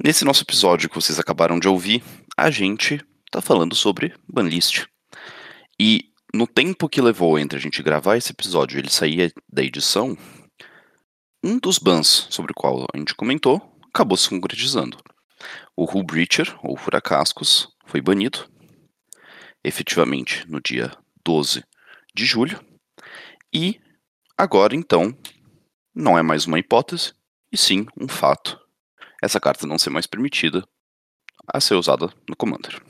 Nesse 0.00 0.24
nosso 0.24 0.44
episódio 0.44 0.88
que 0.88 0.94
vocês 0.94 1.18
acabaram 1.18 1.58
de 1.58 1.66
ouvir, 1.66 2.04
a 2.36 2.52
gente 2.52 3.04
tá 3.32 3.40
falando 3.40 3.74
sobre 3.74 4.14
banlist. 4.32 4.86
E 5.76 6.04
no 6.32 6.46
tempo 6.46 6.88
que 6.88 7.00
levou 7.00 7.36
entre 7.36 7.58
a 7.58 7.60
gente 7.60 7.82
gravar 7.82 8.16
esse 8.16 8.30
episódio 8.30 8.76
e 8.76 8.80
ele 8.80 8.90
sair 8.90 9.34
da 9.52 9.64
edição, 9.64 10.16
um 11.42 11.58
dos 11.58 11.78
bans 11.78 12.28
sobre 12.30 12.52
o 12.52 12.54
qual 12.54 12.86
a 12.94 12.96
gente 12.96 13.12
comentou 13.12 13.76
acabou 13.92 14.16
se 14.16 14.28
concretizando. 14.28 14.98
O 15.76 15.82
Hull 15.82 16.04
Breacher, 16.04 16.56
ou 16.62 16.76
Furacascos, 16.76 17.66
foi 17.86 18.00
banido, 18.00 18.48
efetivamente 19.64 20.48
no 20.48 20.60
dia 20.60 20.96
12 21.24 21.64
de 22.18 22.24
julho. 22.24 22.60
E 23.54 23.80
agora 24.36 24.74
então 24.74 25.16
não 25.94 26.18
é 26.18 26.22
mais 26.22 26.46
uma 26.46 26.58
hipótese, 26.58 27.14
e 27.52 27.56
sim 27.56 27.86
um 27.96 28.08
fato. 28.08 28.58
Essa 29.22 29.40
carta 29.40 29.66
não 29.66 29.78
ser 29.78 29.90
mais 29.90 30.06
permitida 30.06 30.66
a 31.46 31.60
ser 31.60 31.74
usada 31.74 32.12
no 32.28 32.36
Commander. 32.36 32.82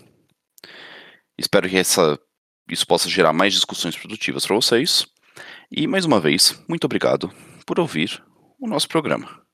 Espero 1.38 1.68
que 1.68 1.76
essa, 1.76 2.18
isso 2.68 2.86
possa 2.86 3.08
gerar 3.08 3.32
mais 3.32 3.54
discussões 3.54 3.96
produtivas 3.96 4.44
para 4.44 4.56
vocês. 4.56 5.06
E 5.70 5.86
mais 5.86 6.04
uma 6.04 6.18
vez, 6.18 6.60
muito 6.68 6.84
obrigado 6.84 7.32
por 7.66 7.78
ouvir 7.78 8.22
o 8.58 8.66
nosso 8.66 8.88
programa. 8.88 9.46